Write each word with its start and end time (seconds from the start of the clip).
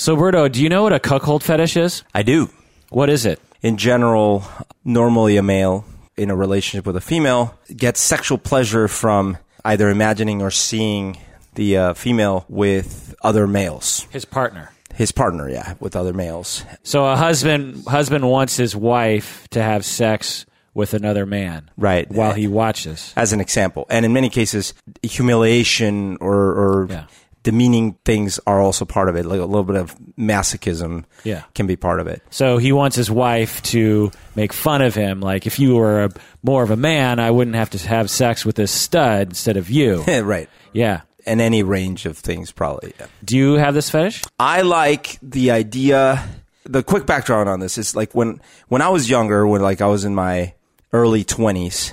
So, 0.00 0.16
Berto, 0.16 0.50
do 0.50 0.62
you 0.62 0.70
know 0.70 0.82
what 0.84 0.94
a 0.94 0.98
cuckold 0.98 1.44
fetish 1.44 1.76
is? 1.76 2.04
I 2.14 2.22
do. 2.22 2.48
What 2.88 3.10
is 3.10 3.26
it? 3.26 3.38
In 3.60 3.76
general, 3.76 4.44
normally 4.82 5.36
a 5.36 5.42
male 5.42 5.84
in 6.16 6.30
a 6.30 6.34
relationship 6.34 6.86
with 6.86 6.96
a 6.96 7.02
female 7.02 7.54
gets 7.76 8.00
sexual 8.00 8.38
pleasure 8.38 8.88
from 8.88 9.36
either 9.62 9.90
imagining 9.90 10.40
or 10.40 10.50
seeing 10.50 11.18
the 11.54 11.76
uh, 11.76 11.92
female 11.92 12.46
with 12.48 13.14
other 13.20 13.46
males. 13.46 14.06
His 14.10 14.24
partner. 14.24 14.72
His 14.94 15.12
partner, 15.12 15.50
yeah, 15.50 15.74
with 15.80 15.94
other 15.94 16.14
males. 16.14 16.64
So 16.82 17.04
a 17.04 17.14
husband 17.14 17.84
husband 17.86 18.26
wants 18.26 18.56
his 18.56 18.74
wife 18.74 19.46
to 19.50 19.62
have 19.62 19.84
sex 19.84 20.46
with 20.72 20.94
another 20.94 21.26
man, 21.26 21.70
Right. 21.76 22.10
While 22.10 22.32
he 22.32 22.46
watches. 22.46 23.12
As 23.16 23.34
an 23.34 23.40
example. 23.42 23.84
And 23.90 24.06
in 24.06 24.14
many 24.14 24.30
cases, 24.30 24.72
humiliation 25.02 26.16
or, 26.22 26.36
or 26.36 26.86
Yeah. 26.88 27.04
Demeaning 27.42 27.96
things 28.04 28.38
are 28.46 28.60
also 28.60 28.84
part 28.84 29.08
of 29.08 29.16
it. 29.16 29.24
Like 29.24 29.40
a 29.40 29.44
little 29.44 29.64
bit 29.64 29.76
of 29.76 29.96
masochism 30.18 31.04
Yeah. 31.24 31.42
can 31.54 31.66
be 31.66 31.76
part 31.76 32.00
of 32.00 32.06
it. 32.06 32.22
So 32.30 32.58
he 32.58 32.72
wants 32.72 32.96
his 32.96 33.10
wife 33.10 33.62
to 33.64 34.10
make 34.34 34.52
fun 34.52 34.82
of 34.82 34.94
him. 34.94 35.20
Like 35.20 35.46
if 35.46 35.58
you 35.58 35.76
were 35.76 36.04
a, 36.04 36.10
more 36.42 36.62
of 36.62 36.70
a 36.70 36.76
man, 36.76 37.18
I 37.18 37.30
wouldn't 37.30 37.56
have 37.56 37.70
to 37.70 37.78
have 37.88 38.10
sex 38.10 38.44
with 38.44 38.56
this 38.56 38.70
stud 38.70 39.28
instead 39.28 39.56
of 39.56 39.70
you. 39.70 40.02
right. 40.22 40.48
yeah. 40.72 41.00
And 41.26 41.40
any 41.40 41.62
range 41.62 42.06
of 42.06 42.16
things, 42.16 42.50
probably. 42.50 42.94
Yeah. 42.98 43.06
Do 43.24 43.36
you 43.36 43.54
have 43.54 43.74
this 43.74 43.90
fetish? 43.90 44.24
I 44.38 44.62
like 44.62 45.18
the 45.22 45.50
idea. 45.50 46.26
The 46.64 46.82
quick 46.82 47.04
background 47.06 47.48
on 47.48 47.60
this 47.60 47.76
is 47.78 47.94
like 47.94 48.14
when 48.14 48.40
when 48.68 48.80
I 48.80 48.88
was 48.88 49.08
younger, 49.10 49.46
when 49.46 49.60
like 49.60 49.80
I 49.82 49.86
was 49.86 50.04
in 50.06 50.14
my 50.14 50.54
early 50.94 51.22
twenties, 51.24 51.92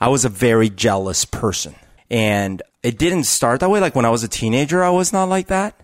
I 0.00 0.08
was 0.08 0.24
a 0.24 0.28
very 0.30 0.70
jealous 0.70 1.24
person, 1.26 1.74
and 2.10 2.62
it 2.84 2.98
didn't 2.98 3.24
start 3.24 3.60
that 3.60 3.70
way. 3.70 3.80
Like 3.80 3.96
when 3.96 4.04
I 4.04 4.10
was 4.10 4.22
a 4.22 4.28
teenager, 4.28 4.84
I 4.84 4.90
was 4.90 5.12
not 5.12 5.24
like 5.24 5.48
that. 5.48 5.74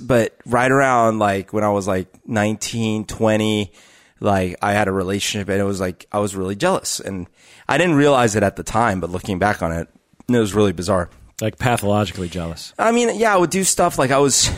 But 0.00 0.36
right 0.46 0.70
around 0.70 1.18
like 1.18 1.52
when 1.52 1.64
I 1.64 1.70
was 1.70 1.88
like 1.88 2.06
19, 2.28 3.06
20, 3.06 3.72
like 4.20 4.56
I 4.62 4.72
had 4.72 4.86
a 4.86 4.92
relationship 4.92 5.48
and 5.48 5.60
it 5.60 5.64
was 5.64 5.80
like 5.80 6.06
I 6.12 6.20
was 6.20 6.36
really 6.36 6.54
jealous, 6.54 7.00
and 7.00 7.26
I 7.68 7.76
didn't 7.76 7.96
realize 7.96 8.36
it 8.36 8.44
at 8.44 8.54
the 8.54 8.62
time. 8.62 9.00
But 9.00 9.10
looking 9.10 9.40
back 9.40 9.62
on 9.62 9.72
it, 9.72 9.88
it 10.28 10.38
was 10.38 10.54
really 10.54 10.72
bizarre. 10.72 11.10
Like 11.40 11.58
pathologically 11.58 12.28
jealous. 12.28 12.72
I 12.78 12.92
mean, 12.92 13.18
yeah, 13.18 13.34
I 13.34 13.36
would 13.36 13.50
do 13.50 13.64
stuff 13.64 13.98
like 13.98 14.12
I 14.12 14.18
was, 14.18 14.48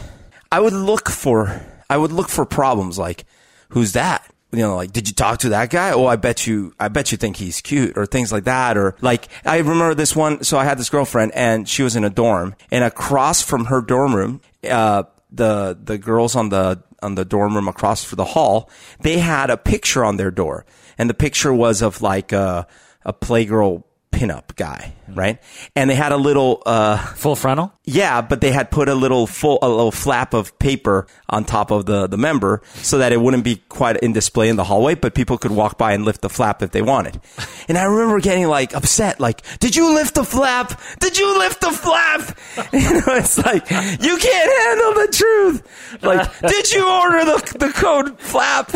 I 0.52 0.60
would 0.60 0.74
look 0.74 1.08
for, 1.08 1.64
I 1.88 1.96
would 1.96 2.12
look 2.12 2.28
for 2.28 2.44
problems 2.44 2.98
like, 2.98 3.24
who's 3.70 3.94
that? 3.94 4.30
You 4.52 4.60
know, 4.60 4.76
like, 4.76 4.92
did 4.92 5.08
you 5.08 5.14
talk 5.14 5.40
to 5.40 5.50
that 5.50 5.70
guy? 5.70 5.90
Oh, 5.90 6.06
I 6.06 6.16
bet 6.16 6.46
you, 6.46 6.72
I 6.78 6.88
bet 6.88 7.10
you 7.12 7.18
think 7.18 7.36
he's 7.36 7.60
cute 7.60 7.98
or 7.98 8.06
things 8.06 8.30
like 8.32 8.44
that. 8.44 8.76
Or 8.78 8.94
like, 9.00 9.28
I 9.44 9.58
remember 9.58 9.94
this 9.94 10.14
one. 10.14 10.44
So 10.44 10.56
I 10.56 10.64
had 10.64 10.78
this 10.78 10.88
girlfriend 10.88 11.32
and 11.34 11.68
she 11.68 11.82
was 11.82 11.96
in 11.96 12.04
a 12.04 12.10
dorm 12.10 12.54
and 12.70 12.84
across 12.84 13.42
from 13.42 13.66
her 13.66 13.80
dorm 13.80 14.14
room, 14.14 14.40
uh, 14.68 15.02
the, 15.30 15.76
the 15.82 15.98
girls 15.98 16.36
on 16.36 16.50
the, 16.50 16.82
on 17.02 17.16
the 17.16 17.24
dorm 17.24 17.54
room 17.54 17.68
across 17.68 18.04
for 18.04 18.16
the 18.16 18.24
hall, 18.24 18.70
they 19.00 19.18
had 19.18 19.50
a 19.50 19.56
picture 19.56 20.04
on 20.04 20.16
their 20.16 20.30
door 20.30 20.64
and 20.96 21.10
the 21.10 21.14
picture 21.14 21.52
was 21.52 21.82
of 21.82 22.00
like 22.00 22.32
a, 22.32 22.66
a 23.04 23.12
playgirl 23.12 23.82
pinup 24.12 24.56
guy, 24.56 24.94
right? 25.14 25.38
And 25.74 25.88
they 25.90 25.94
had 25.94 26.12
a 26.12 26.16
little, 26.16 26.62
uh, 26.66 26.96
Full 26.98 27.36
frontal? 27.36 27.72
yeah, 27.84 28.20
but 28.20 28.40
they 28.40 28.50
had 28.50 28.70
put 28.70 28.88
a 28.88 28.94
little 28.94 29.26
full, 29.26 29.58
a 29.62 29.68
little 29.68 29.92
flap 29.92 30.34
of 30.34 30.58
paper 30.58 31.06
on 31.30 31.44
top 31.44 31.70
of 31.70 31.86
the, 31.86 32.06
the 32.08 32.16
member 32.16 32.60
so 32.82 32.98
that 32.98 33.12
it 33.12 33.20
wouldn't 33.20 33.44
be 33.44 33.56
quite 33.68 33.96
in 33.98 34.12
display 34.12 34.48
in 34.48 34.56
the 34.56 34.64
hallway, 34.64 34.94
but 34.96 35.14
people 35.14 35.38
could 35.38 35.52
walk 35.52 35.78
by 35.78 35.92
and 35.92 36.04
lift 36.04 36.20
the 36.20 36.28
flap 36.28 36.62
if 36.62 36.70
they 36.72 36.82
wanted. 36.82 37.20
And 37.68 37.76
I 37.76 37.82
remember 37.82 38.20
getting 38.20 38.46
like 38.46 38.76
upset, 38.76 39.18
like, 39.18 39.42
did 39.58 39.74
you 39.74 39.92
lift 39.92 40.14
the 40.14 40.22
flap? 40.22 40.80
Did 41.00 41.18
you 41.18 41.36
lift 41.36 41.60
the 41.60 41.72
flap? 41.72 42.38
You 42.72 42.92
know, 42.92 43.02
it's 43.08 43.38
like, 43.38 43.68
you 43.70 44.16
can't 44.16 44.50
handle 44.62 44.94
the 45.02 45.08
truth. 45.12 45.98
Like, 46.02 46.40
did 46.46 46.72
you 46.72 46.88
order 46.88 47.24
the, 47.24 47.56
the 47.58 47.72
code 47.72 48.20
flap? 48.20 48.70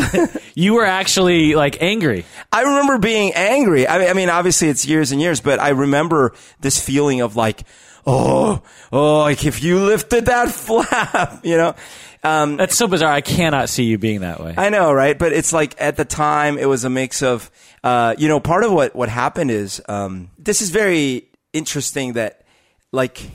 You 0.55 0.73
were 0.73 0.85
actually 0.85 1.55
like 1.55 1.81
angry. 1.81 2.25
I 2.51 2.63
remember 2.63 2.97
being 2.97 3.31
angry. 3.33 3.87
I 3.87 3.97
mean, 3.99 4.09
I 4.09 4.13
mean, 4.13 4.29
obviously 4.29 4.67
it's 4.67 4.85
years 4.85 5.13
and 5.13 5.21
years, 5.21 5.39
but 5.39 5.59
I 5.61 5.69
remember 5.69 6.20
this 6.59 6.83
feeling 6.83 7.21
of 7.21 7.35
like, 7.35 7.63
oh, 8.05 8.61
oh, 8.91 9.19
like 9.19 9.45
if 9.45 9.63
you 9.63 9.79
lifted 9.79 10.25
that 10.25 10.49
flap, 10.51 11.41
you 11.43 11.57
know? 11.57 11.75
Um, 12.23 12.57
That's 12.57 12.75
so 12.75 12.87
bizarre. 12.87 13.11
I 13.11 13.21
cannot 13.21 13.69
see 13.69 13.83
you 13.83 13.97
being 13.97 14.21
that 14.21 14.39
way. 14.39 14.53
I 14.55 14.69
know, 14.69 14.93
right? 14.93 15.17
But 15.17 15.33
it's 15.33 15.51
like 15.51 15.79
at 15.81 15.97
the 15.97 16.05
time 16.05 16.57
it 16.57 16.65
was 16.65 16.83
a 16.83 16.89
mix 16.89 17.23
of, 17.23 17.49
uh, 17.83 18.15
you 18.17 18.27
know, 18.27 18.39
part 18.39 18.63
of 18.63 18.71
what, 18.71 18.95
what 18.95 19.09
happened 19.09 19.49
is, 19.49 19.81
um, 19.89 20.29
this 20.37 20.61
is 20.61 20.69
very 20.69 21.29
interesting 21.51 22.13
that 22.13 22.45
like, 22.91 23.29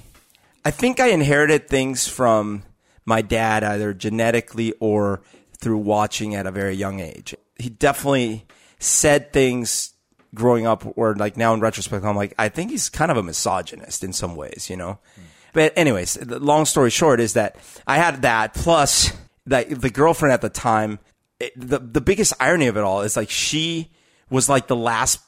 I 0.64 0.70
think 0.70 1.00
I 1.00 1.08
inherited 1.08 1.68
things 1.68 2.06
from 2.06 2.62
my 3.04 3.22
dad 3.22 3.64
either 3.64 3.92
genetically 3.92 4.72
or 4.78 5.22
through 5.58 5.78
watching 5.78 6.34
at 6.34 6.46
a 6.46 6.50
very 6.50 6.74
young 6.74 7.00
age. 7.00 7.34
He 7.58 7.68
definitely 7.68 8.44
said 8.78 9.32
things 9.32 9.94
growing 10.36 10.66
up 10.66 10.84
or 10.96 11.16
like 11.16 11.36
now 11.36 11.52
in 11.52 11.60
retrospect, 11.60 12.04
I'm 12.04 12.14
like, 12.14 12.34
I 12.38 12.48
think 12.48 12.70
he's 12.70 12.88
kind 12.88 13.10
of 13.10 13.16
a 13.16 13.22
misogynist 13.22 14.04
in 14.04 14.12
some 14.12 14.36
ways, 14.36 14.70
you 14.70 14.76
know? 14.76 15.00
Hmm. 15.16 15.22
But 15.52 15.72
anyways, 15.76 16.14
the 16.14 16.38
long 16.38 16.66
story 16.66 16.90
short 16.90 17.18
is 17.18 17.32
that 17.32 17.56
I 17.86 17.96
had 17.96 18.22
that 18.22 18.54
plus 18.54 19.12
that 19.46 19.68
the 19.70 19.90
girlfriend 19.90 20.32
at 20.32 20.42
the 20.42 20.50
time, 20.50 20.98
it, 21.40 21.52
the, 21.56 21.78
the 21.78 22.00
biggest 22.00 22.34
irony 22.38 22.66
of 22.66 22.76
it 22.76 22.84
all 22.84 23.00
is 23.00 23.16
like 23.16 23.30
she 23.30 23.90
was 24.28 24.48
like 24.48 24.66
the 24.66 24.76
last, 24.76 25.20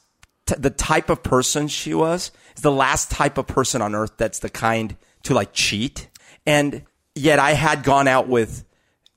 t- 0.45 0.55
the 0.57 0.69
type 0.69 1.09
of 1.09 1.23
person 1.23 1.67
she 1.67 1.93
was 1.93 2.31
is 2.55 2.61
the 2.61 2.71
last 2.71 3.09
type 3.09 3.37
of 3.37 3.47
person 3.47 3.81
on 3.81 3.95
earth 3.95 4.17
that's 4.17 4.39
the 4.39 4.49
kind 4.49 4.95
to 5.23 5.33
like 5.33 5.51
cheat. 5.51 6.09
And 6.45 6.83
yet 7.15 7.39
I 7.39 7.53
had 7.53 7.83
gone 7.83 8.07
out 8.07 8.27
with, 8.27 8.65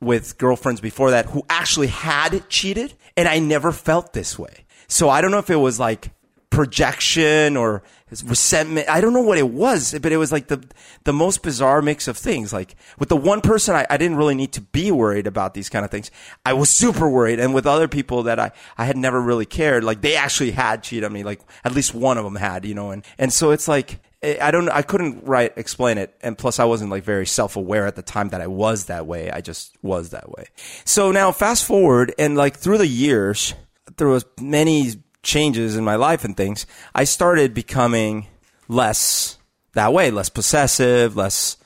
with 0.01 0.39
girlfriends 0.39 0.81
before 0.81 1.11
that 1.11 1.27
who 1.27 1.45
actually 1.51 1.89
had 1.89 2.49
cheated 2.49 2.95
and 3.17 3.29
I 3.29 3.39
never 3.39 3.71
felt 3.71 4.13
this 4.15 4.39
way. 4.39 4.65
So 4.93 5.09
I 5.09 5.23
don't 5.23 5.31
know 5.31 5.39
if 5.39 5.49
it 5.49 5.57
was 5.57 5.81
like 5.81 6.11
projection 6.51 7.57
or 7.57 7.83
resentment. 8.11 8.91
I 8.91 9.01
don't 9.01 9.15
know 9.15 9.23
what 9.23 9.39
it 9.39 9.49
was, 9.49 9.99
but 9.99 10.13
it 10.13 10.19
was 10.19 10.31
like 10.31 10.49
the, 10.49 10.63
the 11.05 11.15
most 11.15 11.43
bizarre 11.43 11.81
mix 11.81 12.09
of 12.09 12.19
things. 12.19 12.53
Like 12.53 12.77
with 12.99 13.09
the 13.09 13.17
one 13.17 13.41
person, 13.41 13.75
I, 13.75 13.87
I 13.89 13.97
didn't 13.97 14.19
really 14.19 14.35
need 14.35 14.53
to 14.53 14.61
be 14.61 14.91
worried 14.91 15.27
about 15.27 15.55
these 15.55 15.71
kind 15.71 15.83
of 15.83 15.91
things. 15.91 16.11
I 16.45 16.53
was 16.53 16.69
super 16.69 17.09
worried. 17.09 17.41
And 17.41 17.55
with 17.55 17.67
other 17.67 17.89
people 17.89 18.25
that 18.25 18.39
I, 18.39 18.53
I 18.77 18.85
had 18.85 18.99
never 18.99 19.19
really 19.19 19.47
cared, 19.47 19.83
like 19.83 20.03
they 20.03 20.15
actually 20.15 20.51
had 20.51 20.83
cheated 20.83 21.05
on 21.05 21.13
me. 21.15 21.23
Like 21.23 21.41
at 21.65 21.75
least 21.75 21.95
one 21.95 22.19
of 22.19 22.25
them 22.25 22.37
had, 22.37 22.67
you 22.67 22.75
know, 22.75 22.91
and, 22.91 23.03
and 23.17 23.33
so 23.33 23.51
it's 23.51 23.69
like, 23.69 23.99
eh, 24.23 24.37
I 24.43 24.51
don't, 24.51 24.69
I 24.69 24.83
couldn't 24.83 25.25
right 25.25 25.55
explain 25.57 25.97
it. 25.97 26.15
And 26.21 26.37
plus 26.37 26.59
I 26.59 26.65
wasn't 26.67 26.91
like 26.91 27.03
very 27.03 27.25
self 27.25 27.57
aware 27.57 27.87
at 27.87 27.97
the 27.97 28.03
time 28.03 28.29
that 28.29 28.43
I 28.43 28.47
was 28.47 28.85
that 28.85 29.07
way. 29.07 29.31
I 29.31 29.41
just 29.41 29.75
was 29.81 30.11
that 30.11 30.29
way. 30.29 30.49
So 30.85 31.13
now 31.13 31.33
fast 31.33 31.65
forward 31.65 32.15
and 32.19 32.37
like 32.37 32.59
through 32.59 32.77
the 32.77 32.87
years, 32.87 33.55
was 33.99 34.25
many 34.41 34.93
changes 35.23 35.77
in 35.77 35.85
my 35.85 35.97
life 35.97 36.25
and 36.25 36.37
things. 36.37 36.67
I 36.95 37.05
started 37.05 37.55
becoming 37.55 38.27
less 38.69 39.39
that 39.75 39.93
way, 39.93 40.11
less 40.11 40.29
possessive, 40.29 41.17
less 41.17 41.57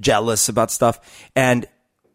jealous 0.00 0.48
about 0.48 0.70
stuff. 0.70 0.98
And, 1.36 1.66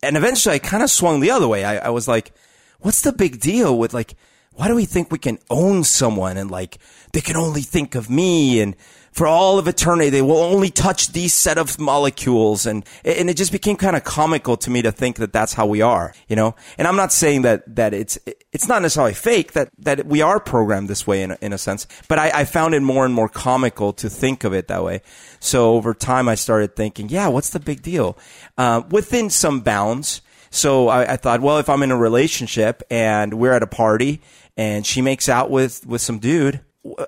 and 0.01 0.17
eventually 0.17 0.55
I 0.55 0.59
kind 0.59 0.83
of 0.83 0.89
swung 0.89 1.19
the 1.19 1.31
other 1.31 1.47
way. 1.47 1.63
I, 1.63 1.87
I 1.87 1.89
was 1.89 2.07
like, 2.07 2.33
what's 2.79 3.01
the 3.01 3.13
big 3.13 3.39
deal 3.39 3.77
with 3.77 3.93
like, 3.93 4.15
why 4.53 4.67
do 4.67 4.75
we 4.75 4.85
think 4.85 5.11
we 5.11 5.19
can 5.19 5.37
own 5.49 5.83
someone 5.83 6.35
and 6.35 6.49
like 6.49 6.79
they 7.13 7.21
can 7.21 7.37
only 7.37 7.61
think 7.61 7.93
of 7.95 8.09
me 8.09 8.59
and 8.59 8.75
for 9.17 9.25
all 9.25 9.57
of 9.57 9.67
eternity 9.67 10.11
they 10.11 10.21
will 10.21 10.37
only 10.37 10.69
touch 10.69 11.11
these 11.11 11.33
set 11.33 11.57
of 11.57 11.79
molecules. 11.79 12.67
And 12.67 12.85
and 13.03 13.31
it 13.31 13.35
just 13.35 13.51
became 13.51 13.75
kind 13.75 13.95
of 13.95 14.03
comical 14.03 14.55
to 14.57 14.69
me 14.69 14.83
to 14.83 14.91
think 14.91 15.17
that 15.17 15.33
that's 15.33 15.53
how 15.53 15.65
we 15.65 15.81
are 15.81 16.13
you 16.27 16.35
know? 16.35 16.55
And 16.77 16.87
i'm 16.87 16.95
not 16.95 17.11
saying 17.11 17.41
that 17.41 17.75
that 17.75 17.95
it's 17.95 18.19
it's 18.51 18.67
not 18.67 18.83
necessarily 18.83 19.15
fake 19.15 19.53
that 19.53 19.71
that 19.79 20.05
we 20.05 20.21
are 20.21 20.39
programmed 20.39 20.87
this 20.87 21.07
way 21.07 21.23
in 21.23 21.31
a, 21.31 21.37
in 21.41 21.51
a 21.51 21.57
sense 21.57 21.87
but 22.07 22.19
I, 22.19 22.41
I 22.41 22.45
found 22.45 22.75
it 22.75 22.81
more 22.81 23.05
and 23.05 23.13
more 23.13 23.27
comical 23.27 23.91
to 23.93 24.07
think 24.07 24.43
of 24.43 24.53
it 24.53 24.67
that 24.67 24.83
way. 24.83 25.01
So 25.39 25.73
over 25.73 25.95
time 25.95 26.29
i 26.29 26.35
started 26.35 26.75
thinking 26.75 27.09
yeah 27.09 27.27
what's 27.27 27.49
the 27.49 27.59
big 27.59 27.81
deal? 27.81 28.17
Uh, 28.57 28.83
within 28.91 29.29
some 29.31 29.61
bounds. 29.61 30.21
So 30.49 30.87
I, 30.87 31.13
I 31.13 31.17
thought, 31.17 31.41
well, 31.41 31.57
if 31.57 31.67
I'm 31.67 31.83
in 31.83 31.91
a 31.91 31.97
relationship 31.97 32.81
and 32.89 33.33
we're 33.33 33.51
at 33.51 33.63
a 33.63 33.67
party 33.67 34.21
and 34.55 34.85
she 34.85 35.01
makes 35.01 35.27
out 35.27 35.51
with, 35.51 35.85
with 35.85 36.01
some 36.01 36.19
dude, 36.19 36.61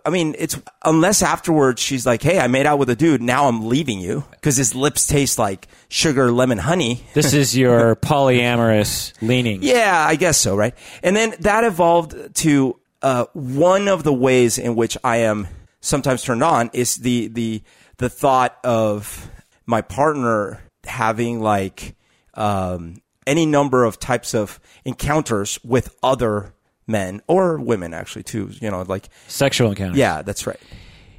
I 0.05 0.09
mean, 0.09 0.35
it's 0.37 0.59
unless 0.83 1.21
afterwards 1.21 1.81
she's 1.81 2.05
like, 2.05 2.21
"Hey, 2.21 2.39
I 2.39 2.47
made 2.47 2.65
out 2.65 2.79
with 2.79 2.89
a 2.89 2.95
dude. 2.95 3.21
Now 3.21 3.47
I'm 3.47 3.67
leaving 3.67 3.99
you 3.99 4.25
because 4.31 4.57
his 4.57 4.75
lips 4.75 5.07
taste 5.07 5.39
like 5.39 5.67
sugar, 5.87 6.31
lemon, 6.31 6.57
honey." 6.57 7.03
This 7.13 7.33
is 7.33 7.57
your 7.57 7.95
polyamorous 8.01 9.13
leaning. 9.21 9.63
Yeah, 9.63 10.05
I 10.07 10.15
guess 10.15 10.37
so, 10.37 10.55
right? 10.55 10.73
And 11.01 11.15
then 11.15 11.35
that 11.39 11.63
evolved 11.63 12.35
to 12.35 12.79
uh, 13.01 13.25
one 13.33 13.87
of 13.87 14.03
the 14.03 14.13
ways 14.13 14.57
in 14.57 14.75
which 14.75 14.97
I 15.03 15.17
am 15.17 15.47
sometimes 15.81 16.23
turned 16.23 16.43
on 16.43 16.69
is 16.73 16.97
the 16.97 17.27
the 17.27 17.63
the 17.97 18.09
thought 18.09 18.57
of 18.63 19.29
my 19.65 19.81
partner 19.81 20.61
having 20.83 21.41
like 21.41 21.95
um, 22.33 23.01
any 23.27 23.45
number 23.45 23.83
of 23.83 23.99
types 23.99 24.33
of 24.33 24.59
encounters 24.83 25.59
with 25.63 25.95
other 26.01 26.53
men 26.89 27.21
or 27.27 27.57
women, 27.57 27.93
actually, 27.93 28.23
too. 28.23 28.49
You 28.59 28.69
know, 28.71 28.81
like 28.81 29.07
Sexual 29.27 29.69
encounter. 29.69 29.97
yeah, 29.97 30.21
that's 30.23 30.45
right. 30.45 30.59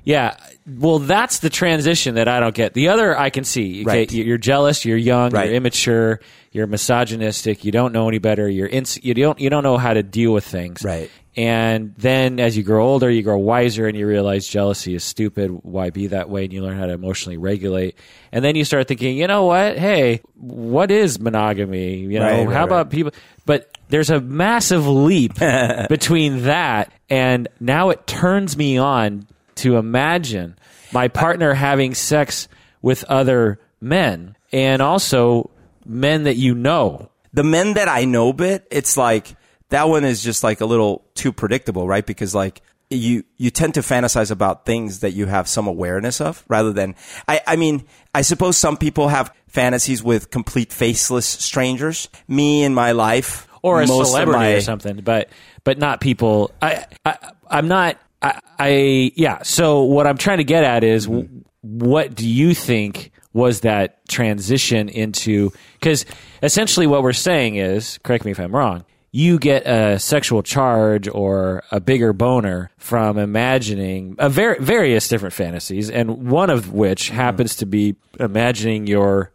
Yeah. 0.02 0.36
Well, 0.66 0.98
that's 0.98 1.40
the 1.40 1.50
transition 1.50 2.14
that 2.14 2.26
I 2.26 2.40
don't 2.40 2.54
get. 2.54 2.72
The 2.74 2.88
other 2.88 3.16
I 3.18 3.28
can 3.30 3.44
see. 3.44 3.82
Okay, 3.82 3.84
Right. 3.84 4.12
You're 4.12 4.38
jealous. 4.38 4.84
You're 4.84 4.96
young. 4.96 5.30
Right. 5.30 5.46
You're 5.46 5.56
immature. 5.56 6.20
You're 6.52 6.66
misogynistic. 6.66 7.64
You 7.64 7.70
don't 7.72 7.92
know 7.92 8.08
any 8.08 8.18
better. 8.18 8.48
You're 8.48 8.66
ins- 8.66 9.02
you 9.04 9.14
don't 9.14 9.38
you 9.38 9.50
don't 9.50 9.62
know 9.62 9.76
how 9.76 9.92
to 9.92 10.02
deal 10.02 10.32
with 10.32 10.44
things. 10.44 10.82
Right. 10.82 11.10
And 11.36 11.94
then 11.96 12.40
as 12.40 12.56
you 12.56 12.62
grow 12.64 12.84
older, 12.88 13.08
you 13.10 13.22
grow 13.22 13.38
wiser, 13.38 13.86
and 13.86 13.96
you 13.96 14.04
realize 14.06 14.48
jealousy 14.48 14.94
is 14.94 15.04
stupid. 15.04 15.50
Why 15.62 15.90
be 15.90 16.08
that 16.08 16.28
way? 16.28 16.44
And 16.44 16.52
you 16.52 16.62
learn 16.62 16.76
how 16.76 16.86
to 16.86 16.92
emotionally 16.92 17.36
regulate. 17.36 17.94
And 18.32 18.44
then 18.44 18.56
you 18.56 18.64
start 18.64 18.88
thinking, 18.88 19.16
you 19.16 19.28
know 19.28 19.44
what? 19.44 19.78
Hey, 19.78 20.22
what 20.34 20.90
is 20.90 21.20
monogamy? 21.20 21.98
You 21.98 22.18
know, 22.18 22.44
Right, 22.46 22.52
how 22.52 22.64
about 22.64 22.90
people? 22.90 23.12
But 23.46 23.69
there's 23.90 24.10
a 24.10 24.20
massive 24.20 24.86
leap 24.86 25.34
between 25.88 26.44
that 26.44 26.92
and 27.08 27.48
now 27.58 27.90
it 27.90 28.06
turns 28.06 28.56
me 28.56 28.78
on 28.78 29.26
to 29.56 29.76
imagine 29.76 30.56
my 30.92 31.08
partner 31.08 31.54
having 31.54 31.94
sex 31.94 32.48
with 32.82 33.04
other 33.04 33.60
men 33.80 34.36
and 34.52 34.82
also 34.82 35.50
men 35.84 36.24
that 36.24 36.36
you 36.36 36.54
know. 36.54 37.10
the 37.32 37.44
men 37.44 37.74
that 37.74 37.88
I 37.88 38.04
know 38.04 38.32
bit, 38.32 38.66
it's 38.70 38.96
like 38.96 39.36
that 39.68 39.88
one 39.88 40.04
is 40.04 40.22
just 40.22 40.42
like 40.42 40.60
a 40.60 40.66
little 40.66 41.04
too 41.14 41.32
predictable, 41.32 41.86
right? 41.86 42.04
Because 42.04 42.34
like 42.34 42.62
you 42.90 43.24
you 43.36 43.50
tend 43.50 43.74
to 43.74 43.80
fantasize 43.80 44.30
about 44.32 44.66
things 44.66 45.00
that 45.00 45.12
you 45.12 45.26
have 45.26 45.46
some 45.46 45.68
awareness 45.68 46.20
of 46.20 46.44
rather 46.48 46.72
than 46.72 46.96
I 47.28 47.40
I 47.46 47.56
mean, 47.56 47.84
I 48.14 48.22
suppose 48.22 48.56
some 48.56 48.76
people 48.76 49.08
have 49.08 49.32
fantasies 49.46 50.02
with 50.02 50.30
complete 50.30 50.72
faceless 50.72 51.26
strangers. 51.26 52.08
Me 52.26 52.64
in 52.64 52.74
my 52.74 52.92
life 52.92 53.46
or 53.62 53.82
a 53.82 53.86
celebrity 53.86 54.38
my- 54.38 54.52
or 54.52 54.60
something, 54.60 54.96
but 55.02 55.28
but 55.64 55.78
not 55.78 56.00
people. 56.00 56.50
I, 56.62 56.86
I 57.04 57.18
I'm 57.48 57.68
not. 57.68 57.98
I, 58.22 58.40
I 58.58 59.12
yeah. 59.16 59.42
So 59.42 59.82
what 59.82 60.06
I'm 60.06 60.18
trying 60.18 60.38
to 60.38 60.44
get 60.44 60.64
at 60.64 60.84
is, 60.84 61.06
w 61.06 61.28
what 61.62 62.14
do 62.14 62.28
you 62.28 62.54
think 62.54 63.12
was 63.32 63.60
that 63.60 64.06
transition 64.08 64.88
into? 64.88 65.50
Because 65.74 66.04
essentially, 66.42 66.86
what 66.86 67.02
we're 67.02 67.12
saying 67.12 67.56
is, 67.56 67.98
correct 68.02 68.24
me 68.24 68.30
if 68.30 68.40
I'm 68.40 68.54
wrong. 68.54 68.84
You 69.12 69.40
get 69.40 69.66
a 69.66 69.98
sexual 69.98 70.42
charge 70.42 71.08
or 71.08 71.64
a 71.72 71.80
bigger 71.80 72.12
boner 72.12 72.70
from 72.78 73.18
imagining 73.18 74.14
a 74.18 74.28
ver- 74.28 74.60
various 74.60 75.08
different 75.08 75.34
fantasies, 75.34 75.90
and 75.90 76.30
one 76.30 76.48
of 76.48 76.72
which 76.72 77.06
mm-hmm. 77.06 77.16
happens 77.16 77.56
to 77.56 77.66
be 77.66 77.96
imagining 78.20 78.86
your 78.86 79.32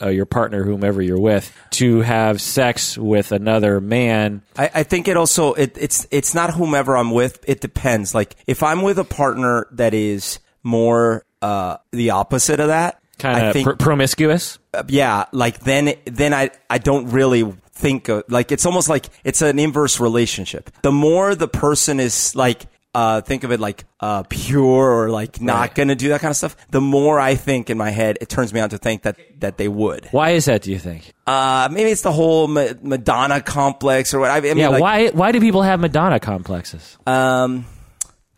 uh, 0.00 0.08
your 0.08 0.26
partner, 0.26 0.64
whomever 0.64 1.02
you're 1.02 1.20
with, 1.20 1.54
to 1.72 2.00
have 2.00 2.40
sex 2.40 2.96
with 2.96 3.32
another 3.32 3.80
man. 3.80 4.42
I, 4.56 4.70
I 4.74 4.82
think 4.82 5.08
it 5.08 5.16
also 5.16 5.52
it, 5.54 5.76
it's 5.78 6.06
it's 6.10 6.34
not 6.34 6.54
whomever 6.54 6.96
I'm 6.96 7.10
with. 7.10 7.44
It 7.48 7.60
depends. 7.60 8.14
Like 8.14 8.36
if 8.46 8.62
I'm 8.62 8.82
with 8.82 8.98
a 8.98 9.04
partner 9.04 9.66
that 9.72 9.94
is 9.94 10.38
more 10.62 11.24
uh, 11.42 11.76
the 11.92 12.10
opposite 12.10 12.60
of 12.60 12.68
that, 12.68 13.00
Kind 13.18 13.56
of 13.56 13.64
pr- 13.64 13.72
promiscuous. 13.82 14.58
uh, 14.74 14.82
yeah, 14.88 15.24
like 15.32 15.60
then 15.60 15.94
then 16.04 16.34
I 16.34 16.50
I 16.68 16.78
don't 16.78 17.08
really 17.10 17.50
think 17.72 18.08
of, 18.08 18.24
like 18.28 18.52
it's 18.52 18.64
almost 18.66 18.88
like 18.88 19.06
it's 19.24 19.42
an 19.42 19.58
inverse 19.58 20.00
relationship. 20.00 20.70
The 20.82 20.92
more 20.92 21.34
the 21.34 21.48
person 21.48 22.00
is 22.00 22.34
like 22.34 22.66
uh 22.96 23.20
think 23.20 23.44
of 23.44 23.50
it 23.52 23.60
like 23.60 23.84
uh 24.00 24.22
pure 24.28 24.90
or 24.96 25.10
like 25.10 25.40
not 25.40 25.60
Right. 25.60 25.74
going 25.74 25.88
to 25.88 25.94
do 26.04 26.08
that 26.08 26.20
kind 26.22 26.30
of 26.30 26.36
stuff, 26.36 26.56
the 26.70 26.80
more 26.80 27.20
I 27.20 27.34
think 27.36 27.68
in 27.68 27.76
my 27.76 27.90
head 27.90 28.16
it 28.22 28.28
turns 28.28 28.52
me 28.54 28.60
on 28.60 28.70
to 28.70 28.78
think 28.78 29.02
that 29.02 29.16
that 29.40 29.58
they 29.58 29.68
would. 29.68 30.06
Why 30.12 30.30
is 30.30 30.46
that? 30.46 30.62
Do 30.62 30.70
you 30.72 30.78
think? 30.78 31.12
Uh 31.26 31.68
maybe 31.70 31.90
it's 31.90 32.02
the 32.02 32.12
whole 32.12 32.48
Ma- 32.48 32.72
Madonna 32.82 33.40
complex 33.42 34.14
or 34.14 34.20
what 34.20 34.30
I, 34.30 34.40
mean 34.40 34.56
Yeah. 34.56 34.68
like, 34.68 34.80
why? 34.82 35.08
Why 35.10 35.32
do 35.32 35.40
people 35.40 35.62
have 35.62 35.78
Madonna 35.80 36.18
complexes? 36.20 36.96
Um, 37.06 37.66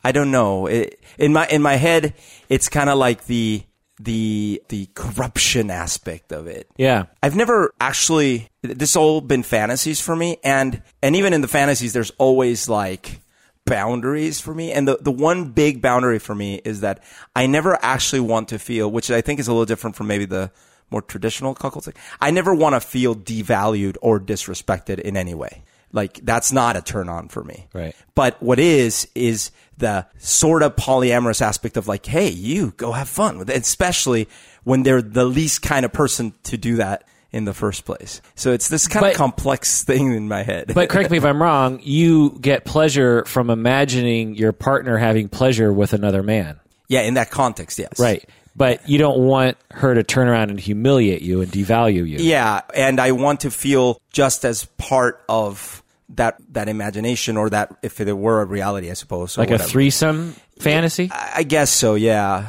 I 0.03 0.13
don't 0.13 0.31
know. 0.31 0.67
It, 0.67 0.99
in 1.19 1.33
my 1.33 1.47
in 1.47 1.63
my 1.63 1.77
head, 1.77 2.15
it's 2.49 2.69
kind 2.69 2.89
of 2.91 2.99
like 2.99 3.27
the 3.27 3.63
the 4.01 4.63
the 4.69 4.87
corruption 4.95 5.71
aspect 5.71 6.33
of 6.33 6.47
it. 6.47 6.69
Yeah. 6.77 7.07
I've 7.23 7.37
never 7.37 7.73
actually. 7.81 8.49
This 8.63 8.97
all 8.97 9.21
been 9.21 9.43
fantasies 9.43 10.01
for 10.01 10.15
me, 10.17 10.39
and 10.45 10.83
and 11.03 11.15
even 11.17 11.33
in 11.33 11.41
the 11.43 11.49
fantasies, 11.49 11.93
there's 11.93 12.13
always 12.19 12.69
like 12.69 13.21
boundaries 13.69 14.41
for 14.41 14.55
me. 14.55 14.73
And 14.73 14.89
the 14.89 14.99
the 15.01 15.11
one 15.11 15.51
big 15.51 15.81
boundary 15.83 16.19
for 16.19 16.35
me 16.35 16.61
is 16.65 16.81
that 16.81 17.03
I 17.35 17.47
never 17.47 17.79
actually 17.83 18.21
want 18.21 18.49
to 18.49 18.59
feel, 18.59 18.91
which 18.91 19.11
I 19.11 19.21
think 19.21 19.41
is 19.41 19.49
a 19.49 19.53
little 19.53 19.67
different 19.67 19.97
from 19.97 20.07
maybe 20.07 20.25
the 20.25 20.51
more 20.91 21.03
traditional 21.03 21.55
cuckold 21.55 21.85
thing. 21.85 21.95
I 22.21 22.31
never 22.31 22.55
want 22.55 22.75
to 22.75 22.81
feel 22.81 23.15
devalued 23.15 23.97
or 24.01 24.19
disrespected 24.19 24.99
in 24.99 25.17
any 25.17 25.35
way. 25.35 25.63
Like 25.93 26.21
that's 26.23 26.53
not 26.53 26.77
a 26.77 26.83
turn 26.83 27.09
on 27.09 27.29
for 27.29 27.43
me. 27.43 27.67
Right. 27.73 27.95
But 28.15 28.43
what 28.43 28.59
is 28.59 29.09
is 29.15 29.51
the 29.79 30.07
sort 30.19 30.63
of 30.63 30.77
polyamorous 30.77 31.41
aspect 31.41 31.77
of 31.77 31.89
like, 31.89 32.05
hey, 32.07 32.29
you 32.29 32.73
go 32.77 32.93
have 32.93 33.09
fun 33.09 33.39
with 33.39 33.49
it, 33.49 33.57
especially 33.57 34.29
when 34.65 34.83
they're 34.83 35.03
the 35.03 35.25
least 35.25 35.63
kind 35.63 35.85
of 35.85 35.93
person 35.93 36.35
to 36.45 36.59
do 36.59 36.77
that 36.77 37.05
in 37.33 37.45
the 37.45 37.53
first 37.55 37.85
place. 37.85 38.21
So 38.37 38.53
it's 38.53 38.69
this 38.69 38.89
kind 38.89 39.03
But- 39.03 39.11
of 39.13 39.17
complex 39.19 39.83
thing 39.85 40.13
in 40.13 40.29
my 40.29 40.43
head. 40.43 40.73
But 40.75 40.89
correct 40.89 41.11
me 41.11 41.19
if 41.19 41.25
I'm 41.25 41.43
wrong. 41.43 41.81
You 41.83 42.39
get 42.41 42.65
pleasure 42.65 43.25
from 43.27 43.51
imagining 43.51 44.35
your 44.35 44.53
partner 44.53 44.97
having 44.97 45.29
pleasure 45.29 45.73
with 45.73 45.93
another 45.93 46.23
man. 46.23 46.59
yeah, 46.89 47.03
in 47.03 47.15
that 47.15 47.31
context, 47.31 47.79
yes. 47.79 47.99
Right. 47.99 48.25
But 48.57 48.89
you 48.89 48.97
don't 48.99 49.19
want 49.19 49.57
her 49.73 49.95
to 49.95 50.03
turn 50.03 50.27
around 50.27 50.51
and 50.51 50.59
humiliate 50.59 51.21
you 51.23 51.43
and 51.43 51.53
devalue 51.53 52.09
you. 52.09 52.19
Yeah, 52.19 52.63
and 52.75 52.99
I 52.99 53.13
want 53.13 53.41
to 53.41 53.51
feel 53.51 54.01
just 54.11 54.45
as 54.45 54.65
part 54.79 55.23
of 55.29 55.83
that 56.15 56.37
that 56.55 56.69
imagination 56.71 57.37
or 57.37 57.51
that 57.51 57.77
if 57.83 58.01
it 58.01 58.11
were 58.17 58.41
a 58.41 58.47
reality, 58.47 58.91
I 58.91 58.95
suppose. 58.95 59.37
Like 59.37 59.51
a 59.51 59.59
threesome 59.59 60.35
fantasy. 60.59 61.11
I 61.13 61.43
guess 61.43 61.71
so, 61.71 61.95
yeah. 61.95 62.49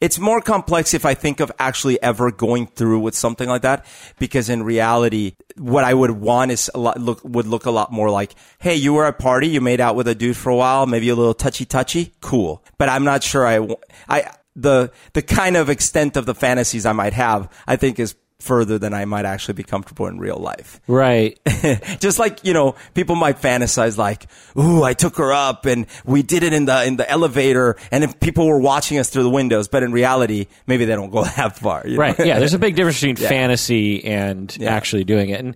It's 0.00 0.18
more 0.18 0.40
complex 0.40 0.94
if 0.94 1.04
I 1.04 1.12
think 1.12 1.40
of 1.40 1.52
actually 1.58 2.02
ever 2.02 2.30
going 2.30 2.68
through 2.68 3.00
with 3.00 3.14
something 3.14 3.48
like 3.48 3.62
that, 3.62 3.84
because 4.18 4.48
in 4.48 4.62
reality, 4.62 5.34
what 5.56 5.84
I 5.84 5.92
would 5.92 6.12
want 6.12 6.52
is 6.52 6.70
a 6.74 6.78
lot 6.78 6.98
look 6.98 7.20
would 7.22 7.46
look 7.46 7.66
a 7.66 7.70
lot 7.70 7.92
more 7.92 8.10
like, 8.10 8.34
hey, 8.60 8.74
you 8.74 8.94
were 8.94 9.04
at 9.04 9.14
a 9.14 9.22
party, 9.22 9.48
you 9.48 9.60
made 9.60 9.80
out 9.80 9.96
with 9.96 10.08
a 10.08 10.14
dude 10.14 10.38
for 10.38 10.48
a 10.48 10.56
while, 10.56 10.86
maybe 10.86 11.10
a 11.10 11.14
little 11.14 11.34
touchy 11.34 11.66
touchy, 11.66 12.14
cool. 12.20 12.64
But 12.78 12.88
I'm 12.88 13.04
not 13.04 13.22
sure 13.22 13.46
I 13.46 13.76
I 14.08 14.32
the 14.56 14.90
the 15.12 15.22
kind 15.22 15.56
of 15.56 15.68
extent 15.68 16.16
of 16.16 16.24
the 16.24 16.34
fantasies 16.34 16.86
I 16.86 16.92
might 16.92 17.12
have, 17.12 17.52
I 17.66 17.76
think 17.76 17.98
is 17.98 18.14
further 18.40 18.78
than 18.78 18.92
I 18.94 19.04
might 19.04 19.24
actually 19.24 19.54
be 19.54 19.62
comfortable 19.62 20.06
in 20.06 20.18
real 20.18 20.36
life. 20.38 20.80
Right. 20.86 21.38
Just 22.00 22.18
like, 22.18 22.44
you 22.44 22.52
know, 22.52 22.74
people 22.94 23.14
might 23.16 23.40
fantasize 23.40 23.96
like, 23.98 24.26
ooh, 24.58 24.82
I 24.82 24.94
took 24.94 25.16
her 25.16 25.32
up 25.32 25.66
and 25.66 25.86
we 26.04 26.22
did 26.22 26.42
it 26.42 26.52
in 26.52 26.64
the, 26.64 26.84
in 26.84 26.96
the 26.96 27.08
elevator 27.10 27.76
and 27.90 28.02
if 28.04 28.18
people 28.20 28.46
were 28.46 28.60
watching 28.60 28.98
us 28.98 29.10
through 29.10 29.22
the 29.24 29.30
windows, 29.30 29.68
but 29.68 29.82
in 29.82 29.92
reality, 29.92 30.46
maybe 30.66 30.84
they 30.84 30.94
don't 30.94 31.10
go 31.10 31.24
that 31.36 31.58
far. 31.58 31.82
you 31.86 31.92
know? 31.96 32.00
right 32.00 32.18
yeah 32.18 32.38
there's 32.38 32.54
a 32.54 32.58
big 32.58 32.76
difference 32.76 33.00
between 33.00 33.16
fantasy 33.28 34.04
and 34.04 34.56
Yeah. 34.58 34.74
actually 34.74 35.04
doing 35.04 35.30
it 35.30 35.40
and 35.40 35.54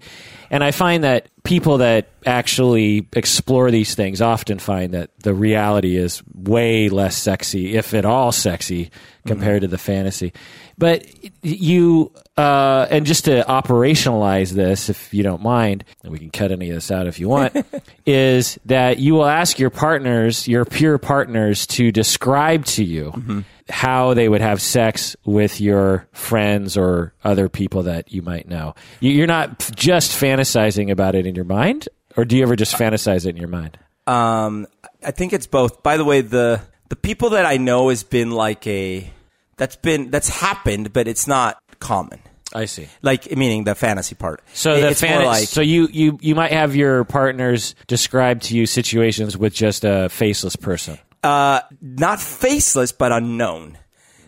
and 0.55 0.65
i 0.65 0.71
find 0.71 1.05
that 1.05 1.29
people 1.45 1.79
that 1.79 2.09
actually 2.25 3.07
explore 3.13 3.71
these 3.71 3.95
things 3.95 4.23
often 4.23 4.59
find 4.59 4.95
that 4.95 5.11
the 5.21 5.35
reality 5.35 5.97
is 5.97 6.23
way 6.35 6.89
less 6.89 7.17
sexy 7.17 7.77
if 7.77 7.93
at 7.93 8.07
all 8.07 8.33
sexy 8.33 8.91
compared 9.27 9.63
to 9.63 9.69
the 9.69 9.79
fantasy. 9.79 10.33
But 10.77 11.07
you 11.43 12.13
uh, 12.37 12.87
and 12.91 13.07
just 13.07 13.27
to 13.27 13.45
operationalize 13.47 14.53
this 14.53 14.89
if 14.89 15.13
you 15.15 15.23
don't 15.23 15.43
mind 15.43 15.85
and 16.03 16.11
we 16.11 16.19
can 16.19 16.31
cut 16.31 16.51
any 16.51 16.71
of 16.71 16.77
this 16.77 16.91
out 16.91 17.07
if 17.07 17.21
you 17.21 17.29
want 17.29 17.55
is 18.07 18.59
that 18.65 18.99
you 18.99 19.15
will 19.15 19.27
ask 19.27 19.59
your 19.59 19.71
partners 19.71 20.49
your 20.49 20.65
pure 20.65 20.99
partners 20.99 21.67
to 21.69 21.93
describe 21.93 22.65
to 22.65 22.83
you 22.83 23.45
how 23.69 24.13
they 24.15 24.29
would 24.29 24.41
have 24.41 24.61
sex 24.61 25.17
with 25.25 25.61
your 25.61 26.07
friends 26.13 26.77
or 26.77 27.15
other 27.25 27.49
people 27.49 27.85
that 27.85 28.13
you 28.13 28.21
might 28.23 28.49
know. 28.49 28.75
You- 29.01 29.13
You're 29.13 29.27
not 29.27 29.71
just 29.75 30.13
fantasizing 30.13 30.91
about 30.91 31.15
it 31.15 31.27
in 31.27 31.35
your 31.35 31.45
mind, 31.47 31.89
or 32.17 32.25
do 32.25 32.37
you 32.37 32.43
ever 32.43 32.57
just 32.57 32.75
fantasize 32.77 33.25
it 33.27 33.31
in 33.31 33.37
your 33.37 33.49
mind? 33.49 33.79
Um, 34.07 34.67
I 35.03 35.11
think 35.13 35.33
it's 35.33 35.47
both. 35.47 35.83
By 35.83 35.97
the 35.97 36.05
way, 36.05 36.21
the, 36.21 36.61
the 36.91 36.97
people 36.97 37.31
that 37.31 37.47
I 37.47 37.57
know 37.57 37.89
has 37.89 38.03
been 38.03 38.31
like 38.31 38.67
a, 38.67 39.11
that's 39.57 39.77
been, 39.77 40.11
that's 40.11 40.29
happened, 40.29 40.93
but 40.93 41.09
it's 41.09 41.27
not 41.27 41.59
common. 41.81 42.21
I 42.57 42.67
see. 42.67 42.87
Like, 43.03 43.35
meaning 43.37 43.65
the 43.65 43.75
fantasy 43.75 44.15
part. 44.15 44.41
So 44.53 44.75
It- 44.75 44.81
the 44.83 44.89
it's 44.91 45.01
fan- 45.01 45.23
more 45.23 45.27
like, 45.27 45.49
so 45.49 45.61
you, 45.61 45.89
you 45.91 46.19
you 46.21 46.35
might 46.37 46.53
have 46.53 46.77
your 46.77 47.03
partners 47.05 47.75
describe 47.89 48.43
to 48.43 48.57
you 48.57 48.67
situations 48.67 49.37
with 49.37 49.55
just 49.55 49.85
a 49.85 50.09
faceless 50.11 50.55
person. 50.55 50.99
Uh, 51.25 51.61
not 51.81 52.21
faceless, 52.21 52.93
but 52.93 53.11
unknown. 53.13 53.79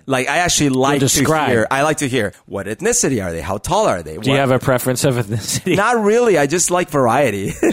Like 0.09 0.29
I 0.29 0.39
actually 0.39 0.69
like 0.71 1.01
to 1.01 1.09
hear. 1.09 1.67
I 1.69 1.83
like 1.83 1.97
to 1.99 2.09
hear 2.09 2.33
what 2.47 2.67
ethnicity 2.67 3.25
are 3.25 3.33
they? 3.33 3.41
How 3.41 3.59
tall 3.59 3.87
are 3.87 4.03
they? 4.05 4.17
Do 4.19 4.31
you 4.31 4.37
have 4.37 4.53
a 4.53 4.61
preference 4.61 5.03
of 5.05 5.17
ethnicity? 5.17 5.77
Not 5.77 6.01
really. 6.03 6.39
I 6.39 6.47
just 6.47 6.71
like 6.71 6.91
variety. 6.91 7.53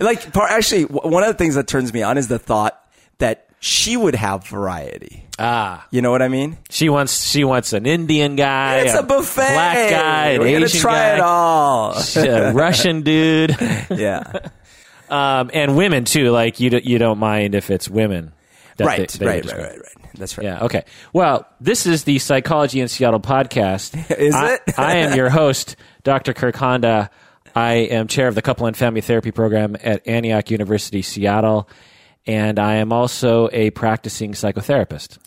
like, 0.00 0.36
actually, 0.36 0.82
one 0.84 1.22
of 1.22 1.28
the 1.28 1.34
things 1.38 1.54
that 1.54 1.66
turns 1.68 1.92
me 1.92 2.02
on 2.02 2.18
is 2.18 2.28
the 2.28 2.38
thought 2.38 2.78
that 3.18 3.46
she 3.60 3.96
would 3.96 4.14
have 4.14 4.46
variety. 4.46 5.24
ah, 5.38 5.86
You 5.90 6.02
know 6.02 6.10
what 6.10 6.22
I 6.22 6.28
mean? 6.28 6.58
she 6.70 6.88
wants 6.88 7.26
she 7.26 7.44
wants 7.44 7.72
an 7.72 7.86
Indian 7.86 8.36
guy, 8.36 8.80
It's 8.80 8.94
a 8.94 9.02
buffet. 9.02 9.36
black 9.52 9.90
guy, 9.90 10.38
We're 10.38 10.52
gonna 10.52 10.66
Asian 10.66 10.80
try 10.80 10.92
guy, 10.92 11.14
it 11.14 11.20
all. 11.20 11.94
a 12.16 12.52
Russian 12.52 13.02
dude. 13.02 13.56
yeah. 13.90 14.50
Um, 15.10 15.50
and 15.54 15.76
women 15.76 16.04
too. 16.04 16.30
Like 16.30 16.60
you, 16.60 16.70
d- 16.70 16.82
you 16.84 16.98
don't 16.98 17.18
mind 17.18 17.54
if 17.54 17.70
it's 17.70 17.88
women. 17.88 18.32
right, 18.78 19.08
they- 19.08 19.18
they 19.18 19.26
right, 19.26 19.44
right, 19.44 19.56
right, 19.56 19.78
right. 19.78 20.12
That's 20.14 20.36
right. 20.36 20.44
Yeah. 20.44 20.64
Okay. 20.64 20.84
Well, 21.12 21.46
this 21.60 21.86
is 21.86 22.04
the 22.04 22.18
Psychology 22.18 22.80
in 22.80 22.88
Seattle 22.88 23.20
podcast. 23.20 23.94
Is 24.18 24.34
I, 24.34 24.54
it? 24.54 24.60
I 24.76 24.96
am 24.96 25.16
your 25.16 25.30
host, 25.40 25.76
Dr. 26.02 26.32
Kirk 26.32 26.56
Honda. 26.56 27.10
I 27.54 27.74
am 27.74 28.08
chair 28.08 28.26
of 28.26 28.34
the 28.34 28.42
Couple 28.42 28.66
and 28.66 28.76
Family 28.76 29.00
Therapy 29.00 29.30
Program 29.30 29.76
at 29.82 30.06
Antioch 30.08 30.50
University, 30.50 31.02
Seattle, 31.02 31.68
and 32.26 32.58
I 32.58 32.76
am 32.76 32.92
also 32.92 33.48
a 33.52 33.70
practicing 33.70 34.32
psychotherapist. 34.32 35.18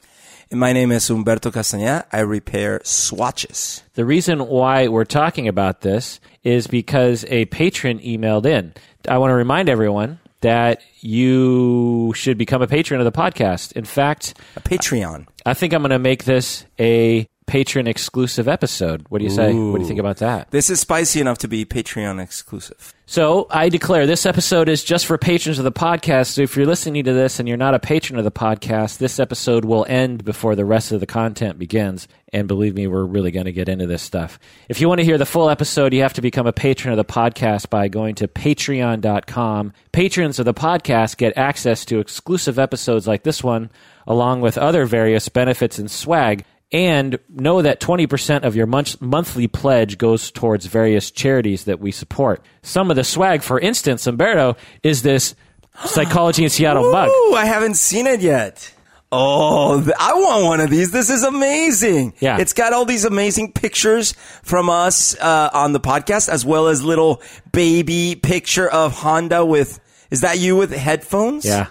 And 0.50 0.60
my 0.60 0.74
name 0.74 0.92
is 0.92 1.08
Humberto 1.08 1.52
Castañeda. 1.52 2.06
I 2.12 2.20
repair 2.20 2.82
swatches. 2.84 3.84
The 3.94 4.04
reason 4.04 4.48
why 4.48 4.88
we're 4.90 5.06
talking 5.06 5.48
about 5.48 5.82
this 5.82 6.20
is 6.44 6.68
because 6.68 7.24
a 7.30 7.46
patron 7.46 8.00
emailed 8.00 8.46
in. 8.46 8.74
I 9.08 9.18
want 9.18 9.32
to 9.32 9.36
remind 9.36 9.70
everyone 9.70 10.20
that 10.42 10.82
you 11.02 12.14
should 12.16 12.38
become 12.38 12.62
a 12.62 12.68
patron 12.68 13.00
of 13.00 13.06
the 13.06 13.12
podcast. 13.12 13.74
In 13.74 13.86
fact, 13.86 14.34
A 14.56 14.62
Patreon. 14.62 15.28
I 15.46 15.54
think 15.54 15.74
I'm 15.74 15.82
going 15.82 15.92
to 15.92 16.00
make 16.00 16.24
this 16.26 16.66
a 16.80 17.28
patron 17.48 17.86
exclusive 17.86 18.48
episode. 18.48 19.06
What 19.10 19.20
do 19.20 19.26
you 19.26 19.30
say? 19.30 19.54
What 19.54 19.78
do 19.78 19.82
you 19.82 19.88
think 19.88 20.00
about 20.00 20.18
that? 20.18 20.50
This 20.52 20.70
is 20.70 20.80
spicy 20.80 21.20
enough 21.20 21.40
to 21.40 21.48
be 21.48 21.66
Patreon 21.66 22.22
exclusive. 22.22 22.94
So 23.06 23.48
I 23.50 23.68
declare 23.68 24.08
this 24.08 24.26
episode 24.26 24.70
is 24.70 24.86
just 24.86 25.06
for 25.06 25.18
patrons 25.18 25.60
of 25.60 25.66
the 25.66 25.72
podcast. 25.72 26.28
So 26.28 26.44
if 26.44 26.56
you're 26.56 26.66
listening 26.66 27.04
to 27.04 27.14
this 27.14 27.40
and 27.40 27.50
you're 27.50 27.58
not 27.58 27.74
a 27.74 27.80
patron 27.80 28.18
of 28.18 28.24
the 28.24 28.32
podcast, 28.32 29.00
this 29.00 29.20
episode 29.20 29.66
will 29.66 29.86
end 29.90 30.24
before 30.24 30.56
the 30.56 30.64
rest 30.64 30.94
of 30.94 31.02
the 31.02 31.06
content 31.06 31.60
begins. 31.60 32.08
And 32.34 32.48
believe 32.48 32.76
me, 32.76 32.88
we're 32.88 33.04
really 33.04 33.32
going 33.32 33.46
to 33.46 33.52
get 33.52 33.68
into 33.68 33.88
this 33.88 34.02
stuff. 34.02 34.40
If 34.70 34.80
you 34.80 34.88
want 34.88 35.00
to 35.00 35.06
hear 35.06 35.18
the 35.18 35.26
full 35.26 35.50
episode, 35.50 35.94
you 35.94 36.02
have 36.02 36.14
to 36.14 36.22
become 36.22 36.48
a 36.48 36.54
patron 36.54 36.94
of 36.94 36.98
the 36.98 37.04
podcast 37.04 37.70
by 37.70 37.90
going 37.90 38.16
to 38.16 38.28
patreon.com. 38.28 39.74
Patrons 39.92 40.40
of 40.40 40.46
the 40.46 40.54
podcast 40.54 41.18
get 41.18 41.38
access 41.38 41.84
to 41.86 42.00
exclusive 42.00 42.58
episodes 42.58 43.06
like 43.08 43.24
this 43.24 43.44
one, 43.44 43.70
along 44.08 44.42
with 44.42 44.58
other 44.58 44.86
various 44.86 45.28
benefits 45.30 45.78
and 45.78 45.92
swag. 45.92 46.46
And 46.72 47.20
know 47.28 47.62
that 47.62 47.82
20% 47.82 48.44
of 48.44 48.56
your 48.56 48.66
month- 48.66 49.02
monthly 49.02 49.48
pledge 49.48 49.98
goes 49.98 50.32
towards 50.32 50.66
various 50.68 51.12
charities 51.12 51.66
that 51.66 51.82
we 51.82 51.92
support. 51.92 52.42
Some 52.62 52.90
of 52.90 52.96
the 52.96 53.04
swag, 53.04 53.42
for 53.42 53.60
instance, 53.60 54.06
Humberto, 54.06 54.56
is 54.84 55.02
this 55.02 55.36
Psychology 55.86 56.46
in 56.46 56.50
Seattle 56.50 56.90
mug. 56.92 57.10
Ooh, 57.10 57.34
I 57.36 57.44
haven't 57.44 57.76
seen 57.76 58.08
it 58.08 58.22
yet. 58.22 58.72
Oh, 59.12 59.82
th- 59.84 59.96
I 60.00 60.14
want 60.14 60.46
one 60.46 60.60
of 60.62 60.70
these. 60.70 60.92
This 60.92 61.10
is 61.10 61.24
amazing. 61.24 62.14
Yeah. 62.20 62.38
It's 62.40 62.54
got 62.54 62.72
all 62.74 62.86
these 62.86 63.04
amazing 63.06 63.52
pictures 63.52 64.14
from 64.44 64.70
us 64.70 65.18
uh, 65.20 65.50
on 65.54 65.74
the 65.74 65.80
podcast, 65.82 66.30
as 66.30 66.46
well 66.46 66.68
as 66.68 66.84
little 66.84 67.22
baby 67.52 68.16
picture 68.16 68.70
of 68.70 68.94
Honda 68.94 69.46
with. 69.46 69.80
Is 70.12 70.22
that 70.22 70.40
you 70.40 70.56
with 70.56 70.72
headphones? 70.72 71.46
Yeah. 71.46 71.68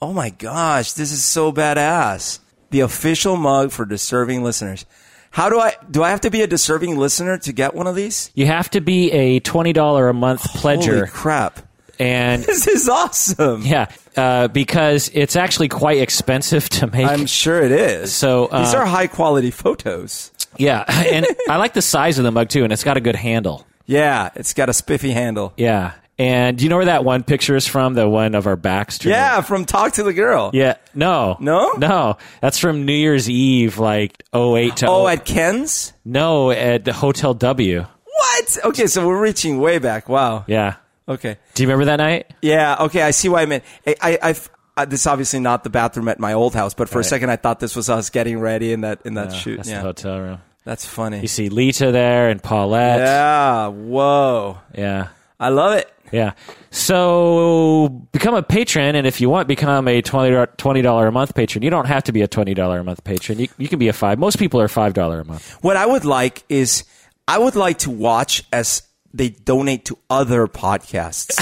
Oh 0.00 0.12
my 0.12 0.30
gosh, 0.30 0.92
this 0.92 1.10
is 1.12 1.24
so 1.24 1.52
badass. 1.52 2.38
The 2.70 2.80
official 2.80 3.36
mug 3.36 3.70
for 3.72 3.84
deserving 3.84 4.42
listeners. 4.44 4.84
How 5.30 5.48
do 5.50 5.58
I 5.60 5.74
do 5.90 6.02
I 6.02 6.10
have 6.10 6.20
to 6.22 6.30
be 6.30 6.42
a 6.42 6.46
deserving 6.46 6.96
listener 6.96 7.38
to 7.38 7.52
get 7.52 7.74
one 7.74 7.86
of 7.86 7.94
these? 7.94 8.30
You 8.34 8.46
have 8.46 8.70
to 8.70 8.80
be 8.80 9.10
a 9.12 9.40
$20 9.40 10.10
a 10.10 10.12
month 10.12 10.42
pledger. 10.44 10.96
Holy 10.98 11.06
crap. 11.08 11.60
And 11.98 12.42
This 12.46 12.66
is 12.66 12.88
awesome. 12.88 13.62
yeah, 13.62 13.86
uh, 14.16 14.48
because 14.48 15.10
it's 15.14 15.36
actually 15.36 15.68
quite 15.68 15.98
expensive 15.98 16.68
to 16.80 16.86
make. 16.86 17.06
I'm 17.06 17.26
sure 17.26 17.62
it 17.62 17.72
is. 17.72 18.12
So, 18.14 18.46
uh, 18.46 18.64
these 18.64 18.74
are 18.74 18.84
high 18.86 19.06
quality 19.06 19.50
photos. 19.50 20.30
yeah. 20.56 20.84
And 21.12 21.26
I 21.48 21.56
like 21.56 21.74
the 21.74 21.82
size 21.82 22.18
of 22.18 22.24
the 22.24 22.30
mug 22.32 22.48
too, 22.48 22.64
and 22.64 22.72
it's 22.72 22.84
got 22.84 22.96
a 22.96 23.00
good 23.00 23.16
handle. 23.16 23.66
Yeah, 23.86 24.30
it's 24.34 24.52
got 24.54 24.68
a 24.68 24.72
spiffy 24.72 25.12
handle. 25.12 25.52
Yeah. 25.56 25.92
And 26.18 26.56
do 26.56 26.64
you 26.64 26.70
know 26.70 26.76
where 26.76 26.86
that 26.86 27.04
one 27.04 27.22
picture 27.24 27.54
is 27.56 27.66
from? 27.66 27.92
The 27.92 28.08
one 28.08 28.34
of 28.34 28.46
our 28.46 28.56
backs? 28.56 28.98
to 28.98 29.10
Yeah, 29.10 29.42
from 29.42 29.66
Talk 29.66 29.92
to 29.94 30.02
the 30.02 30.14
Girl. 30.14 30.50
Yeah. 30.54 30.76
No. 30.94 31.36
No? 31.40 31.72
No. 31.72 32.16
That's 32.40 32.58
from 32.58 32.86
New 32.86 32.94
Year's 32.94 33.28
Eve, 33.28 33.76
like 33.78 34.22
08 34.34 34.76
to 34.76 34.86
Oh, 34.88 35.02
oh, 35.04 35.08
at 35.08 35.26
Ken's? 35.26 35.92
no, 36.06 36.50
at 36.50 36.86
the 36.86 36.94
Hotel 36.94 37.34
W. 37.34 37.84
What? 38.04 38.58
Okay, 38.64 38.86
so 38.86 39.06
we're 39.06 39.20
reaching 39.20 39.60
way 39.60 39.78
back. 39.78 40.08
Wow. 40.08 40.44
Yeah. 40.46 40.76
Okay. 41.08 41.36
Do 41.54 41.62
you 41.62 41.68
remember 41.68 41.84
that 41.86 41.96
night? 41.96 42.32
Yeah, 42.42 42.76
okay, 42.80 43.02
I 43.02 43.12
see 43.12 43.28
why 43.28 43.42
I 43.42 43.46
meant. 43.46 43.64
I, 43.86 43.94
I, 44.02 44.18
I've, 44.22 44.50
uh, 44.76 44.84
this 44.86 45.00
is 45.00 45.06
obviously 45.06 45.40
not 45.40 45.62
the 45.64 45.70
bathroom 45.70 46.08
at 46.08 46.18
my 46.18 46.32
old 46.32 46.54
house, 46.54 46.74
but 46.74 46.88
for 46.88 46.96
a 46.96 47.02
Right. 47.02 47.06
second 47.06 47.30
I 47.30 47.36
thought 47.36 47.60
this 47.60 47.76
was 47.76 47.88
us 47.88 48.10
getting 48.10 48.40
ready 48.40 48.72
in 48.72 48.80
that 48.82 49.00
in 49.04 49.14
that 49.14 49.30
Yeah, 49.32 49.36
shoot. 49.38 49.56
That's 49.58 49.68
Yeah, 49.70 49.76
the 49.78 49.82
hotel 49.82 50.20
room. 50.20 50.38
that's 50.64 50.84
funny. 50.84 51.20
You 51.20 51.28
see 51.28 51.48
Lita 51.48 51.92
there 51.92 52.28
and 52.28 52.42
Paulette. 52.42 52.98
Yeah, 53.00 53.68
whoa, 53.68 54.58
Yeah. 54.76 55.08
I 55.38 55.50
love 55.50 55.74
it. 55.78 55.92
Yeah. 56.12 56.32
So 56.70 57.88
become 58.12 58.34
a 58.34 58.42
patron, 58.42 58.94
and 58.96 59.06
if 59.06 59.20
you 59.20 59.28
want, 59.28 59.48
become 59.48 59.86
a 59.88 60.00
$20, 60.02 60.46
$20 60.56 61.08
a 61.08 61.10
month 61.12 61.34
patron. 61.34 61.62
You 61.62 61.70
don't 61.70 61.86
have 61.86 62.04
to 62.04 62.12
be 62.12 62.22
a 62.22 62.28
$20 62.28 62.80
a 62.80 62.84
month 62.84 63.02
patron. 63.04 63.38
You, 63.40 63.48
you 63.58 63.68
can 63.68 63.78
be 63.78 63.88
a 63.88 63.92
five. 63.92 64.18
Most 64.18 64.38
people 64.38 64.60
are 64.60 64.68
$5 64.68 65.20
a 65.20 65.24
month. 65.24 65.56
What 65.62 65.76
I 65.76 65.84
would 65.84 66.04
like 66.04 66.44
is 66.48 66.84
I 67.28 67.38
would 67.38 67.56
like 67.56 67.78
to 67.80 67.90
watch 67.90 68.44
as 68.52 68.82
they 69.16 69.30
donate 69.30 69.86
to 69.86 69.98
other 70.10 70.46
podcasts. 70.46 71.36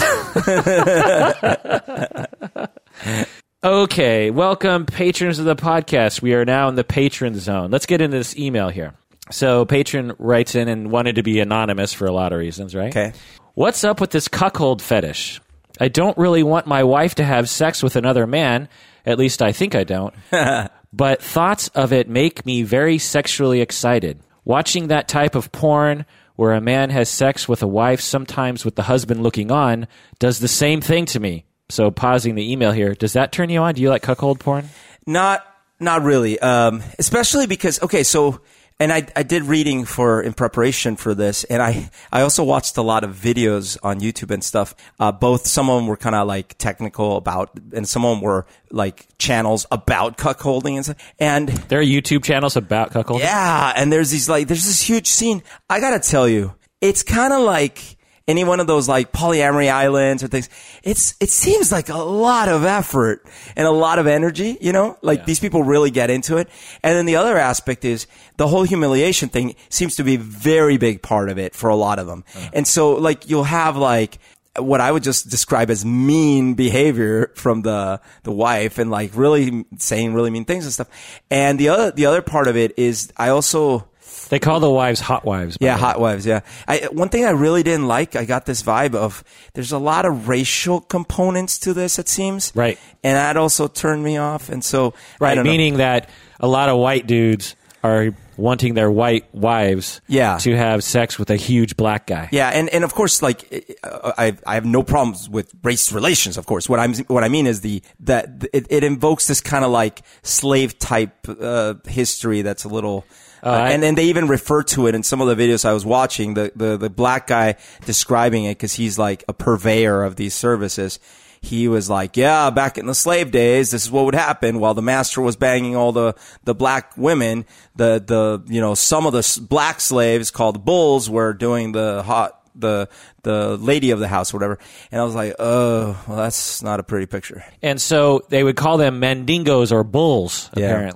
Okay. 3.64 4.30
Welcome, 4.30 4.84
patrons 4.84 5.38
of 5.38 5.46
the 5.46 5.56
podcast. 5.56 6.20
We 6.20 6.34
are 6.34 6.44
now 6.44 6.68
in 6.68 6.74
the 6.74 6.84
patron 6.84 7.34
zone. 7.40 7.70
Let's 7.70 7.86
get 7.86 8.02
into 8.02 8.14
this 8.14 8.36
email 8.36 8.68
here. 8.68 8.92
So, 9.30 9.64
patron 9.64 10.12
writes 10.18 10.54
in 10.54 10.68
and 10.68 10.90
wanted 10.90 11.14
to 11.14 11.22
be 11.22 11.40
anonymous 11.40 11.94
for 11.94 12.04
a 12.04 12.12
lot 12.12 12.34
of 12.34 12.38
reasons, 12.40 12.74
right? 12.74 12.90
Okay. 12.90 13.14
What's 13.54 13.82
up 13.82 14.02
with 14.02 14.10
this 14.10 14.28
cuckold 14.28 14.82
fetish? 14.82 15.40
I 15.80 15.88
don't 15.88 16.18
really 16.18 16.42
want 16.42 16.66
my 16.66 16.84
wife 16.84 17.14
to 17.14 17.24
have 17.24 17.48
sex 17.48 17.82
with 17.82 17.96
another 17.96 18.26
man. 18.26 18.68
At 19.06 19.18
least 19.18 19.40
I 19.40 19.52
think 19.52 19.74
I 19.74 19.84
don't. 19.84 20.14
but 20.92 21.22
thoughts 21.22 21.68
of 21.68 21.94
it 21.94 22.06
make 22.06 22.44
me 22.44 22.64
very 22.64 22.98
sexually 22.98 23.62
excited. 23.62 24.20
Watching 24.44 24.88
that 24.88 25.08
type 25.08 25.34
of 25.34 25.50
porn 25.52 26.04
where 26.36 26.52
a 26.52 26.60
man 26.60 26.90
has 26.90 27.08
sex 27.08 27.48
with 27.48 27.62
a 27.62 27.66
wife, 27.66 28.00
sometimes 28.00 28.64
with 28.64 28.76
the 28.76 28.82
husband 28.82 29.22
looking 29.22 29.50
on, 29.50 29.86
does 30.18 30.40
the 30.40 30.48
same 30.48 30.80
thing 30.80 31.06
to 31.06 31.20
me. 31.20 31.44
So, 31.68 31.90
pausing 31.90 32.34
the 32.34 32.52
email 32.52 32.72
here, 32.72 32.94
does 32.94 33.14
that 33.14 33.32
turn 33.32 33.48
you 33.50 33.60
on? 33.60 33.74
Do 33.74 33.82
you 33.82 33.88
like 33.88 34.02
cuckold 34.02 34.40
porn? 34.40 34.68
Not 35.06 35.44
not 35.80 36.02
really. 36.02 36.38
Um, 36.38 36.82
especially 36.98 37.46
because 37.46 37.80
okay, 37.82 38.02
so 38.02 38.40
and 38.84 38.92
I 38.92 39.06
I 39.16 39.22
did 39.22 39.44
reading 39.44 39.86
for 39.86 40.20
in 40.20 40.34
preparation 40.34 40.96
for 40.96 41.14
this, 41.14 41.44
and 41.44 41.62
I 41.62 41.88
I 42.12 42.20
also 42.20 42.44
watched 42.44 42.76
a 42.76 42.82
lot 42.82 43.02
of 43.02 43.16
videos 43.16 43.78
on 43.82 44.00
YouTube 44.00 44.30
and 44.30 44.44
stuff. 44.44 44.74
Uh, 45.00 45.10
both 45.10 45.46
some 45.46 45.70
of 45.70 45.76
them 45.78 45.86
were 45.88 45.96
kind 45.96 46.14
of 46.14 46.28
like 46.28 46.56
technical 46.58 47.16
about, 47.16 47.50
and 47.72 47.88
some 47.88 48.04
of 48.04 48.14
them 48.16 48.20
were 48.22 48.44
like 48.70 49.06
channels 49.18 49.66
about 49.70 50.18
cuckolding 50.18 50.76
and 50.76 50.84
stuff. 50.84 50.98
And 51.18 51.48
There 51.48 51.80
are 51.80 51.82
YouTube 51.96 52.24
channels 52.24 52.56
about 52.56 52.90
cuckold. 52.90 53.20
yeah, 53.20 53.72
and 53.74 53.90
there's 53.90 54.10
these 54.10 54.28
like 54.28 54.48
there's 54.48 54.64
this 54.64 54.82
huge 54.82 55.06
scene. 55.08 55.42
I 55.70 55.80
gotta 55.80 55.98
tell 56.00 56.28
you, 56.28 56.54
it's 56.82 57.02
kind 57.02 57.32
of 57.32 57.40
like 57.40 57.93
any 58.26 58.42
one 58.42 58.60
of 58.60 58.66
those 58.66 58.88
like 58.88 59.12
polyamory 59.12 59.70
islands 59.70 60.22
or 60.22 60.28
things. 60.28 60.48
It's 60.82 61.14
it 61.20 61.30
seems 61.30 61.70
like 61.70 61.88
a 61.88 61.98
lot 61.98 62.48
of 62.48 62.64
effort 62.64 63.26
and 63.56 63.66
a 63.66 63.70
lot 63.70 63.98
of 63.98 64.06
energy. 64.06 64.56
You 64.60 64.72
know, 64.72 64.98
like 65.02 65.26
these 65.26 65.40
people 65.40 65.62
really 65.62 65.90
get 65.90 66.10
into 66.10 66.38
it. 66.38 66.48
And 66.82 66.96
then 66.96 67.06
the 67.06 67.16
other 67.16 67.36
aspect 67.36 67.84
is 67.84 68.06
the 68.36 68.48
whole 68.48 68.62
humiliation 68.62 69.28
thing 69.28 69.54
seems 69.68 69.96
to 69.96 70.04
be 70.04 70.14
a 70.14 70.18
very 70.18 70.78
big 70.78 71.02
part 71.02 71.28
of 71.28 71.38
it 71.38 71.54
for 71.54 71.68
a 71.68 71.76
lot 71.76 71.98
of 71.98 72.06
them. 72.06 72.24
Uh-huh. 72.34 72.50
And 72.54 72.66
so 72.66 72.94
like 72.94 73.28
you'll 73.28 73.44
have 73.44 73.76
like 73.76 74.18
what 74.58 74.80
I 74.80 74.90
would 74.90 75.02
just 75.02 75.28
describe 75.28 75.68
as 75.68 75.84
mean 75.84 76.54
behavior 76.54 77.32
from 77.34 77.62
the 77.62 78.00
the 78.22 78.32
wife 78.32 78.78
and 78.78 78.90
like 78.90 79.10
really 79.14 79.64
saying 79.78 80.14
really 80.14 80.30
mean 80.30 80.44
things 80.44 80.64
and 80.64 80.72
stuff. 80.72 81.20
And 81.30 81.58
the 81.58 81.68
other 81.68 81.90
the 81.90 82.06
other 82.06 82.22
part 82.22 82.48
of 82.48 82.56
it 82.56 82.78
is 82.78 83.12
I 83.16 83.28
also 83.28 83.88
They 84.34 84.40
call 84.40 84.58
the 84.58 84.68
wives 84.70 84.98
hot 85.00 85.24
wives. 85.24 85.56
yeah, 85.60 85.76
hot 85.78 86.00
wives. 86.00 86.26
Yeah. 86.26 86.40
I, 86.66 86.88
one 86.90 87.08
thing 87.08 87.24
I 87.24 87.30
really 87.30 87.62
didn't 87.62 87.86
like, 87.86 88.16
I 88.16 88.24
got 88.24 88.46
this 88.46 88.64
vibe 88.64 88.96
of 88.96 89.22
there's 89.52 89.70
a 89.70 89.78
lot 89.78 90.04
of 90.04 90.26
racial 90.28 90.80
components 90.80 91.56
to 91.60 91.72
this. 91.72 92.00
It 92.00 92.08
seems 92.08 92.50
Right. 92.54 92.76
and 93.04 93.16
that 93.16 93.36
also 93.36 93.68
turned 93.68 94.02
me 94.02 94.16
off. 94.16 94.48
And 94.48 94.64
so, 94.64 94.92
Right, 95.20 95.36
don't 95.36 95.44
know. 95.44 95.50
meaning 95.52 95.76
that 95.76 96.10
a 96.40 96.48
lot 96.48 96.68
of 96.68 96.78
white 96.78 97.06
dudes 97.06 97.54
are 97.84 98.08
wanting 98.36 98.74
their 98.74 98.90
white 98.90 99.32
wives 99.32 100.00
Yeah. 100.08 100.38
to 100.38 100.56
have 100.56 100.82
sex 100.82 101.16
with 101.18 101.30
a 101.30 101.36
huge 101.36 101.76
black 101.76 102.06
guy. 102.08 102.28
Yeah, 102.32 102.48
and, 102.48 102.68
and 102.70 102.82
of 102.82 102.92
course, 102.92 103.22
like 103.22 103.76
I 103.84 104.36
I 104.44 104.54
have 104.54 104.64
no 104.64 104.82
problems 104.82 105.28
with 105.28 105.52
race 105.62 105.92
relations. 105.92 106.36
Of 106.36 106.46
course, 106.46 106.68
what 106.68 106.80
I'm 106.80 106.94
what 107.06 107.22
I 107.22 107.28
mean 107.28 107.46
is 107.46 107.60
the 107.60 107.82
that 108.00 108.44
it, 108.52 108.66
it 108.70 108.82
invokes 108.82 109.28
this 109.28 109.40
kind 109.40 109.64
of 109.64 109.70
like 109.70 110.02
slave 110.22 110.76
type 110.80 111.14
uh, 111.28 111.74
history 111.86 112.42
that's 112.42 112.64
a 112.64 112.68
little. 112.68 113.04
Uh, 113.44 113.68
and 113.70 113.82
then 113.82 113.94
they 113.94 114.06
even 114.06 114.26
refer 114.26 114.62
to 114.62 114.86
it 114.86 114.94
in 114.94 115.02
some 115.02 115.20
of 115.20 115.28
the 115.28 115.36
videos 115.36 115.64
I 115.64 115.72
was 115.72 115.84
watching. 115.84 116.34
The 116.34 116.50
the, 116.56 116.76
the 116.76 116.90
black 116.90 117.26
guy 117.26 117.56
describing 117.84 118.44
it 118.44 118.56
because 118.56 118.72
he's 118.72 118.98
like 118.98 119.22
a 119.28 119.32
purveyor 119.32 120.02
of 120.02 120.16
these 120.16 120.34
services. 120.34 120.98
He 121.42 121.68
was 121.68 121.90
like, 121.90 122.16
"Yeah, 122.16 122.48
back 122.48 122.78
in 122.78 122.86
the 122.86 122.94
slave 122.94 123.30
days, 123.30 123.70
this 123.70 123.84
is 123.84 123.90
what 123.90 124.06
would 124.06 124.14
happen. 124.14 124.60
While 124.60 124.72
the 124.72 124.80
master 124.80 125.20
was 125.20 125.36
banging 125.36 125.76
all 125.76 125.92
the 125.92 126.14
the 126.44 126.54
black 126.54 126.96
women, 126.96 127.44
the 127.76 128.02
the 128.04 128.42
you 128.50 128.62
know 128.62 128.74
some 128.74 129.04
of 129.04 129.12
the 129.12 129.40
black 129.46 129.80
slaves 129.82 130.30
called 130.30 130.64
bulls 130.64 131.10
were 131.10 131.34
doing 131.34 131.72
the 131.72 132.02
hot 132.02 132.40
the 132.54 132.88
the 133.24 133.58
lady 133.58 133.90
of 133.90 133.98
the 134.00 134.08
house, 134.08 134.32
or 134.32 134.38
whatever. 134.38 134.58
And 134.90 135.00
I 135.00 135.04
was 135.04 135.14
like, 135.14 135.34
oh, 135.38 136.02
well, 136.08 136.16
that's 136.16 136.62
not 136.62 136.80
a 136.80 136.82
pretty 136.82 137.06
picture. 137.06 137.44
And 137.62 137.78
so 137.78 138.24
they 138.30 138.42
would 138.42 138.56
call 138.56 138.78
them 138.78 139.00
mandingos 139.00 139.70
or 139.70 139.84
bulls, 139.84 140.50
Yeah. 140.56 140.90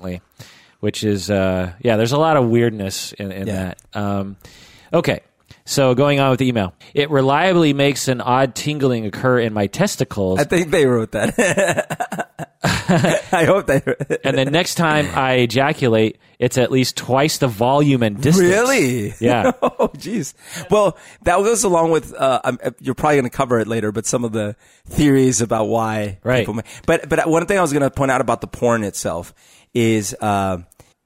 Which 0.79 1.03
is, 1.03 1.29
uh, 1.29 1.73
yeah, 1.81 1.97
there's 1.97 2.11
a 2.13 2.17
lot 2.19 2.37
of 2.37 2.47
weirdness 2.47 3.13
in, 3.13 3.31
in 3.31 3.47
Yeah. 3.47 3.53
that. 3.53 3.79
Um, 3.93 4.37
okay. 4.93 5.21
So 5.65 5.93
going 5.93 6.19
on 6.19 6.31
with 6.31 6.39
the 6.39 6.47
email, 6.47 6.73
it 6.95 7.11
reliably 7.11 7.73
makes 7.73 8.07
an 8.07 8.21
odd 8.21 8.55
tingling 8.55 9.05
occur 9.05 9.39
in 9.39 9.53
my 9.53 9.67
testicles. 9.67 10.39
I 10.39 10.43
think 10.43 10.71
they 10.71 10.87
wrote 10.87 11.11
that. 11.11 12.49
I 12.63 13.45
hope 13.45 13.67
they. 13.67 13.81
and 14.23 14.35
the 14.37 14.45
next 14.45 14.75
time 14.75 15.07
I 15.13 15.33
ejaculate, 15.33 16.17
it's 16.39 16.57
at 16.57 16.71
least 16.71 16.97
twice 16.97 17.37
the 17.37 17.47
volume 17.47 18.01
and 18.01 18.19
distance. 18.19 18.47
Really? 18.49 19.13
Yeah. 19.19 19.51
oh, 19.61 19.89
jeez. 19.95 20.33
Well, 20.71 20.97
that 21.23 21.37
goes 21.37 21.63
along 21.63 21.91
with. 21.91 22.13
Uh, 22.15 22.41
I'm, 22.43 22.57
you're 22.81 22.95
probably 22.95 23.17
going 23.17 23.29
to 23.29 23.37
cover 23.37 23.59
it 23.59 23.67
later, 23.67 23.91
but 23.91 24.07
some 24.07 24.23
of 24.23 24.31
the 24.31 24.55
theories 24.87 25.39
about 25.41 25.65
why 25.65 26.17
Right. 26.23 26.39
people. 26.39 26.55
May, 26.55 26.63
but 26.87 27.07
but 27.09 27.29
one 27.29 27.45
thing 27.45 27.59
I 27.59 27.61
was 27.61 27.71
going 27.73 27.83
to 27.83 27.91
point 27.91 28.09
out 28.11 28.21
about 28.21 28.41
the 28.41 28.47
porn 28.47 28.83
itself 28.83 29.33
is 29.73 30.11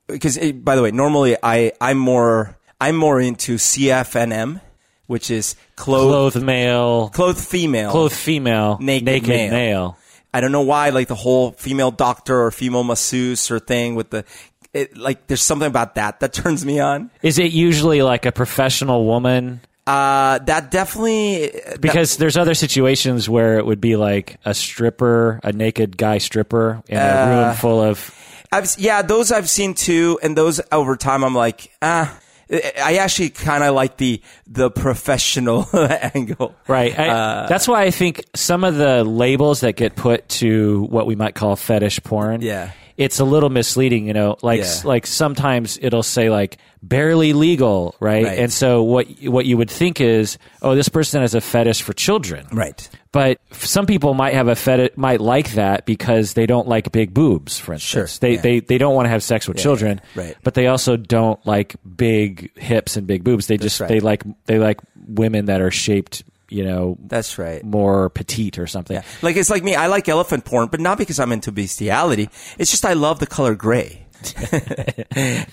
because 0.08 0.38
by 0.54 0.76
the 0.76 0.82
way, 0.82 0.92
normally 0.92 1.38
I 1.42 1.72
I'm 1.82 1.98
more 1.98 2.58
I'm 2.80 2.96
more 2.96 3.20
into 3.20 3.56
CFNM, 3.56 4.62
which 5.08 5.30
is 5.32 5.56
clothed 5.76 6.34
Clothed 6.34 6.46
male, 6.46 7.10
clothed 7.10 7.40
female, 7.40 7.92
clothed 7.92 8.16
female, 8.16 8.78
Naked 8.82 9.28
male. 9.28 9.52
male. 9.52 9.98
I 10.34 10.42
don't 10.42 10.52
know 10.52 10.62
why, 10.62 10.90
like 10.90 11.08
the 11.08 11.16
whole 11.16 11.52
female 11.52 11.92
doctor 11.92 12.42
or 12.42 12.50
female 12.52 12.84
masseuse 12.84 13.52
or 13.52 13.60
thing 13.60 13.94
with 13.94 14.10
the, 14.10 14.26
it, 14.74 14.98
like 14.98 15.28
there's 15.28 15.44
something 15.44 15.68
about 15.68 15.94
that 15.96 16.20
that 16.22 16.34
turns 16.42 16.66
me 16.66 16.80
on. 16.80 17.12
Is 17.22 17.38
it 17.38 17.52
usually 17.52 18.02
like 18.02 18.26
a 18.26 18.32
professional 18.32 19.06
woman? 19.06 19.62
Uh, 19.86 20.40
that 20.40 20.72
definitely 20.72 21.50
that- 21.50 21.82
Because 21.82 22.18
there's 22.18 22.36
other 22.38 22.56
situations 22.56 23.30
where 23.30 23.60
it 23.60 23.66
would 23.66 23.80
be 23.82 23.96
like 23.96 24.38
a 24.44 24.54
stripper, 24.56 25.40
a 25.44 25.52
naked 25.52 25.98
guy 25.98 26.18
stripper 26.18 26.82
in 26.88 26.98
a 26.98 27.02
Uh, 27.02 27.28
room 27.48 27.56
full 27.56 27.82
of. 27.82 28.14
I've 28.54 28.76
yeah, 28.78 29.02
those 29.02 29.32
I've 29.32 29.50
seen 29.50 29.74
too, 29.74 30.20
and 30.24 30.38
those 30.38 30.62
over 30.72 30.96
time 30.96 31.24
I'm 31.24 31.36
like, 31.36 31.72
ah. 31.82 32.20
I 32.52 32.98
actually 32.98 33.30
kind 33.30 33.64
of 33.64 33.74
like 33.74 33.98
the 33.98 34.22
the 34.46 34.70
professional 34.70 35.66
angle, 36.14 36.54
Right. 36.68 36.98
I, 37.00 37.08
Uh, 37.10 37.48
that's 37.48 37.68
why 37.68 37.84
I 37.84 37.90
think 37.90 38.26
some 38.36 38.64
of 38.64 38.76
the 38.76 39.04
labels 39.04 39.62
that 39.62 39.76
get 39.76 39.96
put 39.96 40.28
to 40.40 40.84
what 40.92 41.08
we 41.08 41.16
might 41.16 41.34
call 41.34 41.56
fetish 41.56 42.04
porn. 42.04 42.42
Yeah. 42.42 42.72
It's 42.98 43.20
a 43.20 43.26
little 43.26 43.50
misleading, 43.50 44.08
you 44.08 44.14
know. 44.14 44.38
Like, 44.42 44.62
Yeah. 44.62 44.82
like 44.84 45.08
sometimes 45.08 45.80
it'll 45.82 46.04
say 46.04 46.30
like 46.30 46.58
barely 46.82 47.34
legal, 47.34 47.96
right? 48.00 48.26
Right. 48.26 48.40
And 48.40 48.52
so 48.54 48.84
what 48.84 49.08
what 49.24 49.46
you 49.46 49.58
would 49.58 49.70
think 49.72 50.00
is, 50.02 50.38
oh, 50.62 50.76
this 50.76 50.90
person 50.90 51.22
has 51.22 51.34
a 51.34 51.42
fetish 51.42 51.82
for 51.82 51.94
children, 51.94 52.46
Right. 52.52 52.88
But 53.12 53.40
some 53.52 53.86
people 53.86 54.14
might 54.16 54.34
have 54.34 54.48
a 54.48 54.56
fetish, 54.56 54.92
might 54.96 55.22
like 55.22 55.54
that 55.54 55.86
because 55.86 56.34
they 56.34 56.46
don't 56.48 56.68
like 56.68 56.92
big 56.92 57.14
boobs, 57.14 57.60
for 57.60 57.74
instance. 57.74 58.12
Sure, 58.12 58.20
They, 58.20 58.36
yeah. 58.36 58.42
they, 58.42 58.60
they 58.60 58.78
don't 58.80 58.96
want 58.96 59.06
to 59.06 59.10
have 59.12 59.22
sex 59.24 59.48
with 59.48 59.58
children, 59.58 60.02
right. 60.16 60.36
But 60.44 60.56
they 60.56 60.66
also 60.68 60.98
don't 60.98 61.44
like 61.46 61.76
big 61.96 62.56
hips 62.58 62.98
and 62.98 63.06
big 63.08 63.24
boobs. 63.24 63.46
They 63.48 63.58
just, 63.58 63.80
right. 63.80 63.88
they 63.88 64.00
like, 64.00 64.24
they 64.46 64.58
like 64.58 64.80
women 65.08 65.46
that 65.46 65.62
are 65.62 65.70
shaped, 65.72 66.24
you 66.54 66.64
know, 66.64 66.98
That's 67.02 67.38
right. 67.38 67.64
more 67.64 68.10
petite 68.10 68.60
or 68.60 68.68
something. 68.68 69.02
Like 69.22 69.36
it's 69.36 69.50
like 69.50 69.64
me. 69.64 69.76
I 69.76 69.88
like 69.88 70.08
elephant 70.08 70.46
porn, 70.46 70.68
but 70.68 70.80
not 70.80 70.98
because 70.98 71.20
I'm 71.20 71.32
into 71.32 71.52
bestiality. 71.52 72.30
It's 72.60 72.70
just 72.70 72.86
I 72.86 72.94
love 72.94 73.20
the 73.20 73.28
color 73.28 73.56
gray. 73.56 74.06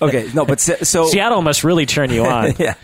okay, 0.01 0.31
no, 0.33 0.45
but 0.45 0.61
so, 0.61 0.77
so 0.83 1.07
Seattle 1.07 1.43
must 1.43 1.65
really 1.65 1.87
turn 1.87 2.11
you 2.11 2.25
on. 2.25 2.53
yeah. 2.59 2.75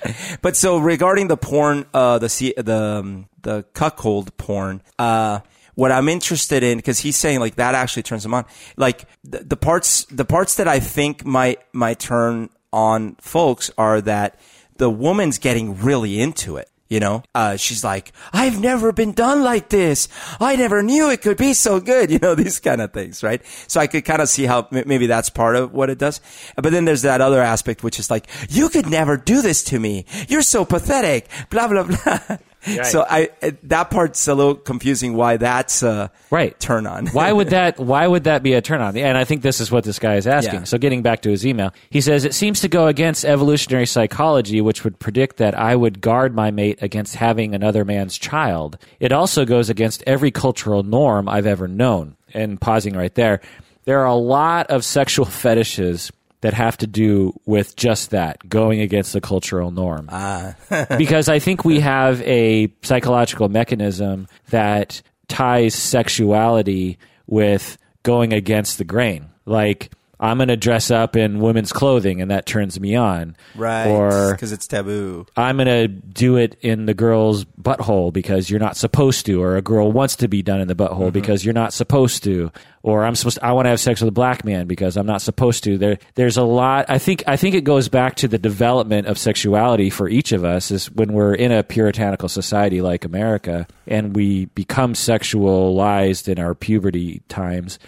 But 0.43 0.57
so 0.57 0.79
regarding 0.79 1.29
the 1.29 1.37
porn, 1.37 1.87
uh, 1.95 2.19
the 2.19 2.55
the 2.57 2.77
um, 2.77 3.29
the 3.43 3.65
cuckold 3.75 4.37
porn, 4.37 4.83
uh, 4.99 5.41
what 5.75 5.93
I'm 5.93 6.09
interested 6.09 6.63
in 6.63 6.79
because 6.79 6.99
he's 6.99 7.17
saying 7.17 7.39
like 7.39 7.57
that 7.57 7.75
actually 7.75 8.03
turns 8.03 8.25
him 8.25 8.35
on. 8.35 8.47
Like 8.77 9.07
the, 9.23 9.45
the 9.45 9.57
parts, 9.57 10.07
the 10.07 10.25
parts 10.25 10.57
that 10.57 10.67
I 10.67 10.81
think 10.81 11.25
might 11.25 11.61
might 11.73 12.01
turn 12.01 12.49
on 12.73 13.17
folks 13.21 13.71
are 13.79 14.01
that 14.01 14.41
the 14.79 14.91
woman's 14.91 15.39
getting 15.39 15.81
really 15.81 16.21
into 16.21 16.57
it. 16.57 16.69
You 16.89 17.01
know, 17.01 17.23
uh, 17.35 17.57
she's 17.57 17.83
like, 17.83 18.13
I've 18.33 18.61
never 18.61 18.93
been 18.93 19.13
done 19.13 19.43
like 19.43 19.71
this. 19.71 20.09
I 20.41 20.55
never 20.55 20.83
knew 20.83 21.11
it 21.11 21.21
could 21.21 21.37
be 21.37 21.53
so 21.55 21.81
good. 21.81 22.11
You 22.17 22.21
know, 22.21 22.35
these 22.35 22.61
kind 22.61 22.81
of 22.81 22.93
things, 22.93 23.23
right? 23.23 23.43
So 23.67 23.79
I 23.81 23.87
could 23.89 24.05
kind 24.05 24.23
of 24.23 24.29
see 24.29 24.47
how 24.47 24.69
m- 24.73 24.85
maybe 24.87 25.07
that's 25.07 25.29
part 25.29 25.55
of 25.57 25.73
what 25.73 25.91
it 25.91 25.99
does. 25.99 26.21
But 26.57 26.73
then 26.73 26.85
there's 26.87 27.03
that 27.03 27.21
other 27.21 27.43
aspect, 27.43 27.83
which 27.83 27.99
is 27.99 28.11
like, 28.11 28.27
you 28.49 28.69
could 28.71 28.89
never 28.89 29.17
do 29.17 29.43
this 29.43 29.63
to 29.65 29.79
me. 29.79 30.07
You're 30.29 30.41
so 30.43 30.65
pathetic. 30.65 31.29
Blah, 31.51 31.69
blah, 31.69 31.83
blah. 31.83 32.39
So 32.85 33.05
I, 33.09 33.31
eh, 33.43 33.53
that 33.65 33.91
part's 33.91 34.27
a 34.29 34.35
little 34.35 34.55
confusing 34.55 35.15
why 35.15 35.37
that's 35.37 35.83
a 35.83 36.11
Right. 36.31 36.59
turn 36.59 36.87
on. 36.87 37.07
why 37.09 37.33
would 37.39 37.51
that 37.51 37.79
why 37.79 38.07
would 38.07 38.25
that 38.25 38.43
be 38.43 38.55
a 38.55 38.61
turn 38.61 38.81
on? 38.81 38.97
And 38.97 39.17
I 39.17 39.25
think 39.25 39.43
this 39.43 39.61
is 39.61 39.71
what 39.71 39.85
this 39.85 39.99
guy 39.99 40.17
is 40.17 40.27
asking. 40.27 40.61
Yeah. 40.61 40.65
So 40.65 40.79
getting 40.79 41.03
back 41.03 41.23
to 41.23 41.31
his 41.31 41.47
email, 41.47 41.73
he 41.91 42.01
says 42.01 42.25
it 42.25 42.35
seems 42.35 42.61
to 42.61 42.69
go 42.69 42.87
against 42.89 43.25
evolutionary 43.25 43.87
psychology 43.87 44.61
which 44.61 44.85
would 44.85 44.99
predict 44.99 45.37
that 45.37 45.57
I 45.59 45.77
would 45.77 46.01
guard 46.01 46.35
my 46.35 46.51
mate 46.51 46.79
against 46.83 47.15
having 47.17 47.55
another 47.55 47.85
man's 47.85 48.19
child. 48.19 48.79
It 49.01 49.13
also 49.13 49.45
goes 49.45 49.71
against 49.71 50.03
every 50.07 50.31
cultural 50.31 50.83
norm 50.83 51.29
I've 51.29 51.47
ever 51.47 51.69
known. 51.69 52.17
And 52.35 52.61
pausing 52.61 52.95
right 52.97 53.15
there, 53.15 53.41
there 53.85 54.01
are 54.01 54.07
a 54.07 54.15
lot 54.15 54.67
of 54.71 54.85
sexual 54.85 55.25
fetishes 55.43 56.11
that 56.41 56.55
have 56.55 56.77
to 56.79 56.87
do 56.87 57.39
with 57.47 57.77
just 57.77 58.11
that, 58.11 58.49
going 58.49 58.81
against 58.81 59.13
the 59.13 59.21
cultural 59.21 59.71
norm 59.71 60.09
ah. 60.11 60.55
because 60.99 61.29
I 61.29 61.39
think 61.39 61.65
we 61.65 61.81
have 61.81 62.23
a 62.23 62.73
psychological 62.83 63.49
mechanism 63.49 64.29
that 64.51 65.03
ties 65.29 65.75
sexuality 65.75 66.99
with 67.27 67.79
going 68.03 68.33
against 68.33 68.79
the 68.79 68.85
grain. 68.85 69.31
Like, 69.45 69.91
I'm 70.19 70.39
going 70.39 70.49
to 70.49 70.57
dress 70.57 70.91
up 70.91 71.15
in 71.15 71.41
women's 71.41 71.73
clothing 71.73 72.23
and 72.23 72.31
that 72.31 72.47
turns 72.47 72.81
me 72.81 72.95
on. 72.97 73.37
Right. 73.55 73.87
Or 73.87 74.33
because 74.33 74.51
it's 74.53 74.67
taboo. 74.67 75.27
I'm 75.37 75.57
going 75.57 75.67
to 75.67 75.89
do 75.89 76.37
it 76.37 76.57
in 76.63 76.87
the 76.87 76.95
girl's 76.95 77.45
butthole 77.45 78.13
because 78.13 78.49
you're 78.49 78.61
not 78.61 78.77
supposed 78.77 79.27
to, 79.27 79.43
or 79.43 79.57
a 79.57 79.63
girl 79.63 79.93
wants 79.93 80.17
to 80.17 80.29
be 80.29 80.43
done 80.43 80.61
in 80.61 80.69
the 80.69 80.75
butthole 80.75 80.97
Mm-hmm. 80.97 81.11
because 81.11 81.45
you're 81.45 81.53
not 81.53 81.73
supposed 81.75 82.25
to, 82.25 82.51
or 82.83 83.05
I'm 83.05 83.15
supposed 83.15 83.39
I 83.43 83.53
want 83.53 83.67
to 83.67 83.71
have 83.71 83.81
sex 83.81 84.01
with 84.01 84.09
a 84.09 84.13
black 84.13 84.45
man 84.45 84.67
because 84.67 84.97
I'm 84.97 85.05
not 85.07 85.21
supposed 85.21 85.65
to. 85.65 85.77
There, 85.77 85.99
there's 86.15 86.37
a 86.39 86.45
lot. 86.45 86.87
I 86.89 86.99
think, 86.99 87.23
I 87.27 87.37
think 87.37 87.55
it 87.55 87.65
goes 87.65 87.89
back 87.91 88.15
to 88.17 88.29
the 88.29 88.39
development 88.39 89.09
of 89.09 89.19
sexuality 89.19 89.91
for 89.91 90.09
each 90.09 90.33
of 90.33 90.45
us 90.45 90.71
is 90.71 90.91
when 90.93 91.13
we're 91.13 91.35
in 91.35 91.53
a 91.53 91.63
puritanical 91.63 92.29
society 92.31 92.81
like 92.81 93.05
America 93.05 93.67
and 93.87 94.17
we 94.17 94.47
become 94.47 94.95
sexualized 94.95 96.29
in 96.29 96.39
our 96.39 96.55
puberty 96.55 97.21
times 97.29 97.79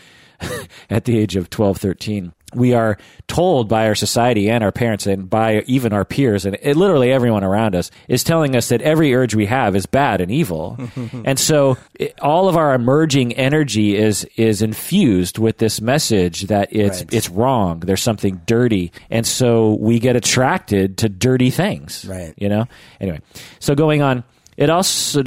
at 0.91 1.05
the 1.05 1.19
age 1.19 1.37
of 1.37 1.51
12, 1.51 1.79
13. 1.79 2.33
We 2.55 2.73
are 2.73 2.97
told 3.27 3.69
by 3.69 3.89
our 3.89 3.95
society 3.95 4.49
and 4.49 4.65
our 4.65 4.73
parents 4.73 5.07
and 5.07 5.29
by 5.29 5.61
even 5.67 5.93
our 5.93 6.07
peers 6.07 6.47
and 6.47 6.57
it, 6.63 6.77
literally 6.79 7.13
everyone 7.13 7.45
around 7.45 7.77
us 7.77 7.91
is 8.09 8.25
telling 8.25 8.57
us 8.57 8.71
that 8.71 8.81
every 8.81 9.15
urge 9.15 9.35
we 9.35 9.45
have 9.45 9.77
is 9.77 9.85
bad 9.85 10.23
and 10.23 10.31
evil. 10.31 10.79
and 11.27 11.39
so 11.39 11.77
it, 11.93 12.19
all 12.23 12.49
of 12.49 12.57
our 12.57 12.73
emerging 12.73 13.35
energy 13.35 13.97
is 13.97 14.25
is 14.37 14.63
infused 14.63 15.37
with 15.37 15.59
this 15.59 15.83
message 15.83 16.45
that 16.45 16.69
it's 16.73 17.01
Right. 17.01 17.13
it's 17.13 17.29
wrong. 17.29 17.81
There's 17.81 18.03
something 18.03 18.41
dirty. 18.47 18.93
And 19.11 19.27
so 19.27 19.75
we 19.79 19.99
get 19.99 20.17
attracted 20.17 20.97
to 20.99 21.11
dirty 21.11 21.51
things. 21.51 22.07
Right. 22.07 22.33
You 22.39 22.49
know? 22.49 22.65
Anyway. 22.99 23.21
So 23.61 23.75
going 23.75 24.01
on 24.01 24.25
it 24.59 24.69
also. 24.69 25.23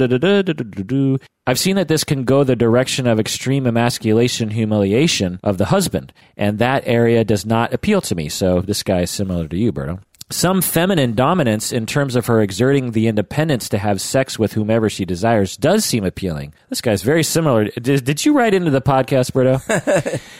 I've 1.44 1.58
seen 1.58 1.74
that 1.74 1.88
this 1.88 2.04
can 2.04 2.22
go 2.22 2.44
the 2.44 2.54
direction 2.54 3.08
of 3.08 3.18
extreme 3.18 3.66
emasculation, 3.66 4.50
humiliation 4.50 5.40
of 5.42 5.58
the 5.58 5.64
husband, 5.64 6.12
and 6.36 6.60
that 6.60 6.84
area 6.86 7.24
does 7.24 7.44
not 7.44 7.74
appeal 7.74 8.00
to 8.02 8.14
me. 8.14 8.28
So 8.28 8.60
this 8.60 8.84
guy 8.84 9.00
is 9.00 9.10
similar 9.10 9.48
to 9.48 9.56
you, 9.56 9.72
Berto. 9.72 9.98
Some 10.32 10.62
feminine 10.62 11.14
dominance 11.14 11.72
in 11.72 11.84
terms 11.84 12.16
of 12.16 12.26
her 12.26 12.40
exerting 12.40 12.92
the 12.92 13.06
independence 13.06 13.68
to 13.68 13.78
have 13.78 14.00
sex 14.00 14.38
with 14.38 14.54
whomever 14.54 14.88
she 14.88 15.04
desires 15.04 15.58
does 15.58 15.84
seem 15.84 16.04
appealing. 16.04 16.54
This 16.70 16.80
guy's 16.80 17.02
very 17.02 17.22
similar. 17.22 17.66
Did, 17.66 18.04
did 18.04 18.24
you 18.24 18.32
write 18.32 18.54
into 18.54 18.70
the 18.70 18.80
podcast, 18.80 19.32
Berto? 19.32 19.60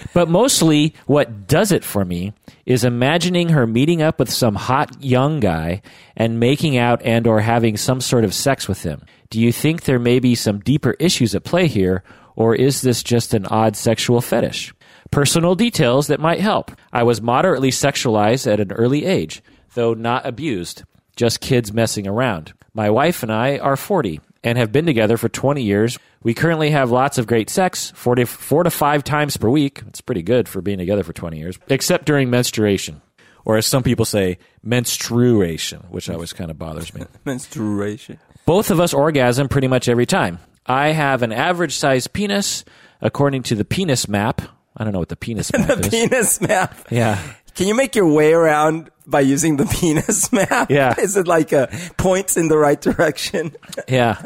but 0.14 0.30
mostly, 0.30 0.94
what 1.06 1.46
does 1.46 1.72
it 1.72 1.84
for 1.84 2.06
me 2.06 2.32
is 2.64 2.84
imagining 2.84 3.50
her 3.50 3.66
meeting 3.66 4.00
up 4.00 4.18
with 4.18 4.30
some 4.30 4.54
hot 4.54 5.02
young 5.02 5.40
guy 5.40 5.82
and 6.16 6.40
making 6.40 6.78
out 6.78 7.02
and 7.02 7.26
or 7.26 7.40
having 7.40 7.76
some 7.76 8.00
sort 8.00 8.24
of 8.24 8.34
sex 8.34 8.66
with 8.66 8.82
him. 8.82 9.02
Do 9.30 9.40
you 9.40 9.52
think 9.52 9.82
there 9.82 9.98
may 9.98 10.20
be 10.20 10.34
some 10.34 10.60
deeper 10.60 10.92
issues 10.98 11.34
at 11.34 11.44
play 11.44 11.66
here, 11.66 12.02
or 12.34 12.54
is 12.54 12.80
this 12.80 13.02
just 13.02 13.34
an 13.34 13.46
odd 13.46 13.76
sexual 13.76 14.20
fetish? 14.20 14.72
Personal 15.10 15.54
details 15.54 16.06
that 16.06 16.20
might 16.20 16.40
help. 16.40 16.70
I 16.92 17.02
was 17.02 17.20
moderately 17.20 17.70
sexualized 17.70 18.50
at 18.50 18.60
an 18.60 18.72
early 18.72 19.04
age, 19.04 19.42
though 19.74 19.94
not 19.94 20.26
abused, 20.26 20.82
just 21.16 21.40
kids 21.40 21.72
messing 21.72 22.06
around. 22.06 22.52
My 22.74 22.90
wife 22.90 23.22
and 23.22 23.32
I 23.32 23.58
are 23.58 23.76
40 23.76 24.20
and 24.44 24.56
have 24.58 24.72
been 24.72 24.86
together 24.86 25.16
for 25.16 25.28
20 25.28 25.62
years. 25.62 25.98
We 26.22 26.34
currently 26.34 26.70
have 26.70 26.90
lots 26.90 27.18
of 27.18 27.26
great 27.26 27.50
sex, 27.50 27.92
40, 27.94 28.24
four 28.24 28.62
to 28.62 28.70
five 28.70 29.04
times 29.04 29.36
per 29.36 29.48
week. 29.48 29.82
It's 29.88 30.00
pretty 30.00 30.22
good 30.22 30.48
for 30.48 30.60
being 30.62 30.78
together 30.78 31.02
for 31.02 31.12
20 31.12 31.38
years, 31.38 31.58
except 31.68 32.06
during 32.06 32.30
menstruation. 32.30 33.02
Or 33.44 33.56
as 33.56 33.66
some 33.66 33.82
people 33.82 34.04
say, 34.04 34.38
menstruation, 34.62 35.80
which 35.90 36.08
always 36.08 36.32
kind 36.32 36.50
of 36.50 36.58
bothers 36.58 36.94
me. 36.94 37.02
Menstruation. 37.24 38.18
Both 38.46 38.70
of 38.70 38.78
us 38.78 38.94
orgasm 38.94 39.48
pretty 39.48 39.66
much 39.66 39.88
every 39.88 40.06
time. 40.06 40.38
I 40.64 40.88
have 40.88 41.22
an 41.22 41.32
average 41.32 41.74
sized 41.74 42.12
penis 42.12 42.64
according 43.00 43.42
to 43.44 43.56
the 43.56 43.64
penis 43.64 44.06
map. 44.06 44.42
I 44.76 44.84
don't 44.84 44.92
know 44.92 45.00
what 45.00 45.08
the 45.08 45.16
penis 45.16 45.52
map 45.58 45.66
the 45.66 45.80
is. 45.80 45.88
penis 45.88 46.40
map. 46.40 46.86
yeah. 46.90 47.20
Can 47.56 47.66
you 47.66 47.74
make 47.74 47.96
your 47.96 48.06
way 48.12 48.32
around 48.32 48.90
by 49.06 49.20
using 49.20 49.56
the 49.56 49.66
penis 49.80 50.32
map? 50.32 50.70
Yeah. 50.70 50.94
Is 50.98 51.16
it 51.16 51.26
like 51.26 51.52
a 51.52 51.68
points 51.96 52.36
in 52.36 52.48
the 52.48 52.58
right 52.58 52.80
direction? 52.80 53.56
Yeah. 53.88 54.24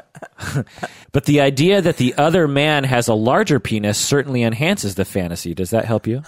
but 1.12 1.25
the 1.25 1.41
idea 1.41 1.81
that 1.81 1.97
the 1.97 2.15
other 2.17 2.47
man 2.49 2.85
has 2.85 3.09
a 3.09 3.15
larger 3.15 3.59
penis 3.59 3.99
certainly 3.99 4.43
enhances 4.43 4.95
the 4.95 5.05
fantasy. 5.05 5.55
Does 5.55 5.71
that 5.71 5.85
help 5.85 6.07
you? 6.07 6.23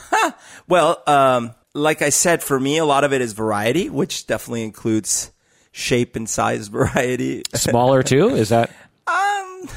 Well, 0.67 1.03
um, 1.07 1.55
like 1.75 2.03
I 2.03 2.09
said, 2.11 2.43
for 2.43 2.59
me, 2.59 2.79
a 2.79 2.85
lot 2.85 3.05
of 3.05 3.13
it 3.13 3.21
is 3.21 3.33
variety, 3.33 3.91
which 3.91 4.27
definitely 4.27 4.63
includes 4.65 5.31
shape 5.73 6.17
and 6.17 6.29
size 6.29 6.69
variety. 6.69 7.43
Smaller 7.55 8.03
too? 8.03 8.31
Is 8.31 8.49
that 8.51 8.71
Um, 9.07 9.69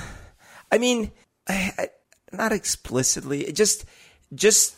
I 0.72 0.78
mean, 0.80 1.12
I, 1.48 1.72
I, 1.78 1.88
not 2.32 2.52
explicitly. 2.52 3.48
It 3.48 3.56
just, 3.56 3.86
just 4.34 4.76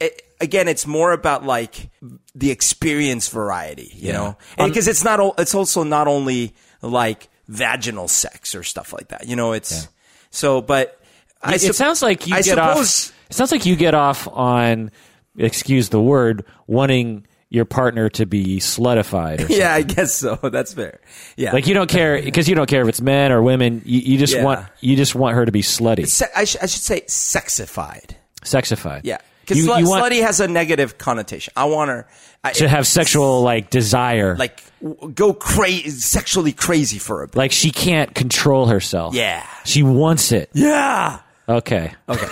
it, 0.00 0.22
again, 0.40 0.68
it's 0.68 0.86
more 0.86 1.12
about 1.12 1.44
like 1.44 1.90
the 2.34 2.50
experience 2.50 3.28
variety, 3.28 3.92
you 3.94 4.12
know, 4.12 4.36
and 4.58 4.70
because 4.70 4.88
it's 4.88 5.04
not. 5.04 5.34
It's 5.38 5.54
also 5.54 5.82
not 5.82 6.08
only 6.08 6.54
like 6.82 7.28
vaginal 7.48 8.08
sex 8.08 8.54
or 8.54 8.62
stuff 8.62 8.92
like 8.92 9.08
that. 9.08 9.26
You 9.28 9.36
know, 9.36 9.52
it's 9.52 9.88
so. 10.30 10.60
But 10.60 11.00
I 11.42 11.54
it 11.54 11.60
sup- 11.60 11.74
sounds 11.76 12.02
like 12.02 12.26
you 12.26 12.34
I 12.34 12.42
get 12.42 12.56
suppose. 12.56 13.08
off. 13.10 13.16
It 13.30 13.34
sounds 13.34 13.52
like 13.52 13.66
you 13.66 13.74
get 13.76 13.94
off 13.94 14.28
on, 14.28 14.90
excuse 15.36 15.88
the 15.88 16.00
word, 16.00 16.44
wanting 16.66 17.26
your 17.48 17.64
partner 17.64 18.08
to 18.10 18.26
be 18.26 18.58
slutified. 18.58 19.48
Or. 19.48 19.52
Yeah, 19.56 19.72
I 19.72 19.82
guess 19.82 20.12
so. 20.14 20.36
That's 20.42 20.74
fair. 20.74 21.00
Yeah, 21.36 21.52
Like 21.52 21.66
you 21.66 21.74
don't 21.74 21.88
care 21.88 22.20
because 22.20 22.48
you 22.48 22.54
don't 22.54 22.68
care 22.68 22.82
if 22.82 22.88
it's 22.88 23.00
men 23.00 23.32
or 23.32 23.42
women. 23.42 23.82
You, 23.84 24.00
you 24.00 24.18
just 24.18 24.34
Yeah. 24.34 24.44
want 24.44 24.66
you 24.80 24.96
just 24.96 25.14
want 25.14 25.34
her 25.36 25.44
to 25.46 25.52
be 25.52 25.62
slutty, 25.62 26.06
Se- 26.08 26.26
I, 26.36 26.44
sh- 26.44 26.56
I 26.60 26.66
should 26.66 26.82
say 26.82 27.00
sexified. 27.02 28.10
sexified. 28.44 29.00
Yeah, 29.04 29.18
because 29.46 29.64
slutty 29.64 30.22
has 30.22 30.40
a 30.40 30.48
negative 30.48 30.98
connotation. 30.98 31.52
I 31.56 31.66
want 31.66 31.90
her 31.90 32.08
I, 32.42 32.52
to 32.52 32.68
have 32.68 32.86
sexual 32.86 33.42
like 33.42 33.70
desire. 33.70 34.36
like 34.36 34.62
w- 34.82 35.12
go 35.12 35.32
crazy, 35.32 35.90
sexually 35.90 36.52
crazy 36.52 36.98
for 36.98 37.22
a 37.22 37.28
bit. 37.28 37.36
like 37.36 37.52
she 37.52 37.70
can't 37.70 38.14
control 38.14 38.66
herself. 38.66 39.14
Yeah. 39.14 39.46
she 39.64 39.82
wants 39.82 40.32
it. 40.32 40.50
Yeah. 40.52 41.20
Okay. 41.48 41.94
Okay. 42.08 42.28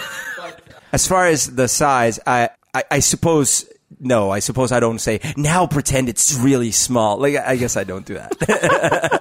as 0.93 1.07
far 1.07 1.27
as 1.27 1.55
the 1.55 1.69
size, 1.69 2.19
I, 2.27 2.51
I 2.73 2.83
I 2.91 2.99
suppose 3.01 3.65
no. 4.01 4.31
I 4.31 4.39
suppose 4.39 4.73
I 4.73 4.81
don't 4.81 4.99
say 4.99 5.21
now. 5.37 5.67
Pretend 5.67 6.09
it's 6.09 6.35
really 6.35 6.71
small. 6.71 7.19
Like 7.19 7.37
I 7.37 7.57
guess 7.57 7.77
I 7.77 7.85
don't 7.85 8.07
do 8.07 8.15
that. 8.15 9.21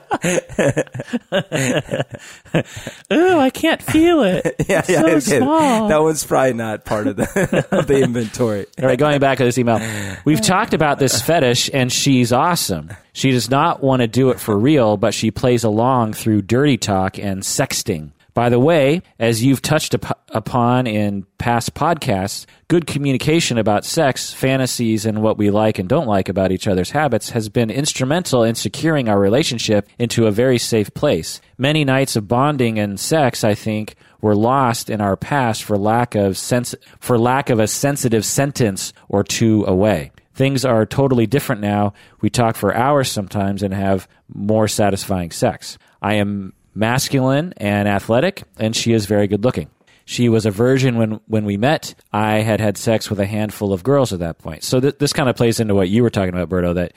Oh, 3.09 3.39
I 3.39 3.49
can't 3.49 3.81
feel 3.81 4.23
it. 4.23 4.55
yeah, 4.67 4.83
yeah. 4.87 5.03
okay. 5.03 5.39
That 5.39 5.97
one's 6.01 6.23
probably 6.23 6.53
not 6.53 6.85
part 6.85 7.07
of 7.07 7.15
the 7.15 7.67
of 7.71 7.87
the 7.87 8.01
inventory. 8.01 8.65
All 8.81 8.87
right, 8.87 8.97
going 8.97 9.19
back 9.19 9.37
to 9.39 9.43
this 9.43 9.57
email. 9.57 9.79
We've 10.25 10.41
talked 10.41 10.73
about 10.73 10.99
this 10.99 11.21
fetish, 11.21 11.69
and 11.73 11.91
she's 11.91 12.31
awesome. 12.31 12.91
She 13.13 13.31
does 13.31 13.49
not 13.49 13.83
want 13.83 14.01
to 14.01 14.07
do 14.07 14.29
it 14.29 14.39
for 14.39 14.57
real, 14.57 14.97
but 14.97 15.13
she 15.13 15.31
plays 15.31 15.63
along 15.63 16.13
through 16.13 16.43
dirty 16.43 16.77
talk 16.77 17.19
and 17.19 17.41
sexting. 17.41 18.11
By 18.33 18.49
the 18.49 18.59
way, 18.59 19.01
as 19.19 19.43
you've 19.43 19.61
touched 19.61 19.93
up- 19.93 20.23
upon 20.29 20.87
in 20.87 21.25
past 21.37 21.75
podcasts, 21.75 22.47
good 22.67 22.87
communication 22.87 23.59
about 23.59 23.85
sex, 23.85 24.33
fantasies, 24.33 25.05
and 25.05 25.21
what 25.21 25.37
we 25.37 25.51
like 25.51 25.77
and 25.77 25.87
don't 25.87 26.07
like 26.07 26.29
about 26.29 26.51
each 26.51 26.67
other's 26.67 26.91
habits 26.91 27.29
has 27.29 27.49
been 27.49 27.69
instrumental 27.69 28.43
in 28.43 28.55
securing 28.55 29.07
our 29.07 29.19
relationship 29.19 29.87
into 29.99 30.25
a 30.25 30.31
very 30.31 30.57
safe 30.57 30.91
place. 30.95 31.41
Many 31.59 31.85
nights 31.85 32.15
of 32.15 32.27
bonding 32.27 32.79
and 32.79 32.99
sex, 32.99 33.43
I 33.43 33.53
think, 33.53 33.95
were 34.19 34.35
lost 34.35 34.89
in 34.89 34.99
our 34.99 35.15
past 35.15 35.63
for 35.63 35.77
lack 35.77 36.15
of 36.15 36.35
sense 36.37 36.73
for 36.99 37.19
lack 37.19 37.51
of 37.51 37.59
a 37.59 37.67
sensitive 37.67 38.25
sentence 38.25 38.93
or 39.09 39.23
two 39.23 39.63
away. 39.67 40.11
Things 40.33 40.65
are 40.65 40.87
totally 40.87 41.27
different 41.27 41.61
now. 41.61 41.93
We 42.21 42.31
talk 42.31 42.55
for 42.55 42.73
hours 42.73 43.11
sometimes 43.11 43.61
and 43.61 43.73
have 43.73 44.07
more 44.33 44.67
satisfying 44.67 45.29
sex. 45.29 45.77
I 46.01 46.15
am 46.15 46.53
masculine 46.75 47.53
and 47.57 47.87
athletic, 47.87 48.43
and 48.57 48.75
she 48.75 48.93
is 48.93 49.05
very 49.05 49.27
good 49.27 49.43
looking. 49.43 49.69
She 50.05 50.27
was 50.27 50.45
a 50.45 50.51
virgin 50.51 50.97
when, 50.97 51.21
when 51.27 51.45
we 51.45 51.55
met. 51.55 51.95
I 52.11 52.39
had 52.39 52.59
had 52.59 52.77
sex 52.77 53.09
with 53.09 53.21
a 53.21 53.25
handful 53.25 53.71
of 53.71 53.83
girls 53.83 54.11
at 54.11 54.19
that 54.19 54.37
point. 54.37 54.65
So 54.65 54.81
th- 54.81 54.97
this 54.97 55.13
kind 55.13 55.29
of 55.29 55.37
plays 55.37 55.61
into 55.61 55.75
what 55.75 55.87
you 55.87 56.03
were 56.03 56.09
talking 56.09 56.33
about, 56.33 56.49
Berto. 56.49 56.73
That 56.75 56.93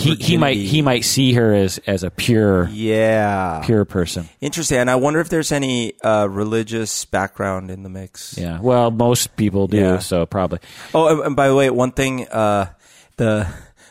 he, 0.00 0.14
he 0.14 0.36
might 0.36 0.56
he 0.56 0.80
might 0.80 1.04
see 1.04 1.32
her 1.32 1.52
as 1.52 1.78
as 1.78 2.04
a 2.04 2.12
pure 2.12 2.68
Yeah. 2.68 3.60
pure 3.64 3.84
person. 3.84 4.28
Interesting. 4.40 4.78
And 4.78 4.88
I 4.88 4.94
wonder 4.94 5.18
if 5.18 5.28
there's 5.30 5.50
any 5.50 6.00
uh, 6.02 6.28
religious 6.30 7.04
background 7.06 7.72
in 7.72 7.82
the 7.82 7.88
mix. 7.88 8.38
Yeah. 8.38 8.60
Well, 8.60 8.92
most 8.92 9.34
people 9.34 9.66
do. 9.66 9.78
Yeah. 9.78 9.98
So 9.98 10.24
probably. 10.24 10.60
Oh, 10.94 11.22
and, 11.22 11.34
by 11.34 11.48
the 11.48 11.56
way, 11.56 11.70
one 11.70 11.90
thing, 11.90 12.28
uh, 12.28 12.66
the 13.16 13.48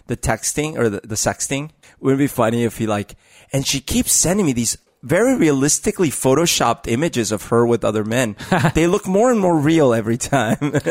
the 0.07 0.15
texting 0.15 0.77
or 0.77 0.87
the, 0.87 1.01
the 1.03 1.15
sexting 1.15 1.71
wouldn't 1.99 2.19
be 2.19 2.27
funny 2.27 2.63
if 2.63 2.77
he 2.77 2.87
like, 2.87 3.15
and 3.51 3.67
she 3.67 3.81
keeps 3.81 4.13
sending 4.13 4.45
me 4.45 4.53
these 4.53 4.77
very 5.03 5.35
realistically 5.37 6.09
photoshopped 6.09 6.91
images 6.91 7.31
of 7.31 7.47
her 7.47 7.65
with 7.65 7.85
other 7.85 8.03
men. 8.03 8.35
they 8.73 8.87
look 8.87 9.05
more 9.05 9.31
and 9.31 9.39
more 9.39 9.57
real 9.57 9.93
every 9.93 10.17
time. 10.17 10.57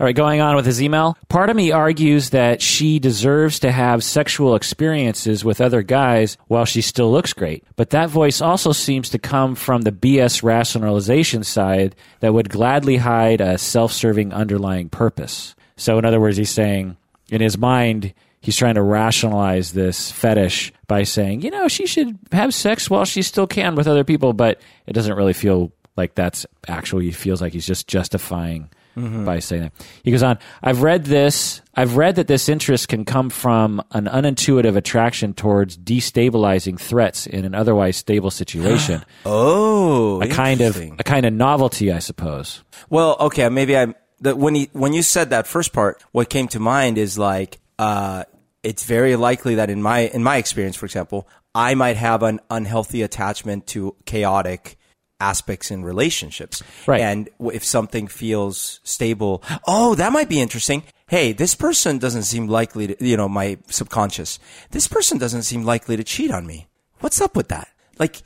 All 0.00 0.06
right, 0.06 0.16
going 0.16 0.40
on 0.40 0.56
with 0.56 0.66
his 0.66 0.82
email. 0.82 1.16
Part 1.28 1.50
of 1.50 1.56
me 1.56 1.70
argues 1.70 2.30
that 2.30 2.60
she 2.60 2.98
deserves 2.98 3.60
to 3.60 3.70
have 3.70 4.02
sexual 4.02 4.56
experiences 4.56 5.44
with 5.44 5.60
other 5.60 5.82
guys 5.82 6.36
while 6.48 6.64
she 6.64 6.80
still 6.80 7.12
looks 7.12 7.32
great. 7.32 7.62
But 7.76 7.90
that 7.90 8.10
voice 8.10 8.40
also 8.40 8.72
seems 8.72 9.08
to 9.10 9.20
come 9.20 9.54
from 9.54 9.82
the 9.82 9.92
BS 9.92 10.42
rationalization 10.42 11.44
side 11.44 11.94
that 12.18 12.34
would 12.34 12.50
gladly 12.50 12.96
hide 12.96 13.40
a 13.40 13.56
self 13.56 13.92
serving 13.92 14.32
underlying 14.32 14.88
purpose. 14.88 15.54
So, 15.76 15.96
in 15.96 16.04
other 16.04 16.20
words, 16.20 16.38
he's 16.38 16.50
saying 16.50 16.96
in 17.30 17.40
his 17.40 17.56
mind, 17.56 18.14
he's 18.44 18.56
trying 18.56 18.74
to 18.74 18.82
rationalize 18.82 19.72
this 19.72 20.12
fetish 20.12 20.72
by 20.86 21.02
saying, 21.02 21.42
you 21.42 21.50
know, 21.50 21.66
she 21.66 21.86
should 21.86 22.18
have 22.30 22.54
sex 22.54 22.88
while 22.90 23.04
she 23.04 23.22
still 23.22 23.46
can 23.46 23.74
with 23.74 23.88
other 23.88 24.04
people, 24.04 24.32
but 24.32 24.60
it 24.86 24.92
doesn't 24.92 25.16
really 25.16 25.32
feel 25.32 25.72
like 25.96 26.14
that's 26.14 26.44
actually, 26.68 27.06
he 27.06 27.10
feels 27.10 27.40
like 27.40 27.52
he's 27.52 27.66
just 27.66 27.88
justifying 27.88 28.68
by 28.96 29.38
saying 29.40 29.62
that. 29.62 29.72
He 30.04 30.10
goes 30.10 30.22
on, 30.22 30.38
I've 30.62 30.82
read 30.82 31.04
this, 31.04 31.62
I've 31.74 31.96
read 31.96 32.16
that 32.16 32.28
this 32.28 32.48
interest 32.48 32.88
can 32.88 33.04
come 33.04 33.28
from 33.28 33.82
an 33.90 34.06
unintuitive 34.06 34.76
attraction 34.76 35.34
towards 35.34 35.76
destabilizing 35.76 36.78
threats 36.78 37.26
in 37.26 37.44
an 37.44 37.54
otherwise 37.54 37.96
stable 37.96 38.30
situation. 38.30 39.04
oh, 39.26 40.22
a 40.22 40.28
kind 40.28 40.60
of 40.60 40.76
a 40.76 41.02
kind 41.02 41.26
of 41.26 41.32
novelty, 41.32 41.90
I 41.90 41.98
suppose. 41.98 42.62
Well, 42.88 43.16
okay, 43.18 43.48
maybe 43.48 43.76
I 43.76 43.94
the, 44.20 44.36
when 44.36 44.54
he 44.54 44.70
when 44.72 44.92
you 44.92 45.02
said 45.02 45.30
that 45.30 45.46
first 45.46 45.72
part, 45.72 46.02
what 46.12 46.30
came 46.30 46.46
to 46.48 46.60
mind 46.60 46.96
is 46.96 47.18
like 47.18 47.58
uh, 47.78 48.24
it's 48.64 48.84
very 48.84 49.16
likely 49.16 49.54
that 49.56 49.70
in 49.70 49.82
my 49.82 50.00
in 50.00 50.22
my 50.22 50.36
experience, 50.36 50.76
for 50.76 50.86
example, 50.86 51.28
I 51.54 51.74
might 51.74 51.96
have 51.96 52.22
an 52.22 52.40
unhealthy 52.50 53.02
attachment 53.02 53.66
to 53.68 53.94
chaotic 54.04 54.76
aspects 55.20 55.70
in 55.70 55.84
relationships. 55.84 56.62
Right. 56.86 57.00
And 57.00 57.28
if 57.52 57.64
something 57.64 58.08
feels 58.08 58.80
stable, 58.82 59.42
oh, 59.66 59.94
that 59.94 60.12
might 60.12 60.28
be 60.28 60.40
interesting. 60.40 60.82
Hey, 61.06 61.32
this 61.32 61.54
person 61.54 61.98
doesn't 61.98 62.24
seem 62.24 62.48
likely 62.48 62.88
to, 62.88 63.04
you 63.04 63.16
know, 63.16 63.28
my 63.28 63.58
subconscious. 63.68 64.38
This 64.70 64.88
person 64.88 65.18
doesn't 65.18 65.42
seem 65.42 65.62
likely 65.62 65.96
to 65.96 66.04
cheat 66.04 66.30
on 66.30 66.46
me. 66.46 66.66
What's 67.00 67.20
up 67.20 67.36
with 67.36 67.48
that? 67.48 67.68
Like, 67.98 68.22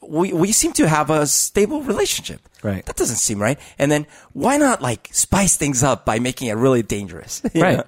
we, 0.00 0.32
we 0.32 0.52
seem 0.52 0.72
to 0.74 0.88
have 0.88 1.10
a 1.10 1.26
stable 1.26 1.82
relationship. 1.82 2.40
Right. 2.62 2.84
That 2.86 2.96
doesn't 2.96 3.16
seem 3.16 3.40
right. 3.40 3.58
And 3.78 3.92
then 3.92 4.06
why 4.32 4.56
not 4.56 4.80
like 4.80 5.10
spice 5.12 5.56
things 5.56 5.82
up 5.82 6.06
by 6.06 6.18
making 6.18 6.48
it 6.48 6.54
really 6.54 6.82
dangerous? 6.82 7.42
Right. 7.54 7.78
know? 7.78 7.84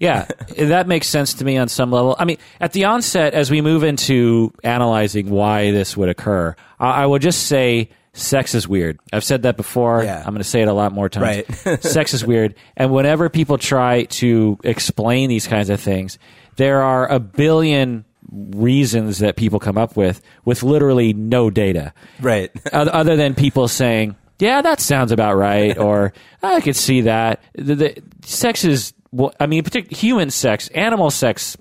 Yeah, 0.00 0.26
that 0.56 0.86
makes 0.86 1.06
sense 1.08 1.34
to 1.34 1.44
me 1.44 1.56
on 1.56 1.68
some 1.68 1.90
level. 1.90 2.14
I 2.18 2.24
mean, 2.24 2.38
at 2.60 2.72
the 2.72 2.84
onset, 2.84 3.34
as 3.34 3.50
we 3.50 3.60
move 3.60 3.82
into 3.84 4.52
analyzing 4.62 5.30
why 5.30 5.70
this 5.70 5.96
would 5.96 6.08
occur, 6.08 6.54
I, 6.78 7.02
I 7.02 7.06
would 7.06 7.22
just 7.22 7.46
say 7.46 7.90
sex 8.12 8.54
is 8.54 8.66
weird. 8.68 8.98
I've 9.12 9.24
said 9.24 9.42
that 9.42 9.56
before. 9.56 10.02
Yeah. 10.04 10.18
I'm 10.18 10.32
going 10.32 10.38
to 10.38 10.44
say 10.44 10.62
it 10.62 10.68
a 10.68 10.72
lot 10.72 10.92
more 10.92 11.08
times. 11.08 11.46
Right. 11.66 11.82
sex 11.82 12.14
is 12.14 12.24
weird. 12.24 12.54
And 12.76 12.92
whenever 12.92 13.28
people 13.28 13.58
try 13.58 14.04
to 14.04 14.58
explain 14.64 15.28
these 15.28 15.46
kinds 15.46 15.70
of 15.70 15.80
things, 15.80 16.18
there 16.56 16.82
are 16.82 17.06
a 17.10 17.20
billion 17.20 18.04
reasons 18.30 19.18
that 19.18 19.36
people 19.36 19.58
come 19.58 19.78
up 19.78 19.96
with 19.96 20.20
with 20.44 20.62
literally 20.62 21.12
no 21.14 21.48
data 21.50 21.92
Right. 22.20 22.50
oth- 22.72 22.88
other 22.88 23.16
than 23.16 23.34
people 23.34 23.68
saying, 23.68 24.16
"Yeah, 24.38 24.60
that 24.62 24.80
sounds 24.80 25.12
about 25.12 25.36
right," 25.36 25.78
or 25.78 26.12
"I 26.42 26.60
could 26.60 26.76
see 26.76 27.02
that." 27.02 27.42
The, 27.54 27.74
the 27.74 28.02
sex 28.22 28.64
is, 28.64 28.92
well, 29.12 29.32
I 29.40 29.46
mean, 29.46 29.62
partic- 29.64 29.90
human 29.94 30.30
sex, 30.30 30.68
animal 30.68 31.10
sex, 31.10 31.56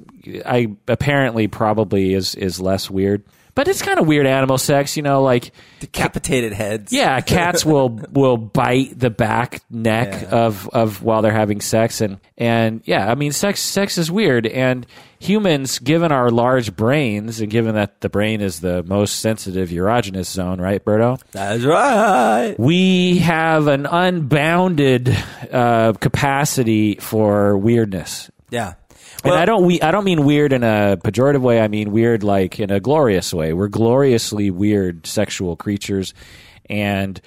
I 0.45 0.75
apparently 0.87 1.47
probably 1.47 2.13
is 2.13 2.35
is 2.35 2.59
less 2.59 2.89
weird, 2.89 3.23
but 3.55 3.67
it's 3.67 3.81
kind 3.81 3.99
of 3.99 4.07
weird 4.07 4.27
animal 4.27 4.57
sex, 4.57 4.97
you 4.97 5.03
know, 5.03 5.21
like. 5.23 5.51
Decapitated 5.79 6.53
heads. 6.53 6.91
Yeah, 6.91 7.21
cats 7.21 7.65
will 7.65 7.89
will 8.11 8.37
bite 8.37 8.99
the 8.99 9.09
back 9.09 9.61
neck 9.69 10.21
Yeah. 10.23 10.29
of 10.29 10.67
of 10.69 11.01
while 11.03 11.21
they're 11.21 11.31
having 11.31 11.61
sex, 11.61 12.01
and 12.01 12.19
and 12.37 12.81
yeah, 12.85 13.09
I 13.09 13.15
mean, 13.15 13.31
sex 13.31 13.59
sex 13.61 13.97
is 13.97 14.11
weird, 14.11 14.45
and 14.47 14.85
humans, 15.19 15.79
given 15.79 16.11
our 16.11 16.29
large 16.29 16.75
brains, 16.75 17.39
and 17.41 17.49
given 17.49 17.75
that 17.75 18.01
the 18.01 18.09
brain 18.09 18.41
is 18.41 18.59
the 18.59 18.83
most 18.83 19.19
sensitive 19.19 19.69
erogenous 19.69 20.25
zone, 20.25 20.61
right, 20.61 20.83
Berto? 20.83 21.21
That's 21.31 21.63
right. 21.63 22.55
We 22.57 23.19
have 23.19 23.67
an 23.67 23.85
unbounded 23.85 25.15
uh, 25.51 25.93
capacity 25.93 26.95
for 26.95 27.57
weirdness. 27.57 28.29
Yeah. 28.49 28.73
And 29.23 29.33
I 29.33 29.45
don't 29.45 29.65
we 29.65 29.81
I 29.81 29.91
don't 29.91 30.03
mean 30.03 30.25
weird 30.25 30.53
in 30.53 30.63
a 30.63 30.97
pejorative 31.03 31.41
way. 31.41 31.59
I 31.59 31.67
mean 31.67 31.91
weird 31.91 32.23
like 32.23 32.59
in 32.59 32.71
a 32.71 32.79
glorious 32.79 33.33
way. 33.33 33.51
We're 33.51 33.67
gloriously 33.67 34.51
weird 34.51 35.07
sexual 35.07 35.55
creatures, 35.55 36.13
and 36.69 37.19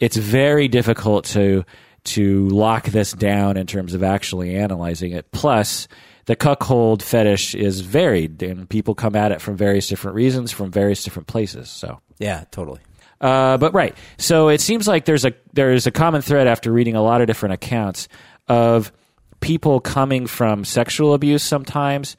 it's 0.00 0.16
very 0.16 0.68
difficult 0.68 1.26
to 1.26 1.64
to 2.04 2.48
lock 2.48 2.86
this 2.86 3.12
down 3.12 3.56
in 3.56 3.66
terms 3.66 3.94
of 3.94 4.02
actually 4.02 4.56
analyzing 4.56 5.12
it. 5.12 5.30
Plus, 5.32 5.88
the 6.26 6.36
cuckold 6.36 7.02
fetish 7.02 7.54
is 7.54 7.80
varied, 7.80 8.42
and 8.42 8.68
people 8.68 8.94
come 8.94 9.16
at 9.16 9.32
it 9.32 9.40
from 9.40 9.56
various 9.56 9.88
different 9.88 10.14
reasons, 10.14 10.52
from 10.52 10.70
various 10.70 11.02
different 11.02 11.26
places. 11.26 11.68
So. 11.68 12.00
Yeah, 12.18 12.44
totally. 12.50 12.80
Uh, 13.20 13.56
but 13.56 13.72
right, 13.72 13.96
so 14.18 14.48
it 14.48 14.60
seems 14.60 14.86
like 14.86 15.04
there's 15.04 15.24
a 15.24 15.32
there's 15.52 15.86
a 15.86 15.90
common 15.90 16.20
thread 16.20 16.46
after 16.46 16.72
reading 16.72 16.94
a 16.94 17.02
lot 17.02 17.20
of 17.20 17.26
different 17.26 17.54
accounts 17.54 18.08
of 18.48 18.92
people 19.40 19.80
coming 19.80 20.26
from 20.26 20.64
sexual 20.64 21.14
abuse 21.14 21.42
sometimes, 21.42 22.16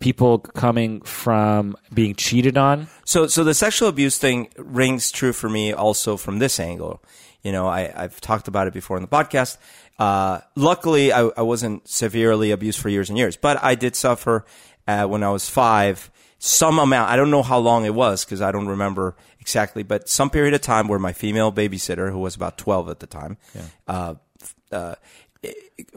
people 0.00 0.38
coming 0.38 1.00
from 1.02 1.76
being 1.92 2.14
cheated 2.14 2.56
on. 2.56 2.88
So, 3.04 3.26
so 3.26 3.44
the 3.44 3.54
sexual 3.54 3.88
abuse 3.88 4.18
thing 4.18 4.48
rings 4.56 5.10
true 5.10 5.32
for 5.32 5.48
me 5.48 5.72
also 5.72 6.16
from 6.16 6.38
this 6.38 6.58
angle. 6.58 7.02
You 7.42 7.52
know, 7.52 7.66
I, 7.66 7.92
I've 7.94 8.20
talked 8.20 8.48
about 8.48 8.66
it 8.66 8.72
before 8.72 8.96
in 8.96 9.02
the 9.02 9.08
podcast. 9.08 9.56
Uh, 9.98 10.40
luckily, 10.54 11.12
I, 11.12 11.22
I 11.36 11.42
wasn't 11.42 11.88
severely 11.88 12.50
abused 12.50 12.78
for 12.78 12.88
years 12.88 13.08
and 13.08 13.18
years, 13.18 13.36
but 13.36 13.62
I 13.62 13.74
did 13.74 13.96
suffer 13.96 14.44
uh, 14.86 15.06
when 15.06 15.22
I 15.22 15.30
was 15.30 15.48
five 15.48 16.10
some 16.38 16.80
amount. 16.80 17.08
I 17.08 17.16
don't 17.16 17.30
know 17.30 17.44
how 17.44 17.58
long 17.58 17.84
it 17.84 17.94
was 17.94 18.24
because 18.24 18.40
I 18.40 18.50
don't 18.50 18.66
remember 18.66 19.14
exactly, 19.40 19.84
but 19.84 20.08
some 20.08 20.28
period 20.28 20.54
of 20.54 20.60
time 20.60 20.88
where 20.88 20.98
my 20.98 21.12
female 21.12 21.52
babysitter, 21.52 22.10
who 22.10 22.18
was 22.18 22.34
about 22.34 22.58
12 22.58 22.88
at 22.88 22.98
the 22.98 23.06
time, 23.06 23.36
uh, 23.86 24.14
uh, 24.72 24.96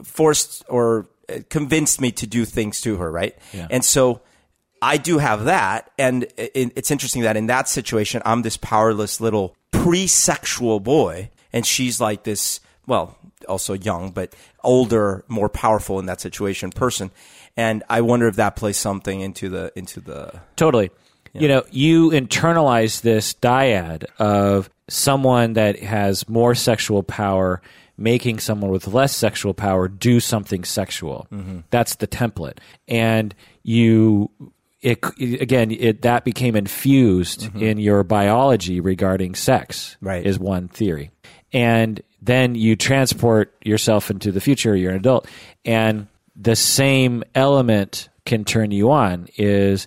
forced 0.04 0.64
or 0.68 1.08
uh, 1.28 1.38
convinced 1.48 2.00
me 2.00 2.12
to 2.12 2.26
do 2.28 2.44
things 2.44 2.80
to 2.82 2.96
her, 2.98 3.10
right? 3.10 3.36
Yeah. 3.52 3.66
And 3.70 3.84
so 3.84 4.20
I 4.80 4.98
do 4.98 5.18
have 5.18 5.46
that. 5.46 5.90
And 5.98 6.26
it's 6.36 6.92
interesting 6.92 7.22
that 7.22 7.36
in 7.36 7.46
that 7.46 7.68
situation, 7.68 8.22
I'm 8.24 8.42
this 8.42 8.56
powerless 8.56 9.20
little 9.20 9.56
pre 9.72 10.06
sexual 10.06 10.78
boy, 10.78 11.30
and 11.56 11.64
she's 11.64 12.02
like 12.02 12.24
this, 12.24 12.60
well, 12.86 13.16
also 13.48 13.72
young, 13.72 14.10
but 14.10 14.34
older, 14.62 15.24
more 15.26 15.48
powerful 15.48 15.98
in 15.98 16.04
that 16.04 16.20
situation 16.20 16.70
person. 16.70 17.10
And 17.56 17.82
I 17.88 18.02
wonder 18.02 18.28
if 18.28 18.36
that 18.36 18.56
plays 18.56 18.76
something 18.76 19.20
into 19.22 19.48
the, 19.48 19.72
into 19.74 20.00
the, 20.00 20.38
Totally. 20.56 20.90
You 21.32 21.48
know, 21.48 21.64
you 21.70 22.10
internalize 22.10 23.00
this 23.00 23.34
dyad 23.34 24.04
of 24.18 24.70
someone 24.88 25.54
that 25.54 25.78
has 25.80 26.28
more 26.28 26.54
sexual 26.54 27.02
power 27.02 27.60
making 27.98 28.38
someone 28.38 28.70
with 28.70 28.86
less 28.86 29.16
sexual 29.16 29.54
power 29.54 29.88
do 29.88 30.20
something 30.20 30.64
sexual. 30.64 31.26
Mm-hmm. 31.32 31.60
That's 31.70 31.96
the 31.96 32.06
template. 32.06 32.58
And 32.86 33.34
you 33.62 34.30
it 34.82 35.02
again 35.40 35.70
it 35.70 36.02
that 36.02 36.24
became 36.24 36.54
infused 36.54 37.40
mm-hmm. 37.40 37.62
in 37.62 37.78
your 37.78 38.04
biology 38.04 38.80
regarding 38.80 39.34
sex 39.34 39.96
Right. 40.00 40.24
is 40.24 40.38
one 40.38 40.68
theory. 40.68 41.10
And 41.52 42.02
then 42.20 42.54
you 42.54 42.76
transport 42.76 43.54
yourself 43.64 44.10
into 44.10 44.32
the 44.32 44.40
future, 44.40 44.74
you're 44.76 44.90
an 44.90 44.96
adult, 44.96 45.28
and 45.64 46.08
the 46.34 46.56
same 46.56 47.24
element 47.34 48.08
can 48.24 48.44
turn 48.44 48.70
you 48.70 48.90
on 48.90 49.28
is 49.36 49.86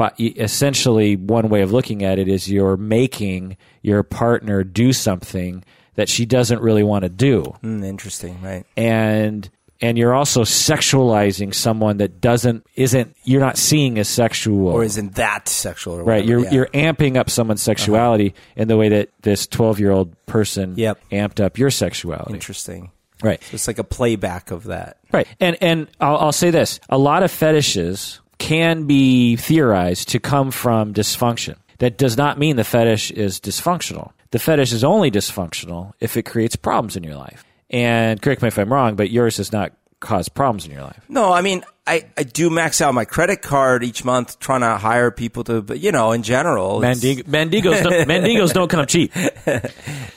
but 0.00 0.18
essentially 0.18 1.16
one 1.16 1.50
way 1.50 1.60
of 1.60 1.72
looking 1.72 2.04
at 2.04 2.18
it 2.18 2.26
is 2.26 2.50
you're 2.50 2.78
making 2.78 3.58
your 3.82 4.02
partner 4.02 4.64
do 4.64 4.94
something 4.94 5.62
that 5.96 6.08
she 6.08 6.24
doesn't 6.24 6.62
really 6.62 6.82
want 6.82 7.02
to 7.02 7.10
do. 7.10 7.42
Mm, 7.62 7.84
interesting, 7.84 8.40
right? 8.40 8.64
and 8.78 9.50
and 9.82 9.96
you're 9.98 10.14
also 10.14 10.42
sexualizing 10.42 11.54
someone 11.54 11.98
that 11.98 12.20
doesn't 12.20 12.66
isn't 12.74 13.16
you're 13.24 13.40
not 13.40 13.56
seeing 13.58 13.98
as 13.98 14.08
sexual 14.08 14.68
Or 14.68 14.84
isn't 14.84 15.14
that 15.16 15.48
sexual? 15.48 15.94
Or 16.00 16.04
right 16.04 16.24
you're 16.24 16.40
yeah. 16.40 16.46
Uh-huh. 16.46 16.54
you're 16.54 16.66
amping 16.68 17.16
up 17.16 17.30
someone's 17.30 17.62
sexuality 17.62 18.34
in 18.56 18.68
the 18.68 18.76
way 18.76 18.88
that 18.90 19.10
this 19.22 19.46
12 19.46 19.80
year 19.80 19.90
old 19.90 20.14
person 20.26 20.74
Yep. 20.76 21.00
amped 21.10 21.40
up 21.44 21.58
your 21.58 21.70
sexuality 21.70 22.34
interesting. 22.34 22.90
right 23.22 23.40
It's 23.52 23.66
like 23.66 23.78
a 23.78 23.84
playback 23.84 24.50
of 24.50 24.64
that. 24.64 24.98
Right. 25.12 25.26
And 25.40 25.56
and 25.60 25.88
I'll, 26.00 26.16
I'll 26.18 26.32
say 26.32 26.50
this: 26.50 26.78
a 26.88 26.96
lot 26.98 27.22
of 27.22 27.30
fetishes 27.30 28.20
can 28.38 28.86
be 28.86 29.36
theorized 29.36 30.08
to 30.10 30.20
come 30.20 30.50
from 30.50 30.94
dysfunction. 30.94 31.56
That 31.78 31.98
does 31.98 32.16
not 32.16 32.38
mean 32.38 32.56
the 32.56 32.64
fetish 32.64 33.10
is 33.10 33.40
dysfunctional. 33.40 34.12
The 34.30 34.38
fetish 34.38 34.72
is 34.72 34.84
only 34.84 35.10
dysfunctional 35.10 35.92
if 36.00 36.16
it 36.16 36.22
creates 36.22 36.54
problems 36.56 36.96
in 36.96 37.02
your 37.02 37.16
life. 37.16 37.44
And 37.70 38.20
correct 38.20 38.42
me 38.42 38.48
if 38.48 38.58
I'm 38.58 38.72
wrong, 38.72 38.96
but 38.96 39.10
yours 39.10 39.36
does 39.36 39.52
not 39.52 39.72
cause 40.00 40.28
problems 40.28 40.64
in 40.66 40.72
your 40.72 40.82
life. 40.82 41.00
No, 41.08 41.30
I 41.32 41.42
mean, 41.42 41.62
I, 41.86 42.04
I 42.16 42.22
do 42.22 42.48
max 42.50 42.80
out 42.80 42.94
my 42.94 43.04
credit 43.04 43.42
card 43.42 43.84
each 43.84 44.02
month 44.04 44.38
trying 44.38 44.60
to 44.62 44.76
hire 44.78 45.10
people 45.10 45.44
to, 45.44 45.60
but 45.60 45.78
you 45.78 45.92
know, 45.92 46.12
in 46.12 46.22
general, 46.22 46.82
it's- 46.82 47.00
Mandig- 47.04 47.24
Mandingos, 47.24 47.82
don't, 47.82 47.92
Mandingos 48.08 48.52
don't 48.54 48.68
come 48.70 48.86
cheap. 48.86 49.12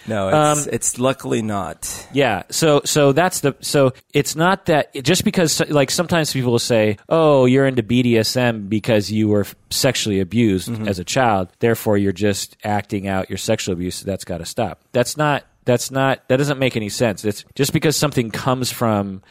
no, 0.07 0.29
Um, 0.29 0.57
it's, 0.57 0.67
it's 0.67 0.99
luckily 0.99 1.41
not. 1.41 2.07
Yeah. 2.13 2.43
So 2.49 2.81
so 2.85 3.11
that's 3.11 3.41
the 3.41 3.55
so 3.61 3.93
it's 4.13 4.35
not 4.35 4.65
that 4.67 4.93
just 5.03 5.23
because 5.25 5.59
like 5.69 5.91
sometimes 5.91 6.31
people 6.33 6.51
will 6.51 6.59
say, 6.59 6.97
"Oh, 7.09 7.45
you're 7.45 7.65
into 7.65 7.83
BDSM 7.83 8.69
because 8.69 9.11
you 9.11 9.27
were 9.27 9.45
sexually 9.69 10.19
abused 10.19 10.69
as 10.87 10.99
a 10.99 11.03
child, 11.03 11.49
therefore 11.59 11.97
you're 11.97 12.11
just 12.13 12.55
acting 12.63 13.07
out 13.07 13.29
your 13.29 13.37
sexual 13.37 13.73
abuse. 13.73 14.01
That's 14.01 14.25
got 14.25 14.37
to 14.39 14.45
stop." 14.45 14.79
That's 14.91 15.17
not 15.17 15.43
that's 15.65 15.91
not 15.91 16.27
that 16.29 16.37
doesn't 16.37 16.59
make 16.59 16.75
any 16.75 16.89
sense. 16.89 17.25
It's 17.25 17.45
just 17.55 17.73
because 17.73 17.95
something 17.95 18.31
comes 18.31 18.71
from 18.71 19.21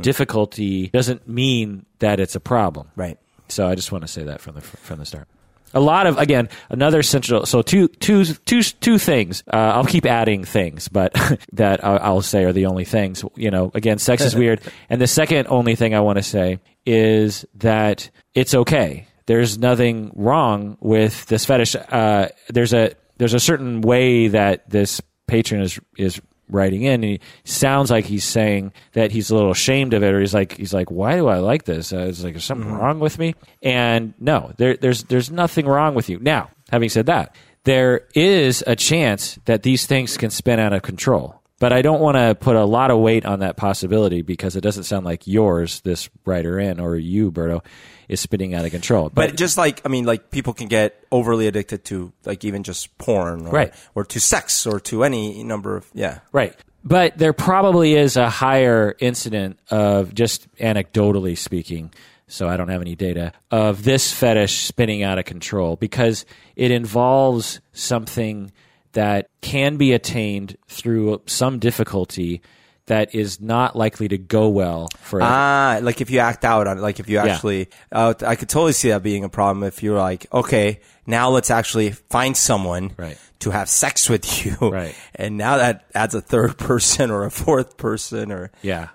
difficulty 0.00 0.88
doesn't 0.88 1.28
mean 1.28 1.86
that 2.00 2.20
it's 2.20 2.34
a 2.34 2.40
problem. 2.40 2.90
Right. 2.96 3.18
So 3.48 3.66
I 3.66 3.74
just 3.74 3.92
want 3.92 4.02
to 4.02 4.08
say 4.08 4.24
that 4.24 4.40
from 4.40 4.56
the 4.56 4.60
from 4.60 4.98
the 4.98 5.06
start. 5.06 5.28
A 5.74 5.80
lot 5.80 6.06
of 6.06 6.18
again 6.18 6.48
another 6.70 7.02
central. 7.02 7.44
So 7.46 7.62
two 7.62 7.88
two 7.88 8.24
two 8.24 8.62
two 8.62 8.98
things. 8.98 9.42
Uh, 9.52 9.56
I'll 9.56 9.84
keep 9.84 10.06
adding 10.06 10.44
things, 10.44 10.88
but 10.88 11.14
that 11.52 11.84
I'll, 11.84 11.98
I'll 12.00 12.22
say 12.22 12.44
are 12.44 12.52
the 12.52 12.66
only 12.66 12.84
things. 12.84 13.24
You 13.36 13.50
know, 13.50 13.70
again, 13.74 13.98
sex 13.98 14.22
is 14.22 14.34
weird, 14.34 14.60
and 14.90 15.00
the 15.00 15.06
second 15.06 15.46
only 15.48 15.74
thing 15.74 15.94
I 15.94 16.00
want 16.00 16.16
to 16.16 16.22
say 16.22 16.60
is 16.86 17.44
that 17.56 18.10
it's 18.34 18.54
okay. 18.54 19.06
There's 19.26 19.58
nothing 19.58 20.10
wrong 20.14 20.78
with 20.80 21.26
this 21.26 21.44
fetish. 21.44 21.76
Uh, 21.76 22.28
there's 22.48 22.72
a 22.72 22.94
there's 23.18 23.34
a 23.34 23.40
certain 23.40 23.82
way 23.82 24.28
that 24.28 24.70
this 24.70 25.02
patron 25.28 25.62
is 25.62 25.78
is 25.96 26.20
writing 26.50 26.82
in. 26.82 26.94
And 26.94 27.04
he 27.04 27.20
sounds 27.44 27.90
like 27.90 28.06
he's 28.06 28.24
saying 28.24 28.72
that 28.92 29.12
he's 29.12 29.30
a 29.30 29.34
little 29.34 29.50
ashamed 29.50 29.94
of 29.94 30.02
it, 30.02 30.12
or 30.12 30.20
he's 30.20 30.34
like 30.34 30.56
he's 30.56 30.74
like, 30.74 30.90
why 30.90 31.16
do 31.16 31.28
I 31.28 31.38
like 31.38 31.64
this? 31.64 31.92
Uh, 31.92 32.06
it's 32.08 32.24
like, 32.24 32.36
is 32.36 32.44
something 32.44 32.72
wrong 32.72 32.98
with 33.00 33.18
me? 33.18 33.34
And 33.62 34.14
no, 34.18 34.52
there, 34.56 34.76
there's 34.76 35.04
there's 35.04 35.30
nothing 35.30 35.66
wrong 35.66 35.94
with 35.94 36.08
you. 36.08 36.18
Now, 36.18 36.50
having 36.70 36.88
said 36.88 37.06
that, 37.06 37.34
there 37.64 38.08
is 38.14 38.64
a 38.66 38.76
chance 38.76 39.38
that 39.44 39.62
these 39.62 39.86
things 39.86 40.16
can 40.16 40.30
spin 40.30 40.58
out 40.58 40.72
of 40.72 40.82
control. 40.82 41.40
But 41.60 41.72
I 41.72 41.82
don't 41.82 42.00
want 42.00 42.16
to 42.16 42.36
put 42.36 42.54
a 42.54 42.64
lot 42.64 42.90
of 42.92 43.00
weight 43.00 43.26
on 43.26 43.40
that 43.40 43.56
possibility 43.56 44.22
because 44.22 44.54
it 44.54 44.60
doesn't 44.60 44.84
sound 44.84 45.04
like 45.04 45.26
yours, 45.26 45.80
this 45.80 46.08
writer 46.24 46.58
in, 46.60 46.78
or 46.78 46.96
you, 46.96 47.32
Berto, 47.32 47.64
is 48.08 48.20
spinning 48.20 48.54
out 48.54 48.64
of 48.64 48.70
control. 48.70 49.10
But 49.12 49.36
just 49.36 49.58
like, 49.58 49.82
I 49.84 49.88
mean, 49.88 50.04
like 50.04 50.30
people 50.30 50.54
can 50.54 50.68
get 50.68 51.04
overly 51.10 51.48
addicted 51.48 51.84
to 51.86 52.12
like 52.24 52.44
even 52.44 52.62
just 52.62 52.96
porn 52.98 53.46
or, 53.48 53.50
Right. 53.50 53.74
or 53.96 54.04
to 54.04 54.20
sex 54.20 54.66
or 54.66 54.78
to 54.80 55.02
any 55.02 55.42
number 55.42 55.76
of, 55.76 55.86
yeah. 55.94 56.20
Right. 56.30 56.54
But 56.84 57.18
there 57.18 57.32
probably 57.32 57.94
is 57.96 58.16
a 58.16 58.30
higher 58.30 58.94
incident 59.00 59.58
of 59.68 60.14
just 60.14 60.46
anecdotally 60.58 61.36
speaking, 61.36 61.92
so 62.28 62.48
I 62.48 62.56
don't 62.56 62.68
have 62.68 62.80
any 62.80 62.94
data, 62.94 63.32
of 63.50 63.82
this 63.82 64.12
fetish 64.12 64.60
spinning 64.60 65.02
out 65.02 65.18
of 65.18 65.24
control 65.24 65.74
because 65.74 66.24
it 66.54 66.70
involves 66.70 67.60
something 67.72 68.52
that 68.92 69.28
can 69.40 69.76
be 69.76 69.92
attained 69.92 70.56
through 70.68 71.22
some 71.26 71.58
difficulty 71.58 72.40
that 72.86 73.14
is 73.14 73.38
not 73.38 73.76
likely 73.76 74.08
to 74.08 74.16
go 74.16 74.48
well 74.48 74.88
for 74.98 75.20
Ah, 75.22 75.78
like 75.82 76.00
if 76.00 76.10
you 76.10 76.20
act 76.20 76.42
out 76.44 76.66
on 76.66 76.78
it, 76.78 76.80
like 76.80 77.00
if 77.00 77.08
you 77.10 77.18
actually, 77.18 77.68
uh, 77.92 78.14
I 78.26 78.34
could 78.34 78.48
totally 78.48 78.72
see 78.72 78.88
that 78.88 79.02
being 79.02 79.24
a 79.24 79.28
problem 79.28 79.62
if 79.64 79.82
you're 79.82 79.98
like, 79.98 80.26
okay, 80.32 80.80
now 81.06 81.28
let's 81.28 81.50
actually 81.50 81.90
find 81.92 82.34
someone 82.34 82.92
Right. 82.96 83.18
to 83.40 83.50
have 83.50 83.68
sex 83.68 84.08
with 84.08 84.46
you. 84.46 84.56
Right. 84.70 84.94
And 85.14 85.36
now 85.36 85.58
that 85.58 85.84
adds 85.94 86.14
a 86.14 86.22
third 86.22 86.56
person 86.58 87.10
or 87.10 87.24
a 87.24 87.30
fourth 87.30 87.76
person 87.76 88.32
or, 88.32 88.50
Yeah. 88.62 88.88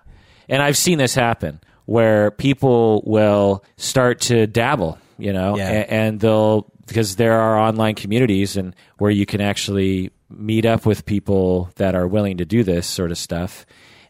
And 0.49 0.61
I've 0.63 0.77
seen 0.77 0.97
this 0.97 1.13
happen 1.13 1.61
where 1.85 2.31
people 2.31 3.03
will 3.05 3.63
start 3.77 4.21
to 4.21 4.47
dabble, 4.47 4.97
you 5.19 5.33
know, 5.33 5.55
Yeah. 5.55 5.69
a- 5.69 5.93
and, 5.93 6.19
they'll, 6.19 6.67
because 6.87 7.15
there 7.15 7.39
are 7.39 7.57
online 7.57 7.95
communities 7.95 8.57
and 8.57 8.75
where 8.97 9.11
you 9.11 9.25
can 9.25 9.41
actually 9.41 10.11
meet 10.29 10.65
up 10.65 10.85
with 10.85 11.05
people 11.05 11.69
that 11.75 11.95
are 11.95 12.07
willing 12.07 12.37
to 12.37 12.45
do 12.45 12.63
this 12.63 12.87
sort 12.87 13.11
of 13.11 13.17
stuff. 13.17 13.65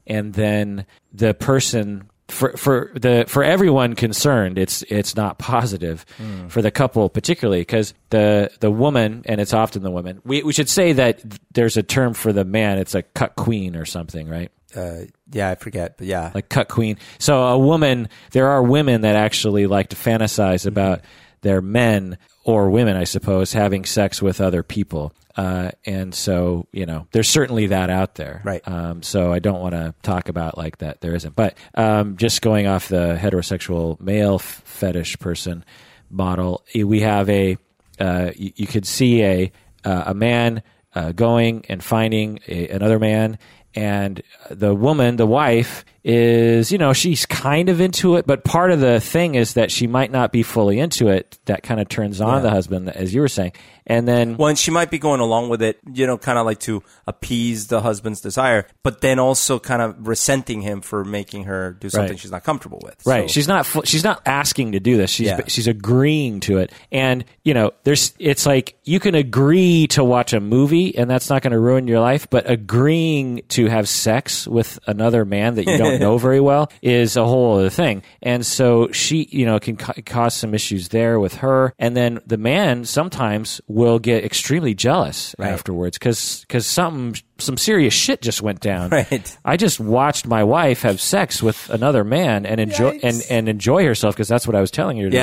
And 0.06 0.34
then 0.34 0.86
the 1.14 1.34
person 1.34 2.10
for 2.30 2.56
for 2.58 2.92
the 2.96 3.26
for 3.28 3.44
everyone 3.44 3.96
concerned, 3.96 4.58
it's 4.58 4.82
it's 4.84 5.16
not 5.16 5.38
positive 5.38 6.06
for 6.48 6.62
the 6.62 6.72
couple 6.72 7.10
particularly 7.10 7.62
because 7.62 7.94
the 8.10 8.50
the 8.60 8.72
woman 8.72 9.24
and 9.26 9.40
it's 9.40 9.54
often 9.54 9.84
the 9.84 9.92
woman. 9.92 10.22
We 10.26 10.42
we 10.44 10.54
should 10.54 10.70
say 10.70 10.94
that 10.94 11.22
there's 11.54 11.78
a 11.78 11.84
term 11.84 12.14
for 12.14 12.34
the 12.34 12.46
man. 12.46 12.80
It's 12.80 12.96
a 12.96 13.04
cuckquean 13.04 13.80
or 13.80 13.86
something, 13.86 14.28
right? 14.28 14.52
Uh, 14.76 15.02
yeah, 15.32 15.52
I 15.52 15.56
forget, 15.56 15.98
but 15.98 16.08
yeah, 16.08 16.32
like 16.34 16.50
cuckquean. 16.50 16.98
So 17.20 17.44
a 17.44 17.60
woman, 17.60 18.10
there 18.32 18.48
are 18.48 18.64
women 18.64 19.02
that 19.02 19.16
actually 19.16 19.68
like 19.68 19.90
to 19.90 19.96
fantasize 19.96 20.66
about 20.66 21.02
their 21.42 21.62
men 21.62 22.18
or 22.44 22.70
women, 22.70 22.96
I 22.96 23.06
suppose, 23.06 23.54
having 23.54 23.86
sex 23.86 24.22
with 24.22 24.42
other 24.42 24.64
people. 24.64 25.14
Uh, 25.36 25.72
and 25.86 26.14
so, 26.14 26.68
you 26.72 26.86
know, 26.86 27.08
there's 27.12 27.30
certainly 27.30 27.68
that 27.68 27.90
out 27.90 28.16
there. 28.16 28.42
Right. 28.44 28.66
Um, 28.68 29.02
so 29.02 29.34
I 29.34 29.40
don't 29.40 29.62
want 29.62 29.74
to 29.74 29.96
talk 30.04 30.30
about 30.30 30.58
like 30.58 30.78
that. 30.80 31.02
There 31.02 31.16
isn't. 31.16 31.36
But 31.36 31.58
um, 31.74 32.18
just 32.18 32.42
going 32.42 32.68
off 32.68 32.88
the 32.88 33.18
heterosexual 33.20 34.00
male 34.00 34.36
f- 34.36 34.62
fetish 34.66 35.18
person 35.20 35.66
model, 36.10 36.64
eh, 36.76 36.84
we 36.84 37.00
have 37.00 37.30
a, 37.30 37.58
uh, 38.00 38.32
you, 38.36 38.52
you 38.56 38.68
could 38.68 38.86
see 38.86 39.24
a, 39.24 39.52
uh, 39.86 40.04
a 40.08 40.14
man 40.14 40.62
uh, 40.94 41.14
going 41.14 41.66
and 41.68 41.84
finding 41.84 42.40
a, 42.48 42.68
another 42.68 43.00
man 43.00 43.40
and 43.76 44.22
the 44.52 44.76
woman, 44.76 45.16
the 45.16 45.26
wife, 45.26 45.84
is 46.04 46.72
you 46.72 46.78
know 46.78 46.94
she's 46.94 47.26
kind 47.26 47.70
of 47.70 47.80
into 47.80 48.16
it, 48.16 48.28
but 48.28 48.44
part 48.44 48.72
of 48.72 48.80
the 48.80 49.00
thing 49.00 49.36
is 49.36 49.54
that 49.54 49.72
she 49.72 49.88
might 49.88 50.12
not 50.12 50.32
be 50.32 50.44
fully 50.44 50.80
into 50.80 51.08
it. 51.08 51.40
That 51.46 51.64
kind 51.64 51.80
of 51.80 51.88
turns 51.90 52.20
on 52.22 52.36
Yeah. 52.36 52.40
the 52.42 52.50
husband, 52.50 52.90
as 52.90 53.14
you 53.14 53.22
were 53.22 53.28
saying, 53.30 53.54
and 53.88 54.08
then 54.08 54.36
Well, 54.38 54.50
and 54.50 54.58
she 54.58 54.70
might 54.72 54.92
be 54.92 55.00
going 55.00 55.22
along 55.22 55.50
with 55.50 55.62
it, 55.62 55.80
you 55.94 56.06
know, 56.08 56.18
kind 56.18 56.38
of 56.38 56.46
like 56.46 56.60
to 56.62 56.84
appease 57.08 57.68
the 57.68 57.82
husband's 57.82 58.20
desire, 58.22 58.66
but 58.84 59.02
then 59.02 59.18
also 59.20 59.60
kind 59.60 59.82
of 59.82 60.08
resenting 60.08 60.62
him 60.62 60.82
for 60.82 61.04
making 61.06 61.46
her 61.46 61.72
do 61.80 61.90
something 61.90 62.12
Right. 62.12 62.20
she's 62.20 62.32
not 62.32 62.44
comfortable 62.44 62.80
with. 62.84 62.96
Right. 63.06 63.30
So- 63.30 63.34
She's 63.34 63.48
not. 63.48 63.66
She's 63.86 64.04
not 64.04 64.22
asking 64.26 64.74
to 64.74 64.80
do 64.80 64.98
this. 64.98 65.10
She's 65.10 65.28
Yeah. 65.28 65.42
she's 65.48 65.68
agreeing 65.68 66.40
to 66.42 66.58
it. 66.58 66.72
And 66.92 67.24
you 67.44 67.54
know, 67.54 67.72
there's. 67.84 68.14
It's 68.20 68.46
like 68.46 68.76
you 68.84 69.00
can 69.00 69.16
agree 69.16 69.88
to 69.88 70.04
watch 70.04 70.34
a 70.34 70.40
movie, 70.40 70.98
and 70.98 71.10
that's 71.10 71.30
not 71.30 71.42
going 71.42 71.52
to 71.52 71.60
ruin 71.60 71.88
your 71.88 72.00
life. 72.00 72.28
But 72.30 72.50
agreeing 72.50 73.42
to 73.50 73.68
have 73.68 73.88
sex 73.88 74.48
with 74.48 74.80
another 74.88 75.26
man 75.26 75.56
that 75.56 75.66
you 75.68 75.78
don't 75.78 75.93
know 75.98 76.18
very 76.30 76.40
well 76.40 76.72
is 76.82 77.16
a 77.18 77.26
whole 77.26 77.58
other 77.58 77.70
thing. 77.70 78.04
And 78.22 78.46
so 78.46 78.92
she, 78.92 79.28
you 79.32 79.46
know, 79.46 79.60
can 79.60 79.76
ca- 79.78 79.94
cause 80.06 80.34
some 80.34 80.54
issues 80.54 80.90
there 80.90 81.20
with 81.20 81.36
her. 81.36 81.74
And 81.80 81.96
then 81.96 82.20
the 82.26 82.38
man 82.38 82.86
sometimes 82.86 83.62
will 83.68 84.00
get 84.00 84.24
extremely 84.24 84.74
jealous 84.74 85.36
Right. 85.38 85.52
afterwards 85.52 85.98
because 85.98 86.42
because 86.42 86.66
something 86.66 87.22
some 87.40 87.58
serious 87.58 87.94
shit 87.94 88.22
just 88.22 88.42
went 88.42 88.60
down. 88.60 88.90
Right. 88.90 89.38
I 89.44 89.58
just 89.58 89.80
watched 89.80 90.28
my 90.28 90.44
wife 90.44 90.84
have 90.84 91.02
sex 91.02 91.42
with 91.44 91.70
another 91.70 92.04
man 92.04 92.46
and 92.46 92.60
enjoy 92.60 92.98
Yikes. 92.98 93.04
and, 93.04 93.24
and 93.30 93.50
enjoy 93.50 93.84
herself 93.86 94.16
because 94.16 94.28
that's 94.28 94.46
what 94.48 94.56
I 94.56 94.62
was 94.62 94.72
telling 94.72 94.98
her 94.98 95.06
to 95.06 95.10
do. 95.10 95.18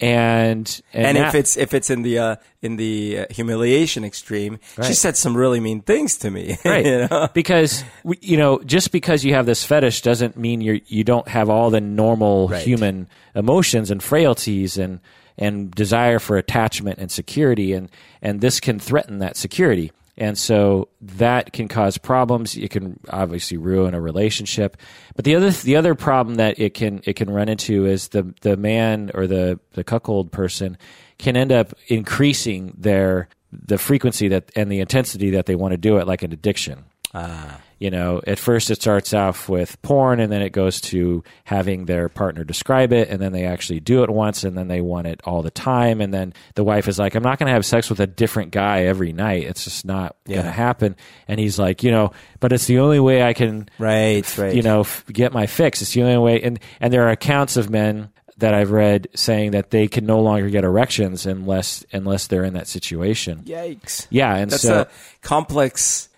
And 0.00 0.80
and, 0.92 1.18
and 1.18 1.18
if 1.18 1.34
it's 1.34 1.56
if 1.56 1.74
it's 1.74 1.90
in 1.90 2.02
the 2.02 2.18
uh, 2.18 2.36
in 2.62 2.76
the 2.76 3.20
uh, 3.20 3.26
humiliation 3.30 4.04
extreme, 4.04 4.60
she 4.84 4.94
said 4.94 5.16
some 5.16 5.36
really 5.36 5.58
mean 5.58 5.80
things 5.80 6.16
to 6.18 6.30
me. 6.30 6.56
right 6.64 6.86
you 6.86 7.08
know? 7.08 7.28
because 7.34 7.82
you 8.20 8.36
know 8.36 8.60
just 8.64 8.92
because 8.92 9.24
you 9.24 9.34
have 9.34 9.44
this 9.46 9.64
fetish 9.64 10.02
doesn't 10.02 10.36
mean 10.36 10.60
you 10.60 10.80
you 10.86 11.02
don't 11.02 11.26
have 11.26 11.50
all 11.50 11.70
the 11.70 11.80
normal 11.80 12.48
Right. 12.48 12.62
human 12.62 13.08
emotions 13.34 13.90
and 13.90 14.00
frailties 14.00 14.78
and 14.78 15.00
and 15.36 15.72
desire 15.72 16.20
for 16.20 16.36
attachment 16.36 16.98
and 17.00 17.10
security 17.10 17.72
and 17.72 17.90
and 18.22 18.40
this 18.40 18.60
can 18.60 18.78
threaten 18.78 19.18
that 19.18 19.36
security 19.36 19.90
and 20.18 20.36
so 20.36 20.88
that 21.00 21.52
can 21.52 21.68
cause 21.68 21.96
problems. 21.96 22.56
It 22.56 22.70
can 22.70 22.98
obviously 23.08 23.56
ruin 23.56 23.94
a 23.94 24.00
relationship. 24.00 24.76
But 25.14 25.24
the 25.24 25.36
other 25.36 25.50
the 25.50 25.76
other 25.76 25.94
problem 25.94 26.34
that 26.36 26.58
it 26.58 26.74
can 26.74 27.00
it 27.04 27.14
can 27.14 27.30
run 27.30 27.48
into 27.48 27.86
is 27.86 28.08
the 28.08 28.34
the 28.40 28.56
man 28.56 29.12
or 29.14 29.26
the 29.26 29.60
the 29.72 29.84
cuckold 29.84 30.32
person 30.32 30.76
can 31.18 31.36
end 31.36 31.52
up 31.52 31.72
increasing 31.86 32.74
their 32.76 33.28
the 33.52 33.78
frequency 33.78 34.28
that 34.28 34.50
and 34.56 34.70
the 34.70 34.80
intensity 34.80 35.30
that 35.30 35.46
they 35.46 35.54
want 35.54 35.72
to 35.72 35.78
do 35.78 35.96
it 35.98 36.06
like 36.06 36.22
an 36.22 36.32
addiction 36.32 36.84
ah. 37.14 37.60
you 37.78 37.90
know, 37.90 38.20
at 38.26 38.38
first 38.38 38.70
it 38.70 38.80
starts 38.80 39.14
off 39.14 39.48
with 39.48 39.80
porn 39.82 40.20
and 40.20 40.30
then 40.30 40.42
it 40.42 40.50
goes 40.50 40.80
to 40.80 41.22
having 41.44 41.86
their 41.86 42.08
partner 42.08 42.44
describe 42.44 42.92
it 42.92 43.08
and 43.08 43.20
then 43.22 43.32
they 43.32 43.44
actually 43.44 43.80
do 43.80 44.02
it 44.02 44.10
once 44.10 44.44
and 44.44 44.58
then 44.58 44.68
they 44.68 44.80
want 44.80 45.06
it 45.06 45.20
all 45.24 45.42
the 45.42 45.50
time. 45.50 46.00
And 46.00 46.12
then 46.12 46.34
the 46.54 46.64
wife 46.64 46.88
is 46.88 46.98
like, 46.98 47.14
I'm 47.14 47.22
not 47.22 47.38
going 47.38 47.46
to 47.46 47.52
have 47.54 47.64
sex 47.64 47.88
with 47.88 48.00
a 48.00 48.06
different 48.06 48.50
guy 48.50 48.84
every 48.84 49.12
night. 49.12 49.44
It's 49.44 49.64
just 49.64 49.86
not 49.86 50.16
going 50.26 50.42
to 50.44 50.50
happen. 50.50 50.96
And 51.28 51.40
he's 51.40 51.58
like, 51.58 51.82
you 51.82 51.90
know, 51.90 52.10
but 52.40 52.52
it's 52.52 52.66
the 52.66 52.80
only 52.80 53.00
way 53.00 53.22
I 53.22 53.32
can, 53.32 53.68
Right, 53.78 54.36
right. 54.36 54.54
you 54.54 54.62
know, 54.62 54.80
f- 54.80 55.04
get 55.10 55.32
my 55.32 55.46
fix. 55.46 55.80
It's 55.80 55.94
the 55.94 56.02
only 56.02 56.18
way. 56.18 56.42
And, 56.42 56.58
and 56.80 56.92
there 56.92 57.06
are 57.06 57.10
accounts 57.10 57.56
of 57.56 57.70
men 57.70 58.10
that 58.38 58.54
I've 58.54 58.70
read 58.70 59.08
saying 59.14 59.52
that 59.52 59.70
they 59.70 59.88
can 59.88 60.06
no 60.06 60.20
longer 60.20 60.48
get 60.50 60.64
erections 60.64 61.26
unless, 61.26 61.84
unless 61.92 62.26
they're 62.28 62.44
in 62.44 62.54
that 62.54 62.68
situation. 62.68 63.42
Yikes. 63.44 64.06
Yeah. 64.10 64.34
And 64.34 64.50
so 64.52 64.56
That's 64.56 64.62
so, 64.62 64.80
a 64.82 65.26
complex. 65.26 66.08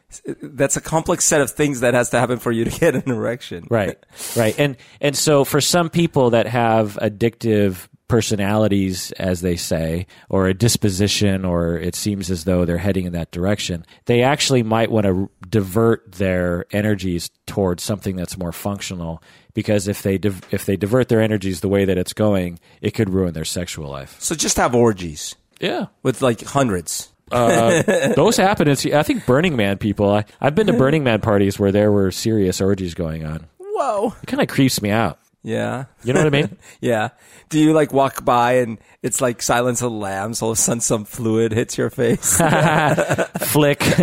That's 0.43 0.77
a 0.77 0.81
complex 0.81 1.25
set 1.25 1.41
of 1.41 1.51
things 1.53 1.81
that 1.81 1.95
has 1.95 2.11
to 2.11 2.19
happen 2.19 2.39
for 2.41 2.51
you 2.51 2.65
to 2.65 2.71
get 2.81 2.95
an 2.97 3.11
erection. 3.11 3.65
right 3.71 3.97
right 4.37 4.59
and 4.59 4.77
and 5.01 5.17
so 5.17 5.45
for 5.45 5.61
some 5.61 5.89
people 5.89 6.31
that 6.31 6.47
have 6.49 6.99
addictive 7.01 7.87
personalities 8.11 9.13
as 9.13 9.41
they 9.41 9.55
say 9.57 10.05
or 10.29 10.49
a 10.49 10.53
disposition 10.55 11.45
or 11.45 11.77
it 11.79 11.95
seems 11.95 12.29
as 12.31 12.43
though 12.45 12.65
they're 12.65 12.77
heading 12.77 13.07
in 13.07 13.13
that 13.13 13.31
direction 13.31 13.87
they 14.07 14.23
actually 14.23 14.65
might 14.65 14.91
want 14.91 15.07
to 15.07 15.31
divert 15.49 16.11
their 16.13 16.67
energies 16.73 17.31
towards 17.47 17.83
something 17.85 18.17
that's 18.17 18.37
more 18.37 18.51
functional 18.51 19.23
because 19.55 19.87
if 19.87 20.03
they 20.03 20.19
div- 20.19 20.43
if 20.51 20.67
they 20.67 20.77
divert 20.77 21.09
their 21.09 21.21
energies 21.21 21.61
the 21.61 21.69
way 21.69 21.85
that 21.85 21.97
it's 21.97 22.13
going 22.13 22.59
it 22.81 22.91
could 22.95 23.09
ruin 23.11 23.33
their 23.33 23.45
sexual 23.45 23.89
life. 23.89 24.17
So 24.19 24.35
just 24.35 24.57
have 24.57 24.75
orgies. 24.75 25.37
Yeah. 25.61 25.87
With 26.03 26.21
like 26.21 26.43
hundreds. 26.43 27.13
uh, 27.31 27.83
those 28.17 28.37
happen 28.37 28.67
it's, 28.67 28.85
i 28.87 29.05
think 29.05 29.25
burning 29.25 29.55
man 29.55 29.79
people 29.79 30.11
I, 30.11 30.25
i've 30.41 30.57
been 30.57 30.67
to 30.67 30.73
burning 30.73 31.05
man 31.05 31.21
parties 31.21 31.61
where 31.61 31.71
there 31.71 31.93
were 31.93 32.11
serious 32.11 32.61
orgies 32.61 32.95
going 32.95 33.25
on. 33.25 33.47
Whoa. 33.61 34.13
it 34.21 34.27
kind 34.27 34.43
of 34.43 34.49
creeps 34.49 34.83
me 34.83 34.91
out 34.91 35.20
Yeah. 35.43 35.87
you 36.05 36.13
know 36.13 36.21
what 36.21 36.27
i 36.27 36.31
mean 36.31 36.57
Yeah. 36.81 37.09
Do 37.49 37.59
you 37.59 37.73
like 37.73 37.93
walk 37.93 38.25
by 38.25 38.59
and 38.59 38.79
it's 39.03 39.21
like 39.21 39.43
Silence 39.43 39.81
of 39.83 39.91
the 39.91 39.97
Lambs? 39.99 40.41
All 40.43 40.51
of 40.53 40.59
a 40.59 40.61
sudden, 40.61 40.81
some 40.81 41.05
fluid 41.05 41.53
hits 41.53 41.77
your 41.77 41.91
face. 41.91 42.37
flick 43.39 43.83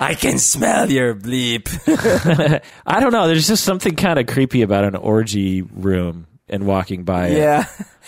I 0.00 0.16
can 0.18 0.38
smell 0.38 0.90
your 0.90 1.14
bleep. 1.14 1.68
I 2.86 3.00
don't 3.00 3.12
know. 3.12 3.26
There's 3.26 3.46
just 3.46 3.64
something 3.64 3.94
kind 3.96 4.18
of 4.18 4.26
creepy 4.26 4.62
about 4.62 4.84
an 4.84 4.96
orgy 4.96 5.62
room 5.62 6.26
and 6.48 6.66
walking 6.66 7.04
by 7.04 7.28
it. 7.28 7.38
yeah. 7.38 7.66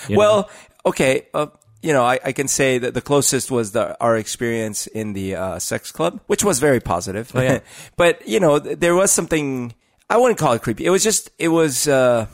Well, 0.09 0.49
okay. 0.85 1.27
Uh, 1.35 1.49
you 1.83 1.92
know, 1.92 2.05
I, 2.05 2.19
I 2.25 2.33
can 2.33 2.49
say 2.49 2.79
that 2.79 2.95
the 2.95 3.03
closest 3.03 3.51
was 3.51 3.73
the, 3.73 3.97
our 4.01 4.16
experience 4.16 4.87
in 4.87 5.12
the 5.12 5.37
uh, 5.37 5.59
sex 5.59 5.92
club, 5.92 6.21
which 6.27 6.42
was 6.42 6.59
very 6.59 6.81
positive. 6.81 7.31
Oh, 7.35 7.40
yeah. 7.42 7.61
but 7.97 8.27
you 8.27 8.40
know, 8.40 8.59
th- 8.59 8.79
there 8.79 8.95
was 8.95 9.11
something. 9.12 9.75
I 10.09 10.16
wouldn't 10.19 10.38
call 10.38 10.53
it 10.53 10.62
creepy. 10.62 10.85
It 10.87 10.90
was 10.90 11.03
just. 11.03 11.31
It 11.38 11.49
was 11.49 11.88
uh, 11.88 12.27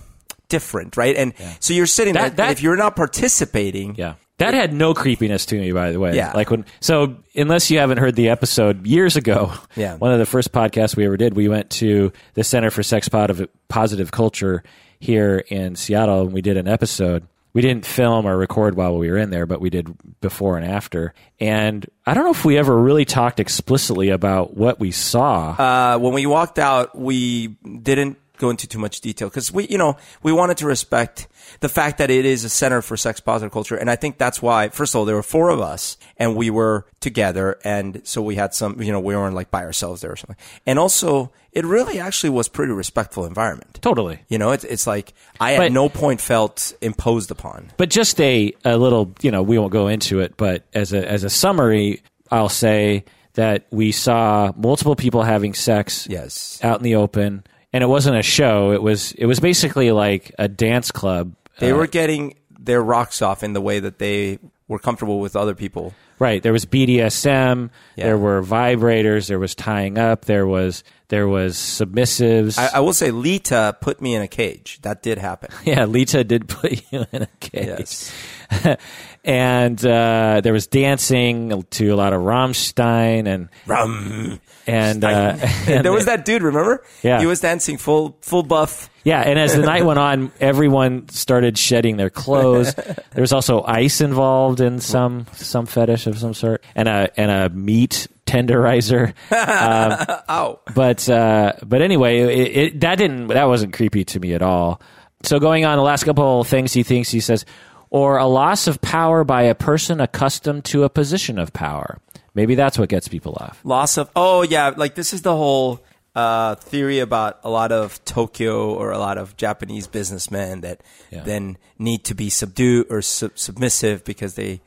different, 0.48 0.96
right? 0.96 1.16
And 1.16 1.32
so 1.60 1.72
you're 1.74 1.86
sitting 1.86 2.14
That- 2.14 2.20
there. 2.20 2.30
that- 2.30 2.42
and 2.48 2.52
if 2.52 2.62
you're 2.62 2.76
not 2.76 2.96
participating, 2.96 3.94
Yeah. 3.96 4.14
That 4.38 4.54
had 4.54 4.72
no 4.74 4.92
creepiness 4.92 5.46
to 5.46 5.54
me, 5.58 5.70
by 5.70 5.92
the 5.92 6.00
way. 6.00 6.16
Yeah. 6.16 6.32
Like 6.34 6.50
when, 6.50 6.64
so 6.80 7.16
unless 7.36 7.70
you 7.70 7.78
haven't 7.78 7.98
heard 7.98 8.16
the 8.16 8.30
episode 8.30 8.84
years 8.86 9.14
ago, 9.14 9.52
Yeah. 9.76 9.94
one 9.98 10.10
of 10.12 10.18
the 10.18 10.26
first 10.26 10.50
podcasts 10.52 10.96
we 10.96 11.04
ever 11.06 11.16
did, 11.16 11.34
we 11.36 11.46
went 11.48 11.70
to 11.70 12.12
the 12.34 12.42
Center 12.42 12.70
for 12.70 12.82
Sex 12.82 13.08
Positive 13.08 14.10
Culture 14.10 14.64
here 14.98 15.44
in 15.48 15.76
Seattle 15.76 16.22
and 16.22 16.32
we 16.32 16.42
did 16.42 16.56
an 16.56 16.66
episode. 16.66 17.24
We 17.54 17.60
didn't 17.60 17.84
film 17.84 18.26
or 18.26 18.36
record 18.36 18.76
while 18.76 18.96
we 18.96 19.10
were 19.10 19.18
in 19.18 19.30
there, 19.30 19.44
but 19.44 19.60
we 19.60 19.68
did 19.68 19.94
before 20.20 20.56
and 20.56 20.66
after. 20.66 21.12
And 21.38 21.84
I 22.06 22.14
don't 22.14 22.24
know 22.24 22.30
if 22.30 22.44
we 22.44 22.56
ever 22.56 22.76
really 22.76 23.04
talked 23.04 23.40
explicitly 23.40 24.08
about 24.08 24.56
what 24.56 24.80
we 24.80 24.90
saw. 24.90 25.50
uh, 25.58 25.98
when 25.98 26.14
we 26.14 26.24
walked 26.24 26.58
out, 26.58 26.98
we 26.98 27.48
didn't 27.48 28.18
go 28.42 28.50
into 28.50 28.66
too 28.66 28.78
much 28.78 29.00
detail 29.00 29.28
because 29.28 29.50
we, 29.50 29.66
you 29.68 29.78
know, 29.78 29.96
we 30.22 30.32
wanted 30.32 30.56
to 30.58 30.66
respect 30.66 31.28
the 31.60 31.68
fact 31.68 31.96
that 31.98 32.10
it 32.10 32.24
is 32.26 32.44
a 32.44 32.48
center 32.48 32.82
for 32.82 32.96
sex 32.96 33.20
positive 33.20 33.52
culture. 33.52 33.76
And 33.76 33.88
I 33.88 33.96
think 33.96 34.18
that's 34.18 34.42
why, 34.42 34.68
first 34.68 34.94
of 34.94 34.98
all, 34.98 35.04
there 35.06 35.16
were 35.16 35.22
four 35.22 35.48
of 35.50 35.60
us 35.60 35.96
and 36.18 36.36
we 36.36 36.50
were 36.50 36.84
together. 37.00 37.58
And 37.64 38.00
so 38.04 38.20
we 38.20 38.34
had 38.36 38.52
some, 38.54 38.82
you 38.82 38.92
know, 38.92 39.00
we 39.00 39.16
weren't 39.16 39.34
like 39.34 39.50
by 39.50 39.64
ourselves 39.64 40.00
there 40.02 40.12
or 40.12 40.16
something. 40.16 40.36
And 40.66 40.78
also, 40.78 41.32
it 41.52 41.64
really 41.64 41.98
actually 42.00 42.30
was 42.30 42.48
pretty 42.48 42.72
respectful 42.72 43.24
environment. 43.26 43.78
totally. 43.82 44.18
You 44.28 44.38
know, 44.38 44.50
it's, 44.52 44.64
it's 44.64 44.86
like 44.86 45.14
I 45.40 45.56
But- 45.56 45.66
at 45.66 45.72
no 45.72 45.88
point 45.88 46.20
felt 46.20 46.74
imposed 46.80 47.30
upon. 47.30 47.70
But 47.76 47.90
just 47.90 48.20
a, 48.20 48.52
a 48.64 48.76
little, 48.76 49.14
you 49.22 49.30
know, 49.30 49.42
we 49.42 49.58
won't 49.58 49.72
go 49.72 49.86
into 49.88 50.20
it, 50.20 50.36
but 50.36 50.64
as 50.74 50.92
a 50.92 51.08
as 51.08 51.24
a 51.24 51.30
summary, 51.30 52.02
I'll 52.30 52.48
say 52.48 53.04
that 53.34 53.66
we 53.70 53.92
saw 53.92 54.52
multiple 54.56 54.94
people 54.96 55.22
having 55.22 55.54
sex 55.54 56.06
Yes. 56.10 56.58
out 56.62 56.78
in 56.78 56.84
the 56.84 56.96
open, 56.96 57.44
and 57.72 57.82
it 57.82 57.86
wasn't 57.86 58.16
a 58.16 58.22
show. 58.22 58.72
It 58.72 58.82
was 58.82 59.12
it 59.12 59.26
was 59.26 59.40
basically 59.40 59.90
like 59.92 60.32
a 60.38 60.48
dance 60.48 60.90
club. 60.90 61.34
They 61.58 61.72
Uh, 61.72 61.76
were 61.76 61.86
getting 61.86 62.34
their 62.58 62.82
rocks 62.82 63.22
off 63.22 63.42
in 63.42 63.52
the 63.52 63.60
way 63.60 63.80
that 63.80 63.98
they 63.98 64.38
were 64.68 64.78
comfortable 64.78 65.20
with 65.20 65.36
other 65.36 65.54
people. 65.54 65.94
Right. 66.18 66.40
There 66.42 66.52
was 66.52 66.64
BDSM. 66.66 67.70
Yeah. 67.96 68.04
There 68.04 68.18
were 68.18 68.42
vibrators. 68.42 69.26
There 69.26 69.40
was 69.40 69.54
tying 69.56 69.98
up. 69.98 70.24
There 70.26 70.46
was 70.46 70.84
there 71.08 71.26
was 71.26 71.56
submissives. 71.56 72.58
I, 72.58 72.76
I 72.76 72.80
will 72.80 72.92
say, 72.94 73.10
Lita 73.10 73.76
put 73.80 74.00
me 74.00 74.14
in 74.14 74.22
a 74.22 74.28
cage. 74.28 74.78
That 74.82 75.02
did 75.02 75.18
happen. 75.18 75.50
yeah, 75.64 75.84
Lita 75.84 76.22
did 76.24 76.48
put 76.48 76.80
you 76.92 77.06
in 77.12 77.22
a 77.22 77.28
cage. 77.40 77.66
Yes. 77.66 78.12
and 79.24 79.84
uh, 79.84 80.40
there 80.42 80.52
was 80.52 80.66
dancing 80.66 81.62
to 81.70 81.88
a 81.90 81.96
lot 81.96 82.12
of 82.12 82.22
Rammstein 82.22 83.26
and 83.26 83.48
Rum. 83.66 84.40
and, 84.66 85.04
uh, 85.04 85.36
and 85.66 85.84
there 85.84 85.92
was 85.92 86.06
that 86.06 86.24
dude. 86.24 86.42
Remember? 86.42 86.84
Yeah. 87.02 87.20
He 87.20 87.26
was 87.26 87.40
dancing 87.40 87.78
full 87.78 88.18
full 88.20 88.42
buff. 88.42 88.90
Yeah, 89.04 89.20
and 89.20 89.38
as 89.38 89.56
the 89.56 89.62
night 89.62 89.84
went 89.84 89.98
on, 89.98 90.30
everyone 90.40 91.08
started 91.08 91.58
shedding 91.58 91.96
their 91.96 92.10
clothes. 92.10 92.74
There 93.14 93.20
was 93.20 93.32
also 93.32 93.62
ice 93.62 94.00
involved 94.00 94.60
in 94.60 94.80
some 94.80 95.26
some 95.34 95.66
fetish 95.66 96.06
of 96.06 96.18
some 96.18 96.32
sort, 96.32 96.64
and 96.74 96.88
a 96.88 97.10
and 97.18 97.30
a 97.30 97.48
meat 97.50 98.08
tenderizer. 98.26 99.12
Ow. 99.32 100.60
But 100.74 101.08
uh, 101.10 101.52
but 101.62 101.82
anyway, 101.82 102.20
it, 102.20 102.56
it, 102.56 102.80
that 102.80 102.96
didn't 102.96 103.26
that 103.28 103.44
wasn't 103.44 103.74
creepy 103.74 104.04
to 104.06 104.20
me 104.20 104.32
at 104.32 104.40
all. 104.40 104.80
So 105.24 105.38
going 105.38 105.64
on 105.64 105.76
the 105.76 105.82
last 105.84 106.04
couple 106.04 106.40
of 106.40 106.48
things 106.48 106.72
he 106.72 106.82
thinks 106.82 107.10
he 107.10 107.20
says, 107.20 107.44
or 107.92 108.16
a 108.16 108.24
loss 108.26 108.66
of 108.66 108.80
power 108.80 109.22
by 109.22 109.42
a 109.42 109.54
person 109.54 110.00
accustomed 110.00 110.64
to 110.64 110.82
a 110.82 110.88
position 110.88 111.38
of 111.38 111.52
power. 111.52 111.98
Maybe 112.34 112.54
that's 112.54 112.78
what 112.78 112.88
gets 112.88 113.06
people 113.06 113.36
off. 113.38 113.60
Loss 113.64 113.98
of. 113.98 114.10
Oh 114.16 114.40
yeah, 114.40 114.72
like 114.74 114.94
this 114.94 115.12
is 115.12 115.20
the 115.20 115.36
whole 115.36 115.78
uh, 116.16 116.54
theory 116.56 117.00
about 117.00 117.38
a 117.44 117.50
lot 117.50 117.70
of 117.70 118.02
Tokyo 118.06 118.72
or 118.72 118.90
a 118.92 118.98
lot 118.98 119.18
of 119.18 119.36
Japanese 119.36 119.86
businessmen 119.86 120.62
that 120.62 120.80
Yeah. 121.10 121.22
then 121.24 121.58
need 121.78 122.04
to 122.04 122.14
be 122.14 122.30
subdued 122.30 122.86
or 122.88 123.02
sub- 123.02 123.36
submissive 123.38 124.04
because 124.04 124.34
they 124.34 124.60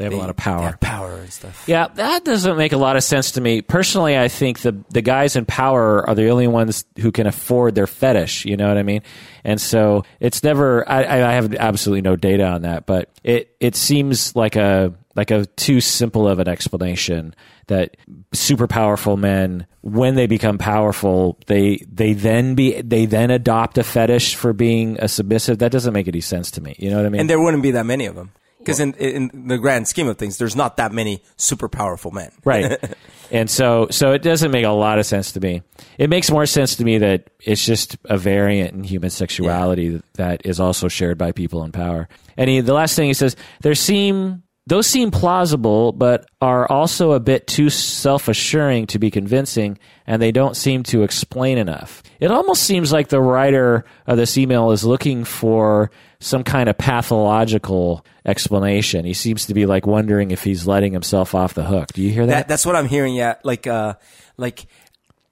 They 0.00 0.04
have 0.04 0.14
a 0.14 0.16
lot 0.16 0.30
of 0.30 0.36
power. 0.36 0.70
they 0.70 0.76
power 0.80 1.16
and 1.16 1.30
stuff. 1.30 1.64
Yeah, 1.68 1.88
that 1.88 2.24
doesn't 2.24 2.56
make 2.56 2.72
a 2.72 2.78
lot 2.78 2.96
of 2.96 3.04
sense 3.04 3.32
to 3.32 3.40
me. 3.42 3.60
Personally, 3.60 4.18
I 4.18 4.28
think 4.28 4.60
the 4.60 4.82
the 4.88 5.02
guys 5.02 5.36
in 5.36 5.44
power 5.44 6.08
are 6.08 6.14
the 6.14 6.30
only 6.30 6.48
ones 6.48 6.86
who 6.98 7.12
can 7.12 7.26
afford 7.26 7.74
their 7.74 7.86
fetish. 7.86 8.46
You 8.46 8.56
know 8.56 8.66
what 8.66 8.78
I 8.78 8.82
mean? 8.82 9.02
And 9.44 9.60
so 9.60 10.04
it's 10.18 10.42
never. 10.42 10.88
I, 10.88 11.02
I 11.02 11.32
have 11.32 11.54
absolutely 11.54 12.00
no 12.00 12.16
data 12.16 12.46
on 12.46 12.62
that, 12.62 12.86
but 12.86 13.10
it 13.22 13.54
it 13.60 13.76
seems 13.76 14.34
like 14.34 14.56
a 14.56 14.94
like 15.16 15.30
a 15.30 15.44
too 15.44 15.82
simple 15.82 16.26
of 16.26 16.38
an 16.38 16.48
explanation 16.48 17.34
that 17.66 17.98
super 18.32 18.66
powerful 18.66 19.18
men 19.18 19.66
when 19.82 20.14
they 20.14 20.26
become 20.26 20.56
powerful 20.56 21.38
they 21.46 21.84
they 21.92 22.14
then 22.14 22.54
be 22.54 22.80
they 22.80 23.04
then 23.04 23.30
adopt 23.30 23.76
a 23.76 23.84
fetish 23.84 24.34
for 24.34 24.52
being 24.54 24.96
a 25.00 25.08
submissive 25.08 25.58
that 25.58 25.72
doesn't 25.72 25.92
make 25.92 26.08
any 26.08 26.20
sense 26.20 26.50
to 26.52 26.60
me 26.60 26.74
you 26.78 26.88
know 26.90 26.96
what 26.96 27.06
i 27.06 27.08
mean 27.08 27.20
And 27.20 27.28
there 27.30 27.40
wouldn't 27.40 27.62
be 27.62 27.72
that 27.72 27.86
many 27.86 28.06
of 28.06 28.14
them 28.14 28.30
because 28.60 28.78
in 28.78 28.94
in 28.94 29.48
the 29.48 29.58
grand 29.58 29.88
scheme 29.88 30.06
of 30.06 30.16
things, 30.18 30.38
there's 30.38 30.54
not 30.54 30.76
that 30.76 30.92
many 30.92 31.22
super 31.36 31.68
powerful 31.68 32.10
men. 32.10 32.30
right. 32.44 32.78
And 33.32 33.48
so 33.48 33.86
so 33.92 34.10
it 34.10 34.22
doesn't 34.22 34.50
make 34.50 34.64
a 34.64 34.70
lot 34.70 34.98
of 34.98 35.06
sense 35.06 35.30
to 35.32 35.40
me. 35.40 35.62
It 35.98 36.10
makes 36.10 36.32
more 36.32 36.46
sense 36.46 36.74
to 36.76 36.84
me 36.84 36.98
that 36.98 37.30
it's 37.38 37.64
just 37.64 37.96
a 38.06 38.18
variant 38.18 38.74
in 38.74 38.82
human 38.82 39.10
sexuality 39.10 40.02
that 40.14 40.44
is 40.44 40.58
also 40.58 40.88
shared 40.88 41.16
by 41.16 41.30
people 41.30 41.62
in 41.62 41.70
power. 41.70 42.08
And 42.36 42.50
he, 42.50 42.60
the 42.60 42.74
last 42.74 42.96
thing 42.96 43.06
he 43.06 43.14
says 43.14 43.36
there 43.60 43.76
seem 43.76 44.42
those 44.70 44.86
seem 44.86 45.10
plausible 45.10 45.90
but 45.90 46.26
are 46.40 46.70
also 46.70 47.10
a 47.10 47.18
bit 47.18 47.48
too 47.48 47.68
self-assuring 47.68 48.86
to 48.86 49.00
be 49.00 49.10
convincing 49.10 49.76
and 50.06 50.22
they 50.22 50.30
don't 50.30 50.56
seem 50.56 50.84
to 50.84 51.02
explain 51.02 51.58
enough. 51.58 52.04
It 52.20 52.30
almost 52.30 52.62
seems 52.62 52.92
like 52.92 53.08
the 53.08 53.20
writer 53.20 53.84
of 54.06 54.16
this 54.16 54.38
email 54.38 54.70
is 54.70 54.84
looking 54.84 55.24
for 55.24 55.90
some 56.20 56.44
kind 56.44 56.68
of 56.68 56.78
pathological 56.78 58.06
explanation. 58.24 59.04
He 59.04 59.12
seems 59.12 59.46
to 59.46 59.54
be 59.54 59.66
like 59.66 59.88
wondering 59.88 60.30
if 60.30 60.44
he's 60.44 60.68
letting 60.68 60.92
himself 60.92 61.34
off 61.34 61.54
the 61.54 61.64
hook. 61.64 61.88
Do 61.92 62.00
you 62.00 62.10
hear 62.10 62.26
that? 62.26 62.32
That 62.32 62.48
that's 62.48 62.64
what 62.64 62.76
I'm 62.76 62.86
hearing. 62.86 63.16
Yeah, 63.16 63.36
like 63.42 63.66
uh, 63.66 63.94
like 64.36 64.66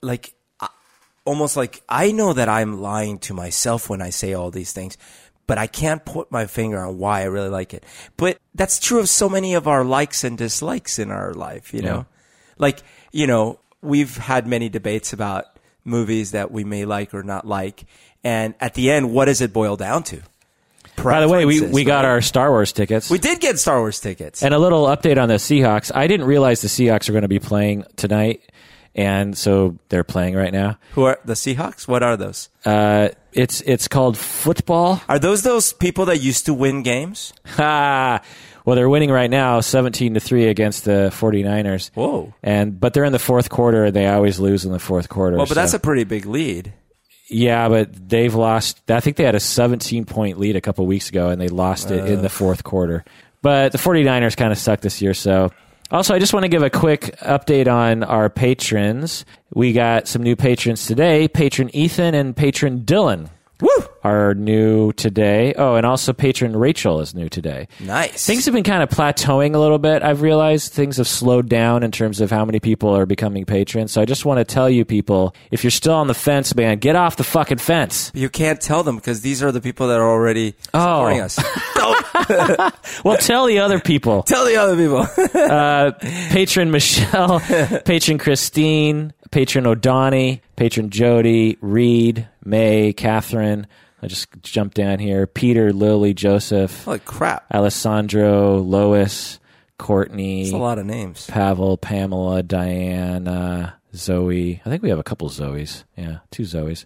like 0.03 0.33
uh, 0.59 0.67
almost 1.25 1.57
like 1.57 1.81
I 1.89 2.11
know 2.11 2.33
that 2.33 2.49
I'm 2.49 2.81
lying 2.81 3.19
to 3.21 3.35
myself 3.35 3.89
when 3.89 4.03
I 4.03 4.11
say 4.11 4.33
all 4.33 4.51
these 4.51 4.73
things, 4.73 4.99
but 5.49 5.59
I 5.59 5.67
can't 5.67 6.05
put 6.05 6.31
my 6.31 6.47
finger 6.47 6.79
on 6.79 6.99
why 6.99 7.23
I 7.23 7.25
really 7.25 7.49
like 7.49 7.75
it. 7.75 7.83
But 8.17 8.39
that's 8.55 8.79
true 8.79 9.01
of 9.01 9.09
so 9.09 9.29
many 9.29 9.55
of 9.55 9.67
our 9.67 9.83
likes 9.83 10.23
and 10.23 10.39
dislikes 10.39 11.01
in 11.01 11.11
our 11.11 11.35
life. 11.35 11.75
You 11.75 11.83
know, 11.83 12.07
like 12.59 12.85
you 13.11 13.27
know 13.27 13.59
we've 13.83 14.17
had 14.17 14.47
many 14.47 14.69
debates 14.69 15.13
about 15.13 15.47
movies 15.85 16.31
that 16.33 16.53
we 16.53 16.63
may 16.63 16.85
like 16.85 17.15
or 17.15 17.25
not 17.25 17.47
like, 17.47 17.85
and 18.23 18.55
at 18.61 18.75
the 18.75 18.93
end, 18.93 19.13
what 19.13 19.25
does 19.25 19.41
it 19.41 19.53
boil 19.53 19.77
down 19.77 20.05
to? 20.05 20.21
By 21.03 21.21
the 21.21 21.29
way, 21.29 21.45
we, 21.45 21.61
we 21.61 21.85
got 21.85 22.05
our 22.05 22.21
Star 22.21 22.51
Wars 22.51 22.73
tickets. 22.73 23.09
we 23.09 23.19
did 23.19 23.41
get 23.41 23.59
Star 23.59 23.79
Wars 23.79 24.01
tickets. 24.01 24.43
and 24.43 24.53
a 24.53 24.59
little 24.59 24.87
update 24.87 25.21
on 25.21 25.29
the 25.29 25.37
Seahawks. 25.37 25.93
I 25.95 26.09
didn't 26.09 26.27
realize 26.27 26.61
the 26.61 26.69
Seahawks 26.69 27.09
are 27.09 27.13
going 27.13 27.23
to 27.23 27.29
be 27.29 27.39
playing 27.39 27.85
tonight, 27.95 28.43
and 28.97 29.39
so 29.39 29.79
they're 29.91 30.05
playing 30.05 30.35
right 30.35 30.53
now. 30.53 30.77
Who 30.95 31.05
are 31.05 31.21
the 31.25 31.35
Seahawks? 31.35 31.87
What 31.87 32.03
are 32.03 32.17
those? 32.17 32.49
Uh, 32.65 33.11
it's 33.33 33.61
it's 33.63 33.89
called 33.89 34.17
football. 34.17 35.01
Are 35.09 35.19
those 35.19 35.43
those 35.43 35.73
people 35.73 36.07
that 36.07 36.19
used 36.19 36.47
to 36.47 36.55
win 36.55 36.83
games? 36.83 37.33
Ha! 37.47 38.21
Well, 38.65 38.77
they're 38.77 38.89
winning 38.91 39.11
right 39.11 39.31
now, 39.31 39.61
seventeen 39.61 40.13
to 40.13 40.21
three 40.21 40.47
against 40.49 40.85
the 40.85 41.09
49ers. 41.15 41.91
Whoa. 41.95 42.35
And 42.43 42.79
but 42.79 42.93
they're 42.93 43.05
in 43.05 43.13
the 43.15 43.19
fourth 43.19 43.49
quarter. 43.49 43.85
and 43.85 43.97
They 43.97 44.07
always 44.07 44.39
lose 44.39 44.67
in 44.67 44.73
the 44.73 44.79
fourth 44.79 45.09
quarter. 45.09 45.39
Well, 45.39 45.47
but 45.47 45.55
that's 45.55 45.73
a 45.73 45.79
pretty 45.79 46.05
big 46.05 46.27
lead. 46.27 46.75
yeah. 47.31 47.71
But 47.71 48.11
they've 48.11 48.35
lost. 48.35 48.91
I 48.91 49.01
think 49.01 49.17
they 49.17 49.25
had 49.25 49.35
a 49.35 49.41
seventeen 49.41 50.05
point 50.05 50.39
lead 50.39 50.55
a 50.55 50.61
couple 50.61 50.85
weeks 50.87 51.09
ago, 51.09 51.31
and 51.31 51.41
they 51.41 51.49
lost 51.49 51.91
it 51.91 52.11
in 52.11 52.21
the 52.21 52.29
fourth 52.29 52.63
quarter. 52.63 53.07
But 53.41 53.73
the 53.73 53.79
49ers 53.79 54.37
kind 54.37 54.53
of 54.53 54.59
suck 54.59 54.81
this 54.83 55.01
year, 55.01 55.15
so. 55.15 55.51
Also, 55.91 56.15
I 56.15 56.19
just 56.19 56.35
want 56.35 56.45
to 56.45 56.49
give 56.49 56.63
a 56.63 56.71
quick 56.71 57.17
update 57.23 57.67
on 57.67 58.03
our 58.05 58.29
patrons. 58.29 59.25
We 59.55 59.73
got 59.73 60.07
some 60.07 60.23
new 60.23 60.37
patrons 60.37 60.87
today. 60.87 61.29
Patron 61.29 61.75
Ethan 61.75 62.15
and 62.15 62.37
patron 62.37 62.83
Dylan 62.85 63.31
Woo! 63.61 63.88
Are 64.05 64.35
new 64.35 64.93
today. 64.93 65.55
Oh, 65.57 65.75
and 65.75 65.85
also 65.85 66.13
patron 66.13 66.55
Rachel 66.57 67.01
is 67.01 67.15
new 67.15 67.29
today. 67.29 67.69
Nice. 67.81 68.27
Things 68.27 68.45
have 68.45 68.55
been 68.55 68.63
kind 68.65 68.83
of 68.83 68.89
plateauing 68.89 69.55
a 69.55 69.59
little 69.59 69.79
bit. 69.79 70.03
I've 70.03 70.23
realized 70.23 70.73
things 70.73 70.99
have 70.99 71.09
slowed 71.09 71.49
down 71.49 71.83
in 71.83 71.91
terms 71.91 72.21
of 72.21 72.31
how 72.31 72.45
many 72.45 72.61
people 72.61 72.97
are 72.97 73.07
becoming 73.07 73.45
patrons. 73.45 73.93
So 73.93 74.01
I 74.01 74.05
just 74.05 74.25
want 74.25 74.39
to 74.39 74.45
tell 74.45 74.71
you 74.71 74.85
people, 74.85 75.35
if 75.51 75.65
you're 75.65 75.71
still 75.71 75.95
on 75.95 76.07
the 76.07 76.15
fence, 76.15 76.55
man, 76.55 76.79
get 76.79 76.97
off 76.97 77.17
the 77.17 77.25
fucking 77.25 77.59
fence. 77.59 78.13
you 78.15 78.29
can't 78.29 78.61
tell 78.61 78.83
them 78.83 78.97
because 78.97 79.21
these 79.23 79.43
are 79.43 79.51
the 79.53 79.61
people 79.61 79.89
that 79.89 79.99
are 79.99 80.09
already 80.09 80.55
supporting 80.73 81.21
Oh. 81.21 81.25
us. 81.25 81.39
Well, 83.05 83.17
tell 83.19 83.47
the 83.47 83.59
other 83.61 83.79
people. 83.81 84.23
tell 84.23 84.45
the 84.45 84.57
other 84.57 84.77
people. 84.77 85.07
Uh, 85.49 85.93
patron 86.31 86.71
Michelle, 86.71 87.41
patron 87.85 88.19
Christine, 88.19 89.13
patron 89.31 89.67
O'Donnell, 89.67 90.39
patron 90.57 90.91
Jody, 90.91 91.57
Reed, 91.61 92.29
May, 92.45 92.93
Catherine. 92.93 93.67
I 94.03 94.07
just 94.07 94.29
jumped 94.43 94.77
down 94.77 94.99
here. 94.99 95.27
Peter, 95.27 95.73
Lily, 95.73 96.15
Joseph, 96.15 96.85
Holy 96.85 96.99
crap! 97.01 97.45
Alessandro, 97.53 98.59
Lois, 98.59 99.41
Courtney, 99.79 100.45
That's 100.45 100.55
a 100.55 100.59
lot 100.59 100.79
of 100.79 100.87
names. 100.87 101.27
Pavel, 101.27 101.77
Pamela, 101.77 102.43
Diana, 102.43 103.77
Zoe. 103.95 104.61
I 104.65 104.69
think 104.69 104.83
we 104.83 104.91
have 104.91 104.99
a 104.99 105.05
couple 105.05 105.29
Zoes. 105.31 105.85
Yeah, 105.97 106.19
two 106.31 106.45
Zoes. 106.45 106.85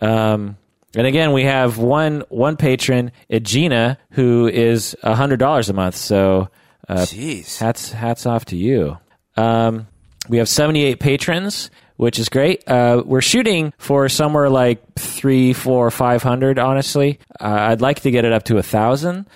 Um, 0.00 0.56
and 0.96 1.06
again, 1.06 1.32
we 1.32 1.44
have 1.44 1.78
one 1.78 2.24
one 2.28 2.56
patron, 2.56 3.12
Egina, 3.30 3.96
who 4.12 4.48
is 4.48 4.96
hundred 5.04 5.38
dollars 5.38 5.68
a 5.68 5.72
month. 5.72 5.94
So 5.94 6.48
uh, 6.88 6.96
Jeez. 7.06 7.58
hats 7.58 7.92
hats 7.92 8.26
off 8.26 8.46
to 8.46 8.56
you. 8.56 8.98
Um, 9.36 9.86
we 10.28 10.38
have 10.38 10.48
seventy 10.48 10.84
eight 10.84 10.98
patrons, 11.00 11.70
which 12.00 12.18
is 12.18 12.30
great. 12.30 12.66
Uh, 12.66 13.02
we're 13.04 13.20
shooting 13.20 13.74
for 13.76 14.08
somewhere 14.08 14.48
like 14.48 14.80
three, 14.94 15.52
four, 15.52 15.90
five 15.90 16.22
hundred. 16.22 16.58
Honestly, 16.58 17.18
uh, 17.38 17.44
I'd 17.44 17.82
like 17.82 18.00
to 18.00 18.10
get 18.10 18.24
it 18.24 18.32
up 18.32 18.44
to 18.44 18.54
a 18.54 18.64
1000 18.64 19.26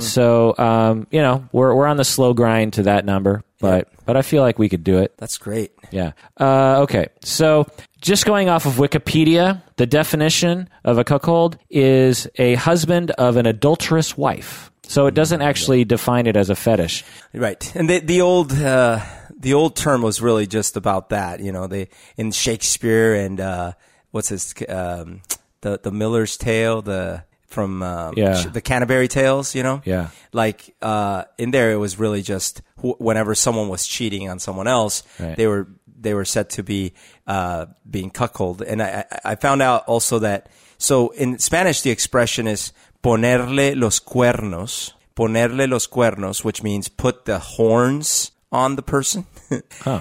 So 0.00 0.54
um, 0.58 1.06
you 1.10 1.22
know, 1.22 1.48
we're 1.52 1.74
we're 1.74 1.86
on 1.86 1.96
the 1.96 2.04
slow 2.04 2.34
grind 2.34 2.74
to 2.74 2.82
that 2.82 3.06
number, 3.06 3.42
but 3.58 3.88
but 4.04 4.18
I 4.18 4.22
feel 4.22 4.42
like 4.42 4.58
we 4.58 4.68
could 4.68 4.84
do 4.84 4.98
it. 4.98 5.14
That's 5.16 5.38
great. 5.38 5.72
Yeah. 5.92 6.12
Uh, 6.38 6.82
okay. 6.82 7.08
So 7.24 7.66
just 8.02 8.26
going 8.26 8.50
off 8.50 8.66
of 8.66 8.74
Wikipedia, 8.74 9.62
the 9.76 9.86
definition 9.86 10.68
of 10.84 10.98
a 10.98 11.04
cuckold 11.04 11.56
is 11.70 12.28
a 12.36 12.54
husband 12.56 13.12
of 13.12 13.38
an 13.38 13.46
adulterous 13.46 14.18
wife. 14.18 14.70
So 14.82 15.06
it 15.06 15.14
doesn't 15.14 15.40
actually 15.40 15.86
define 15.86 16.26
it 16.26 16.36
as 16.36 16.50
a 16.50 16.54
fetish. 16.54 17.02
Right. 17.32 17.74
And 17.74 17.88
the 17.88 18.00
the 18.00 18.20
old 18.20 18.52
uh, 18.52 19.00
the 19.40 19.54
old 19.54 19.74
term 19.74 20.02
was 20.02 20.20
really 20.20 20.46
just 20.46 20.76
about 20.76 21.08
that. 21.08 21.40
You 21.40 21.50
know, 21.52 21.66
they 21.66 21.88
in 22.16 22.30
Shakespeare 22.32 23.14
and 23.14 23.40
uh, 23.40 23.72
what's 24.12 24.28
his 24.28 24.54
um, 24.68 25.22
the 25.62 25.80
the 25.82 25.90
Miller's 25.90 26.36
Tale 26.36 26.82
the 26.82 27.24
from 27.48 27.82
uh, 27.82 28.12
Yeah. 28.14 28.44
the 28.52 28.60
Canterbury 28.60 29.08
Tales. 29.08 29.54
You 29.54 29.62
know. 29.64 29.80
Yeah. 29.84 30.08
Like 30.32 30.74
uh, 30.82 31.24
in 31.38 31.50
there, 31.50 31.72
it 31.72 31.78
was 31.78 31.98
really 31.98 32.22
just 32.22 32.62
wh- 32.80 33.00
whenever 33.00 33.34
someone 33.34 33.68
was 33.68 33.86
cheating 33.86 34.28
on 34.30 34.38
someone 34.38 34.68
else, 34.68 35.02
Right. 35.18 35.36
they 35.36 35.46
were 35.46 35.66
they 36.02 36.14
were 36.14 36.24
said 36.24 36.48
to 36.50 36.62
be 36.62 36.92
uh, 37.26 37.66
being 37.90 38.10
cuckold. 38.10 38.62
And 38.62 38.82
I 38.82 39.04
I 39.24 39.34
found 39.36 39.62
out 39.62 39.84
also 39.88 40.18
that 40.20 40.48
so 40.78 41.10
in 41.10 41.38
Spanish 41.38 41.80
the 41.82 41.90
expression 41.90 42.46
is 42.46 42.72
ponerle 43.02 43.74
los 43.76 44.00
cuernos. 44.00 44.92
ponerle 45.16 45.66
los 45.68 45.86
cuernos, 45.88 46.44
which 46.44 46.62
means 46.62 46.88
put 46.88 47.24
the 47.24 47.38
horns 47.38 48.30
on 48.52 48.76
the 48.76 48.82
person. 48.82 49.26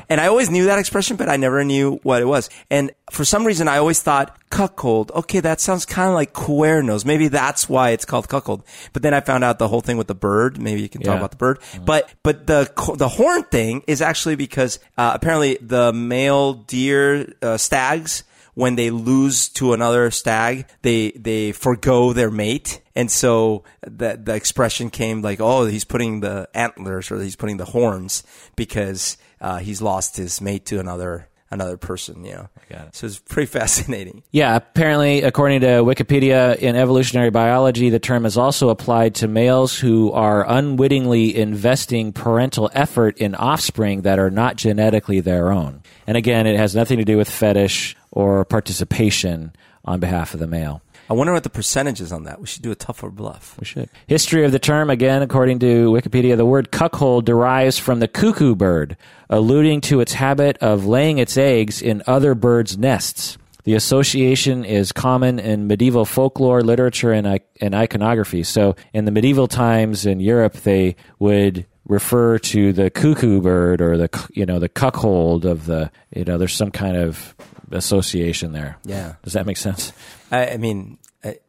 And 0.10 0.22
I 0.22 0.28
always 0.28 0.50
knew 0.52 0.66
that 0.66 0.78
expression, 0.78 1.18
but 1.18 1.28
I 1.28 1.36
never 1.38 1.64
knew 1.64 2.00
what 2.04 2.22
it 2.22 2.26
was. 2.26 2.52
And 2.70 2.91
for 3.10 3.26
some 3.26 3.45
reason, 3.47 3.68
I 3.68 3.78
always 3.80 4.00
thought 4.00 4.38
cuckold. 4.52 5.12
Okay, 5.16 5.39
that 5.39 5.60
sounds 5.60 5.86
kind 5.88 6.08
of 6.10 6.14
like 6.14 6.34
cuernos. 6.34 7.04
Maybe 7.04 7.30
that's 7.30 7.68
why 7.68 7.89
it's 7.91 8.06
called 8.06 8.30
cuckold. 8.30 8.64
But 8.93 9.02
then 9.02 9.16
I 9.16 9.22
found 9.22 9.43
out 9.43 9.58
the 9.58 9.68
whole 9.68 9.82
thing 9.82 9.97
with 9.97 10.06
the 10.08 10.14
bird. 10.14 10.62
Maybe 10.62 10.82
you 10.82 10.89
can 10.89 11.02
talk 11.02 11.14
Yeah. 11.14 11.18
about 11.18 11.32
the 11.32 11.38
bird. 11.38 11.60
But 11.84 12.10
but 12.22 12.45
the 12.45 12.70
the 12.95 13.08
horn 13.08 13.41
thing 13.43 13.82
is 13.88 14.02
actually 14.04 14.36
because 14.36 14.78
uh, 15.00 15.12
apparently 15.16 15.58
the 15.62 15.91
male 15.93 16.54
deer 16.54 17.34
uh, 17.41 17.58
stags 17.58 18.24
when 18.60 18.76
they 18.76 18.89
lose 18.89 19.47
to 19.47 19.72
another 19.72 20.12
stag, 20.12 20.66
they 20.82 21.12
they 21.12 21.53
forgo 21.53 22.12
their 22.12 22.30
mate, 22.30 22.82
and 22.93 23.10
so 23.10 23.64
the 23.80 24.20
the 24.22 24.36
expression 24.36 24.89
came 24.89 25.22
like, 25.22 25.39
"Oh, 25.39 25.66
he's 25.66 25.86
putting 25.86 26.20
the 26.20 26.49
antlers 26.53 27.10
or 27.10 27.22
he's 27.22 27.38
putting 27.38 27.55
the 27.55 27.72
horns 27.72 28.22
because 28.57 29.16
uh, 29.39 29.60
he's 29.60 29.82
lost 29.82 30.18
his 30.18 30.41
mate 30.41 30.66
to 30.66 30.78
another 30.78 31.28
another 31.52 31.78
person." 31.78 32.24
You 32.24 32.34
know, 32.34 32.50
it. 32.70 32.95
so 32.95 33.08
it's 33.08 33.20
pretty 33.20 33.45
fascinating. 33.60 34.24
Yeah, 34.32 34.56
apparently, 34.56 35.22
according 35.22 35.62
to 35.62 35.68
Wikipedia, 35.84 36.56
in 36.56 36.76
evolutionary 36.76 37.30
biology, 37.30 37.89
the 37.89 38.00
term 38.00 38.26
is 38.26 38.38
also 38.38 38.70
applied 38.70 39.16
to 39.16 39.28
males 39.28 39.78
who 39.78 40.12
are 40.12 40.45
unwittingly 40.47 41.36
investing 41.36 42.14
parental 42.14 42.70
effort 42.74 43.18
in 43.18 43.36
offspring 43.36 44.02
that 44.02 44.20
are 44.20 44.32
not 44.32 44.56
genetically 44.56 45.20
their 45.20 45.52
own. 45.52 45.82
And 46.08 46.18
again, 46.18 46.47
it 46.47 46.58
has 46.58 46.76
nothing 46.76 46.97
to 46.97 47.06
do 47.06 47.18
with 47.18 47.30
fetish 47.30 47.95
or 48.12 48.45
participation 48.45 49.54
on 49.86 50.00
behalf 50.00 50.34
of 50.34 50.39
the 50.39 50.47
male. 50.47 50.82
I 51.10 51.14
wonder 51.14 51.34
what 51.34 51.43
the 51.43 51.49
percentage 51.49 52.01
is 52.01 52.12
on 52.12 52.26
that. 52.26 52.39
We 52.39 52.45
should 52.45 52.62
do 52.62 52.72
a 52.72 52.76
tougher 52.76 53.10
bluff. 53.10 53.55
We 53.60 53.66
should. 53.66 53.89
History 54.05 54.45
of 54.45 54.51
the 54.51 54.60
term, 54.60 54.91
again, 54.91 55.24
according 55.24 55.60
to 55.60 55.91
Wikipedia, 55.91 56.38
the 56.38 56.45
word 56.45 56.72
cuckold 56.72 57.26
derives 57.26 57.80
from 57.80 57.99
the 57.99 58.07
cuckoo 58.07 58.53
bird, 58.53 58.95
alluding 59.28 59.82
to 59.82 60.01
its 60.01 60.14
habit 60.14 60.57
of 60.60 60.86
laying 60.86 61.18
its 61.18 61.36
eggs 61.36 61.82
in 61.82 62.03
other 62.05 62.36
birds' 62.36 62.78
nests. 62.78 63.39
The 63.64 63.74
association 63.74 64.64
is 64.64 64.91
common 64.91 65.39
in 65.39 65.68
medieval 65.68 66.05
folklore, 66.05 66.62
literature, 66.62 67.12
and, 67.12 67.39
and 67.60 67.74
iconography. 67.74 68.43
So, 68.43 68.76
in 68.93 69.05
the 69.05 69.12
medieval 69.12 69.47
times 69.47 70.05
in 70.05 70.20
Europe, 70.20 70.53
they 70.53 70.95
would 71.18 71.66
refer 71.88 72.38
to 72.38 72.72
the 72.72 72.91
cuckoo 72.91 73.41
bird 73.41 73.82
or 73.82 73.97
the 73.97 74.28
you 74.32 74.45
know 74.45 74.60
the 74.60 74.70
cuckold 74.70 75.43
of 75.43 75.66
the 75.66 75.91
you 76.16 76.24
know 76.24 76.38
there's 76.38 76.53
some 76.53 76.72
kind 76.72 76.95
of 76.95 77.36
association 77.72 78.51
there. 78.51 78.78
Yeah. 78.86 79.16
Does 79.24 79.34
that 79.34 79.45
make 79.45 79.57
sense? 79.57 79.91
I, 80.32 80.51
I 80.51 80.57
mean, 80.57 80.97
it, 81.23 81.43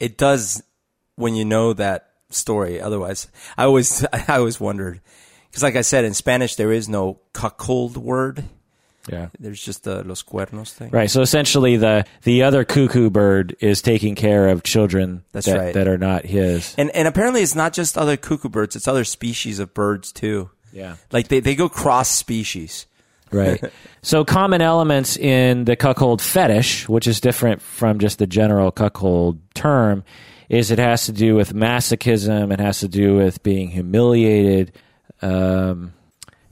it 0.00 0.18
does 0.18 0.62
when 1.16 1.34
you 1.34 1.44
know 1.44 1.72
that 1.72 2.10
story. 2.30 2.80
Otherwise, 2.80 3.28
I 3.56 3.64
always 3.64 4.04
I 4.12 4.36
always 4.36 4.60
wondered 4.60 5.00
because, 5.50 5.62
like 5.62 5.76
I 5.76 5.82
said, 5.82 6.04
in 6.04 6.14
Spanish 6.14 6.56
there 6.56 6.72
is 6.72 6.88
no 6.88 7.20
cuckold 7.32 7.96
word. 7.96 8.44
Yeah. 9.08 9.28
There's 9.38 9.62
just 9.62 9.82
the 9.82 10.04
los 10.04 10.22
cuernos 10.22 10.70
thing. 10.70 10.90
Right. 10.90 11.10
So 11.10 11.22
essentially, 11.22 11.76
the 11.76 12.04
the 12.22 12.44
other 12.44 12.64
cuckoo 12.64 13.10
bird 13.10 13.56
is 13.60 13.82
taking 13.82 14.14
care 14.14 14.48
of 14.48 14.62
children 14.62 15.24
That's 15.32 15.46
that, 15.46 15.58
right. 15.58 15.74
that 15.74 15.88
are 15.88 15.98
not 15.98 16.24
his. 16.24 16.74
And 16.78 16.90
and 16.90 17.08
apparently 17.08 17.42
it's 17.42 17.54
not 17.54 17.72
just 17.72 17.98
other 17.98 18.16
cuckoo 18.16 18.48
birds; 18.48 18.76
it's 18.76 18.88
other 18.88 19.04
species 19.04 19.58
of 19.58 19.74
birds 19.74 20.12
too. 20.12 20.50
Yeah. 20.72 20.96
Like 21.10 21.28
they 21.28 21.40
they 21.40 21.54
go 21.54 21.68
cross 21.68 22.10
species. 22.10 22.86
Right. 23.32 23.62
so 24.02 24.24
common 24.24 24.60
elements 24.60 25.16
in 25.16 25.64
the 25.64 25.76
cuckold 25.76 26.20
fetish, 26.20 26.88
which 26.88 27.06
is 27.06 27.20
different 27.20 27.62
from 27.62 27.98
just 27.98 28.18
the 28.18 28.26
general 28.26 28.70
cuckold 28.70 29.38
term, 29.54 30.04
is 30.48 30.70
it 30.70 30.78
has 30.78 31.06
to 31.06 31.12
do 31.12 31.34
with 31.34 31.54
masochism. 31.54 32.52
It 32.52 32.60
has 32.60 32.80
to 32.80 32.88
do 32.88 33.16
with 33.16 33.42
being 33.42 33.70
humiliated. 33.70 34.72
Um, 35.22 35.94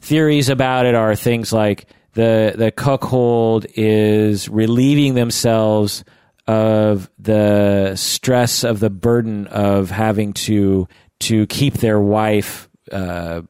theories 0.00 0.48
about 0.48 0.86
it 0.86 0.94
are 0.94 1.14
things 1.14 1.52
like 1.52 1.86
the 2.14 2.54
the 2.56 2.70
cuckold 2.70 3.66
is 3.74 4.48
relieving 4.48 5.14
themselves 5.14 6.04
of 6.46 7.10
the 7.18 7.94
stress 7.94 8.64
of 8.64 8.80
the 8.80 8.90
burden 8.90 9.46
of 9.48 9.90
having 9.90 10.32
to 10.32 10.88
to 11.20 11.46
keep 11.46 11.74
their 11.74 12.00
wife 12.00 12.68
uh, 12.90 13.42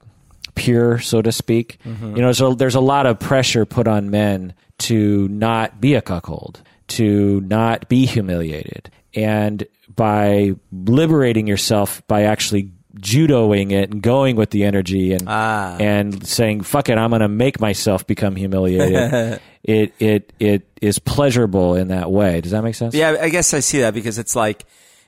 pure, 0.54 0.98
so 0.98 1.22
to 1.22 1.32
speak. 1.32 1.78
You 1.84 2.20
know, 2.22 2.32
so 2.32 2.54
there's 2.54 2.74
a 2.74 2.80
lot 2.80 3.06
of 3.06 3.18
pressure 3.18 3.64
put 3.66 3.86
on 3.88 4.10
men 4.10 4.54
to 4.80 5.28
not 5.28 5.80
be 5.80 5.94
a 5.94 6.02
cuckold, 6.02 6.62
to 6.88 7.40
not 7.42 7.88
be 7.88 8.06
humiliated, 8.06 8.90
and 9.14 9.66
by 9.94 10.54
liberating 10.72 11.46
yourself 11.46 12.06
by 12.06 12.22
actually 12.22 12.72
judoing 12.98 13.70
it 13.72 13.90
and 13.92 14.02
going 14.02 14.34
with 14.36 14.50
the 14.50 14.64
energy 14.64 15.12
and 15.12 15.24
Ah. 15.28 15.76
and 15.78 16.26
saying 16.26 16.62
fuck 16.62 16.88
it 16.88 16.98
i'm 16.98 17.10
going 17.10 17.20
to 17.20 17.28
make 17.28 17.60
myself 17.60 18.04
become 18.04 18.34
humiliated 18.34 19.40
it 19.62 19.94
it 20.00 20.32
it 20.40 20.66
is 20.82 20.98
pleasurable 20.98 21.76
in 21.76 21.88
that 21.88 22.10
way 22.10 22.40
does 22.40 22.50
that 22.50 22.64
make 22.64 22.74
sense 22.74 22.92
Yeah, 22.94 23.16
I 23.20 23.28
guess 23.28 23.54
I 23.54 23.60
see 23.60 23.80
that 23.80 23.94
because 23.94 24.18
it's 24.18 24.34
like 24.34 24.64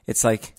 it's 0.06 0.22
like 0.22 0.54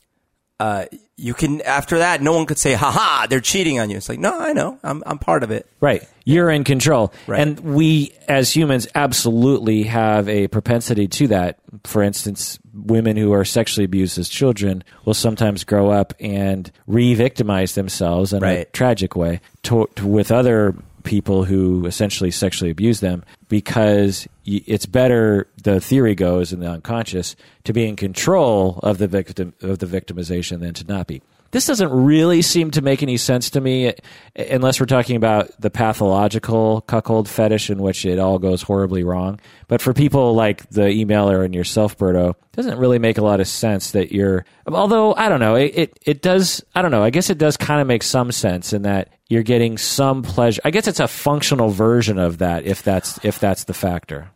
uh, 0.59 0.85
you 1.15 1.33
can 1.33 1.61
after 1.61 1.99
that 1.99 2.21
no 2.21 2.33
one 2.33 2.45
could 2.45 2.57
say 2.57 2.73
ha 2.73 2.91
ha 2.91 3.27
they're 3.29 3.39
cheating 3.39 3.79
on 3.79 3.89
you. 3.89 3.97
It's 3.97 4.09
like 4.09 4.19
no, 4.19 4.39
I 4.39 4.53
know 4.53 4.79
I'm 4.83 5.03
I'm 5.05 5.19
part 5.19 5.43
of 5.43 5.51
it. 5.51 5.67
Right. 5.79 6.07
You're 6.25 6.49
in 6.49 6.63
control. 6.63 7.13
Right. 7.27 7.41
And 7.41 7.59
we, 7.59 8.15
as 8.29 8.55
humans, 8.55 8.87
absolutely 8.95 9.83
have 9.83 10.29
a 10.29 10.47
propensity 10.47 11.07
to 11.09 11.27
that. 11.27 11.59
For 11.83 12.01
instance, 12.01 12.59
women 12.73 13.17
who 13.17 13.33
are 13.33 13.43
sexually 13.43 13.83
abused 13.83 14.17
as 14.17 14.29
children 14.29 14.83
will 15.03 15.13
sometimes 15.13 15.63
grow 15.65 15.91
up 15.91 16.13
and 16.19 16.71
re 16.87 17.13
victimize 17.13 17.75
themselves 17.75 18.31
in 18.31 18.43
a 18.43 18.65
tragic 18.65 19.15
way 19.15 19.41
to, 19.63 19.89
to, 19.95 20.07
with 20.07 20.31
other 20.31 20.75
people 21.03 21.43
who 21.43 21.85
essentially 21.85 22.31
sexually 22.31 22.71
abuse 22.71 22.99
them 22.99 23.23
because 23.49 24.27
it's 24.45 24.85
better, 24.85 25.47
the 25.63 25.79
theory 25.79 26.15
goes 26.15 26.53
in 26.53 26.59
the 26.59 26.69
unconscious, 26.69 27.35
to 27.63 27.73
be 27.73 27.87
in 27.87 27.95
control 27.95 28.79
of 28.83 28.97
the 28.97 29.07
victim 29.07 29.53
of 29.61 29.79
the 29.79 29.85
victimization 29.85 30.59
than 30.59 30.73
to 30.73 30.85
not 30.85 31.07
be. 31.07 31.21
This 31.53 31.67
doesn't 31.67 31.91
really 31.91 32.41
seem 32.41 32.71
to 32.71 32.81
make 32.81 33.03
any 33.03 33.15
sense 33.15 33.51
to 33.51 33.61
me, 33.61 33.89
uh, 33.89 33.93
unless 34.35 34.79
we're 34.79 34.87
talking 34.87 35.15
about 35.15 35.51
the 35.61 35.69
pathological 35.69 36.81
cuckold 36.81 37.29
fetish 37.29 37.69
in 37.69 37.77
which 37.77 38.05
it 38.05 38.17
all 38.17 38.39
goes 38.39 38.63
horribly 38.63 39.03
wrong. 39.03 39.39
But 39.67 39.79
for 39.79 39.93
people 39.93 40.33
like 40.33 40.67
the 40.71 40.81
emailer 40.81 41.45
and 41.45 41.53
yourself, 41.53 41.95
Berto, 41.95 42.31
it 42.31 42.37
doesn't 42.53 42.79
really 42.79 42.97
make 42.97 43.19
a 43.19 43.23
lot 43.23 43.39
of 43.39 43.47
sense 43.47 43.91
that 43.91 44.11
you're. 44.11 44.45
Although 44.65 45.13
I 45.13 45.29
don't 45.29 45.39
know, 45.39 45.53
it 45.53 45.77
it, 45.77 45.99
it 46.01 46.21
does. 46.23 46.63
I 46.73 46.81
don't 46.81 46.89
know. 46.89 47.03
I 47.03 47.11
guess 47.11 47.29
it 47.29 47.37
does 47.37 47.55
kind 47.55 47.79
of 47.79 47.85
make 47.85 48.01
some 48.01 48.31
sense 48.31 48.73
in 48.73 48.81
that 48.81 49.09
you're 49.29 49.43
getting 49.43 49.77
some 49.77 50.23
pleasure. 50.23 50.59
I 50.65 50.71
guess 50.71 50.87
it's 50.87 50.99
a 50.99 51.07
functional 51.07 51.69
version 51.69 52.17
of 52.17 52.39
that, 52.39 52.65
if 52.65 52.81
that's 52.81 53.23
if 53.23 53.37
that's 53.37 53.65
the 53.65 53.75
factor. 53.75 54.31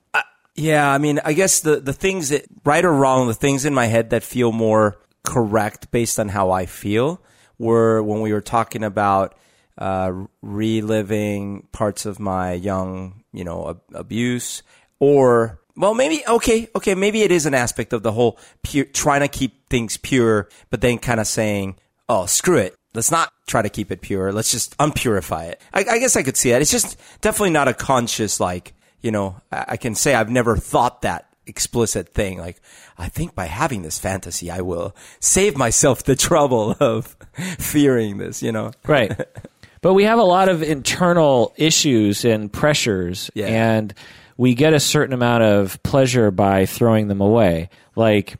Yeah, 0.53 0.91
I 0.91 0.99
mean, 0.99 1.19
I 1.25 1.33
guess 1.33 1.61
the 1.61 1.79
the 1.79 1.93
things 1.93 2.29
that 2.29 2.45
right 2.63 2.85
or 2.85 2.93
wrong, 2.93 3.27
the 3.27 3.33
things 3.33 3.65
in 3.65 3.73
my 3.73 3.85
head 3.85 4.11
that 4.11 4.23
feel 4.23 4.51
more 4.51 4.97
correct 5.27 5.91
based 5.91 6.19
on 6.19 6.29
how 6.29 6.51
I 6.51 6.65
feel 6.65 7.21
were 7.59 8.01
when 8.01 8.21
we 8.21 8.31
were 8.31 8.41
talking 8.41 8.83
about 8.83 9.35
uh, 9.77 10.11
reliving 10.41 11.67
parts 11.73 12.05
of 12.05 12.17
my 12.17 12.53
young, 12.53 13.23
you 13.33 13.43
know, 13.43 13.69
ab- 13.71 13.81
abuse, 13.93 14.63
or 14.99 15.59
well, 15.75 15.93
maybe 15.93 16.23
okay, 16.25 16.69
okay, 16.73 16.95
maybe 16.95 17.23
it 17.23 17.31
is 17.31 17.45
an 17.45 17.53
aspect 17.53 17.91
of 17.91 18.03
the 18.03 18.11
whole 18.13 18.39
pure, 18.63 18.85
trying 18.85 19.19
to 19.19 19.27
keep 19.27 19.67
things 19.69 19.97
pure, 19.97 20.47
but 20.69 20.79
then 20.79 20.97
kind 20.97 21.19
of 21.19 21.27
saying, 21.27 21.75
oh, 22.07 22.25
screw 22.25 22.57
it. 22.57 22.73
Let's 22.95 23.11
not 23.11 23.31
try 23.47 23.61
to 23.61 23.69
keep 23.69 23.91
it 23.91 24.01
pure. 24.01 24.31
Let's 24.31 24.51
just 24.51 24.75
unpurify 24.77 25.43
it. 25.45 25.61
I, 25.73 25.81
I 25.81 25.99
guess 25.99 26.15
I 26.15 26.23
could 26.23 26.37
see 26.37 26.51
that. 26.51 26.61
It's 26.61 26.71
just 26.71 26.97
definitely 27.19 27.51
not 27.51 27.67
a 27.67 27.73
conscious, 27.73 28.39
like, 28.39 28.73
you 29.01 29.11
know, 29.11 29.41
I, 29.51 29.65
I 29.69 29.77
can 29.77 29.93
say 29.93 30.15
I've 30.15 30.31
never 30.31 30.55
thought 30.55 31.01
that 31.01 31.27
explicit 31.47 32.13
thing. 32.13 32.37
Like, 32.37 32.61
I 32.97 33.09
think 33.09 33.33
by 33.35 33.45
having 33.45 33.81
this 33.81 33.97
fantasy, 33.99 34.51
I 34.51 34.61
will 34.61 34.95
save 35.19 35.57
myself 35.57 36.03
the 36.03 36.15
trouble 36.27 36.75
of 36.79 37.15
fearing 37.59 38.17
this, 38.17 38.43
you 38.43 38.51
know? 38.51 38.71
Right. 38.85 39.11
but 39.81 39.93
we 39.93 40.03
have 40.03 40.19
a 40.19 40.23
lot 40.23 40.49
of 40.49 40.61
internal 40.63 41.53
issues 41.57 42.25
and 42.25 42.51
pressures, 42.51 43.31
Yeah. 43.33 43.47
and 43.47 43.93
we 44.37 44.53
get 44.53 44.73
a 44.73 44.79
certain 44.79 45.13
amount 45.13 45.43
of 45.43 45.81
pleasure 45.83 46.29
by 46.31 46.65
throwing 46.65 47.07
them 47.07 47.21
away. 47.21 47.69
Like 47.95 48.35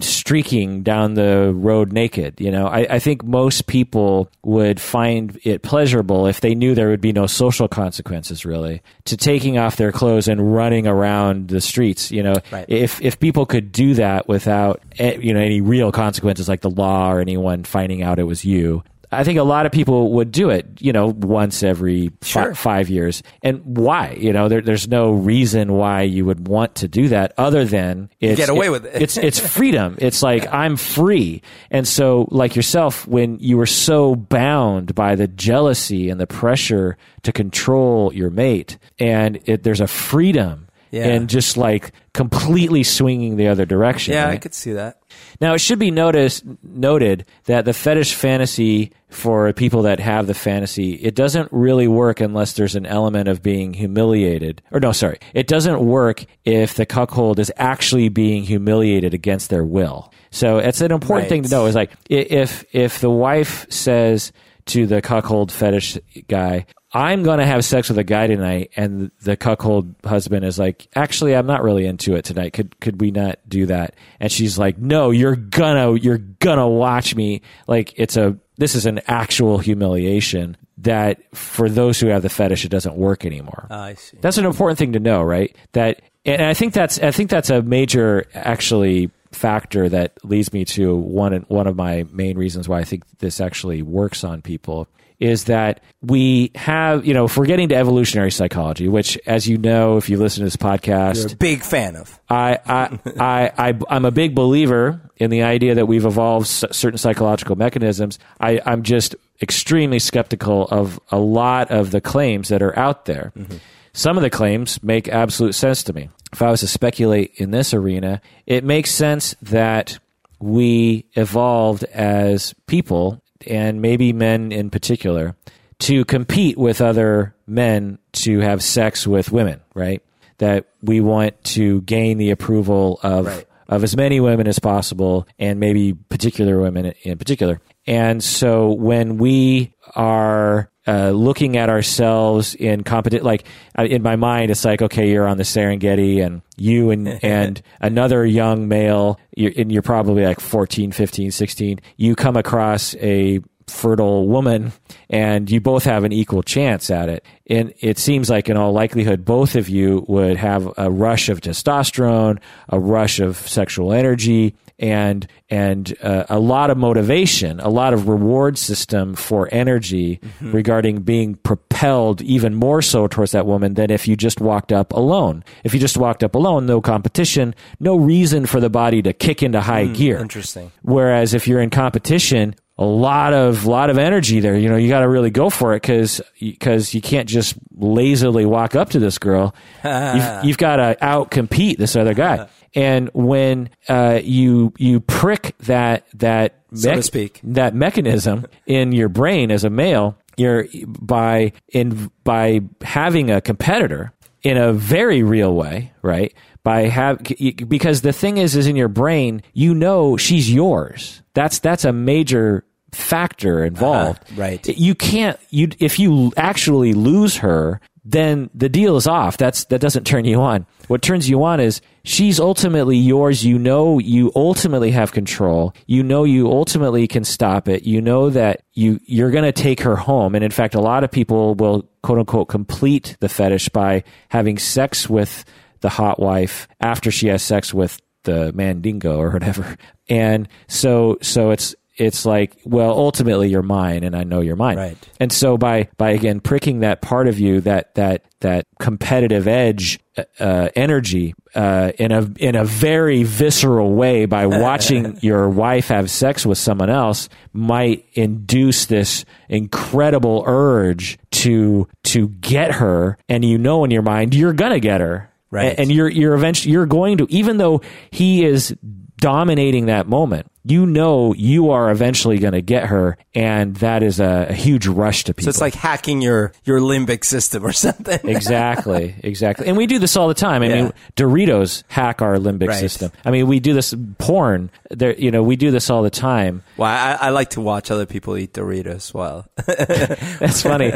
streaking 0.00 0.82
down 0.82 1.14
the 1.14 1.52
road 1.54 1.92
naked. 1.92 2.40
You 2.40 2.50
know, 2.50 2.66
I, 2.66 2.86
I 2.90 2.98
think 2.98 3.24
most 3.24 3.66
people 3.66 4.30
would 4.42 4.80
find 4.80 5.38
it 5.44 5.62
pleasurable 5.62 6.26
if 6.26 6.40
they 6.40 6.54
knew 6.54 6.74
there 6.74 6.88
would 6.88 7.00
be 7.00 7.12
no 7.12 7.26
social 7.26 7.68
consequences 7.68 8.44
really 8.44 8.82
to 9.04 9.16
taking 9.16 9.58
off 9.58 9.76
their 9.76 9.92
clothes 9.92 10.28
and 10.28 10.54
running 10.54 10.86
around 10.86 11.48
the 11.48 11.60
streets. 11.60 12.10
You 12.10 12.22
know, 12.22 12.34
Right. 12.50 12.64
if 12.68 13.00
if 13.02 13.18
people 13.20 13.46
could 13.46 13.72
do 13.72 13.94
that 13.94 14.28
without 14.28 14.80
eh, 14.98 15.16
you 15.20 15.32
know 15.32 15.40
any 15.40 15.60
real 15.60 15.92
consequences 15.92 16.48
like 16.48 16.60
the 16.60 16.70
law 16.70 17.10
or 17.12 17.20
anyone 17.20 17.64
finding 17.64 18.02
out 18.02 18.18
it 18.18 18.24
was 18.24 18.44
you. 18.44 18.82
I 19.12 19.24
think 19.24 19.38
a 19.38 19.42
lot 19.44 19.66
of 19.66 19.72
people 19.72 20.12
would 20.12 20.32
do 20.32 20.50
it, 20.50 20.66
you 20.80 20.92
know, 20.92 21.06
once 21.08 21.62
every 21.62 22.10
Sure. 22.22 22.54
five 22.54 22.88
years. 22.88 23.22
And 23.42 23.60
why? 23.64 24.16
You 24.18 24.32
know, 24.32 24.48
there, 24.48 24.60
there's 24.60 24.88
no 24.88 25.12
reason 25.12 25.72
why 25.72 26.02
you 26.02 26.24
would 26.24 26.48
want 26.48 26.74
to 26.76 26.88
do 26.88 27.08
that 27.08 27.32
other 27.38 27.64
than 27.64 28.10
it's, 28.20 28.38
get 28.38 28.48
away 28.48 28.68
with 28.68 28.84
it. 28.84 29.02
it's 29.02 29.16
it's 29.16 29.38
freedom. 29.56 29.96
It's 29.98 30.22
like 30.22 30.52
I'm 30.52 30.76
free. 30.76 31.42
And 31.70 31.86
so, 31.86 32.26
like 32.30 32.56
yourself, 32.56 33.06
when 33.06 33.38
you 33.38 33.56
were 33.56 33.66
so 33.66 34.16
bound 34.16 34.94
by 34.94 35.14
the 35.14 35.28
jealousy 35.28 36.10
and 36.10 36.20
the 36.20 36.26
pressure 36.26 36.96
to 37.22 37.32
control 37.32 38.12
your 38.12 38.30
mate, 38.30 38.78
and 38.98 39.38
it, 39.46 39.62
there's 39.62 39.80
a 39.80 39.86
freedom 39.86 40.65
Yeah. 40.96 41.08
in 41.08 41.26
just 41.28 41.56
like 41.56 41.92
completely 42.14 42.82
swinging 42.82 43.36
the 43.36 43.48
other 43.48 43.66
direction. 43.66 44.14
Yeah, 44.14 44.28
I 44.28 44.36
could 44.38 44.54
see 44.54 44.72
that. 44.72 45.00
Now, 45.40 45.54
it 45.54 45.58
should 45.58 45.78
be 45.78 45.90
noticed, 45.90 46.44
noted 46.62 47.26
that 47.44 47.64
the 47.64 47.72
fetish 47.72 48.14
fantasy 48.14 48.92
for 49.10 49.52
people 49.52 49.82
that 49.82 50.00
have 50.00 50.26
the 50.26 50.34
fantasy, 50.34 50.94
it 50.94 51.14
doesn't 51.14 51.48
really 51.52 51.86
work 51.88 52.20
unless 52.20 52.54
there's 52.54 52.74
an 52.74 52.86
element 52.86 53.28
of 53.28 53.42
being 53.42 53.72
humiliated. 53.74 54.62
Or 54.72 54.80
no, 54.80 54.92
sorry. 54.92 55.18
It 55.34 55.46
doesn't 55.46 55.80
work 55.84 56.24
if 56.44 56.74
the 56.74 56.86
cuckold 56.86 57.38
is 57.38 57.52
actually 57.56 58.08
being 58.08 58.42
humiliated 58.44 59.14
against 59.14 59.50
their 59.50 59.64
will. 59.64 60.12
So 60.30 60.58
it's 60.58 60.80
an 60.80 60.90
important 60.92 61.24
Right. 61.24 61.28
thing 61.28 61.42
to 61.44 61.48
know 61.50 61.66
is 61.66 61.74
like, 61.74 61.92
if, 62.10 62.64
if 62.72 63.00
the 63.00 63.10
wife 63.10 63.66
says 63.70 64.32
to 64.66 64.86
the 64.86 65.00
cuckold 65.00 65.52
fetish 65.52 65.98
guy, 66.28 66.66
I'm 66.92 67.22
going 67.24 67.38
to 67.40 67.46
have 67.46 67.64
sex 67.64 67.88
with 67.88 67.98
a 67.98 68.04
guy 68.04 68.28
tonight, 68.28 68.70
and 68.76 69.10
the 69.22 69.36
cuckold 69.36 69.94
husband 70.04 70.44
is 70.44 70.58
like, 70.58 70.88
"Actually, 70.94 71.34
I'm 71.34 71.46
not 71.46 71.62
really 71.62 71.84
into 71.84 72.14
it 72.14 72.24
tonight. 72.24 72.52
Could 72.52 72.78
could 72.80 73.00
we 73.00 73.10
not 73.10 73.38
do 73.48 73.66
that?" 73.66 73.96
And 74.20 74.30
she's 74.30 74.56
like, 74.58 74.78
"No, 74.78 75.10
you're 75.10 75.36
gonna 75.36 75.94
you're 75.94 76.18
gonna 76.18 76.68
watch 76.68 77.14
me." 77.14 77.42
Like 77.66 77.92
it's 77.96 78.16
a 78.16 78.38
this 78.56 78.74
is 78.74 78.86
an 78.86 79.00
actual 79.06 79.58
humiliation 79.58 80.56
that 80.78 81.20
for 81.34 81.68
those 81.68 82.00
who 82.00 82.08
have 82.08 82.22
the 82.22 82.28
fetish, 82.28 82.64
it 82.64 82.68
doesn't 82.70 82.96
work 82.96 83.24
anymore. 83.24 83.66
Ah, 83.70 83.84
I 83.84 83.94
see. 83.94 84.18
That's 84.20 84.38
an 84.38 84.44
important 84.44 84.78
thing 84.78 84.92
to 84.92 85.00
know, 85.00 85.22
right? 85.22 85.54
That, 85.72 86.02
and 86.24 86.42
I 86.42 86.54
think 86.54 86.74
that's, 86.74 86.98
I 86.98 87.10
think 87.10 87.30
that's 87.30 87.50
a 87.50 87.62
major 87.62 88.26
actually 88.34 89.10
factor 89.32 89.88
that 89.88 90.12
leads 90.24 90.52
me 90.52 90.64
to 90.64 90.94
one 90.94 91.44
one 91.48 91.66
of 91.66 91.76
my 91.76 92.06
main 92.10 92.38
reasons 92.38 92.68
why 92.68 92.78
I 92.78 92.84
think 92.84 93.04
this 93.18 93.40
actually 93.40 93.82
works 93.82 94.24
on 94.24 94.40
people 94.40 94.88
is 95.18 95.44
that 95.44 95.80
we 96.02 96.50
have, 96.54 97.06
you 97.06 97.14
know, 97.14 97.24
if 97.24 97.36
we're 97.36 97.46
getting 97.46 97.68
to 97.70 97.74
evolutionary 97.74 98.30
psychology, 98.30 98.88
which, 98.88 99.18
as 99.26 99.46
you 99.46 99.58
know, 99.58 99.96
if 99.96 100.08
you 100.10 100.18
listen 100.18 100.40
to 100.40 100.44
this 100.44 100.56
podcast, 100.56 101.16
You're 101.16 101.32
a 101.32 101.36
big 101.36 101.62
fan 101.62 101.96
of. 101.96 102.18
I, 102.28 102.58
I, 102.66 102.98
I, 103.18 103.68
I, 103.70 103.78
I'm 103.88 104.04
a 104.04 104.10
big 104.10 104.34
believer 104.34 105.00
in 105.16 105.30
the 105.30 105.42
idea 105.42 105.74
that 105.76 105.86
we've 105.86 106.04
evolved 106.04 106.46
s- 106.46 106.64
certain 106.72 106.98
psychological 106.98 107.56
mechanisms. 107.56 108.18
I, 108.40 108.60
I'm 108.66 108.82
just 108.82 109.14
extremely 109.40 109.98
skeptical 109.98 110.66
of 110.68 111.00
a 111.10 111.18
lot 111.18 111.70
of 111.70 111.90
the 111.90 112.00
claims 112.00 112.48
that 112.48 112.62
are 112.62 112.78
out 112.78 113.06
there. 113.06 113.32
Mm-hmm. 113.36 113.56
Some 113.92 114.18
of 114.18 114.22
the 114.22 114.30
claims 114.30 114.82
make 114.82 115.08
absolute 115.08 115.54
sense 115.54 115.82
to 115.84 115.92
me. 115.94 116.10
If 116.32 116.42
I 116.42 116.50
was 116.50 116.60
to 116.60 116.66
speculate 116.68 117.32
in 117.36 117.50
this 117.50 117.72
arena, 117.72 118.20
it 118.46 118.62
makes 118.64 118.90
sense 118.90 119.34
that 119.40 119.98
we 120.38 121.06
evolved 121.14 121.84
as 121.84 122.54
people, 122.66 123.22
and 123.46 123.80
maybe 123.82 124.12
men 124.12 124.52
in 124.52 124.70
particular, 124.70 125.36
to 125.80 126.04
compete 126.04 126.56
with 126.56 126.80
other 126.80 127.34
men 127.46 127.98
to 128.12 128.40
have 128.40 128.62
sex 128.62 129.06
with 129.06 129.30
women, 129.32 129.60
right? 129.74 130.02
That 130.38 130.66
we 130.82 131.00
want 131.00 131.42
to 131.44 131.80
gain 131.82 132.18
the 132.18 132.30
approval 132.30 132.98
of 133.02 133.26
Right. 133.26 133.46
of 133.68 133.82
as 133.82 133.96
many 133.96 134.20
women 134.20 134.46
as 134.46 134.58
possible, 134.60 135.26
and 135.38 135.58
maybe 135.58 135.92
particular 135.92 136.60
women 136.60 136.92
in 137.02 137.18
particular. 137.18 137.60
And 137.86 138.22
so 138.22 138.70
when 138.72 139.18
we 139.18 139.74
are 139.96 140.70
uh, 140.86 141.10
looking 141.10 141.56
at 141.56 141.68
ourselves 141.68 142.54
in 142.54 142.84
competition, 142.84 143.24
like 143.24 143.44
uh, 143.78 143.84
in 143.84 144.02
my 144.02 144.16
mind, 144.16 144.50
it's 144.50 144.64
like, 144.64 144.82
okay, 144.82 145.10
you're 145.10 145.26
on 145.26 145.36
the 145.36 145.42
Serengeti 145.42 146.24
and 146.24 146.42
you 146.56 146.90
and, 146.90 147.08
and 147.24 147.62
another 147.80 148.24
young 148.24 148.68
male, 148.68 149.18
you're, 149.36 149.52
and 149.56 149.72
you're 149.72 149.82
probably 149.82 150.24
like 150.24 150.40
14, 150.40 150.92
15, 150.92 151.30
16, 151.30 151.80
you 151.96 152.14
come 152.14 152.36
across 152.36 152.94
a 152.96 153.40
fertile 153.66 154.28
woman 154.28 154.72
and 155.10 155.50
you 155.50 155.60
both 155.60 155.84
have 155.84 156.04
an 156.04 156.12
equal 156.12 156.42
chance 156.42 156.90
at 156.90 157.08
it. 157.08 157.24
And 157.48 157.72
it 157.80 157.98
seems 157.98 158.30
like 158.30 158.48
in 158.48 158.56
all 158.56 158.72
likelihood, 158.72 159.24
both 159.24 159.56
of 159.56 159.68
you 159.68 160.04
would 160.08 160.36
have 160.36 160.72
a 160.76 160.90
rush 160.90 161.28
of 161.28 161.40
testosterone, 161.40 162.38
a 162.68 162.78
rush 162.78 163.18
of 163.18 163.36
sexual 163.36 163.92
energy, 163.92 164.54
and 164.78 165.26
and 165.48 165.96
uh, 166.02 166.24
a 166.28 166.38
lot 166.38 166.70
of 166.70 166.76
motivation, 166.76 167.60
a 167.60 167.68
lot 167.68 167.94
of 167.94 168.08
reward 168.08 168.58
system 168.58 169.14
for 169.14 169.48
energy 169.52 170.20
regarding 170.40 171.02
being 171.02 171.36
propelled 171.36 172.20
even 172.22 172.54
more 172.54 172.82
so 172.82 173.06
towards 173.06 173.32
that 173.32 173.46
woman 173.46 173.74
than 173.74 173.90
if 173.90 174.06
you 174.08 174.16
just 174.16 174.40
walked 174.40 174.72
up 174.72 174.92
alone. 174.92 175.44
If 175.64 175.72
you 175.72 175.80
just 175.80 175.96
walked 175.96 176.22
up 176.22 176.34
alone, 176.34 176.66
no 176.66 176.80
competition, 176.80 177.54
no 177.80 177.96
reason 177.96 178.46
for 178.46 178.60
the 178.60 178.70
body 178.70 179.02
to 179.02 179.12
kick 179.12 179.42
into 179.42 179.60
high 179.60 179.86
gear. 179.86 180.18
Interesting. 180.18 180.72
Whereas 180.82 181.32
if 181.32 181.48
you're 181.48 181.60
in 181.60 181.70
competition, 181.70 182.54
a 182.78 182.84
lot 182.84 183.32
of 183.32 183.64
lot 183.64 183.90
of 183.90 183.98
energy 183.98 184.40
there. 184.40 184.56
You 184.56 184.68
know, 184.68 184.76
you 184.76 184.88
got 184.88 185.00
to 185.00 185.08
really 185.08 185.30
go 185.30 185.50
for 185.50 185.74
it 185.74 185.82
because 185.82 186.20
because 186.38 186.94
you 186.94 187.00
can't 187.00 187.28
just 187.28 187.54
lazily 187.74 188.44
walk 188.44 188.74
up 188.74 188.90
to 188.90 188.98
this 188.98 189.18
girl. 189.18 189.54
you've, 189.84 190.44
you've 190.44 190.58
got 190.58 190.76
to 190.76 190.96
out 191.04 191.30
compete 191.30 191.78
this 191.78 191.96
other 191.96 192.14
guy. 192.14 192.48
And 192.74 193.10
when 193.14 193.70
uh, 193.88 194.20
you 194.22 194.74
you 194.76 195.00
prick 195.00 195.56
that 195.60 196.06
that 196.14 196.60
So 196.74 196.94
to 196.94 197.02
speak. 197.02 197.40
that 197.44 197.74
mechanism 197.74 198.46
in 198.66 198.92
your 198.92 199.08
brain 199.08 199.50
as 199.50 199.64
a 199.64 199.70
male, 199.70 200.18
you're 200.36 200.66
by 200.86 201.52
in 201.72 202.10
by 202.24 202.60
having 202.82 203.30
a 203.30 203.40
competitor 203.40 204.12
in 204.42 204.58
a 204.58 204.72
very 204.72 205.22
real 205.22 205.54
way, 205.54 205.92
right? 206.02 206.34
By 206.66 206.88
have 206.88 207.22
because 207.22 208.02
the 208.02 208.12
thing 208.12 208.38
is, 208.38 208.56
is 208.56 208.66
in 208.66 208.74
your 208.74 208.88
brain, 208.88 209.40
you 209.52 209.72
know 209.72 210.16
she's 210.16 210.52
yours. 210.52 211.22
That's 211.32 211.60
that's 211.60 211.84
a 211.84 211.92
major 211.92 212.64
factor 212.90 213.64
involved. 213.64 214.24
Uh-huh, 214.32 214.40
right. 214.40 214.66
You 214.66 214.96
can't 214.96 215.38
you 215.50 215.68
if 215.78 216.00
you 216.00 216.32
actually 216.36 216.92
lose 216.92 217.36
her, 217.36 217.80
then 218.04 218.50
the 218.52 218.68
deal 218.68 218.96
is 218.96 219.06
off. 219.06 219.36
That's 219.36 219.66
that 219.66 219.80
doesn't 219.80 220.08
turn 220.08 220.24
you 220.24 220.40
on. 220.40 220.66
What 220.88 221.02
turns 221.02 221.30
you 221.30 221.44
on 221.44 221.60
is 221.60 221.80
she's 222.02 222.40
ultimately 222.40 222.96
yours. 222.96 223.44
You 223.44 223.60
know 223.60 224.00
you 224.00 224.32
ultimately 224.34 224.90
have 224.90 225.12
control. 225.12 225.72
You 225.86 226.02
know 226.02 226.24
you 226.24 226.50
ultimately 226.50 227.06
can 227.06 227.22
stop 227.22 227.68
it. 227.68 227.84
You 227.84 228.00
know 228.00 228.28
that 228.30 228.62
you 228.72 228.98
you're 229.04 229.30
going 229.30 229.44
to 229.44 229.52
take 229.52 229.82
her 229.82 229.94
home. 229.94 230.34
And 230.34 230.42
in 230.42 230.50
fact, 230.50 230.74
a 230.74 230.80
lot 230.80 231.04
of 231.04 231.12
people 231.12 231.54
will 231.54 231.88
quote 232.02 232.18
unquote 232.18 232.48
complete 232.48 233.16
the 233.20 233.28
fetish 233.28 233.68
by 233.68 234.02
having 234.30 234.58
sex 234.58 235.08
with 235.08 235.44
the 235.80 235.88
hot 235.88 236.20
wife 236.20 236.68
after 236.80 237.10
she 237.10 237.28
has 237.28 237.42
sex 237.42 237.72
with 237.72 238.00
the 238.24 238.52
mandingo 238.52 239.18
or 239.18 239.30
whatever. 239.30 239.76
And 240.08 240.48
so 240.68 241.18
so 241.22 241.50
it's 241.50 241.74
it's 241.96 242.26
like, 242.26 242.56
well, 242.64 242.90
ultimately 242.90 243.48
you're 243.48 243.62
mine 243.62 244.04
and 244.04 244.14
I 244.14 244.24
know 244.24 244.40
you're 244.42 244.56
mine. 244.56 244.76
Right. 244.76 244.98
And 245.18 245.32
so 245.32 245.56
by 245.56 245.88
by 245.96 246.10
again 246.10 246.40
pricking 246.40 246.80
that 246.80 247.00
part 247.00 247.26
of 247.26 247.38
you, 247.38 247.60
that 247.62 247.94
that 247.94 248.24
that 248.40 248.66
competitive 248.78 249.48
edge 249.48 249.98
uh, 250.38 250.68
energy 250.76 251.34
uh, 251.54 251.92
in 251.98 252.12
a 252.12 252.30
in 252.38 252.54
a 252.54 252.64
very 252.64 253.22
visceral 253.22 253.94
way, 253.94 254.26
by 254.26 254.46
watching 254.46 255.18
your 255.22 255.48
wife 255.48 255.88
have 255.88 256.10
sex 256.10 256.44
with 256.44 256.58
someone 256.58 256.90
else, 256.90 257.28
might 257.52 258.04
induce 258.12 258.86
this 258.86 259.24
incredible 259.48 260.44
urge 260.46 261.18
to 261.30 261.88
to 262.04 262.28
get 262.28 262.72
her, 262.72 263.16
and 263.28 263.44
you 263.44 263.56
know 263.56 263.84
in 263.84 263.90
your 263.90 264.02
mind 264.02 264.34
you're 264.34 264.52
gonna 264.52 264.80
get 264.80 265.00
her, 265.00 265.30
Right. 265.50 265.70
And, 265.70 265.80
and 265.80 265.92
you're 265.92 266.08
you're 266.08 266.34
eventually 266.34 266.72
you're 266.72 266.86
going 266.86 267.18
to, 267.18 267.26
even 267.30 267.56
though 267.58 267.82
he 268.10 268.44
is 268.44 268.76
dominating 269.18 269.86
that 269.86 270.08
moment. 270.08 270.50
You 270.68 270.86
know 270.86 271.32
you 271.34 271.70
are 271.70 271.90
eventually 271.90 272.38
going 272.38 272.52
to 272.54 272.62
get 272.62 272.86
her, 272.86 273.16
and 273.34 273.76
that 273.76 274.02
is 274.02 274.20
a, 274.20 274.46
a 274.50 274.52
huge 274.52 274.86
rush 274.86 275.24
to 275.24 275.34
people. 275.34 275.44
So 275.44 275.50
it's 275.50 275.60
like 275.60 275.74
hacking 275.74 276.22
your 276.22 276.52
your 276.64 276.80
limbic 276.80 277.24
system 277.24 277.64
or 277.64 277.72
something. 277.84 278.18
exactly, 278.28 279.14
exactly. 279.22 279.66
And 279.68 279.76
we 279.76 279.86
do 279.86 279.98
this 279.98 280.16
all 280.16 280.28
the 280.28 280.34
time. 280.34 280.62
I 280.62 280.66
Yeah. 280.68 280.82
mean, 280.82 280.92
Doritos 281.16 281.82
hack 281.88 282.22
our 282.22 282.36
limbic 282.36 282.68
Right. 282.68 282.80
system. 282.80 283.12
I 283.24 283.30
mean, 283.30 283.46
we 283.46 283.60
do 283.60 283.74
this 283.74 283.94
porn. 284.18 284.70
There, 284.90 285.14
you 285.14 285.30
know, 285.30 285.42
we 285.42 285.56
do 285.56 285.70
this 285.70 285.90
all 285.90 286.02
the 286.02 286.10
time. 286.10 286.62
Well, 286.76 286.90
I, 286.90 287.26
I 287.26 287.30
like 287.30 287.50
to 287.50 287.60
watch 287.60 287.90
other 287.90 288.06
people 288.06 288.36
eat 288.36 288.52
Doritos. 288.52 289.12
Well, 289.14 289.46
That's 289.66 290.62
funny. 290.62 290.92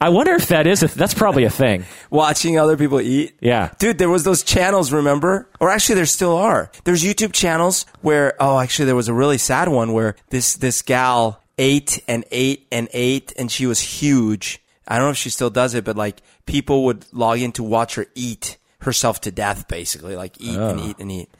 I 0.00 0.08
wonder 0.10 0.32
if 0.32 0.48
that 0.48 0.66
is 0.66 0.82
a, 0.82 0.88
that's 0.88 1.14
probably 1.14 1.44
a 1.44 1.50
thing. 1.50 1.84
watching 2.10 2.58
other 2.58 2.76
people 2.76 3.00
eat. 3.00 3.34
Yeah. 3.40 3.70
Dude, 3.78 3.98
there 3.98 4.08
was 4.10 4.24
those 4.24 4.42
channels, 4.42 4.92
remember? 4.92 5.48
Or 5.60 5.70
actually 5.70 5.94
there 5.96 6.06
still 6.06 6.36
are. 6.36 6.70
There's 6.84 7.02
YouTube 7.02 7.32
channels 7.32 7.86
where 8.02 8.34
oh, 8.40 8.58
actually 8.58 8.86
there 8.86 8.96
was 8.96 9.08
a 9.08 9.13
really 9.14 9.38
sad 9.38 9.68
one 9.68 9.92
where 9.92 10.16
this 10.30 10.54
this 10.54 10.82
gal 10.82 11.40
ate 11.58 12.02
and 12.08 12.24
ate 12.30 12.66
and 12.70 12.88
ate 12.92 13.32
and 13.38 13.50
she 13.50 13.66
was 13.66 13.80
huge. 13.80 14.60
I 14.86 14.96
don't 14.96 15.06
know 15.06 15.12
if 15.12 15.16
she 15.16 15.30
still 15.30 15.50
does 15.50 15.74
it, 15.74 15.84
but 15.84 15.96
like 15.96 16.20
people 16.46 16.84
would 16.84 17.06
log 17.12 17.40
in 17.40 17.52
to 17.52 17.62
watch 17.62 17.94
her 17.94 18.06
eat 18.14 18.58
herself 18.80 19.20
to 19.22 19.30
death 19.30 19.68
basically, 19.68 20.16
like 20.16 20.40
eat 20.40 20.58
and 20.58 20.80
oh. 20.80 20.88
eat 20.88 20.98
and 20.98 21.12
eat. 21.12 21.30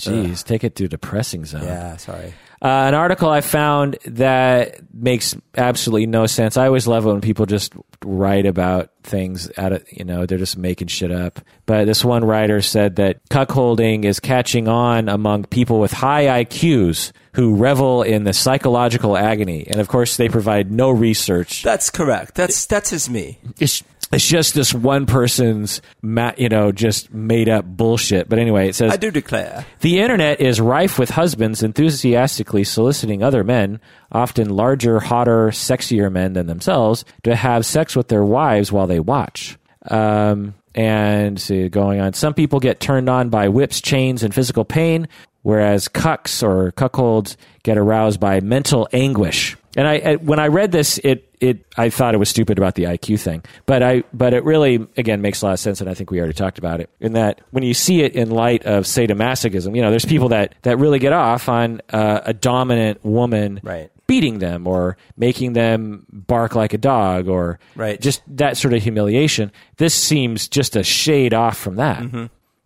Jeez, 0.00 0.44
take 0.44 0.64
it 0.64 0.76
to 0.76 0.88
depressing 0.88 1.44
zone. 1.44 1.64
Yeah, 1.64 1.96
sorry. 1.98 2.32
Uh, 2.62 2.68
an 2.68 2.94
article 2.94 3.30
I 3.30 3.40
found 3.40 3.96
that 4.04 4.80
makes 4.92 5.34
absolutely 5.56 6.06
no 6.06 6.26
sense. 6.26 6.58
I 6.58 6.66
always 6.66 6.86
love 6.86 7.06
it 7.06 7.08
when 7.08 7.22
people 7.22 7.46
just 7.46 7.72
write 8.04 8.44
about 8.44 8.90
things 9.02 9.50
out 9.56 9.72
of, 9.72 9.84
you 9.90 10.04
know, 10.04 10.26
they're 10.26 10.36
just 10.36 10.58
making 10.58 10.88
shit 10.88 11.10
up. 11.10 11.40
But 11.64 11.86
this 11.86 12.04
one 12.04 12.22
writer 12.22 12.60
said 12.60 12.96
that 12.96 13.26
cuckolding 13.30 14.04
is 14.04 14.20
catching 14.20 14.68
on 14.68 15.08
among 15.08 15.44
people 15.44 15.80
with 15.80 15.92
high 15.92 16.44
IQs 16.44 17.12
who 17.32 17.54
revel 17.54 18.02
in 18.02 18.24
the 18.24 18.34
psychological 18.34 19.16
agony. 19.16 19.66
And 19.66 19.80
of 19.80 19.88
course, 19.88 20.18
they 20.18 20.28
provide 20.28 20.70
no 20.70 20.90
research. 20.90 21.62
That's 21.62 21.88
correct. 21.88 22.34
That's 22.34 22.66
that's 22.66 22.90
just 22.90 23.08
me. 23.08 23.38
It's, 23.58 23.82
it's 24.12 24.26
just 24.26 24.54
this 24.54 24.74
one 24.74 25.06
person's, 25.06 25.80
ma- 26.02 26.32
you 26.36 26.48
know, 26.48 26.72
just 26.72 27.12
made 27.12 27.48
up 27.48 27.64
bullshit. 27.64 28.28
But 28.28 28.38
anyway, 28.38 28.68
it 28.68 28.74
says 28.74 28.92
I 28.92 28.96
do 28.96 29.10
declare. 29.10 29.64
the 29.80 30.00
internet 30.00 30.40
is 30.40 30.60
rife 30.60 30.98
with 30.98 31.10
husbands 31.10 31.62
enthusiastically 31.62 32.64
soliciting 32.64 33.22
other 33.22 33.44
men, 33.44 33.80
often 34.10 34.50
larger, 34.50 34.98
hotter, 34.98 35.48
sexier 35.48 36.10
men 36.10 36.32
than 36.32 36.46
themselves, 36.46 37.04
to 37.22 37.36
have 37.36 37.64
sex 37.64 37.94
with 37.94 38.08
their 38.08 38.24
wives 38.24 38.72
while 38.72 38.86
they 38.86 39.00
watch. 39.00 39.56
Um, 39.88 40.54
and 40.74 41.40
see, 41.40 41.68
going 41.68 42.00
on, 42.00 42.12
some 42.12 42.34
people 42.34 42.60
get 42.60 42.80
turned 42.80 43.08
on 43.08 43.28
by 43.28 43.48
whips, 43.48 43.80
chains, 43.80 44.22
and 44.22 44.34
physical 44.34 44.64
pain, 44.64 45.08
whereas 45.42 45.88
cucks 45.88 46.42
or 46.42 46.72
cuckolds 46.72 47.36
get 47.62 47.78
aroused 47.78 48.20
by 48.20 48.40
mental 48.40 48.88
anguish. 48.92 49.56
And 49.76 49.86
I, 49.86 49.94
I 49.94 50.16
when 50.16 50.40
I 50.40 50.48
read 50.48 50.72
this, 50.72 50.98
it 50.98 51.28
it 51.40 51.64
I 51.76 51.90
thought 51.90 52.12
it 52.14 52.18
was 52.18 52.28
stupid 52.28 52.58
about 52.58 52.74
the 52.74 52.84
IQ 52.84 53.20
thing, 53.20 53.44
but 53.66 53.82
I 53.84 54.02
but 54.12 54.34
it 54.34 54.42
really 54.44 54.84
again 54.96 55.20
makes 55.22 55.42
a 55.42 55.46
lot 55.46 55.52
of 55.52 55.60
sense, 55.60 55.80
and 55.80 55.88
I 55.88 55.94
think 55.94 56.10
we 56.10 56.18
already 56.18 56.34
talked 56.34 56.58
about 56.58 56.80
it. 56.80 56.90
In 56.98 57.12
that 57.12 57.40
when 57.52 57.62
you 57.62 57.72
see 57.72 58.02
it 58.02 58.14
in 58.16 58.30
light 58.30 58.64
of 58.64 58.82
sadomasochism, 58.84 59.76
you 59.76 59.80
know, 59.82 59.90
there's 59.90 60.04
people 60.04 60.30
that 60.30 60.56
that 60.62 60.78
really 60.78 60.98
get 60.98 61.12
off 61.12 61.48
on 61.48 61.80
uh, 61.90 62.20
a 62.24 62.32
dominant 62.34 63.04
woman 63.04 63.60
Right. 63.62 63.90
beating 64.08 64.40
them 64.40 64.66
or 64.66 64.96
making 65.16 65.52
them 65.52 66.04
bark 66.12 66.56
like 66.56 66.74
a 66.74 66.78
dog 66.78 67.28
or 67.28 67.60
Right. 67.76 68.00
just 68.00 68.22
that 68.36 68.56
sort 68.56 68.74
of 68.74 68.82
humiliation. 68.82 69.52
This 69.76 69.94
seems 69.94 70.48
just 70.48 70.74
a 70.74 70.82
shade 70.82 71.32
off 71.32 71.56
from 71.56 71.76
that. 71.76 72.02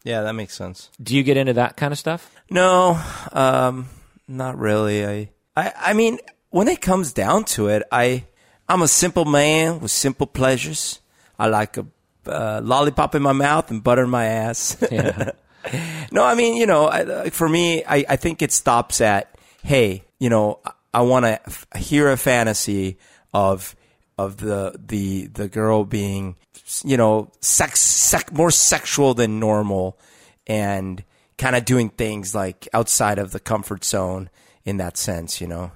Yeah, 0.05 0.21
that 0.23 0.35
makes 0.35 0.55
sense. 0.55 0.91
Do 1.03 1.17
you 1.17 1.23
get 1.23 1.37
into 1.37 1.55
that 1.55 1.77
kind 1.77 1.93
of 1.93 1.99
stuff? 1.99 2.31
No, 2.51 3.03
um, 3.33 3.89
not 4.29 4.59
really. 4.59 5.05
I, 5.05 5.31
I, 5.57 5.73
I 5.77 5.93
mean, 5.95 6.19
when 6.51 6.69
it 6.69 6.81
comes 6.83 7.13
down 7.13 7.45
to 7.47 7.69
it, 7.69 7.83
I, 7.91 8.25
I'm 8.69 8.83
a 8.83 8.89
simple 8.89 9.25
man 9.25 9.81
with 9.81 9.91
simple 9.91 10.27
pleasures. 10.27 11.01
I 11.39 11.47
like 11.49 11.79
a 11.79 11.87
uh, 12.27 12.61
lollipop 12.63 13.15
in 13.15 13.23
my 13.23 13.33
mouth 13.33 13.71
and 13.71 13.83
butter 13.83 14.05
in 14.05 14.11
my 14.11 14.27
ass. 14.27 14.77
Yeah. 14.91 15.33
no, 16.13 16.23
I 16.23 16.35
mean, 16.35 16.57
you 16.57 16.67
know, 16.67 16.87
I, 16.89 17.31
for 17.31 17.49
me, 17.49 17.83
I, 17.85 18.05
I 18.09 18.17
think 18.17 18.43
it 18.43 18.53
stops 18.53 19.01
at, 19.01 19.35
hey, 19.63 20.05
you 20.19 20.29
know, 20.29 20.61
I, 20.65 20.73
I 20.95 21.01
want 21.03 21.25
to 21.25 21.41
f- 21.47 21.67
hear 21.77 22.11
a 22.11 22.17
fantasy 22.17 22.99
of 23.33 23.75
of 24.19 24.37
the 24.39 24.75
the 24.79 25.27
the 25.27 25.49
girl 25.49 25.85
being, 25.85 26.37
you 26.85 26.97
know, 26.97 27.31
sex, 27.41 27.81
sec, 27.81 28.33
more 28.33 28.51
sexual 28.51 29.15
than 29.15 29.41
normal, 29.41 29.99
and 30.47 31.03
kind 31.39 31.57
of 31.57 31.65
doing 31.65 31.91
things 31.91 32.35
like 32.35 32.69
outside 32.73 33.19
of 33.19 33.33
the 33.33 33.41
comfort 33.41 33.85
zone 33.85 34.31
in 34.65 34.77
that 34.79 34.97
sense, 34.97 35.41
you 35.41 35.47
know, 35.47 35.73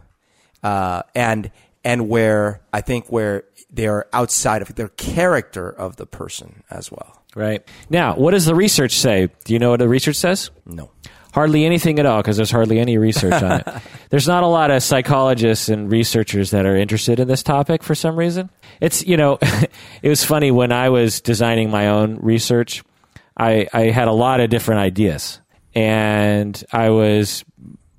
uh, 0.63 1.03
and 1.15 1.51
and 1.85 2.09
where 2.09 2.61
I 2.73 2.81
think 2.81 3.09
where 3.09 3.45
they 3.71 3.87
are 3.87 4.07
outside 4.13 4.63
of 4.63 4.75
their 4.75 4.89
character 4.89 5.69
of 5.69 5.97
the 5.97 6.07
person 6.07 6.63
as 6.71 6.91
well. 6.91 7.23
Right. 7.35 7.63
Now, 7.91 8.17
what 8.17 8.33
does 8.33 8.47
the 8.47 8.55
research 8.55 8.93
say? 8.93 9.29
Do 9.45 9.53
you 9.53 9.59
know 9.59 9.71
what 9.71 9.81
the 9.81 9.89
research 9.89 10.17
says? 10.17 10.51
No. 10.65 10.91
Hardly 11.39 11.65
anything 11.65 12.01
at 12.01 12.05
all 12.05 12.21
because 12.21 12.37
there's 12.37 12.51
hardly 12.51 12.81
any 12.81 12.99
research 12.99 13.41
on 13.45 13.61
it. 13.61 13.69
There's 14.11 14.27
not 14.27 14.43
a 14.43 14.49
lot 14.49 14.73
of 14.73 14.83
psychologists 14.83 15.69
and 15.69 15.89
researchers 15.89 16.51
that 16.51 16.67
are 16.67 16.75
interested 16.75 17.21
in 17.21 17.29
this 17.29 17.45
topic 17.45 17.85
for 17.85 17.95
some 17.95 18.17
reason. 18.17 18.51
It's, 18.81 19.07
you 19.07 19.17
know, 19.17 19.39
it 20.03 20.09
was 20.09 20.25
funny 20.25 20.51
when 20.51 20.73
I 20.73 20.89
was 20.89 21.21
designing 21.21 21.71
my 21.71 21.91
own 21.91 22.17
research, 22.17 22.83
I, 23.37 23.69
I 23.73 23.83
had 23.83 24.09
a 24.09 24.13
lot 24.13 24.41
of 24.41 24.51
different 24.51 24.81
ideas 24.81 25.41
and 25.77 26.61
I 26.73 26.91
was 26.91 27.45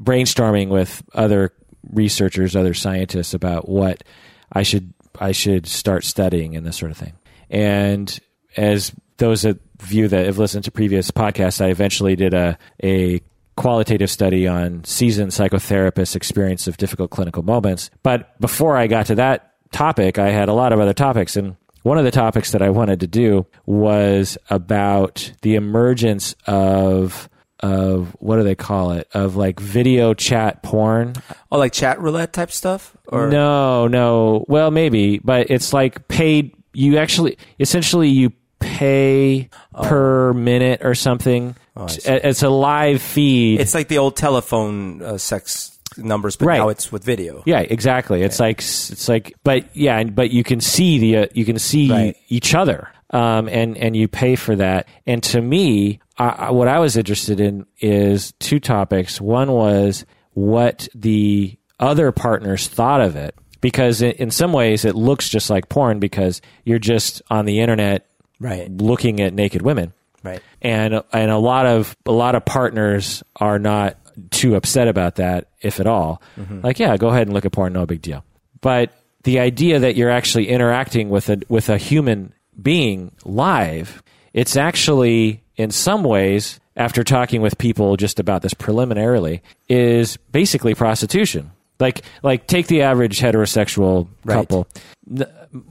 brainstorming 0.03 0.67
with 0.67 1.01
other 1.13 1.53
researchers, 1.93 2.57
other 2.57 2.73
scientists 2.73 3.33
about 3.33 3.69
what 3.69 4.03
I 4.51 4.63
should 4.63 4.93
I 5.17 5.31
should 5.31 5.65
start 5.65 6.03
studying 6.03 6.57
and 6.57 6.67
this 6.67 6.75
sort 6.75 6.91
of 6.91 6.97
thing. 6.97 7.13
And 7.49 8.19
as 8.57 8.91
those 9.15 9.45
of 9.45 9.57
you 9.87 10.09
that 10.09 10.25
have 10.25 10.39
listened 10.39 10.65
to 10.65 10.71
previous 10.71 11.09
podcasts, 11.09 11.63
I 11.63 11.69
eventually 11.69 12.17
did 12.17 12.33
a 12.33 12.57
a 12.83 13.21
qualitative 13.59 14.09
study 14.09 14.47
on 14.47 14.81
seasoned 14.85 15.31
psychotherapists' 15.31 16.15
experience 16.15 16.65
of 16.65 16.77
difficult 16.77 17.11
clinical 17.11 17.43
moments. 17.43 17.91
But 18.03 18.39
before 18.39 18.77
I 18.77 18.87
got 18.87 19.07
to 19.07 19.15
that 19.15 19.53
topic, 19.73 20.17
I 20.17 20.29
had 20.29 20.47
a 20.47 20.53
lot 20.53 20.71
of 20.71 20.79
other 20.79 20.93
topics 20.93 21.35
and 21.35 21.57
one 21.83 21.97
of 21.97 22.05
the 22.05 22.11
topics 22.11 22.51
that 22.51 22.61
I 22.61 22.69
wanted 22.69 23.01
to 23.01 23.07
do 23.07 23.45
was 23.65 24.37
about 24.49 25.31
the 25.41 25.55
emergence 25.55 26.35
of 26.45 27.29
of 27.59 28.15
what 28.19 28.37
do 28.37 28.43
they 28.43 28.55
call 28.55 28.91
it? 28.91 29.09
Of 29.13 29.35
like 29.35 29.59
video 29.59 30.13
chat 30.13 30.63
porn. 30.63 31.15
Oh, 31.51 31.57
like 31.57 31.73
chat 31.73 31.99
roulette 31.99 32.31
type 32.31 32.51
stuff? 32.51 32.95
Or 33.07 33.27
No, 33.27 33.87
no. 33.87 34.45
Well, 34.47 34.71
maybe, 34.71 35.19
but 35.19 35.49
it's 35.49 35.73
like 35.73 36.07
paid. 36.07 36.55
You 36.71 36.97
actually, 36.97 37.37
essentially, 37.59 38.07
you 38.07 38.31
pay 38.59 39.49
oh. 39.73 39.83
per 39.83 40.33
minute 40.33 40.81
or 40.85 40.95
something. 40.95 41.55
Oh. 41.79 41.83
I 41.85 41.87
see. 41.87 42.09
It- 42.11 42.25
it's 42.25 42.43
a 42.43 42.49
live 42.49 43.01
feed. 43.01 43.61
It's 43.61 43.73
like 43.73 43.87
the 43.87 43.97
old 43.99 44.15
telephone 44.17 45.01
uh, 45.01 45.17
sex 45.17 45.77
numbers, 45.97 46.35
but 46.35 46.45
Right. 46.47 46.57
now 46.57 46.69
it's 46.69 46.91
with 46.91 47.03
video. 47.03 47.41
yeah, 47.45 47.59
exactly. 47.61 48.21
It's 48.21 48.39
like 48.39 48.59
it's 48.59 49.07
like, 49.09 49.33
but 49.43 49.75
yeah, 49.75 50.03
but 50.03 50.31
you 50.31 50.43
can 50.43 50.61
see 50.61 50.99
the 50.99 51.17
uh, 51.17 51.25
you 51.33 51.45
can 51.45 51.57
see 51.59 51.89
Right. 51.91 52.15
each 52.29 52.53
other, 52.53 52.89
um, 53.11 53.47
and 53.49 53.77
and 53.77 53.95
you 53.95 54.07
pay 54.07 54.35
for 54.35 54.55
that. 54.57 54.87
And 55.07 55.23
to 55.23 55.41
me, 55.41 55.99
I, 56.17 56.29
I- 56.29 56.51
what 56.51 56.67
I 56.67 56.79
was 56.79 56.95
interested 56.97 57.39
in 57.39 57.65
is 57.79 58.33
two 58.39 58.59
topics. 58.59 59.19
One 59.19 59.51
was 59.51 60.05
what 60.33 60.87
the 60.95 61.57
other 61.79 62.11
partners 62.11 62.67
thought 62.67 63.01
of 63.01 63.15
it, 63.15 63.33
because 63.61 64.01
in, 64.01 64.11
in 64.13 64.31
some 64.31 64.53
ways 64.53 64.85
it 64.85 64.95
looks 64.95 65.27
just 65.29 65.49
like 65.49 65.69
porn 65.69 65.99
because 65.99 66.41
you're 66.65 66.77
just 66.79 67.21
on 67.29 67.45
the 67.45 67.59
internet 67.61 68.05
Right. 68.39 68.69
looking 68.71 69.19
at 69.21 69.33
naked 69.33 69.61
women 69.63 69.91
Right. 70.23 70.41
and 70.61 71.01
and 71.13 71.31
a 71.31 71.37
lot 71.37 71.65
of 71.65 71.95
a 72.05 72.11
lot 72.11 72.35
of 72.35 72.43
partners 72.45 73.23
are 73.37 73.59
not 73.59 73.97
too 74.31 74.55
upset 74.55 74.87
about 74.87 75.15
that 75.15 75.47
if 75.61 75.79
at 75.79 75.87
all. 75.87 76.21
Mm-hmm. 76.37 76.61
Like 76.61 76.79
yeah 76.79 76.97
go 76.97 77.07
ahead 77.09 77.27
and 77.27 77.33
look 77.33 77.45
at 77.45 77.51
porn 77.51 77.73
no 77.73 77.85
big 77.85 78.01
deal. 78.01 78.23
But 78.61 78.91
the 79.23 79.39
idea 79.39 79.79
that 79.79 79.95
you're 79.95 80.09
actually 80.09 80.49
interacting 80.49 81.09
with 81.09 81.29
a 81.29 81.39
with 81.49 81.69
a 81.69 81.77
human 81.77 82.33
being 82.61 83.11
live 83.23 84.03
it's 84.33 84.55
actually 84.57 85.41
in 85.55 85.71
some 85.71 86.03
ways 86.03 86.59
after 86.75 87.03
talking 87.03 87.41
with 87.41 87.57
people 87.57 87.95
just 87.97 88.19
about 88.19 88.41
this 88.41 88.53
preliminarily 88.53 89.41
is 89.67 90.17
basically 90.31 90.75
prostitution. 90.75 91.51
Like 91.79 92.01
like 92.23 92.45
take 92.47 92.67
the 92.67 92.81
average 92.81 93.19
heterosexual 93.19 94.07
Right. 94.25 94.35
couple. 94.35 94.67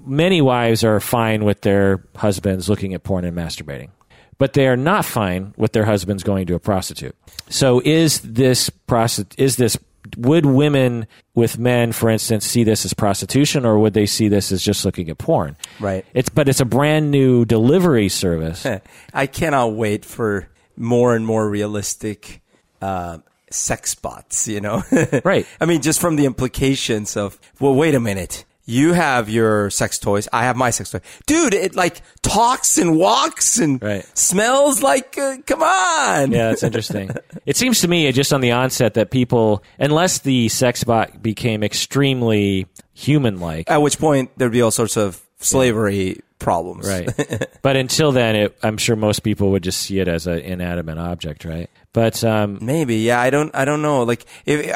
Many 0.05 0.41
wives 0.41 0.83
are 0.85 0.99
fine 1.01 1.45
with 1.45 1.61
their 1.61 2.03
husbands 2.17 2.69
looking 2.69 2.95
at 2.95 3.05
porn 3.05 3.25
and 3.25 3.37
masturbating 3.37 3.91
but 4.39 4.53
they 4.53 4.67
are 4.67 4.77
not 4.77 5.05
fine 5.05 5.53
with 5.57 5.73
their 5.73 5.85
husbands 5.85 6.23
going 6.23 6.47
to 6.47 6.55
a 6.55 6.59
prostitute. 6.59 7.17
So 7.49 7.83
is 7.85 8.21
this 8.21 8.71
prosti- 8.89 9.39
is 9.39 9.57
this 9.57 9.77
would 10.17 10.47
women 10.47 11.07
with 11.35 11.59
men, 11.59 11.93
for 11.93 12.09
instance, 12.09 12.47
see 12.47 12.65
this 12.65 12.85
as 12.85 12.95
prostitution, 12.95 13.67
or 13.67 13.79
would 13.79 13.93
they 13.95 14.07
see 14.07 14.29
this 14.29 14.51
as 14.53 14.63
just 14.63 14.85
looking 14.85 15.11
at 15.11 15.19
porn? 15.19 15.57
Right. 15.81 16.05
It's 16.15 16.29
but 16.29 16.49
it's 16.49 16.61
a 16.61 16.65
brand 16.65 17.11
new 17.11 17.45
delivery 17.45 18.09
service. 18.09 18.67
I 19.15 19.27
cannot 19.27 19.75
wait 19.75 20.05
for 20.05 20.49
more 20.77 21.15
and 21.15 21.27
more 21.27 21.49
realistic 21.49 22.41
uh, 22.81 23.19
sex 23.51 23.95
bots, 23.95 24.49
you 24.49 24.61
know? 24.61 24.83
Right. 25.25 25.47
I 25.61 25.67
mean, 25.67 25.83
just 25.83 26.01
from 26.01 26.17
the 26.17 26.25
implications 26.25 27.17
of, 27.17 27.39
well, 27.61 27.75
wait 27.75 27.95
a 27.95 28.01
minute. 28.01 28.45
You 28.71 28.93
have 28.93 29.31
your 29.31 29.71
sex 29.71 29.99
toys. 29.99 30.29
I 30.31 30.45
have 30.45 30.55
my 30.55 30.69
sex 30.69 30.91
toy. 30.91 31.01
Dude, 31.25 31.55
it 31.55 31.75
like 31.75 32.03
talks 32.21 32.77
and 32.77 32.99
walks 32.99 33.59
and 33.59 33.83
Right. 33.83 34.05
smells 34.17 34.83
like, 34.83 35.17
uh, 35.17 35.39
come 35.47 35.63
on. 35.63 36.33
yeah, 36.33 36.51
that's 36.51 36.63
interesting. 36.63 37.11
it 37.47 37.57
seems 37.57 37.81
to 37.81 37.89
me 37.89 38.13
just 38.13 38.31
on 38.31 38.43
the 38.43 38.51
onset 38.53 38.93
that 38.95 39.11
people, 39.11 39.63
unless 39.79 40.19
the 40.19 40.51
sex 40.51 40.85
bot 40.85 41.23
became 41.23 41.63
extremely 41.63 42.67
human-like, 42.93 43.71
At 43.71 43.81
which 43.81 43.99
point 43.99 44.33
there'd 44.37 44.53
be 44.53 44.61
all 44.61 44.71
sorts 44.71 44.99
of 44.99 45.19
slavery 45.41 46.21
problems. 46.39 46.87
Right. 46.87 47.09
but 47.63 47.77
until 47.77 48.13
then, 48.13 48.37
it, 48.37 48.59
I'm 48.63 48.77
sure 48.77 48.97
most 48.97 49.21
people 49.21 49.53
would 49.53 49.63
just 49.63 49.81
see 49.81 49.99
it 49.99 50.09
as 50.09 50.27
an 50.27 50.41
inanimate 50.41 50.99
object, 50.99 51.47
right? 51.47 51.71
But 51.95 52.23
um, 52.23 52.59
Maybe, 52.61 52.97
yeah. 52.97 53.19
I 53.19 53.31
don't, 53.31 53.55
I 53.55 53.65
don't 53.65 53.81
know. 53.81 54.03
Like, 54.03 54.27
if 54.45 54.71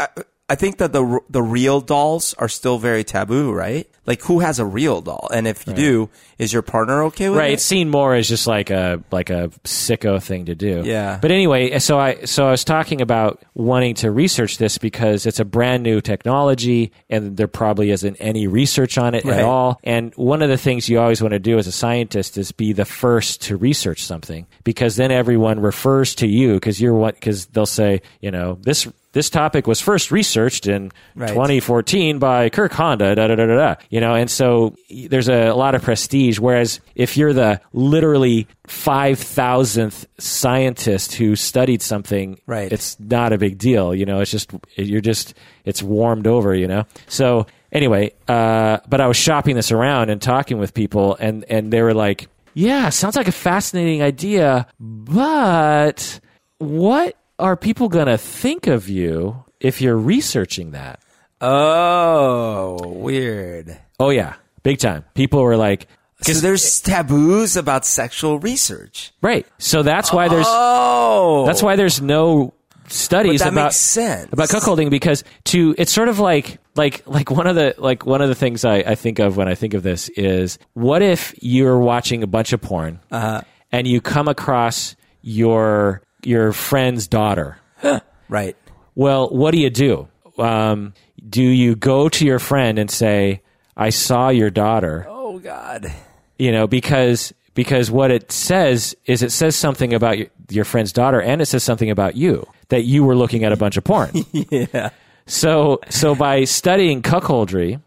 I, 0.49 0.55
think 0.55 0.79
that 0.79 0.93
the 0.93 1.21
the 1.31 1.43
real 1.43 1.81
dolls 1.81 2.35
are 2.35 2.49
still 2.49 2.79
very 2.79 3.05
taboo, 3.05 3.53
right? 3.53 3.89
Like 4.05 4.21
who 4.23 4.41
has 4.41 4.59
a 4.59 4.65
real 4.67 5.01
doll? 5.01 5.29
And 5.33 5.47
if 5.47 5.67
you 5.67 5.73
do, 5.73 6.11
is 6.39 6.53
your 6.53 6.63
partner 6.63 7.05
okay 7.05 7.29
with 7.29 7.39
it? 7.39 7.41
right 7.41 7.51
it? 7.51 7.55
it's 7.55 7.65
seen 7.65 7.89
more 7.89 8.15
as 8.15 8.29
just 8.29 8.47
like 8.47 8.69
a 8.71 9.03
like 9.13 9.31
a 9.31 9.49
sicko 9.65 10.21
thing 10.23 10.47
to 10.47 10.55
do 10.57 10.83
Yeah. 10.85 11.19
but 11.23 11.31
anyway 11.31 11.79
so 11.79 11.99
i 12.01 12.25
so 12.25 12.47
i 12.47 12.51
was 12.51 12.65
talking 12.65 13.01
about 13.01 13.43
wanting 13.55 13.95
to 13.97 14.11
research 14.11 14.59
this 14.59 14.77
because 14.77 15.25
it's 15.25 15.39
a 15.39 15.45
brand 15.45 15.85
new 15.85 16.01
technology 16.01 16.91
and 17.09 17.37
there 17.37 17.47
probably 17.47 17.93
isn't 17.93 18.17
any 18.17 18.49
research 18.49 18.99
on 18.99 19.15
it 19.15 19.25
Right. 19.25 19.39
at 19.39 19.45
all 19.45 19.79
and 19.85 20.13
one 20.17 20.43
of 20.43 20.49
the 20.49 20.59
things 20.59 20.89
you 20.89 20.99
always 20.99 21.23
want 21.23 21.33
to 21.33 21.39
do 21.39 21.59
as 21.59 21.69
a 21.69 21.73
scientist 21.73 22.37
is 22.37 22.51
be 22.51 22.73
the 22.73 22.85
first 22.85 23.43
to 23.43 23.57
research 23.57 24.03
something 24.03 24.47
because 24.65 24.97
then 24.97 25.13
everyone 25.13 25.61
refers 25.61 26.17
to 26.17 26.27
you 26.27 26.55
because 26.55 26.81
you're 26.81 26.95
what 26.95 27.15
because 27.15 27.47
they'll 27.47 27.67
say 27.67 28.03
you 28.21 28.33
know 28.33 28.59
this 28.63 28.89
this 29.13 29.29
topic 29.31 29.67
was 29.67 29.81
first 29.81 30.11
researched 30.11 30.67
in 30.67 30.91
Right. 31.15 31.29
2014 31.29 32.19
by 32.19 32.49
Kirk 32.49 32.73
Honda, 32.73 33.15
da 33.15 33.27
da 33.29 33.35
da 33.35 33.47
da 33.47 33.57
da. 33.57 33.75
You 33.91 34.01
know, 34.01 34.15
and 34.15 34.31
so 34.31 34.75
there's 34.91 35.29
a, 35.29 35.53
lot 35.53 35.75
of 35.75 35.83
prestige. 35.83 36.39
Whereas 36.39 36.81
if 36.95 37.17
you're 37.17 37.33
the 37.35 37.61
literally 37.73 38.47
five 38.67 39.19
thousandth 39.19 40.07
scientist 40.19 41.15
who 41.15 41.37
studied 41.37 41.83
something, 41.83 42.39
Right. 42.47 42.73
it's 42.73 42.99
not 42.99 43.33
a 43.33 43.39
big 43.39 43.59
deal. 43.59 43.95
You 43.95 44.07
know, 44.07 44.21
it's 44.21 44.31
just 44.31 44.51
you're 44.77 45.01
just 45.03 45.35
it's 45.65 45.83
warmed 45.83 46.27
over. 46.27 46.55
You 46.55 46.67
know, 46.69 46.85
so 47.09 47.47
anyway, 47.71 48.13
uh, 48.29 48.79
but 48.89 49.01
I 49.01 49.07
was 49.07 49.17
shopping 49.17 49.57
this 49.57 49.71
around 49.73 50.09
and 50.11 50.21
talking 50.23 50.59
with 50.59 50.73
people, 50.75 51.17
and 51.21 51.45
and 51.51 51.71
they 51.73 51.83
were 51.83 51.95
like, 51.95 52.29
"Yeah, 52.55 52.89
sounds 52.89 53.17
like 53.17 53.29
a 53.29 53.33
fascinating 53.33 54.03
idea, 54.03 54.67
but 54.81 56.21
what 56.59 57.17
are 57.43 57.57
people 57.57 57.89
going 57.91 58.07
to 58.07 58.17
think 58.19 58.67
of 58.67 58.89
you 58.89 59.45
if 59.61 59.81
you're 59.83 59.99
researching 59.99 60.71
that?" 60.73 61.01
Oh, 61.43 62.77
weird. 62.87 63.79
Oh 63.99 64.11
yeah, 64.11 64.35
big 64.63 64.79
time. 64.79 65.05
People 65.15 65.43
were 65.43 65.57
like, 65.57 65.87
So 66.23 66.33
there's 66.35 66.81
taboos 66.81 67.57
about 67.57 67.85
sexual 67.85 68.39
research. 68.39 69.13
right. 69.23 69.47
So 69.59 69.83
that's 69.83 70.13
why 70.13 70.29
there's 70.29 70.47
Oh, 70.49 71.45
that's 71.47 71.63
why 71.63 71.77
there's 71.77 72.01
no 72.01 72.55
studies 72.89 73.41
that 73.41 73.53
about 73.53 73.65
makes 73.67 73.77
sense. 73.77 74.33
about 74.33 74.49
cuckolding 74.49 74.91
because 74.91 75.25
to 75.45 75.75
it's 75.79 75.93
sort 75.93 76.09
of 76.09 76.19
like 76.19 76.59
like 76.77 77.03
like 77.07 77.31
one 77.31 77.47
of 77.47 77.55
the 77.57 77.75
like 77.79 78.05
one 78.07 78.21
of 78.23 78.29
the 78.29 78.35
things 78.35 78.65
I, 78.65 78.77
I 78.79 78.95
think 78.95 79.19
of 79.19 79.37
when 79.37 79.49
I 79.49 79.55
think 79.55 79.75
of 79.75 79.83
this 79.83 80.09
is 80.11 80.59
what 80.75 81.01
if 81.03 81.35
you're 81.43 81.79
watching 81.79 82.23
a 82.23 82.27
bunch 82.27 82.53
of 82.53 82.61
porn 82.61 83.01
Uh-huh. 83.11 83.43
and 83.71 83.87
you 83.87 84.01
come 84.01 84.29
across 84.29 84.95
your 85.23 86.03
your 86.25 86.53
friend's 86.53 87.09
daughter. 87.09 87.59
right. 88.29 88.57
Well, 88.95 89.29
what 89.31 89.53
do 89.53 89.59
you 89.59 89.71
do? 89.71 90.09
Um, 90.39 90.95
do 91.29 91.43
you 91.43 91.77
go 91.77 92.09
to 92.09 92.25
your 92.27 92.39
friend 92.39 92.79
and 92.79 92.91
say, 92.91 93.43
"I 93.77 93.91
saw 93.91 94.29
your 94.31 94.51
daughter"? 94.51 95.07
Oh 95.09 95.39
God. 95.39 95.93
you 96.39 96.53
know 96.53 96.67
because 96.67 97.33
because 97.55 97.91
what 97.91 98.11
it 98.11 98.31
says 98.33 98.95
is 99.07 99.23
it 99.23 99.31
says 99.33 99.55
something 99.57 99.93
about 99.95 100.19
your, 100.19 100.27
your 100.51 100.65
friend's 100.65 100.93
daughter 100.93 101.21
and 101.21 101.41
it 101.43 101.47
says 101.47 101.63
something 101.63 101.91
about 101.91 102.17
you 102.17 102.47
that 102.69 102.85
you 102.85 103.05
were 103.05 103.15
looking 103.15 103.45
at 103.45 103.53
a 103.53 103.57
bunch 103.57 103.77
of 103.77 103.85
porn 103.85 104.11
Yeah. 104.33 104.91
so 105.27 105.81
so 105.91 106.15
by 106.15 106.45
studying 106.45 107.03
cuckoldry 107.03 107.81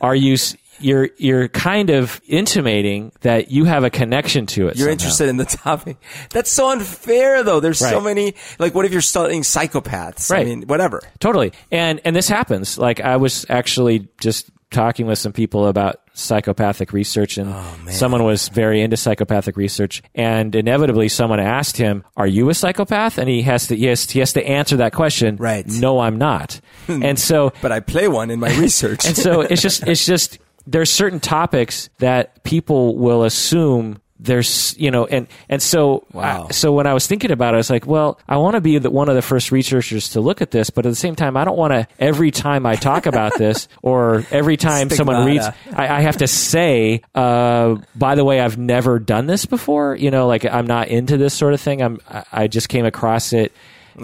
are 0.00 0.14
you 0.14 0.36
you're 0.80 1.10
you're 1.16 1.48
kind 1.48 1.90
of 1.90 2.20
intimating 2.26 3.12
that 3.20 3.50
you 3.50 3.64
have 3.64 3.84
a 3.84 3.90
connection 3.90 4.46
to 4.46 4.68
it 4.68 4.76
You're 4.76 4.86
somehow. 4.88 4.92
interested 4.92 5.28
in 5.28 5.36
the 5.36 5.44
topic. 5.64 5.96
That's 6.30 6.50
so 6.50 6.70
unfair, 6.70 7.42
though. 7.42 7.60
There's 7.60 7.78
so 7.78 8.00
many. 8.00 8.34
Like, 8.58 8.74
what 8.74 8.84
if 8.84 8.92
you're 8.92 9.00
studying 9.00 9.42
psychopaths? 9.42 10.30
Right. 10.30 10.40
I 10.40 10.44
mean, 10.44 10.62
whatever. 10.62 11.00
Totally. 11.18 11.52
And 11.70 12.00
and 12.04 12.14
this 12.16 12.28
happens. 12.28 12.78
Like 12.78 13.00
I 13.00 13.16
was 13.16 13.46
actually 13.48 14.08
just 14.20 14.50
talking 14.70 15.06
with 15.06 15.18
some 15.18 15.32
people 15.32 15.66
about 15.66 16.00
psychopathic 16.12 16.92
research 16.92 17.38
and 17.38 17.50
Oh, 17.52 17.76
someone 17.90 18.22
was 18.22 18.48
very 18.50 18.82
into 18.82 18.96
psychopathic 18.96 19.56
research 19.56 20.00
and 20.14 20.54
inevitably 20.54 21.08
someone 21.08 21.40
asked 21.40 21.76
him, 21.76 22.04
"Are 22.16 22.26
you 22.26 22.48
a 22.50 22.54
psychopath?" 22.54 23.18
and 23.18 23.28
he 23.28 23.42
has 23.42 23.66
to 23.68 23.76
yes, 23.76 24.08
he 24.10 24.20
has 24.20 24.32
to 24.34 24.46
answer 24.46 24.76
that 24.76 24.92
question. 24.92 25.36
Right. 25.36 25.66
No, 25.66 25.98
I'm 25.98 26.18
not. 26.18 26.60
and 26.88 27.18
so 27.18 27.52
But 27.62 27.72
I 27.72 27.80
play 27.80 28.06
one 28.06 28.30
in 28.30 28.38
my 28.38 28.54
research. 28.58 29.06
and 29.06 29.16
so 29.16 29.40
it's 29.40 29.62
just 29.62 29.82
it's 29.88 30.06
just 30.06 30.38
there's 30.70 30.90
certain 30.90 31.20
topics 31.20 31.90
that 31.98 32.42
people 32.44 32.96
will 32.96 33.24
assume 33.24 34.00
there's 34.22 34.76
you 34.78 34.90
know 34.90 35.06
and 35.06 35.26
and 35.48 35.62
so 35.62 36.04
Wow. 36.12 36.48
I- 36.48 36.52
so 36.52 36.72
when 36.74 36.86
I 36.86 36.92
was 36.92 37.06
thinking 37.06 37.30
about 37.30 37.54
it, 37.54 37.56
I 37.56 37.56
was 37.56 37.70
like, 37.70 37.86
well, 37.86 38.18
I 38.28 38.36
want 38.36 38.54
to 38.54 38.60
be 38.60 38.76
the, 38.76 38.90
one 38.90 39.08
of 39.08 39.14
the 39.14 39.22
first 39.22 39.50
researchers 39.50 40.10
to 40.10 40.20
look 40.20 40.42
at 40.42 40.50
this, 40.50 40.68
but 40.68 40.84
at 40.84 40.90
the 40.90 40.94
same 40.96 41.16
time, 41.16 41.38
I 41.38 41.44
don't 41.44 41.56
want 41.56 41.72
to 41.72 41.86
every 41.98 42.30
time 42.30 42.66
I 42.66 42.74
talk 42.76 43.06
about 43.06 43.38
this 43.38 43.66
or 43.80 44.26
every 44.30 44.58
time 44.58 44.90
someone 44.90 45.24
reads, 45.24 45.46
I, 45.74 45.88
I 45.96 46.00
have 46.02 46.18
to 46.18 46.26
say, 46.28 47.00
uh, 47.14 47.76
by 47.94 48.14
the 48.14 48.22
way, 48.24 48.40
I've 48.40 48.58
never 48.58 48.98
done 48.98 49.24
this 49.26 49.46
before. 49.46 49.96
You 49.96 50.10
know, 50.10 50.26
like 50.26 50.44
I'm 50.44 50.66
not 50.66 50.88
into 50.88 51.16
this 51.16 51.32
sort 51.32 51.54
of 51.54 51.60
thing. 51.62 51.80
I'm 51.80 51.98
I, 52.06 52.24
I 52.30 52.46
just 52.46 52.68
came 52.68 52.84
across 52.84 53.32
it. 53.32 53.52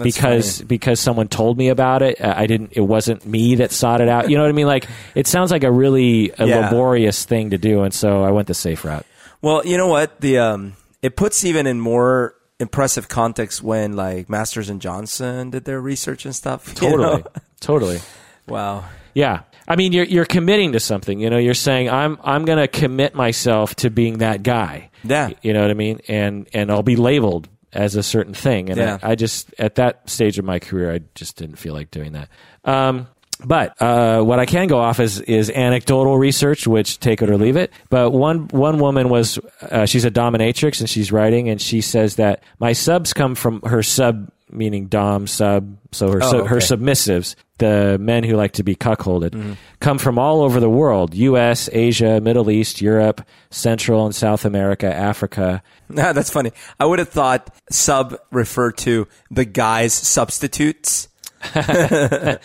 Because 0.03 0.61
because 0.61 0.99
someone 0.99 1.27
told 1.27 1.57
me 1.57 1.69
about 1.69 2.01
it, 2.01 2.19
I 2.21 2.47
didn't. 2.47 2.73
It 2.73 2.81
wasn't 2.81 3.25
me 3.25 3.55
that 3.55 3.71
sought 3.71 4.01
it 4.01 4.09
out. 4.09 4.29
You 4.29 4.37
know 4.37 4.43
what 4.43 4.49
I 4.49 4.53
mean? 4.53 4.67
Like 4.67 4.87
it 5.15 5.27
sounds 5.27 5.51
like 5.51 5.63
a 5.63 5.71
really 5.71 6.31
a 6.37 6.45
Yeah. 6.47 6.69
laborious 6.69 7.25
thing 7.25 7.51
to 7.51 7.57
do, 7.57 7.83
and 7.83 7.93
so 7.93 8.23
I 8.23 8.31
went 8.31 8.47
the 8.47 8.53
safe 8.53 8.83
route. 8.85 9.05
Well, 9.41 9.65
you 9.65 9.77
know 9.77 9.87
what? 9.87 10.21
The 10.21 10.39
um, 10.39 10.73
it 11.01 11.15
puts 11.15 11.43
even 11.45 11.67
in 11.67 11.79
more 11.79 12.33
impressive 12.59 13.07
context 13.07 13.61
when 13.61 13.93
like 13.93 14.29
Masters 14.29 14.69
and 14.69 14.81
Johnson 14.81 15.51
did 15.51 15.65
their 15.65 15.79
research 15.79 16.25
and 16.25 16.35
stuff. 16.35 16.73
Totally, 16.73 17.03
know? 17.03 17.23
totally. 17.59 17.99
Wow. 18.47 18.85
Yeah. 19.13 19.41
I 19.67 19.75
mean, 19.75 19.91
you're 19.91 20.05
you're 20.05 20.25
committing 20.25 20.71
to 20.73 20.79
something. 20.79 21.19
You 21.19 21.29
know, 21.29 21.37
you're 21.37 21.53
saying 21.53 21.89
I'm 21.89 22.17
I'm 22.23 22.45
going 22.45 22.59
to 22.59 22.67
commit 22.67 23.13
myself 23.15 23.75
to 23.77 23.89
being 23.89 24.19
that 24.19 24.41
guy. 24.43 24.89
Yeah. 25.03 25.31
You 25.41 25.53
know 25.53 25.61
what 25.61 25.71
I 25.71 25.73
mean? 25.75 25.99
And 26.07 26.47
and 26.53 26.71
I'll 26.71 26.83
be 26.83 26.95
labeled 26.95 27.49
as 27.77 27.95
a 27.95 28.03
certain 28.03 28.33
thing. 28.33 28.69
And 28.69 28.77
Yeah. 28.77 28.97
I, 29.01 29.11
I 29.11 29.15
just 29.15 29.53
at 29.59 29.75
that 29.75 30.09
stage 30.09 30.37
of 30.39 30.45
my 30.45 30.59
career, 30.59 30.91
I 30.93 30.99
just 31.15 31.37
didn't 31.37 31.55
feel 31.57 31.73
like 31.73 31.91
doing 31.91 32.13
that. 32.13 32.29
Um, 32.65 33.07
but 33.45 33.79
uh, 33.79 34.23
what 34.23 34.39
I 34.39 34.47
can 34.47 34.67
go 34.67 34.79
off 34.79 34.99
is 34.99 35.21
is 35.21 35.51
anecdotal 35.51 36.17
research, 36.17 36.65
which 36.65 36.99
take 36.99 37.21
it 37.21 37.29
or 37.29 37.37
leave 37.37 37.55
it. 37.55 37.71
But 37.91 38.09
one 38.09 38.47
one 38.47 38.79
woman 38.79 39.09
was 39.09 39.37
uh, 39.61 39.85
she's 39.85 40.05
a 40.05 40.11
dominatrix 40.11 40.79
and 40.79 40.89
she's 40.89 41.11
writing, 41.11 41.47
and 41.47 41.61
she 41.61 41.81
says 41.81 42.15
that 42.15 42.41
my 42.59 42.73
subs 42.73 43.13
come 43.13 43.35
from 43.35 43.61
her 43.61 43.83
sub 43.83 44.31
meaning 44.49 44.87
dom 44.87 45.27
sub, 45.27 45.77
so 45.91 46.11
her 46.11 46.19
Oh, 46.23 46.31
sub, 46.31 46.47
her 46.47 46.57
submissives, 46.57 47.35
the 47.57 47.97
men 47.99 48.23
who 48.23 48.35
like 48.35 48.53
to 48.53 48.63
be 48.63 48.75
cuckolded, 48.75 49.31
Mm-hmm. 49.31 49.53
come 49.79 49.97
from 49.97 50.17
all 50.19 50.41
over 50.41 50.59
the 50.59 50.69
world: 50.69 51.13
U.S., 51.15 51.69
Asia, 51.73 52.21
Middle 52.21 52.49
East, 52.51 52.81
Europe, 52.81 53.21
Central 53.49 54.05
and 54.05 54.13
South 54.15 54.45
America, 54.45 54.93
Africa. 54.93 55.61
Nah, 55.89 56.11
that's 56.11 56.29
funny. 56.29 56.51
I 56.81 56.85
would 56.85 56.99
have 56.99 57.07
thought 57.07 57.55
sub 57.69 58.17
referred 58.31 58.77
to 58.79 59.07
the 59.31 59.45
guys 59.45 59.93
substitutes. 59.93 61.07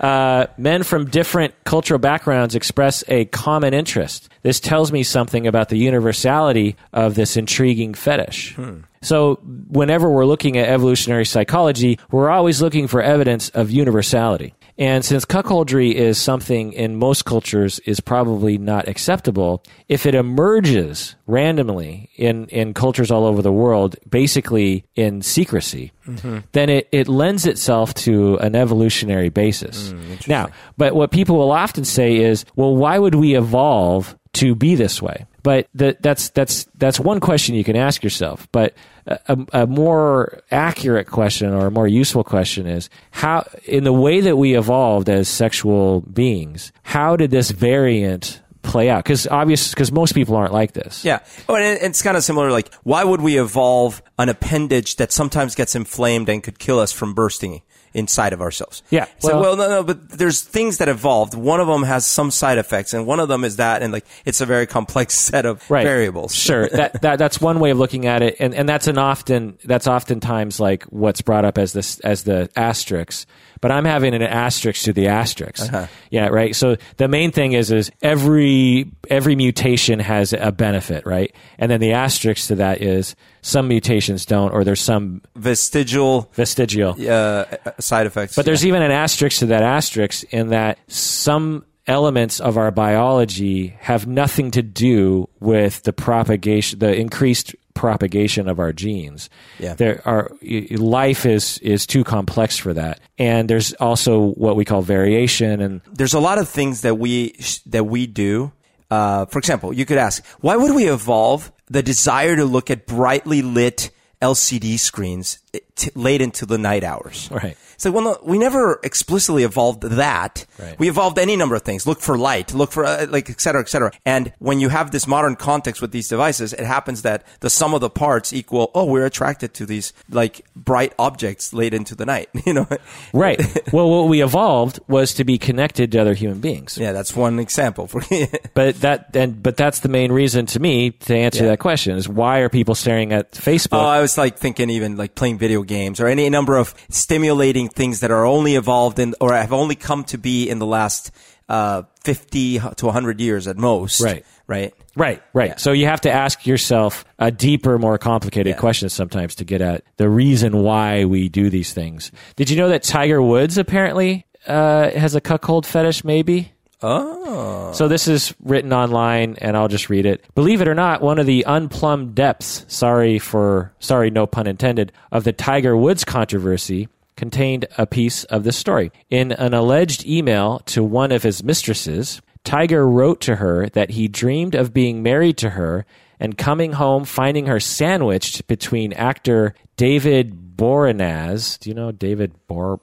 Uh, 0.00 0.46
men 0.56 0.82
from 0.82 1.04
different 1.10 1.52
cultural 1.64 1.98
backgrounds 1.98 2.54
express 2.54 3.04
a 3.08 3.26
common 3.26 3.74
interest. 3.74 4.30
This 4.40 4.58
tells 4.58 4.90
me 4.90 5.02
something 5.02 5.46
about 5.46 5.68
the 5.68 5.76
universality 5.76 6.76
of 6.94 7.16
this 7.16 7.36
intriguing 7.36 7.92
fetish. 7.92 8.56
So, 9.02 9.36
whenever 9.68 10.10
we're 10.10 10.26
looking 10.26 10.58
at 10.58 10.68
evolutionary 10.68 11.24
psychology, 11.24 11.98
we're 12.10 12.28
always 12.28 12.60
looking 12.60 12.86
for 12.86 13.00
evidence 13.00 13.48
of 13.50 13.70
universality. 13.70 14.52
And 14.76 15.04
since 15.04 15.24
cuckoldry 15.24 15.92
is 15.92 16.18
something 16.18 16.72
in 16.74 16.96
most 16.96 17.24
cultures 17.24 17.78
is 17.80 18.00
probably 18.00 18.58
not 18.58 18.88
acceptable, 18.88 19.62
if 19.88 20.04
it 20.04 20.14
emerges 20.14 21.16
randomly 21.26 22.10
in, 22.16 22.46
in 22.48 22.74
cultures 22.74 23.10
all 23.10 23.24
over 23.24 23.42
the 23.42 23.52
world, 23.52 23.96
basically 24.08 24.84
in 24.94 25.22
secrecy, 25.22 25.92
mm-hmm. 26.06 26.38
then 26.52 26.68
it, 26.68 26.88
it 26.92 27.08
lends 27.08 27.46
itself 27.46 27.94
to 27.94 28.36
an 28.38 28.54
evolutionary 28.54 29.28
basis. 29.28 29.92
Mm, 29.92 30.28
now, 30.28 30.48
but 30.76 30.94
what 30.94 31.10
people 31.10 31.36
will 31.36 31.52
often 31.52 31.84
say 31.84 32.16
is, 32.16 32.44
well, 32.56 32.74
why 32.76 32.98
would 32.98 33.14
we 33.14 33.34
evolve 33.34 34.16
to 34.34 34.54
be 34.54 34.74
this 34.74 35.02
way? 35.02 35.26
But 35.42 35.68
the, 35.74 35.96
that's 36.00 36.30
that's 36.30 36.66
that's 36.76 37.00
one 37.00 37.20
question 37.20 37.54
you 37.54 37.64
can 37.64 37.76
ask 37.76 38.02
yourself. 38.02 38.48
But 38.52 38.74
a, 39.06 39.38
a 39.52 39.66
more 39.66 40.42
accurate 40.50 41.06
question 41.06 41.52
or 41.52 41.66
a 41.66 41.70
more 41.70 41.88
useful 41.88 42.24
question 42.24 42.66
is 42.66 42.90
how, 43.10 43.48
in 43.64 43.84
the 43.84 43.92
way 43.92 44.20
that 44.20 44.36
we 44.36 44.56
evolved 44.56 45.08
as 45.08 45.28
sexual 45.28 46.02
beings, 46.02 46.72
how 46.82 47.16
did 47.16 47.30
this 47.30 47.50
variant 47.50 48.40
play 48.62 48.90
out? 48.90 49.04
Because 49.04 49.26
obvious, 49.26 49.70
because 49.70 49.90
most 49.90 50.14
people 50.14 50.36
aren't 50.36 50.52
like 50.52 50.72
this. 50.72 51.04
Yeah. 51.04 51.20
Oh, 51.48 51.54
and 51.54 51.78
it's 51.82 52.02
kind 52.02 52.16
of 52.16 52.22
similar. 52.22 52.50
Like, 52.50 52.72
why 52.82 53.04
would 53.04 53.20
we 53.20 53.38
evolve 53.38 54.02
an 54.18 54.28
appendage 54.28 54.96
that 54.96 55.12
sometimes 55.12 55.54
gets 55.54 55.74
inflamed 55.74 56.28
and 56.28 56.42
could 56.42 56.58
kill 56.58 56.78
us 56.78 56.92
from 56.92 57.14
bursting 57.14 57.62
inside 57.92 58.32
of 58.32 58.40
ourselves. 58.40 58.82
Yeah, 58.90 59.06
So 59.18 59.32
well- 59.32 59.40
well, 59.42 59.56
no, 59.56 59.68
no, 59.68 59.82
but 59.82 60.10
there's 60.10 60.42
things 60.42 60.78
that 60.78 60.88
evolved. 60.88 61.34
One 61.34 61.60
of 61.60 61.66
them 61.66 61.82
has 61.82 62.06
some 62.06 62.30
side 62.30 62.58
effects, 62.58 62.94
and 62.94 63.06
one 63.06 63.18
of 63.20 63.28
them 63.28 63.44
is 63.44 63.56
that, 63.56 63.82
and 63.82 63.92
like 63.92 64.06
it's 64.24 64.40
a 64.40 64.46
very 64.46 64.66
complex 64.66 65.14
set 65.18 65.44
of 65.46 65.68
right. 65.70 65.84
variables. 65.84 66.34
Sure, 66.34 66.68
that, 66.72 67.02
that 67.02 67.18
that's 67.18 67.40
one 67.40 67.58
way 67.60 67.70
of 67.70 67.78
looking 67.78 68.06
at 68.06 68.22
it, 68.22 68.36
and 68.38 68.54
and 68.54 68.68
that's 68.68 68.86
an 68.86 68.98
often 68.98 69.58
that's 69.64 69.86
oftentimes 69.86 70.60
like 70.60 70.84
what's 70.84 71.20
brought 71.20 71.44
up 71.44 71.58
as 71.58 71.72
this 71.72 71.98
as 72.00 72.24
the 72.24 72.48
asterisk. 72.56 73.26
But 73.60 73.70
I'm 73.70 73.84
having 73.84 74.14
an 74.14 74.22
asterisk 74.22 74.84
to 74.84 74.92
the 74.92 75.08
asterisk. 75.08 75.62
Uh-huh. 75.62 75.86
Yeah, 76.10 76.28
right. 76.28 76.56
So 76.56 76.76
the 76.96 77.08
main 77.08 77.30
thing 77.30 77.52
is 77.52 77.70
is 77.70 77.90
every 78.02 78.90
every 79.08 79.36
mutation 79.36 79.98
has 80.00 80.32
a 80.32 80.50
benefit, 80.50 81.04
right? 81.04 81.34
And 81.58 81.70
then 81.70 81.80
the 81.80 81.92
asterisk 81.92 82.48
to 82.48 82.54
that 82.56 82.80
is 82.80 83.14
some 83.42 83.68
mutations 83.68 84.24
don't, 84.24 84.52
or 84.52 84.64
there's 84.64 84.80
some 84.80 85.22
Vestigial 85.36 86.30
vestigial. 86.32 86.96
uh, 87.08 87.44
side 87.78 88.06
effects. 88.06 88.34
But 88.34 88.46
there's 88.46 88.64
even 88.64 88.82
an 88.82 88.90
asterisk 88.90 89.40
to 89.40 89.46
that 89.46 89.62
asterisk 89.62 90.24
in 90.32 90.48
that 90.48 90.78
some 90.88 91.64
elements 91.86 92.40
of 92.40 92.56
our 92.56 92.70
biology 92.70 93.68
have 93.80 94.06
nothing 94.06 94.50
to 94.52 94.62
do 94.62 95.28
with 95.40 95.82
the 95.82 95.92
propagation, 95.92 96.78
the 96.78 96.94
increased 96.94 97.54
propagation 97.74 98.48
of 98.48 98.58
our 98.58 98.72
genes. 98.72 99.30
Yeah. 99.58 99.74
There 99.74 100.02
are 100.04 100.30
life 100.42 101.26
is 101.26 101.58
is 101.58 101.86
too 101.86 102.04
complex 102.04 102.56
for 102.56 102.74
that. 102.74 103.00
And 103.18 103.48
there's 103.48 103.72
also 103.74 104.32
what 104.32 104.56
we 104.56 104.64
call 104.64 104.82
variation 104.82 105.60
and 105.60 105.80
there's 105.92 106.14
a 106.14 106.20
lot 106.20 106.38
of 106.38 106.48
things 106.48 106.82
that 106.82 106.96
we 106.96 107.34
that 107.66 107.84
we 107.84 108.06
do. 108.06 108.52
Uh, 108.90 109.26
for 109.26 109.38
example, 109.38 109.72
you 109.72 109.86
could 109.86 109.98
ask, 109.98 110.24
why 110.40 110.56
would 110.56 110.74
we 110.74 110.88
evolve 110.90 111.52
the 111.68 111.82
desire 111.82 112.34
to 112.34 112.44
look 112.44 112.70
at 112.70 112.86
brightly 112.86 113.40
lit 113.40 113.90
LCD 114.20 114.78
screens 114.78 115.38
t- 115.80 115.90
late 115.94 116.20
into 116.20 116.46
the 116.46 116.58
night 116.58 116.84
hours? 116.84 117.28
Right. 117.30 117.56
So 117.76 117.90
well, 117.90 118.04
no, 118.04 118.18
we 118.22 118.36
never 118.38 118.78
explicitly 118.84 119.42
evolved 119.42 119.82
that. 119.82 120.44
Right. 120.58 120.78
We 120.78 120.88
evolved 120.90 121.18
any 121.18 121.34
number 121.34 121.54
of 121.54 121.62
things. 121.62 121.86
Look 121.86 122.00
for 122.00 122.18
light. 122.18 122.52
Look 122.52 122.72
for 122.72 122.84
uh, 122.84 123.06
like 123.08 123.30
et 123.30 123.40
cetera, 123.40 123.62
et 123.62 123.70
cetera. 123.70 123.90
And 124.04 124.32
when 124.38 124.60
you 124.60 124.68
have 124.68 124.90
this 124.90 125.06
modern 125.06 125.34
context 125.34 125.80
with 125.80 125.90
these 125.90 126.06
devices, 126.06 126.52
it 126.52 126.66
happens 126.66 127.00
that 127.02 127.24
the 127.40 127.48
sum 127.48 127.72
of 127.72 127.80
the 127.80 127.88
parts 127.88 128.34
equal. 128.34 128.70
Oh, 128.74 128.84
we're 128.84 129.06
attracted 129.06 129.54
to 129.54 129.64
these 129.66 129.94
like 130.10 130.44
bright 130.54 130.92
objects 130.98 131.54
late 131.54 131.72
into 131.72 131.94
the 131.94 132.04
night. 132.06 132.28
You 132.46 132.54
know. 132.54 132.66
right. 133.12 133.38
well, 133.72 133.88
what 133.88 134.08
we 134.08 134.22
evolved 134.22 134.80
was 134.88 135.14
to 135.14 135.24
be 135.24 135.38
connected 135.38 135.92
to 135.92 135.98
other 136.00 136.14
human 136.14 136.40
beings. 136.40 136.76
Yeah, 136.76 136.92
that's 136.92 137.14
one 137.14 137.38
example. 137.38 137.86
For 137.86 138.02
But 138.54 138.80
that 138.80 139.14
and 139.14 139.42
but 139.42 139.56
that's 139.56 139.80
the 139.80 139.88
main 139.88 140.10
reason 140.12 140.46
to 140.46 140.60
me 140.60 140.90
to 141.06 141.14
answer 141.16 141.44
Yeah. 141.44 141.50
that 141.50 141.60
question 141.60 141.96
is 141.96 142.08
why 142.08 142.40
are 142.40 142.48
people 142.48 142.74
staring 142.74 143.12
at 143.12 143.32
Facebook? 143.32 143.78
Oh, 143.78 143.86
I 143.86 144.00
was 144.00 144.18
like 144.18 144.36
thinking 144.38 144.68
even 144.70 144.96
like 144.96 145.14
playing 145.14 145.38
video 145.38 145.62
games 145.70 146.00
or 146.00 146.06
any 146.06 146.28
number 146.28 146.58
of 146.58 146.74
stimulating 146.90 147.68
things 147.70 148.00
that 148.00 148.10
are 148.10 148.26
only 148.26 148.56
evolved 148.56 148.98
in 148.98 149.14
or 149.20 149.32
have 149.32 149.52
only 149.54 149.74
come 149.76 150.04
to 150.04 150.18
be 150.18 150.50
in 150.50 150.58
the 150.58 150.66
last 150.66 151.10
uh, 151.48 151.82
50 152.04 152.58
to 152.76 152.86
100 152.86 153.20
years 153.20 153.48
at 153.48 153.56
most. 153.56 154.00
Right. 154.02 154.24
Right. 154.46 154.74
Right, 154.96 155.22
right. 155.32 155.58
So 155.60 155.72
you 155.72 155.86
have 155.86 156.00
to 156.02 156.10
ask 156.10 156.44
yourself 156.46 157.04
a 157.18 157.30
deeper, 157.30 157.78
more 157.78 157.96
complicated 157.98 158.50
Yeah. 158.54 158.60
question 158.60 158.88
sometimes 158.88 159.36
to 159.36 159.44
get 159.44 159.60
at 159.62 159.84
the 159.96 160.08
reason 160.08 160.62
why 160.62 161.04
we 161.06 161.28
do 161.28 161.48
these 161.48 161.72
things. 161.72 162.10
Did 162.36 162.50
you 162.50 162.56
know 162.56 162.68
that 162.68 162.82
Tiger 162.82 163.22
Woods 163.22 163.56
apparently 163.56 164.26
uh, 164.46 164.90
has 164.90 165.14
a 165.14 165.20
cuckold 165.20 165.64
fetish? 165.66 166.02
Maybe. 166.04 166.52
Oh. 166.82 167.72
So 167.72 167.88
this 167.88 168.08
is 168.08 168.34
written 168.42 168.72
online, 168.72 169.36
and 169.40 169.56
I'll 169.56 169.68
just 169.68 169.90
read 169.90 170.06
it. 170.06 170.24
Believe 170.34 170.60
it 170.60 170.68
or 170.68 170.74
not, 170.74 171.02
one 171.02 171.18
of 171.18 171.26
the 171.26 171.44
unplumbed 171.44 172.14
depths, 172.14 172.64
sorry 172.68 173.18
for, 173.18 173.72
sorry, 173.80 174.10
no 174.10 174.26
pun 174.26 174.46
intended, 174.46 174.92
of 175.12 175.24
the 175.24 175.32
Tiger 175.32 175.76
Woods 175.76 176.04
controversy 176.04 176.88
contained 177.16 177.66
a 177.76 177.86
piece 177.86 178.24
of 178.24 178.44
this 178.44 178.56
story. 178.56 178.90
In 179.10 179.32
an 179.32 179.52
alleged 179.52 180.06
email 180.06 180.60
to 180.66 180.82
one 180.82 181.12
of 181.12 181.22
his 181.22 181.44
mistresses, 181.44 182.22
Tiger 182.44 182.88
wrote 182.88 183.20
to 183.22 183.36
her 183.36 183.68
that 183.70 183.90
he 183.90 184.08
dreamed 184.08 184.54
of 184.54 184.72
being 184.72 185.02
married 185.02 185.36
to 185.38 185.50
her 185.50 185.84
and 186.18 186.38
coming 186.38 186.72
home 186.72 187.04
finding 187.04 187.46
her 187.46 187.60
sandwiched 187.60 188.46
between 188.46 188.92
actor 188.94 189.54
David 189.80 190.58
Boreanaz. 190.58 191.58
Do 191.58 191.70
you 191.70 191.74
know 191.74 191.90
David 191.90 192.34
Bor-? 192.46 192.78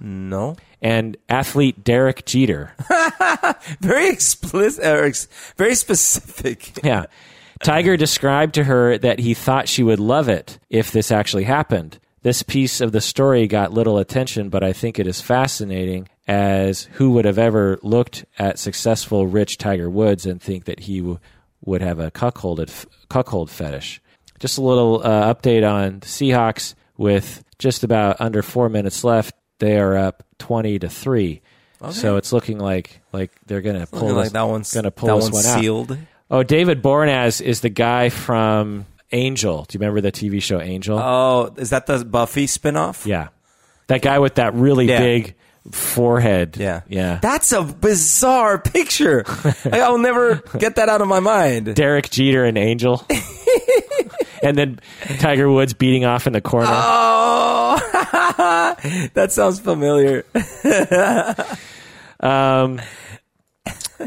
No. 0.00 0.54
And 0.80 1.16
athlete 1.28 1.82
Derek 1.82 2.24
Jeter. 2.24 2.72
Very 3.80 4.08
explicit, 4.08 4.84
or 4.84 5.02
ex- 5.02 5.26
very 5.56 5.74
specific. 5.74 6.78
Yeah. 6.84 7.06
Tiger 7.64 7.96
described 7.96 8.54
to 8.54 8.62
her 8.62 8.96
that 8.98 9.18
he 9.18 9.34
thought 9.34 9.68
she 9.68 9.82
would 9.82 9.98
love 9.98 10.28
it 10.28 10.60
if 10.70 10.92
this 10.92 11.10
actually 11.10 11.44
happened. 11.44 11.98
This 12.22 12.44
piece 12.44 12.80
of 12.80 12.92
the 12.92 13.00
story 13.00 13.48
got 13.48 13.72
little 13.72 13.98
attention, 13.98 14.50
but 14.50 14.62
I 14.62 14.72
think 14.72 15.00
it 15.00 15.08
is 15.08 15.20
fascinating 15.20 16.08
as 16.28 16.84
who 16.92 17.10
would 17.10 17.24
have 17.24 17.38
ever 17.38 17.80
looked 17.82 18.24
at 18.38 18.60
successful, 18.60 19.26
rich 19.26 19.58
Tiger 19.58 19.90
Woods 19.90 20.26
and 20.26 20.40
think 20.40 20.66
that 20.66 20.78
he 20.78 21.00
w- 21.00 21.18
would 21.64 21.82
have 21.82 21.98
a 21.98 22.12
cuckolded, 22.12 22.70
cuckold 23.08 23.50
fetish. 23.50 24.00
Just 24.42 24.58
a 24.58 24.60
little 24.60 25.00
uh, 25.02 25.32
update 25.32 25.66
on 25.66 26.00
the 26.00 26.06
Seahawks 26.06 26.74
with 26.98 27.42
just 27.58 27.84
about 27.84 28.20
under 28.20 28.42
four 28.42 28.68
minutes 28.68 29.04
left. 29.04 29.34
They 29.60 29.78
are 29.78 29.96
up 29.96 30.24
20 30.38 30.80
to 30.80 30.88
3. 30.88 31.40
So 31.92 32.16
it's 32.16 32.32
looking 32.32 32.58
like 32.58 33.00
like 33.12 33.30
they're 33.46 33.60
going 33.60 33.80
to 33.80 33.86
pull 33.86 34.08
this, 34.08 34.16
like 34.16 34.30
that 34.32 34.42
one's 34.42 34.72
going 34.74 34.82
to 34.84 34.90
pull 34.90 35.08
that 35.08 35.14
this 35.16 35.24
one's 35.32 35.46
one 35.46 35.46
out. 35.46 35.60
sealed. 35.60 35.98
Oh, 36.30 36.42
David 36.42 36.82
Boreanaz 36.82 37.40
is 37.40 37.60
the 37.60 37.68
guy 37.70 38.08
from 38.08 38.86
Angel. 39.12 39.64
Do 39.68 39.76
you 39.76 39.80
remember 39.80 40.00
the 40.00 40.10
TV 40.12 40.42
show 40.42 40.60
Angel? 40.60 40.98
Oh, 40.98 41.54
is 41.56 41.70
that 41.70 41.86
the 41.86 42.04
Buffy 42.04 42.46
spinoff? 42.46 43.06
yeah. 43.06 43.28
That 43.88 44.00
guy 44.02 44.18
with 44.20 44.36
that 44.36 44.54
really 44.54 44.86
Yeah. 44.88 44.98
big 45.00 45.34
forehead. 45.72 46.56
Yeah. 46.56 46.80
Yeah. 46.88 47.18
That's 47.22 47.52
a 47.52 47.62
bizarre 47.62 48.58
picture. 48.58 49.24
I'll 49.72 49.98
never 49.98 50.36
get 50.58 50.76
that 50.76 50.88
out 50.88 51.00
of 51.00 51.08
my 51.08 51.20
mind. 51.20 51.74
Derek 51.76 52.10
Jeter 52.10 52.44
and 52.44 52.56
Angel. 52.58 53.04
and 54.42 54.56
then 54.56 54.80
Tiger 55.18 55.50
Woods 55.50 55.74
beating 55.74 56.04
off 56.04 56.26
in 56.26 56.32
the 56.32 56.40
corner. 56.40 56.68
Oh, 56.70 57.78
that 59.14 59.32
sounds 59.32 59.60
familiar. 59.60 60.24
Um, 62.22 62.80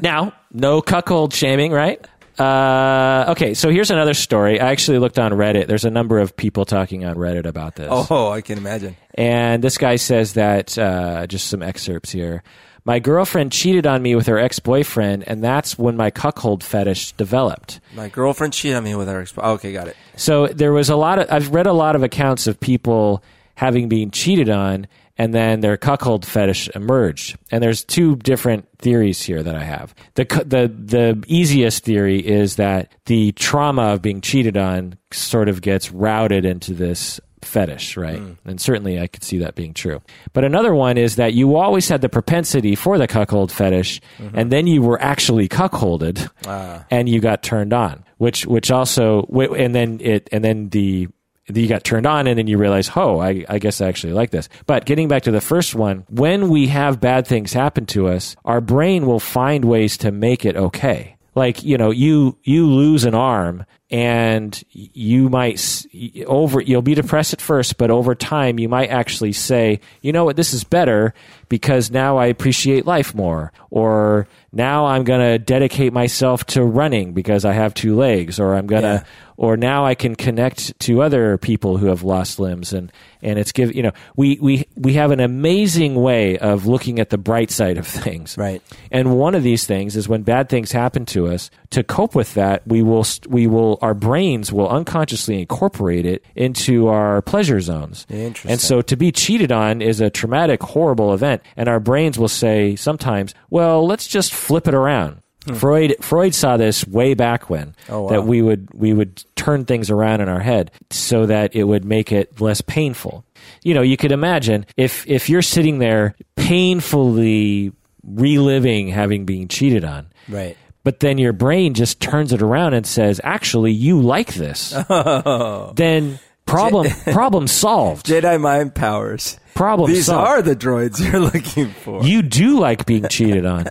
now, 0.02 0.34
no 0.52 0.82
cuckold 0.82 1.34
shaming, 1.34 1.72
right? 1.72 2.00
Uh, 2.40 3.26
okay, 3.30 3.54
so 3.54 3.70
here's 3.70 3.92
another 3.92 4.14
story. 4.14 4.60
I 4.60 4.72
actually 4.72 5.00
looked 5.00 5.20
on 5.20 5.32
Reddit. 5.32 5.68
There's 5.68 5.86
a 5.86 5.90
number 5.90 6.20
of 6.20 6.36
people 6.36 6.66
talking 6.66 7.06
on 7.06 7.16
Reddit 7.16 7.46
about 7.46 7.76
this. 7.76 7.88
Oh, 7.90 8.30
I 8.30 8.42
can 8.42 8.58
imagine. 8.58 8.98
And 9.14 9.64
this 9.64 9.78
guy 9.78 9.96
says 9.96 10.34
that, 10.34 10.78
uh, 10.78 11.28
just 11.28 11.48
some 11.48 11.62
excerpts 11.62 12.12
here. 12.12 12.44
My 12.86 13.00
girlfriend 13.00 13.52
cheated 13.52 13.88
on 13.88 14.04
me 14.04 14.14
with 14.14 14.28
her 14.28 14.38
ex 14.38 14.60
boyfriend, 14.60 15.24
and 15.28 15.44
that's 15.44 15.78
when 15.78 15.98
my 15.98 16.12
cuckold 16.12 16.64
fetish 16.64 17.14
developed. 17.14 17.80
My 17.96 18.10
girlfriend 18.10 18.54
cheated 18.54 18.78
on 18.78 18.84
me 18.84 18.94
with 18.94 19.08
her 19.08 19.22
ex. 19.22 19.34
Oh, 19.38 19.54
okay, 19.54 19.74
got 19.74 19.88
it. 19.88 19.98
So 20.16 20.46
there 20.48 20.72
was 20.72 20.90
a 20.90 20.96
lot 20.96 21.18
of, 21.18 21.32
I've 21.32 21.52
read 21.52 21.66
a 21.66 21.74
lot 21.74 21.96
of 21.96 22.04
accounts 22.04 22.46
of 22.46 22.60
people 22.60 23.24
having 23.56 23.90
been 23.90 24.12
cheated 24.12 24.50
on, 24.50 24.86
and 25.18 25.34
then 25.34 25.62
their 25.62 25.78
cuckold 25.78 26.26
fetish 26.26 26.70
emerged. 26.76 27.38
And 27.50 27.64
there's 27.64 27.84
two 27.84 28.18
different 28.18 28.68
theories 28.78 29.22
here 29.22 29.42
that 29.42 29.56
I 29.56 29.64
have. 29.64 29.96
The, 30.14 30.26
the, 30.46 30.68
the 30.68 31.24
easiest 31.28 31.86
theory 31.86 32.20
is 32.20 32.58
that 32.58 32.92
the 33.06 33.32
trauma 33.32 33.94
of 33.94 34.02
being 34.02 34.22
cheated 34.22 34.58
on 34.58 34.98
sort 35.12 35.50
of 35.50 35.62
gets 35.62 35.92
routed 35.92 36.46
into 36.46 36.74
this 36.74 37.20
fetish, 37.46 37.98
right? 37.98 38.20
Mm. 38.20 38.38
And 38.46 38.62
certainly 38.62 39.00
I 39.00 39.08
could 39.08 39.24
see 39.24 39.38
that 39.40 39.56
being 39.56 39.74
true. 39.74 40.02
But 40.34 40.44
another 40.44 40.74
one 40.74 40.98
is 40.98 41.16
that 41.16 41.34
you 41.34 41.56
always 41.56 41.88
had 41.88 42.02
the 42.02 42.10
propensity 42.10 42.76
for 42.76 42.98
the 42.98 43.08
cuckold 43.08 43.52
fetish, 43.52 44.02
mm-hmm. 44.18 44.38
and 44.38 44.52
then 44.52 44.68
you 44.68 44.82
were 44.82 45.02
actually 45.02 45.48
cuckolded, 45.48 46.30
ah. 46.46 46.86
and 46.90 47.08
you 47.08 47.20
got 47.20 47.44
turned 47.44 47.74
on, 47.74 48.04
which 48.18 48.46
which 48.46 48.72
also, 48.72 49.24
and 49.24 49.74
then 49.76 50.00
it, 50.02 50.30
and 50.32 50.44
then 50.44 50.70
the 50.70 51.08
you 51.54 51.68
got 51.68 51.84
turned 51.84 52.08
on 52.08 52.28
and 52.28 52.40
then 52.40 52.48
you 52.48 52.58
realize, 52.58 52.90
oh, 52.96 53.20
I, 53.20 53.46
I 53.48 53.60
guess 53.60 53.82
I 53.82 53.88
actually 53.88 54.14
like 54.14 54.32
this. 54.32 54.50
But 54.66 54.86
getting 54.86 55.08
back 55.08 55.24
to 55.24 55.32
the 55.32 55.42
first 55.42 55.76
one, 55.76 56.06
when 56.10 56.50
we 56.50 56.68
have 56.68 57.00
bad 57.00 57.28
things 57.28 57.54
happen 57.54 57.86
to 57.88 58.08
us, 58.08 58.36
our 58.46 58.62
brain 58.62 59.06
will 59.06 59.20
find 59.20 59.66
ways 59.66 59.98
to 59.98 60.12
make 60.12 60.46
it 60.46 60.58
okay. 60.58 61.16
Like, 61.36 61.64
you 61.64 61.78
know, 61.78 61.92
you, 61.92 62.38
you 62.44 62.66
lose 62.66 63.04
an 63.04 63.14
arm 63.14 63.66
and 63.92 64.64
you 64.72 65.30
might 65.30 65.86
over, 66.26 66.60
you'll 66.60 66.82
be 66.82 66.96
depressed 66.96 67.34
at 67.34 67.42
first, 67.42 67.78
but 67.78 67.92
over 67.92 68.16
time 68.16 68.58
you 68.60 68.68
might 68.68 68.90
actually 68.90 69.32
say, 69.34 69.80
you 70.02 70.12
know 70.12 70.26
what, 70.26 70.36
this 70.36 70.54
is 70.54 70.64
better 70.64 71.14
because 71.50 71.92
now 71.92 72.18
I 72.18 72.26
appreciate 72.26 72.86
life 72.88 73.14
more. 73.14 73.52
Or 73.70 74.28
now 74.52 74.88
I'm 74.88 75.04
going 75.04 75.20
to 75.20 75.38
dedicate 75.38 75.94
myself 75.94 76.44
to 76.48 76.64
running 76.64 77.14
because 77.14 77.46
I 77.46 77.54
have 77.54 77.74
two 77.74 77.96
legs 77.96 78.40
or 78.40 78.56
I'm 78.56 78.66
going 78.68 78.82
to, 78.84 78.88
Yeah. 78.88 79.04
or 79.38 79.56
now 79.58 79.86
I 79.86 79.94
can 79.96 80.16
connect 80.16 80.80
to 80.82 81.02
other 81.04 81.38
people 81.38 81.78
who 81.78 81.88
have 81.88 82.02
lost 82.04 82.40
limbs 82.40 82.74
and 82.74 82.92
and 83.22 83.38
it's 83.40 83.52
give 83.52 83.76
you 83.76 83.82
know 83.84 83.92
we 84.16 84.38
we 84.42 84.66
we 84.76 84.94
have 84.94 85.12
an 85.12 85.20
amazing 85.20 85.96
way 85.96 86.38
of 86.38 86.66
looking 86.68 87.00
at 87.00 87.10
the 87.10 87.18
bright 87.18 87.50
side 87.52 87.78
of 87.78 87.86
things 87.88 88.38
Right. 88.38 88.62
and 88.92 89.18
one 89.18 89.36
of 89.36 89.44
these 89.44 89.66
things 89.66 89.96
is 89.98 90.08
when 90.08 90.22
bad 90.24 90.48
things 90.48 90.72
happen 90.72 91.06
to 91.08 91.28
us 91.28 91.50
to 91.72 91.84
cope 91.84 92.16
with 92.16 92.34
that 92.36 92.66
we 92.68 92.82
will 92.84 93.06
we 93.28 93.46
will 93.48 93.75
will 93.82 93.88
our 93.88 93.94
brains 93.94 94.52
will 94.52 94.70
unconsciously 94.70 95.40
incorporate 95.40 96.06
it 96.06 96.24
into 96.36 96.88
our 96.88 97.22
pleasure 97.22 97.62
zones. 97.62 98.06
Interesting. 98.10 98.52
And 98.52 98.62
so 98.62 98.82
to 98.82 98.96
be 98.96 99.12
cheated 99.12 99.52
on 99.52 99.82
is 99.82 100.02
a 100.02 100.10
traumatic, 100.10 100.62
horrible 100.64 101.14
event, 101.14 101.42
and 101.58 101.68
our 101.70 101.80
brains 101.80 102.18
will 102.18 102.28
say 102.28 102.76
sometimes, 102.76 103.34
"Well, 103.50 103.86
let's 103.86 104.08
just 104.08 104.34
flip 104.34 104.68
it 104.68 104.74
around." 104.74 105.18
Freud 105.54 105.96
Freud 106.02 106.34
saw 106.34 106.58
this 106.58 106.88
way 106.88 107.14
back 107.14 107.52
when 107.52 107.76
Hmm. 107.86 107.94
Oh, 107.94 108.02
wow. 108.04 108.10
that 108.10 108.26
we 108.26 108.42
would 108.42 108.68
we 108.74 108.94
would 108.94 109.24
turn 109.36 109.64
things 109.66 109.92
around 109.92 110.22
in 110.22 110.28
our 110.30 110.40
head 110.40 110.72
so 110.90 111.28
that 111.28 111.56
it 111.56 111.66
would 111.66 111.86
make 111.86 112.12
it 112.12 112.42
less 112.42 112.62
painful. 112.62 113.24
You 113.64 113.76
know, 113.76 113.84
you 113.84 113.96
could 113.96 114.12
imagine 114.12 114.66
if 114.76 115.06
if 115.08 115.30
you're 115.30 115.44
sitting 115.44 115.78
there 115.78 116.16
painfully 116.36 117.72
reliving 118.04 118.88
having 118.90 119.26
been 119.26 119.48
cheated 119.48 119.84
on, 119.84 120.08
Right. 120.28 120.58
But 120.86 121.02
then 121.02 121.18
your 121.18 121.34
brain 121.34 121.74
just 121.74 122.00
turns 122.00 122.32
it 122.32 122.42
around 122.42 122.74
and 122.76 122.88
says, 122.88 123.20
"Actually, 123.26 123.74
you 123.74 124.00
like 124.02 124.36
this." 124.36 124.74
Oh. 124.90 125.74
Then 125.76 126.20
problem 126.46 126.88
problem 127.12 127.48
solved. 127.48 128.06
Jedi 128.06 128.40
mind 128.40 128.74
powers. 128.74 129.38
Problem 129.56 129.90
These 129.92 130.06
solved. 130.06 130.28
are 130.28 130.42
the 130.42 130.56
droids 130.56 131.00
you're 131.04 131.20
looking 131.34 131.68
for. 131.70 132.04
you 132.06 132.22
do 132.22 132.60
like 132.60 132.86
being 132.86 133.08
cheated 133.10 133.46
on. 133.46 133.68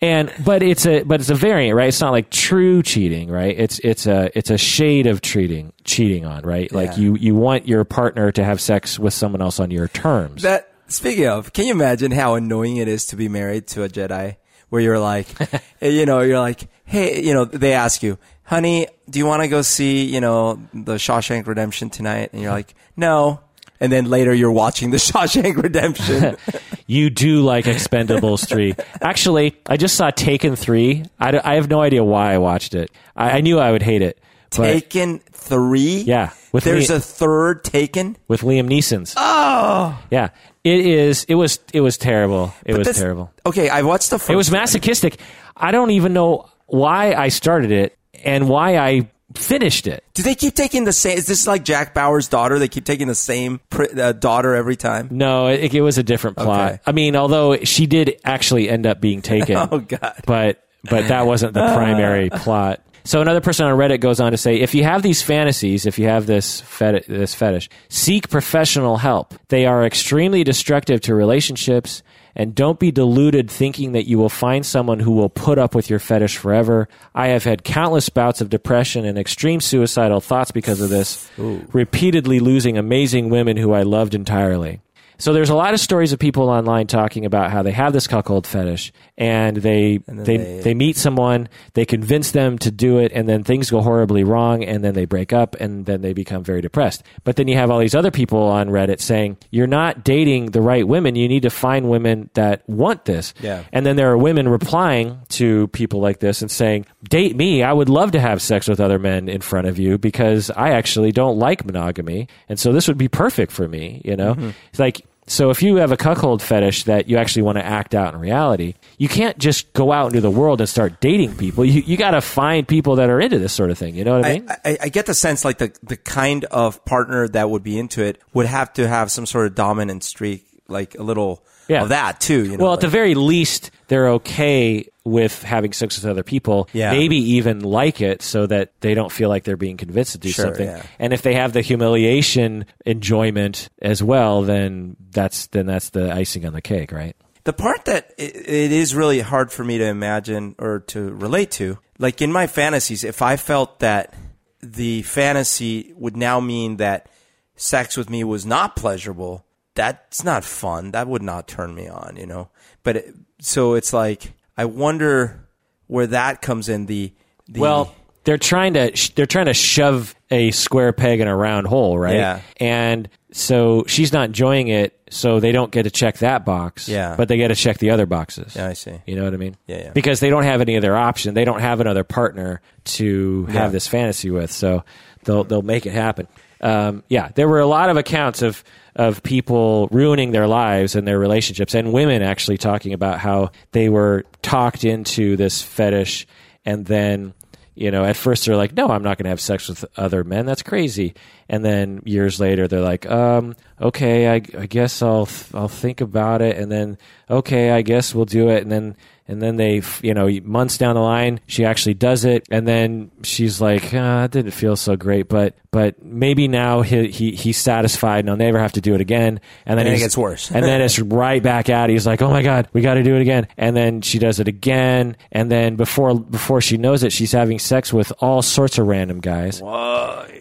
And 0.00 0.32
but 0.44 0.62
it's 0.62 0.86
a 0.86 1.02
but 1.02 1.18
it's 1.20 1.28
a 1.28 1.34
variant, 1.34 1.76
right? 1.76 1.88
It's 1.88 2.00
not 2.00 2.12
like 2.12 2.30
true 2.30 2.84
cheating, 2.84 3.28
right? 3.30 3.54
It's 3.58 3.80
it's 3.80 4.06
a 4.06 4.30
it's 4.38 4.48
a 4.50 4.56
shade 4.56 5.06
of 5.08 5.22
cheating 5.22 5.72
cheating 5.84 6.24
on, 6.24 6.42
right? 6.42 6.70
Like 6.72 6.90
Yeah. 6.92 6.98
you 6.98 7.16
you 7.16 7.34
want 7.34 7.66
your 7.66 7.84
partner 7.84 8.30
to 8.32 8.44
have 8.44 8.60
sex 8.60 8.96
with 8.98 9.12
someone 9.12 9.42
else 9.42 9.58
on 9.58 9.72
your 9.72 9.88
terms. 9.88 10.42
That 10.42 10.70
speaking 10.86 11.26
of, 11.26 11.52
can 11.52 11.66
you 11.66 11.72
imagine 11.72 12.12
how 12.12 12.36
annoying 12.36 12.76
it 12.76 12.86
is 12.86 13.06
to 13.06 13.16
be 13.16 13.28
married 13.28 13.66
to 13.68 13.82
a 13.82 13.88
Jedi? 13.88 14.36
Where 14.68 14.82
you're 14.82 14.98
like, 14.98 15.26
eh, 15.80 15.88
you 15.88 16.06
know, 16.06 16.20
you're 16.20 16.38
like, 16.40 16.68
hey, 16.84 17.22
you 17.22 17.34
know, 17.34 17.44
they 17.44 17.72
ask 17.72 18.02
you, 18.02 18.18
honey, 18.44 18.86
do 19.08 19.18
you 19.18 19.26
want 19.26 19.42
to 19.42 19.48
go 19.48 19.62
see, 19.62 20.04
you 20.04 20.20
know, 20.20 20.60
the 20.72 20.94
Shawshank 20.94 21.46
Redemption 21.46 21.90
tonight? 21.90 22.30
And 22.32 22.42
you're 22.42 22.52
like, 22.52 22.74
no. 22.96 23.40
And 23.80 23.92
then 23.92 24.06
later 24.06 24.34
you're 24.34 24.50
watching 24.52 24.90
the 24.90 24.96
Shawshank 24.98 25.62
Redemption. 25.62 26.36
you 26.86 27.10
do 27.10 27.42
like 27.42 27.66
Expendables 27.66 28.46
3. 28.48 28.74
Actually, 29.00 29.56
I 29.66 29.76
just 29.76 29.94
saw 29.96 30.10
Taken 30.10 30.56
3. 30.56 31.04
I, 31.18 31.30
d- 31.30 31.38
I 31.38 31.54
have 31.54 31.68
no 31.68 31.80
idea 31.80 32.02
why 32.02 32.34
I 32.34 32.38
watched 32.38 32.74
it. 32.74 32.90
I, 33.14 33.38
I 33.38 33.40
knew 33.40 33.58
I 33.58 33.70
would 33.70 33.82
hate 33.82 34.02
it. 34.02 34.18
But 34.50 34.64
Taken 34.72 35.18
three. 35.30 36.00
Yeah, 36.00 36.30
with 36.52 36.64
There's 36.64 36.90
a 36.90 37.00
third 37.00 37.64
Taken. 37.64 38.16
with 38.28 38.42
Liam 38.42 38.68
Neeson's. 38.68 39.14
Oh, 39.16 39.98
Yeah. 40.10 40.28
It 40.64 40.80
is 40.84 41.24
it 41.24 41.34
was 41.34 41.60
it 41.72 41.80
was 41.80 41.96
terrible. 41.96 42.52
It 42.66 42.76
was 42.76 42.86
That's- 42.86 43.00
terrible. 43.00 43.30
Okay, 43.46 43.68
I 43.70 43.82
watched 43.82 44.10
the 44.10 44.18
first. 44.18 44.30
It 44.30 44.36
was 44.36 44.50
masochistic. 44.50 45.18
I 45.56 45.70
don't 45.70 45.92
even 45.92 46.12
know 46.12 46.48
why 46.66 47.14
I 47.14 47.28
started 47.28 47.70
it 47.70 47.96
and 48.22 48.48
why 48.48 48.76
I 48.76 49.08
finished 49.34 49.86
it. 49.86 50.04
Do 50.14 50.22
they 50.22 50.34
keep 50.34 50.54
taking 50.54 50.84
the 50.84 50.92
same? 50.92 51.16
Is 51.16 51.26
this 51.26 51.46
like 51.46 51.64
Jack 51.64 51.94
Bauer's 51.94 52.28
daughter? 52.28 52.58
They 52.58 52.68
keep 52.68 52.84
taking 52.84 53.06
the 53.08 53.14
same 53.14 53.60
pr- 53.70 53.84
uh, 53.98 54.12
daughter 54.12 54.54
every 54.54 54.76
time. 54.76 55.08
No, 55.10 55.46
it, 55.46 55.72
it 55.74 55.80
was 55.80 55.96
a 55.96 56.02
different 56.02 56.36
plot. 56.36 56.72
Okay. 56.72 56.80
I 56.86 56.92
mean, 56.92 57.16
although 57.16 57.56
she 57.58 57.86
did 57.86 58.20
actually 58.24 58.68
end 58.68 58.84
up 58.86 59.00
being 59.00 59.22
taken. 59.22 59.56
Oh 59.70 59.78
God. 59.78 60.14
but 60.26 60.62
but 60.84 61.08
that 61.08 61.26
wasn't 61.26 61.54
the 61.54 61.72
primary 61.74 62.28
plot. 62.32 62.80
So 63.08 63.22
another 63.22 63.40
person 63.40 63.64
on 63.64 63.78
Reddit 63.78 64.00
goes 64.00 64.20
on 64.20 64.32
to 64.32 64.36
say, 64.36 64.56
if 64.56 64.74
you 64.74 64.84
have 64.84 65.02
these 65.02 65.22
fantasies, 65.22 65.86
if 65.86 65.98
you 65.98 66.08
have 66.08 66.26
this 66.26 66.60
feti- 66.60 67.06
this 67.06 67.34
fetish, 67.34 67.70
seek 67.88 68.28
professional 68.28 68.98
help. 68.98 69.32
They 69.48 69.64
are 69.64 69.82
extremely 69.86 70.44
destructive 70.44 71.00
to 71.00 71.14
relationships, 71.14 72.02
and 72.36 72.54
don't 72.54 72.78
be 72.78 72.90
deluded 72.90 73.50
thinking 73.50 73.92
that 73.92 74.06
you 74.06 74.18
will 74.18 74.28
find 74.28 74.66
someone 74.66 75.00
who 75.00 75.12
will 75.12 75.30
put 75.30 75.56
up 75.56 75.74
with 75.74 75.88
your 75.88 75.98
fetish 75.98 76.36
forever. 76.36 76.86
I 77.14 77.28
have 77.28 77.44
had 77.44 77.64
countless 77.64 78.10
bouts 78.10 78.42
of 78.42 78.50
depression 78.50 79.06
and 79.06 79.18
extreme 79.18 79.62
suicidal 79.62 80.20
thoughts 80.20 80.50
because 80.50 80.82
of 80.82 80.90
this, 80.90 81.30
repeatedly 81.72 82.40
losing 82.40 82.76
amazing 82.76 83.30
women 83.30 83.56
who 83.56 83.72
I 83.72 83.84
loved 83.84 84.14
entirely. 84.14 84.82
So 85.18 85.32
there's 85.32 85.50
a 85.50 85.54
lot 85.54 85.74
of 85.74 85.80
stories 85.80 86.12
of 86.12 86.18
people 86.18 86.48
online 86.48 86.86
talking 86.86 87.24
about 87.26 87.50
how 87.50 87.62
they 87.62 87.72
have 87.72 87.92
this 87.92 88.06
cuckold 88.06 88.46
fetish 88.46 88.92
and 89.16 89.56
they 89.56 89.98
then 90.06 90.16
they, 90.24 90.36
they- 90.36 90.60
they 90.60 90.74
meet 90.74 90.96
someone, 90.96 91.48
they 91.74 91.84
convince 91.84 92.30
them 92.30 92.58
to 92.58 92.70
do 92.70 92.98
it, 92.98 93.10
and 93.12 93.28
then 93.28 93.42
things 93.42 93.70
go 93.70 93.80
horribly 93.80 94.22
wrong, 94.22 94.62
and 94.62 94.84
then 94.84 94.94
they 94.94 95.04
break 95.06 95.32
up, 95.32 95.56
and 95.56 95.86
then 95.86 96.02
they 96.02 96.12
become 96.12 96.44
very 96.44 96.60
depressed. 96.60 97.02
But 97.24 97.36
then 97.36 97.48
you 97.48 97.56
have 97.56 97.70
all 97.70 97.78
these 97.78 97.94
other 97.94 98.10
people 98.10 98.42
on 98.42 98.68
Reddit 98.68 99.00
saying 99.00 99.38
you're 99.50 99.66
not 99.66 100.04
dating 100.04 100.52
the 100.52 100.60
right 100.60 100.86
women. 100.86 101.16
You 101.16 101.28
need 101.28 101.42
to 101.42 101.50
find 101.50 101.88
women 101.88 102.30
that 102.34 102.68
want 102.68 103.04
this. 103.06 103.34
Yeah. 103.40 103.64
And 103.72 103.84
then 103.84 103.96
there 103.96 104.10
are 104.10 104.18
women 104.18 104.48
replying 104.48 105.18
to 105.30 105.66
people 105.68 106.00
like 106.00 106.20
this 106.20 106.42
and 106.42 106.50
saying, 106.50 106.86
"Date 107.08 107.34
me. 107.36 107.62
I 107.62 107.72
would 107.72 107.88
love 107.88 108.12
to 108.12 108.20
have 108.20 108.40
sex 108.40 108.68
with 108.68 108.78
other 108.80 108.98
men 108.98 109.28
in 109.28 109.40
front 109.40 109.66
of 109.66 109.78
you 109.78 109.98
because 109.98 110.50
I 110.50 110.70
actually 110.70 111.10
don't 111.12 111.38
like 111.38 111.64
monogamy, 111.64 112.28
and 112.48 112.58
so 112.58 112.72
this 112.72 112.86
would 112.88 112.98
be 112.98 113.08
perfect 113.08 113.50
for 113.52 113.66
me." 113.68 114.00
You 114.04 114.16
know, 114.16 114.34
mm-hmm. 114.34 114.50
it's 114.70 114.78
like. 114.78 115.02
So 115.28 115.50
if 115.50 115.62
you 115.62 115.76
have 115.76 115.92
a 115.92 115.96
cuckold 115.96 116.42
fetish 116.42 116.84
that 116.84 117.08
you 117.08 117.16
actually 117.18 117.42
want 117.42 117.58
to 117.58 117.64
act 117.64 117.94
out 117.94 118.14
in 118.14 118.20
reality, 118.20 118.74
you 118.96 119.08
can't 119.08 119.38
just 119.38 119.72
go 119.72 119.92
out 119.92 120.06
into 120.08 120.20
the 120.20 120.30
world 120.30 120.60
and 120.60 120.68
start 120.68 121.00
dating 121.00 121.36
people. 121.36 121.64
You 121.64 121.82
you 121.82 121.96
got 121.96 122.12
to 122.12 122.20
find 122.20 122.66
people 122.66 122.96
that 122.96 123.10
are 123.10 123.20
into 123.20 123.38
this 123.38 123.52
sort 123.52 123.70
of 123.70 123.78
thing. 123.78 123.94
You 123.94 124.04
know 124.04 124.16
what 124.16 124.26
I 124.26 124.32
mean? 124.34 124.48
I, 124.48 124.56
I, 124.64 124.78
I 124.84 124.88
get 124.88 125.06
the 125.06 125.14
sense 125.14 125.44
like 125.44 125.58
the 125.58 125.72
the 125.82 125.96
kind 125.96 126.44
of 126.46 126.84
partner 126.84 127.28
that 127.28 127.50
would 127.50 127.62
be 127.62 127.78
into 127.78 128.02
it 128.02 128.20
would 128.34 128.46
have 128.46 128.72
to 128.74 128.88
have 128.88 129.10
some 129.10 129.26
sort 129.26 129.46
of 129.46 129.54
dominant 129.54 130.02
streak, 130.04 130.44
like 130.68 130.94
a 130.98 131.02
little 131.02 131.44
Yeah. 131.68 131.82
of 131.82 131.90
that 131.90 132.20
too. 132.20 132.44
You 132.44 132.56
know, 132.56 132.64
well, 132.64 132.74
at 132.74 132.80
the 132.80 132.88
very 132.88 133.14
least, 133.14 133.70
they're 133.88 134.08
okay 134.14 134.88
with 135.08 135.42
having 135.42 135.72
sex 135.72 135.96
with 136.00 136.10
other 136.10 136.22
people. 136.22 136.68
Yeah. 136.72 136.92
Maybe 136.92 137.16
even 137.16 137.60
like 137.60 138.00
it 138.00 138.22
so 138.22 138.46
that 138.46 138.72
they 138.80 138.94
don't 138.94 139.10
feel 139.12 139.28
like 139.28 139.44
they're 139.44 139.56
being 139.56 139.76
convinced 139.76 140.12
to 140.12 140.18
do 140.18 140.30
Sure, 140.30 140.46
something. 140.46 140.66
yeah. 140.66 140.82
And 140.98 141.12
if 141.12 141.22
they 141.22 141.34
have 141.34 141.52
the 141.52 141.60
humiliation 141.62 142.66
enjoyment 142.86 143.68
as 143.80 144.02
well, 144.02 144.42
then 144.42 144.96
that's 145.10 145.46
then 145.48 145.66
that's 145.66 145.90
the 145.90 146.12
icing 146.12 146.44
on 146.46 146.52
the 146.52 146.62
cake, 146.62 146.92
right? 146.92 147.16
the 147.44 147.52
part 147.54 147.86
that 147.86 148.12
it 148.18 148.72
is 148.72 148.94
really 148.94 149.20
hard 149.20 149.50
for 149.50 149.64
me 149.64 149.78
to 149.78 149.84
imagine 149.86 150.54
or 150.58 150.80
to 150.80 151.14
relate 151.14 151.50
to, 151.50 151.78
like 151.98 152.20
in 152.20 152.30
my 152.30 152.46
fantasies, 152.46 153.04
if 153.04 153.22
I 153.22 153.36
felt 153.38 153.78
that 153.78 154.12
the 154.60 155.00
fantasy 155.02 155.94
would 155.96 156.14
now 156.14 156.40
mean 156.40 156.76
that 156.76 157.08
sex 157.56 157.96
with 157.96 158.10
me 158.10 158.22
was 158.22 158.44
not 158.44 158.76
pleasurable, 158.76 159.46
that's 159.74 160.22
not 160.22 160.44
fun. 160.44 160.90
That 160.90 161.08
would 161.08 161.22
not 161.22 161.48
turn 161.48 161.74
me 161.74 161.88
on, 161.88 162.16
you 162.16 162.26
know. 162.26 162.50
But 162.82 162.96
it, 162.96 163.14
so 163.40 163.74
it's 163.74 163.94
like 163.94 164.34
I 164.58 164.66
wonder 164.66 165.48
where 165.86 166.08
that 166.08 166.42
comes 166.42 166.68
in. 166.68 166.84
The, 166.86 167.14
the 167.48 167.60
Well, 167.60 167.94
they're 168.24 168.36
trying 168.36 168.74
to 168.74 168.94
sh- 168.94 169.10
they're 169.10 169.24
trying 169.26 169.46
to 169.46 169.54
shove 169.54 170.14
a 170.30 170.50
square 170.50 170.92
peg 170.92 171.20
in 171.20 171.28
a 171.28 171.34
round 171.36 171.66
hole, 171.66 171.98
right? 171.98 172.16
Yeah. 172.16 172.40
And 172.58 173.08
so 173.32 173.84
she's 173.86 174.12
not 174.12 174.26
enjoying 174.26 174.68
it, 174.68 174.98
so 175.10 175.40
they 175.40 175.52
don't 175.52 175.70
get 175.70 175.84
to 175.84 175.90
check 175.90 176.18
that 176.18 176.44
box. 176.44 176.88
Yeah. 176.88 177.14
But 177.16 177.28
they 177.28 177.36
get 177.38 177.48
to 177.48 177.54
check 177.54 177.78
the 177.78 177.90
other 177.90 178.04
boxes. 178.04 178.54
yeah, 178.56 178.66
I 178.68 178.72
see. 178.74 179.00
You 179.06 179.16
know 179.16 179.24
what 179.24 179.32
I 179.32 179.38
mean? 179.38 179.56
Yeah, 179.66 179.76
yeah. 179.84 179.90
Because 179.92 180.20
they 180.20 180.28
don't 180.28 180.42
have 180.42 180.60
any 180.60 180.76
other 180.76 180.94
option. 180.96 181.32
They 181.34 181.44
don't 181.46 181.60
have 181.60 181.80
another 181.80 182.04
partner 182.04 182.60
to 182.84 183.46
have 183.46 183.54
Yeah. 183.54 183.68
this 183.68 183.86
fantasy 183.86 184.30
with, 184.30 184.50
so 184.50 184.84
they'll 185.24 185.44
they'll 185.44 185.62
make 185.62 185.86
it 185.86 185.92
happen. 185.92 186.26
Um, 186.60 187.04
yeah, 187.08 187.28
there 187.34 187.48
were 187.48 187.60
a 187.60 187.66
lot 187.66 187.88
of 187.88 187.96
accounts 187.96 188.42
of 188.42 188.62
of 188.98 189.22
people 189.22 189.88
ruining 189.90 190.32
their 190.32 190.46
lives 190.46 190.94
and 190.94 191.06
their 191.06 191.18
relationships, 191.18 191.74
and 191.74 191.92
women 191.92 192.20
actually 192.20 192.58
talking 192.58 192.92
about 192.92 193.18
how 193.18 193.50
they 193.72 193.88
were 193.88 194.24
talked 194.42 194.84
into 194.84 195.36
this 195.36 195.62
fetish, 195.62 196.26
and 196.66 196.84
then 196.84 197.32
you 197.78 197.92
know, 197.92 198.04
at 198.04 198.16
first 198.16 198.44
they're 198.44 198.56
like, 198.56 198.76
"No, 198.76 198.88
I'm 198.88 199.04
not 199.04 199.18
going 199.18 199.24
to 199.24 199.30
have 199.30 199.40
sex 199.40 199.68
with 199.68 199.84
other 199.96 200.24
men. 200.24 200.46
That's 200.46 200.64
crazy." 200.64 201.14
And 201.48 201.64
then 201.64 202.02
years 202.04 202.40
later, 202.40 202.66
they're 202.66 202.80
like, 202.80 203.08
um, 203.08 203.54
"Okay, 203.80 204.28
I, 204.28 204.34
I 204.34 204.66
guess 204.66 205.00
I'll 205.00 205.28
I'll 205.54 205.68
think 205.68 206.00
about 206.00 206.42
it." 206.42 206.56
And 206.56 206.72
then, 206.72 206.98
"Okay, 207.30 207.70
I 207.70 207.82
guess 207.82 208.12
we'll 208.12 208.24
do 208.24 208.48
it." 208.48 208.64
And 208.64 208.72
then 208.72 208.96
and 209.28 209.40
then 209.42 209.56
they, 209.56 209.82
you 210.02 210.14
know, 210.14 210.28
months 210.42 210.78
down 210.78 210.94
the 210.96 211.00
line, 211.02 211.38
she 211.46 211.64
actually 211.64 211.94
does 211.94 212.24
it, 212.24 212.46
and 212.50 212.66
then 212.66 213.10
she's 213.22 213.60
like, 213.60 213.92
uh, 213.94 214.22
"It 214.24 214.30
didn't 214.32 214.52
feel 214.52 214.74
so 214.74 214.96
great," 214.96 215.28
but 215.28 215.54
but 215.70 216.02
maybe 216.02 216.48
now 216.48 216.80
he, 216.80 217.08
he 217.08 217.32
he's 217.32 217.58
satisfied, 217.58 218.20
and 218.20 218.30
I'll 218.30 218.36
never 218.36 218.58
have 218.58 218.72
to 218.72 218.80
do 218.80 218.94
it 218.94 219.00
again. 219.02 219.40
And 219.66 219.78
then 219.78 219.86
And 219.86 219.94
it 219.94 219.98
gets 219.98 220.16
worse. 220.16 220.50
and 220.50 220.64
then 220.64 220.80
it's 220.80 220.98
right 220.98 221.42
back 221.42 221.68
at. 221.68 221.90
He's 221.90 222.06
like, 222.06 222.22
"Oh 222.22 222.30
my 222.30 222.42
god, 222.42 222.68
we 222.72 222.80
got 222.80 222.94
to 222.94 223.02
do 223.02 223.14
it 223.16 223.20
again." 223.22 223.46
And 223.58 223.76
then 223.76 224.00
she 224.00 224.18
does 224.18 224.40
it 224.40 224.48
again, 224.48 225.16
and 225.30 225.50
then 225.52 225.76
before 225.76 226.18
before 226.18 226.60
she 226.60 226.78
knows 226.78 227.04
it, 227.04 227.12
she's 227.12 227.32
having 227.32 227.58
sex 227.58 227.92
with 227.92 228.12
all 228.20 228.40
sorts 228.42 228.78
of 228.78 228.86
random 228.86 229.20
guys. 229.20 229.60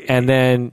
And 0.10 0.30
then 0.30 0.72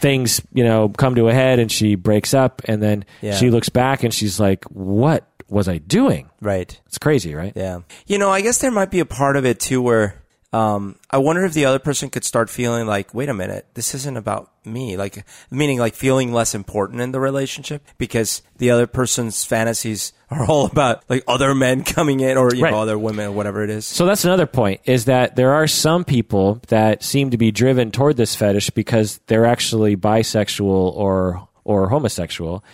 things, 0.00 0.40
you 0.52 0.64
know, 0.64 0.88
come 0.88 1.14
to 1.14 1.28
a 1.28 1.32
head, 1.32 1.58
and 1.58 1.70
she 1.70 1.94
breaks 1.94 2.34
up, 2.34 2.62
and 2.64 2.82
then 2.82 3.04
Yeah. 3.20 3.34
she 3.36 3.50
looks 3.50 3.68
back, 3.68 4.02
and 4.02 4.12
she's 4.12 4.40
like, 4.40 4.64
"What 4.64 5.24
was 5.48 5.68
I 5.68 5.78
doing?" 5.78 6.28
Right. 6.40 6.78
It's 6.86 6.98
crazy, 6.98 7.19
right? 7.26 7.52
Yeah. 7.54 7.80
You 8.06 8.18
know, 8.18 8.30
I 8.30 8.40
guess 8.40 8.58
there 8.58 8.70
might 8.70 8.90
be 8.90 9.00
a 9.00 9.06
part 9.06 9.36
of 9.36 9.44
it 9.44 9.60
too 9.60 9.80
where 9.82 10.16
um, 10.52 10.96
I 11.10 11.18
wonder 11.18 11.44
if 11.44 11.52
the 11.52 11.64
other 11.66 11.78
person 11.78 12.10
could 12.10 12.24
start 12.24 12.50
feeling 12.50 12.84
like, 12.86 13.14
wait 13.14 13.28
a 13.28 13.34
minute, 13.34 13.66
this 13.74 13.94
isn't 13.94 14.16
about 14.16 14.50
me. 14.64 14.96
Like, 14.96 15.24
meaning 15.48 15.78
like 15.78 15.94
feeling 15.94 16.32
less 16.32 16.56
important 16.56 17.00
in 17.00 17.12
the 17.12 17.20
relationship 17.20 17.86
because 17.98 18.42
the 18.58 18.70
other 18.72 18.88
person's 18.88 19.44
fantasies 19.44 20.12
are 20.28 20.44
all 20.44 20.66
about 20.72 21.04
like 21.08 21.22
other 21.28 21.54
men 21.54 21.84
coming 21.96 22.18
in 22.18 22.36
or, 22.36 22.52
you 22.52 22.64
Right. 22.64 22.72
know, 22.72 22.80
other 22.80 22.98
women 22.98 23.28
or 23.28 23.32
whatever 23.32 23.62
it 23.62 23.70
is. 23.70 23.86
So 23.86 24.06
that's 24.06 24.24
another 24.24 24.46
point 24.46 24.80
is 24.86 25.04
that 25.04 25.36
there 25.36 25.52
are 25.52 25.68
some 25.68 26.04
people 26.04 26.60
that 26.66 27.04
seem 27.04 27.30
to 27.30 27.38
be 27.38 27.52
driven 27.52 27.92
toward 27.92 28.16
this 28.16 28.34
fetish 28.34 28.70
because 28.70 29.20
they're 29.28 29.46
actually 29.46 29.96
bisexual 29.96 30.66
or 30.96 31.46
or 31.70 31.88
homosexual 31.88 32.64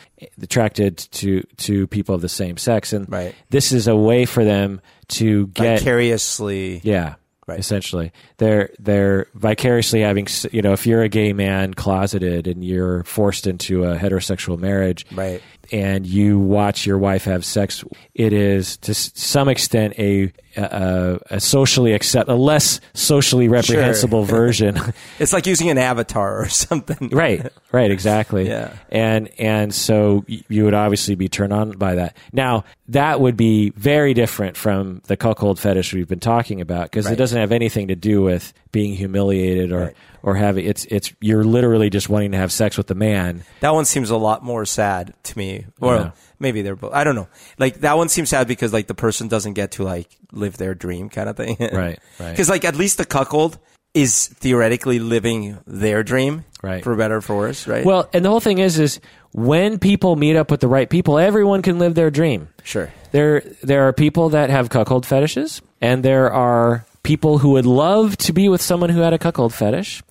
attracted 0.40 0.96
to 0.96 1.42
to 1.58 1.86
people 1.88 2.14
of 2.14 2.20
the 2.22 2.28
same 2.28 2.56
sex 2.56 2.92
and 2.92 3.10
Right. 3.10 3.34
this 3.50 3.72
is 3.72 3.86
a 3.88 3.96
way 3.96 4.24
for 4.24 4.44
them 4.44 4.80
to 5.08 5.46
get 5.48 5.80
Vicariously. 5.80 6.80
yeah 6.82 7.14
Right. 7.46 7.60
essentially 7.60 8.10
they're 8.38 8.70
they're 8.80 9.26
vicariously 9.34 10.00
having 10.00 10.26
you 10.50 10.62
know 10.62 10.72
if 10.72 10.84
you're 10.84 11.02
a 11.02 11.08
gay 11.08 11.32
man 11.32 11.74
closeted 11.74 12.48
and 12.48 12.64
you're 12.64 13.04
forced 13.04 13.46
into 13.46 13.84
a 13.84 13.96
heterosexual 13.96 14.58
marriage 14.58 15.06
Right. 15.12 15.40
And 15.72 16.06
you 16.06 16.38
watch 16.38 16.86
your 16.86 16.98
wife 16.98 17.24
have 17.24 17.44
sex, 17.44 17.84
it 18.14 18.32
is 18.32 18.76
to 18.78 18.94
some 18.94 19.48
extent 19.48 19.94
a 19.98 20.32
a, 20.56 21.18
a 21.30 21.40
socially 21.40 21.92
accept 21.92 22.30
a 22.30 22.34
less 22.34 22.80
socially 22.94 23.46
reprehensible 23.46 24.24
version. 24.24 24.78
It's 25.18 25.32
like 25.34 25.46
using 25.46 25.68
an 25.68 25.76
avatar 25.76 26.40
or 26.40 26.48
something. 26.48 27.10
right, 27.10 27.52
right, 27.72 27.90
exactly. 27.90 28.46
Yeah. 28.56 28.74
and 28.90 29.28
and 29.38 29.74
so 29.74 30.24
you 30.26 30.64
would 30.64 30.72
obviously 30.72 31.14
be 31.14 31.28
turned 31.28 31.52
on 31.52 31.72
by 31.72 31.96
that. 31.96 32.16
Now 32.32 32.64
that 32.88 33.20
would 33.20 33.36
be 33.36 33.70
very 33.70 34.14
different 34.14 34.56
from 34.56 35.02
the 35.08 35.16
cuckold 35.16 35.58
fetish 35.58 35.92
we've 35.92 36.08
been 36.08 36.20
talking 36.20 36.60
about 36.60 36.84
because 36.84 37.06
it 37.10 37.16
doesn't 37.16 37.38
have 37.38 37.52
anything 37.52 37.88
to 37.88 37.96
do 37.96 38.22
with 38.22 38.52
being 38.72 38.94
humiliated 38.94 39.72
or. 39.72 39.80
Right. 39.86 39.96
Or 40.26 40.34
having 40.34 40.66
it's 40.66 40.84
it's 40.86 41.14
you're 41.20 41.44
literally 41.44 41.88
just 41.88 42.08
wanting 42.10 42.32
to 42.32 42.36
have 42.38 42.50
sex 42.52 42.76
with 42.76 42.88
the 42.88 42.94
man. 42.96 43.44
That 43.60 43.72
one 43.72 43.84
seems 43.86 44.10
a 44.10 44.16
lot 44.18 44.42
more 44.44 44.66
sad 44.66 45.14
to 45.22 45.38
me. 45.38 45.66
Or 45.80 45.94
Yeah. 45.94 46.10
maybe 46.38 46.60
they're 46.62 46.76
both. 46.76 46.92
I 46.92 47.04
don't 47.04 47.14
know. 47.14 47.28
Like 47.58 47.80
that 47.82 47.96
one 47.96 48.08
seems 48.08 48.28
sad 48.30 48.48
because 48.48 48.72
like 48.72 48.88
the 48.88 48.94
person 48.94 49.28
doesn't 49.28 49.54
get 49.54 49.70
to 49.72 49.84
like 49.84 50.08
live 50.32 50.56
their 50.58 50.74
dream 50.74 51.08
kind 51.10 51.28
of 51.28 51.36
thing. 51.36 51.56
Right, 51.60 51.98
right. 52.18 52.30
Because 52.32 52.48
like 52.50 52.64
at 52.64 52.74
least 52.76 52.98
the 52.98 53.04
cuckold 53.06 53.58
is 53.94 54.26
theoretically 54.26 54.98
living 54.98 55.58
their 55.66 56.02
dream. 56.02 56.44
Right. 56.62 56.82
For 56.82 56.96
better 56.96 57.16
or 57.16 57.20
for 57.20 57.36
worse, 57.36 57.68
right? 57.68 57.84
Well, 57.86 58.08
and 58.12 58.24
the 58.24 58.28
whole 58.28 58.40
thing 58.40 58.58
is, 58.58 58.78
is 58.80 59.00
when 59.32 59.78
people 59.78 60.16
meet 60.16 60.34
up 60.36 60.50
with 60.50 60.60
the 60.60 60.66
right 60.68 60.90
people, 60.90 61.18
everyone 61.18 61.62
can 61.62 61.78
live 61.78 61.94
their 61.94 62.10
dream. 62.10 62.48
sure. 62.64 62.92
There, 63.12 63.42
there 63.62 63.86
are 63.86 63.92
people 63.92 64.30
that 64.30 64.50
have 64.50 64.68
cuckold 64.70 65.06
fetishes, 65.06 65.62
and 65.80 66.02
there 66.02 66.32
are 66.32 66.84
people 67.06 67.38
who 67.38 67.50
would 67.50 67.66
love 67.66 68.16
to 68.18 68.32
be 68.32 68.48
with 68.48 68.60
someone 68.60 68.90
who 68.90 69.00
had 69.00 69.12
a 69.14 69.18
cuckold 69.18 69.54
fetish, 69.54 70.02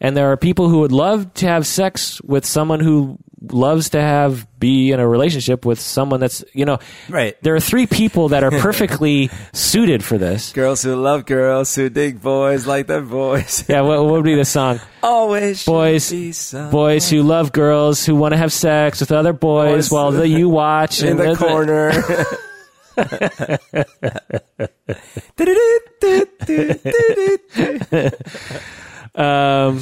and 0.00 0.16
there 0.16 0.30
are 0.30 0.36
people 0.36 0.68
who 0.68 0.78
would 0.80 0.92
love 0.92 1.34
to 1.34 1.46
have 1.46 1.66
sex 1.66 2.20
with 2.22 2.46
someone 2.46 2.78
who 2.80 3.18
loves 3.50 3.90
to 3.90 4.00
have 4.00 4.46
be 4.58 4.90
in 4.92 5.00
a 5.00 5.06
relationship 5.06 5.66
with 5.66 5.78
someone 5.78 6.18
that's 6.18 6.42
you 6.54 6.64
know 6.64 6.78
Right. 7.10 7.36
there 7.42 7.54
are 7.54 7.60
three 7.60 7.86
people 7.86 8.30
that 8.30 8.42
are 8.42 8.50
perfectly 8.68 9.28
suited 9.52 10.02
for 10.02 10.16
this 10.16 10.50
Girls 10.52 10.80
who 10.82 10.96
love 10.96 11.26
girls 11.26 11.74
who 11.74 11.90
dig 11.90 12.22
boys 12.22 12.66
like 12.66 12.86
their 12.86 13.02
boys. 13.02 13.62
yeah 13.68 13.82
what, 13.82 14.00
what 14.02 14.12
would 14.12 14.24
be 14.24 14.34
the 14.34 14.46
song 14.46 14.80
Always 15.02 15.62
boys 15.66 16.08
boys 16.72 17.10
who 17.10 17.22
love 17.22 17.52
girls 17.52 18.06
who 18.06 18.14
want 18.16 18.32
to 18.32 18.38
have 18.38 18.50
sex 18.50 19.00
with 19.00 19.12
other 19.12 19.34
boys 19.34 19.88
Boys 19.88 19.90
while 19.90 20.10
the, 20.10 20.26
you 20.26 20.48
watch 20.48 21.02
in 21.02 21.08
and 21.08 21.18
the 21.20 21.36
corner. 21.36 21.92
Um, 29.14 29.80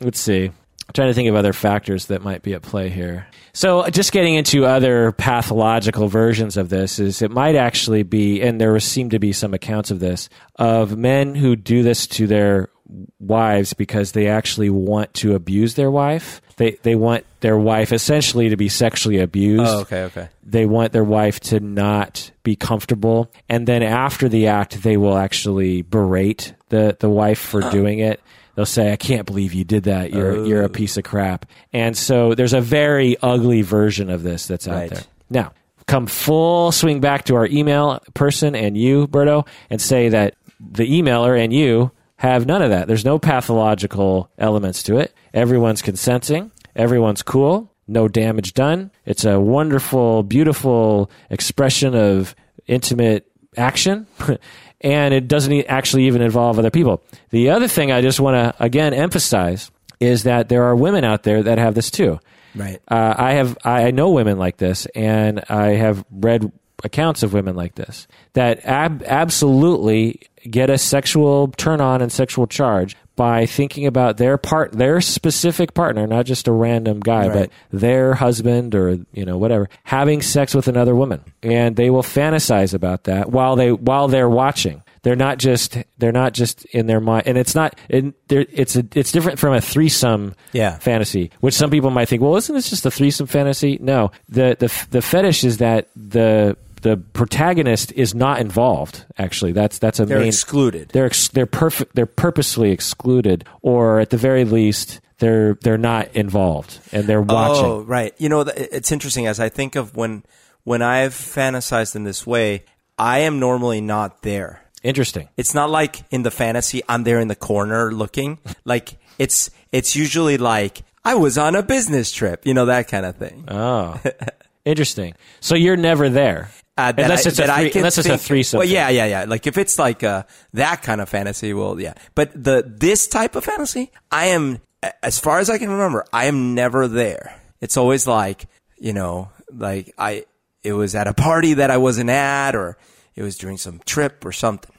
let's 0.00 0.18
see. 0.18 0.46
I'm 0.46 0.92
trying 0.94 1.08
to 1.08 1.14
think 1.14 1.28
of 1.28 1.36
other 1.36 1.52
factors 1.52 2.06
that 2.06 2.22
might 2.22 2.42
be 2.42 2.54
at 2.54 2.62
play 2.62 2.88
here. 2.88 3.26
So, 3.52 3.88
just 3.90 4.12
getting 4.12 4.34
into 4.34 4.64
other 4.64 5.12
pathological 5.12 6.08
versions 6.08 6.56
of 6.56 6.68
this 6.68 6.98
is 6.98 7.22
it 7.22 7.30
might 7.30 7.54
actually 7.56 8.02
be, 8.02 8.40
and 8.40 8.60
there 8.60 8.78
seem 8.80 9.10
to 9.10 9.18
be 9.18 9.32
some 9.32 9.54
accounts 9.54 9.90
of 9.90 10.00
this, 10.00 10.28
of 10.56 10.96
men 10.96 11.34
who 11.34 11.56
do 11.56 11.82
this 11.82 12.06
to 12.08 12.26
their 12.26 12.70
wives 13.18 13.72
because 13.72 14.12
they 14.12 14.26
actually 14.26 14.70
want 14.70 15.14
to 15.14 15.34
abuse 15.34 15.74
their 15.74 15.90
wife. 15.90 16.40
They 16.60 16.72
they 16.82 16.94
want 16.94 17.24
their 17.40 17.56
wife 17.56 17.90
essentially 17.90 18.50
to 18.50 18.56
be 18.58 18.68
sexually 18.68 19.18
abused. 19.18 19.62
Oh, 19.64 19.80
okay, 19.80 20.02
okay. 20.02 20.28
they 20.44 20.66
want 20.66 20.92
their 20.92 21.02
wife 21.02 21.40
to 21.40 21.58
not 21.58 22.30
be 22.42 22.54
comfortable. 22.54 23.32
And 23.48 23.66
then 23.66 23.82
after 23.82 24.28
the 24.28 24.48
act 24.48 24.82
they 24.82 24.98
will 24.98 25.16
actually 25.16 25.80
berate 25.80 26.52
the 26.68 26.98
the 27.00 27.08
wife 27.08 27.38
for 27.38 27.64
uh. 27.64 27.70
doing 27.70 28.00
it. 28.00 28.20
They'll 28.56 28.66
say 28.66 28.92
i 28.92 28.96
can't 28.96 29.24
believe 29.24 29.54
you 29.54 29.64
did 29.64 29.84
that. 29.84 30.12
You're 30.12 30.36
oh. 30.36 30.44
you're 30.44 30.62
a 30.62 30.68
piece 30.68 30.98
of 30.98 31.04
crap. 31.04 31.46
And 31.72 31.96
so 31.96 32.34
there's 32.34 32.52
a 32.52 32.60
very 32.60 33.16
ugly 33.22 33.62
version 33.62 34.10
of 34.10 34.22
this 34.22 34.46
that's 34.46 34.68
out 34.68 34.74
Right. 34.74 34.90
there. 34.90 35.02
Now 35.30 35.52
come 35.86 36.06
full 36.06 36.72
swing 36.72 37.00
back 37.00 37.24
to 37.24 37.36
our 37.36 37.46
email 37.46 38.00
person 38.12 38.54
and 38.54 38.76
you 38.76 39.08
berto 39.08 39.46
and 39.70 39.80
say 39.80 40.10
that 40.10 40.34
the 40.60 41.00
emailer 41.00 41.42
and 41.42 41.54
you 41.54 41.90
have 42.16 42.44
none 42.44 42.60
of 42.60 42.68
that. 42.68 42.86
There's 42.86 43.06
no 43.06 43.18
pathological 43.18 44.28
elements 44.36 44.82
to 44.82 44.98
it 44.98 45.14
everyone's 45.34 45.82
consenting 45.82 46.50
everyone's 46.74 47.22
cool 47.22 47.70
no 47.90 48.06
damage 48.06 48.54
done. 48.54 48.90
It's 49.04 49.24
a 49.24 49.38
wonderful, 49.38 50.22
beautiful 50.22 51.10
expression 51.28 51.94
of 51.94 52.34
intimate 52.66 53.26
action. 53.56 54.06
and 54.80 55.12
it 55.12 55.26
doesn't 55.28 55.66
actually 55.66 56.06
even 56.06 56.22
involve 56.22 56.58
other 56.58 56.70
people. 56.70 57.02
The 57.30 57.50
other 57.50 57.68
thing 57.68 57.90
I 57.90 58.00
just 58.00 58.20
want 58.20 58.36
to, 58.36 58.64
again, 58.64 58.94
emphasize 58.94 59.70
is 59.98 60.22
that 60.22 60.48
there 60.48 60.64
are 60.64 60.76
women 60.76 61.04
out 61.04 61.24
there 61.24 61.42
that 61.42 61.58
have 61.58 61.74
this 61.74 61.90
too. 61.90 62.20
Right. 62.54 62.80
Uh, 62.88 63.14
I 63.16 63.32
have 63.32 63.58
I 63.64 63.90
know 63.90 64.10
women 64.10 64.38
like 64.38 64.56
this, 64.56 64.86
and 64.86 65.44
I 65.48 65.74
have 65.74 66.04
read 66.10 66.50
accounts 66.82 67.22
of 67.22 67.32
women 67.32 67.54
like 67.54 67.74
this 67.74 68.08
that 68.32 68.64
ab- 68.64 69.04
absolutely 69.04 70.22
get 70.48 70.70
a 70.70 70.78
sexual 70.78 71.48
turn 71.48 71.80
on 71.80 72.02
and 72.02 72.10
sexual 72.10 72.46
charge 72.46 72.96
by 73.20 73.44
thinking 73.44 73.84
about 73.86 74.16
their 74.16 74.38
part, 74.38 74.72
their 74.72 75.02
specific 75.02 75.74
partner, 75.74 76.06
not 76.06 76.24
just 76.24 76.48
a 76.48 76.52
random 76.52 77.00
guy, 77.00 77.28
Right. 77.28 77.50
but 77.70 77.78
their 77.78 78.14
husband 78.14 78.74
or 78.74 78.98
you 79.12 79.26
know 79.26 79.36
whatever, 79.36 79.68
having 79.84 80.22
sex 80.22 80.54
with 80.54 80.68
another 80.68 80.94
woman, 80.94 81.20
and 81.42 81.76
they 81.76 81.90
will 81.90 82.02
fantasize 82.02 82.72
about 82.72 83.04
that 83.04 83.30
while 83.30 83.56
they 83.56 83.72
while 83.72 84.08
they're 84.08 84.28
watching. 84.30 84.82
They're 85.02 85.16
not 85.16 85.38
just 85.38 85.76
they're 85.98 86.12
not 86.12 86.32
just 86.32 86.64
in 86.66 86.86
their 86.86 87.00
mind, 87.00 87.24
and 87.26 87.36
it's 87.36 87.54
not. 87.54 87.74
In, 87.90 88.14
there- 88.28 88.46
it's 88.52 88.76
a, 88.76 88.84
it's 88.94 89.12
different 89.12 89.38
from 89.38 89.52
a 89.54 89.60
threesome 89.60 90.34
Yeah. 90.52 90.78
fantasy, 90.78 91.30
which 91.40 91.54
some 91.54 91.70
people 91.70 91.90
might 91.90 92.08
think, 92.08 92.22
well, 92.22 92.36
isn't 92.36 92.54
this 92.54 92.68
just 92.70 92.84
a 92.86 92.90
threesome 92.90 93.26
fantasy? 93.26 93.78
No, 93.82 94.10
the 94.28 94.56
the 94.58 94.70
the 94.90 95.02
fetish 95.02 95.44
is 95.44 95.58
that 95.58 95.88
the 95.96 96.56
the 96.82 96.96
protagonist 96.96 97.92
is 97.92 98.14
not 98.14 98.40
involved. 98.40 99.04
Actually, 99.18 99.52
that's 99.52 99.78
that's 99.78 100.00
a 100.00 100.06
They're 100.06 100.18
main. 100.18 100.28
excluded. 100.28 100.90
They're 100.90 101.06
ex, 101.06 101.28
they're 101.28 101.46
perfect. 101.46 101.94
They're 101.94 102.06
purposely 102.06 102.70
excluded, 102.70 103.44
or 103.62 104.00
at 104.00 104.10
the 104.10 104.16
very 104.16 104.44
least, 104.44 105.00
they're 105.20 105.54
they're 105.62 105.78
not 105.78 106.14
involved 106.16 106.80
and 106.92 107.04
they're 107.04 107.20
oh, 107.20 107.34
watching. 107.34 107.64
Oh, 107.64 107.80
right. 107.82 108.14
You 108.18 108.28
know, 108.28 108.40
it's 108.40 108.90
interesting 108.90 109.26
as 109.26 109.38
I 109.38 109.48
think 109.48 109.76
of 109.76 109.94
when 109.94 110.24
when 110.64 110.82
I've 110.82 111.12
fantasized 111.12 111.94
in 111.94 112.04
this 112.04 112.26
way, 112.26 112.64
I 112.98 113.20
am 113.20 113.38
normally 113.38 113.80
not 113.80 114.22
there. 114.22 114.62
Interesting. 114.82 115.28
It's 115.36 115.54
not 115.54 115.70
like 115.70 116.02
in 116.10 116.22
the 116.22 116.30
fantasy 116.30 116.82
I'm 116.88 117.04
there 117.04 117.20
in 117.20 117.28
the 117.28 117.36
corner 117.36 117.92
looking. 117.92 118.38
Like 118.64 118.98
it's 119.18 119.50
it's 119.72 119.96
usually 119.96 120.38
like 120.38 120.82
I 121.04 121.14
was 121.14 121.38
on 121.38 121.56
a 121.56 121.62
business 121.62 122.12
trip, 122.12 122.46
you 122.46 122.54
know 122.54 122.66
that 122.66 122.88
kind 122.88 123.04
of 123.06 123.16
thing. 123.16 123.44
Oh, 123.48 124.00
interesting. 124.64 125.14
So 125.40 125.54
you're 125.54 125.76
never 125.76 126.08
there, 126.08 126.50
Uh, 126.88 126.92
unless 126.98 127.26
I- 127.26 127.28
it's 127.30 127.38
a 127.38 127.46
three, 127.46 127.72
unless 127.76 127.98
it's 127.98 128.08
a 128.08 128.18
threesome. 128.18 128.58
Well, 128.58 128.68
yeah, 128.68 128.88
yeah, 128.88 129.06
yeah. 129.06 129.24
Like 129.26 129.46
if 129.46 129.58
it's 129.58 129.78
like 129.78 130.02
uh, 130.02 130.24
that 130.54 130.82
kind 130.82 131.00
of 131.00 131.08
fantasy, 131.08 131.52
well, 131.52 131.80
yeah. 131.80 131.94
But 132.14 132.32
the 132.32 132.64
this 132.66 133.06
type 133.08 133.36
of 133.36 133.44
fantasy, 133.44 133.90
I 134.10 134.26
am, 134.26 134.58
as 135.02 135.18
far 135.18 135.38
as 135.38 135.50
I 135.50 135.58
can 135.58 135.70
remember, 135.70 136.04
I 136.12 136.26
am 136.26 136.54
never 136.54 136.88
there. 136.88 137.38
It's 137.60 137.76
always 137.76 138.06
like 138.06 138.46
you 138.78 138.92
know, 138.92 139.30
like 139.54 139.92
I, 139.98 140.24
it 140.62 140.72
was 140.72 140.94
at 140.94 141.06
a 141.06 141.12
party 141.14 141.54
that 141.54 141.70
I 141.70 141.76
wasn't 141.76 142.10
at, 142.10 142.54
or 142.54 142.78
it 143.14 143.22
was 143.22 143.36
during 143.36 143.58
some 143.58 143.80
trip 143.84 144.24
or 144.24 144.32
something. 144.32 144.74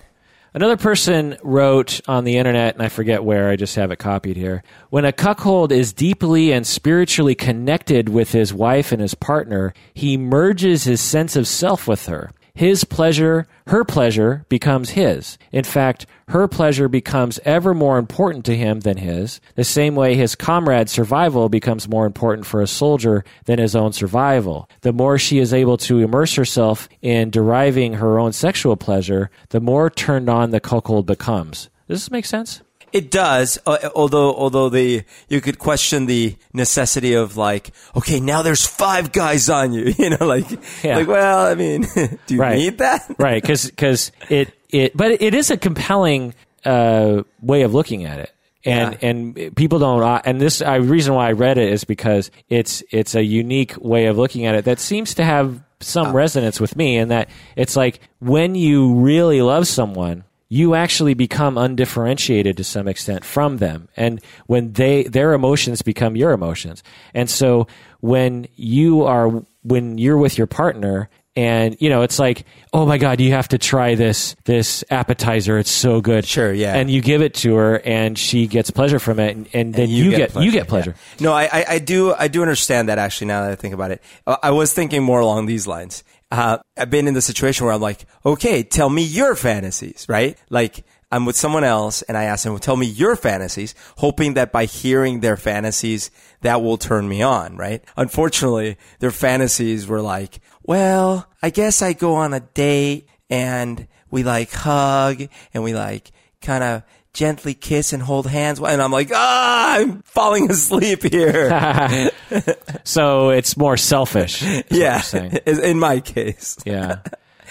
Another 0.54 0.76
person 0.76 1.38
wrote 1.44 2.02
on 2.10 2.26
the 2.26 2.38
internet, 2.38 2.74
and 2.74 2.84
I 2.84 2.90
forget 2.90 3.24
where, 3.24 3.48
I 3.48 3.56
just 3.56 3.78
have 3.78 3.90
it 3.90 4.00
copied 4.00 4.36
here. 4.36 4.64
When 4.90 5.06
a 5.06 5.14
cuckold 5.14 5.72
is 5.72 5.94
deeply 5.94 6.52
and 6.52 6.68
spiritually 6.68 7.36
connected 7.36 8.10
with 8.10 8.34
his 8.34 8.54
wife 8.54 8.92
and 8.92 9.02
his 9.02 9.16
partner, 9.16 9.74
he 9.94 10.18
merges 10.18 10.84
his 10.84 11.00
sense 11.00 11.38
of 11.38 11.48
self 11.48 11.88
with 11.88 12.08
her. 12.08 12.32
His 12.54 12.84
pleasure, 12.84 13.48
her 13.68 13.84
pleasure, 13.84 14.46
becomes 14.50 14.92
his. 14.92 15.38
In 15.52 15.64
fact, 15.64 16.06
her 16.28 16.48
pleasure 16.48 16.88
becomes 16.88 17.40
ever 17.46 17.74
more 17.74 17.98
important 17.98 18.46
to 18.46 18.58
him 18.58 18.82
than 18.82 18.98
his, 18.98 19.40
the 19.56 19.64
same 19.64 19.96
way 19.96 20.16
his 20.16 20.36
comrade's 20.36 20.92
survival 20.92 21.50
becomes 21.50 21.88
more 21.88 22.06
important 22.06 22.46
for 22.46 22.62
a 22.62 22.68
soldier 22.68 23.24
than 23.46 23.60
his 23.60 23.76
own 23.76 23.94
survival. 23.94 24.70
The 24.82 24.94
more 24.94 25.18
she 25.18 25.40
is 25.40 25.54
able 25.54 25.78
to 25.78 26.00
immerse 26.00 26.36
herself 26.36 26.90
in 27.02 27.30
deriving 27.30 27.94
her 27.94 28.20
own 28.20 28.34
sexual 28.34 28.76
pleasure, 28.76 29.30
the 29.50 29.62
more 29.62 29.90
turned 29.90 30.30
on 30.30 30.52
the 30.52 30.60
cuckold 30.60 31.06
becomes. 31.06 31.70
Does 31.88 32.02
this 32.02 32.12
make 32.12 32.26
sense? 32.26 32.62
It 32.94 33.10
does, 33.12 33.58
uh, 33.66 33.90
although 33.96 34.34
although 34.36 34.70
the 34.70 35.04
you 35.30 35.42
could 35.42 35.60
question 35.60 36.06
the 36.08 36.36
necessity 36.54 37.14
of 37.14 37.38
like, 37.38 37.72
okay, 37.96 38.20
now 38.20 38.42
there's 38.42 38.66
five 38.66 39.12
guys 39.12 39.50
on 39.50 39.74
you, 39.74 39.94
you 39.98 40.10
know, 40.12 40.26
like 40.26 40.46
Yeah. 40.84 40.98
like 40.98 41.08
well, 41.08 41.46
I 41.48 41.56
mean, 41.56 41.82
do 42.28 42.36
you 42.36 42.40
Right. 42.42 42.58
need 42.58 42.78
that? 42.80 43.16
right 43.20 43.42
because 43.42 44.12
it 44.30 44.54
it 44.70 44.96
but 44.96 45.22
it 45.22 45.34
is 45.34 45.50
a 45.52 45.58
compelling 45.58 46.34
uh, 46.66 47.24
way 47.42 47.64
of 47.64 47.74
looking 47.74 48.06
at 48.06 48.20
it 48.20 48.32
and 48.64 48.94
Yeah. 49.02 49.10
and 49.10 49.56
people 49.56 49.80
don't 49.80 50.02
uh, 50.04 50.22
and 50.26 50.40
this 50.40 50.62
I 50.62 50.76
reason 50.76 51.14
why 51.16 51.28
I 51.30 51.32
read 51.32 51.58
it 51.58 51.72
is 51.72 51.84
because 51.84 52.30
it's 52.50 52.84
it's 52.92 53.16
a 53.16 53.24
unique 53.24 53.74
way 53.80 54.06
of 54.08 54.18
looking 54.18 54.46
at 54.46 54.54
it 54.56 54.66
that 54.66 54.80
seems 54.80 55.14
to 55.16 55.24
have 55.24 55.60
some 55.80 56.14
resonance 56.16 56.62
with 56.62 56.76
me 56.76 56.98
and 56.98 57.10
that 57.10 57.28
it's 57.56 57.76
like 57.76 58.00
when 58.20 58.54
you 58.54 58.94
really 58.96 59.42
love 59.42 59.66
someone 59.68 60.24
you 60.52 60.76
actually 60.76 61.14
become 61.14 61.58
undifferentiated 61.58 62.58
to 62.58 62.64
some 62.64 62.86
extent 62.86 63.24
from 63.24 63.58
them 63.58 63.88
and 63.96 64.20
when 64.48 64.74
they 64.74 65.04
their 65.04 65.32
emotions 65.34 65.82
become 65.82 66.18
your 66.18 66.32
emotions 66.32 66.84
and 67.14 67.30
so 67.30 67.68
when 68.02 68.46
you 68.58 69.04
are 69.04 69.30
when 69.64 69.98
you're 69.98 70.18
with 70.18 70.38
your 70.38 70.48
partner 70.48 71.10
and 71.38 71.78
you 71.80 71.90
know 71.90 72.02
it's 72.02 72.20
like 72.20 72.44
oh 72.74 72.86
my 72.86 72.98
god 72.98 73.22
you 73.22 73.32
have 73.32 73.48
to 73.48 73.58
try 73.58 73.96
this 73.96 74.36
this 74.44 74.84
appetizer 74.90 75.58
it's 75.58 75.72
so 75.72 76.02
good 76.02 76.26
Sure, 76.26 76.52
yeah. 76.52 76.76
and 76.76 76.92
you 76.92 77.02
give 77.02 77.22
it 77.22 77.34
to 77.34 77.56
her 77.56 77.80
and 77.86 78.18
she 78.18 78.48
gets 78.48 78.70
pleasure 78.70 79.00
from 79.00 79.20
it 79.20 79.38
and, 79.38 79.48
and 79.54 79.74
then 79.74 79.88
you, 79.90 80.12
get, 80.12 80.36
you 80.36 80.52
get 80.52 80.68
pleasure 80.68 80.94
yeah. 81.18 81.24
No, 81.28 81.34
I, 81.34 81.44
I 81.46 81.66
I 81.70 81.80
do 81.80 82.14
I 82.14 82.28
do 82.28 82.42
understand 82.42 82.90
that 82.90 82.98
actually. 82.98 83.28
Now 83.28 83.44
that 83.44 83.52
I 83.52 83.56
think 83.56 83.74
about 83.74 83.92
it, 83.92 84.02
I 84.28 84.52
was 84.52 84.74
thinking 84.74 85.02
more 85.04 85.22
along 85.22 85.46
these 85.46 85.68
lines. 85.68 86.04
Uh, 86.32 86.58
I've 86.78 86.90
been 86.90 87.08
in 87.08 87.14
the 87.14 87.22
situation 87.22 87.66
where 87.66 87.76
I'm 87.76 87.82
like, 87.82 88.06
okay, 88.26 88.64
tell 88.64 88.90
me 88.90 89.04
your 89.04 89.36
fantasies, 89.36 90.06
right? 90.10 90.38
Like. 90.50 90.86
I'm 91.14 91.26
with 91.26 91.36
someone 91.36 91.66
else 91.66 92.04
and 92.04 92.18
I 92.18 92.24
ask 92.24 92.46
them, 92.46 92.54
well, 92.54 92.62
tell 92.62 92.78
me 92.78 92.86
your 92.86 93.18
fantasies, 93.18 93.76
hoping 93.98 94.36
that 94.36 94.54
by 94.54 94.64
hearing 94.64 95.20
their 95.20 95.36
fantasies, 95.36 96.10
that 96.40 96.62
will 96.62 96.78
turn 96.78 97.10
me 97.10 97.22
on, 97.22 97.58
right? 97.58 97.84
Unfortunately, 97.98 98.78
their 99.00 99.12
fantasies 99.12 99.88
were 99.88 100.02
like, 100.02 100.40
well, 100.64 101.30
I 101.44 101.50
guess 101.50 101.82
I 101.82 101.92
go 101.92 102.16
on 102.16 102.34
a 102.34 102.40
date 102.40 103.10
and 103.30 103.90
we 104.10 104.24
like 104.24 104.54
hug 104.54 105.24
and 105.54 105.64
we 105.66 105.74
like 105.74 106.12
kind 106.42 106.64
of 106.64 106.84
gently 107.14 107.54
kiss 107.54 107.94
and 107.94 108.02
hold 108.02 108.28
hands. 108.28 108.60
And 108.60 108.82
I'm 108.82 108.92
like, 108.92 109.10
ah, 109.14 109.78
I'm 109.78 110.02
falling 110.04 110.50
asleep 110.50 111.04
here. 111.04 112.12
so 112.84 113.30
it's 113.30 113.58
more 113.58 113.78
selfish 113.78 114.42
yeah. 114.70 115.02
In 115.46 115.80
my 115.80 116.00
case. 116.00 116.58
yeah 116.66 117.00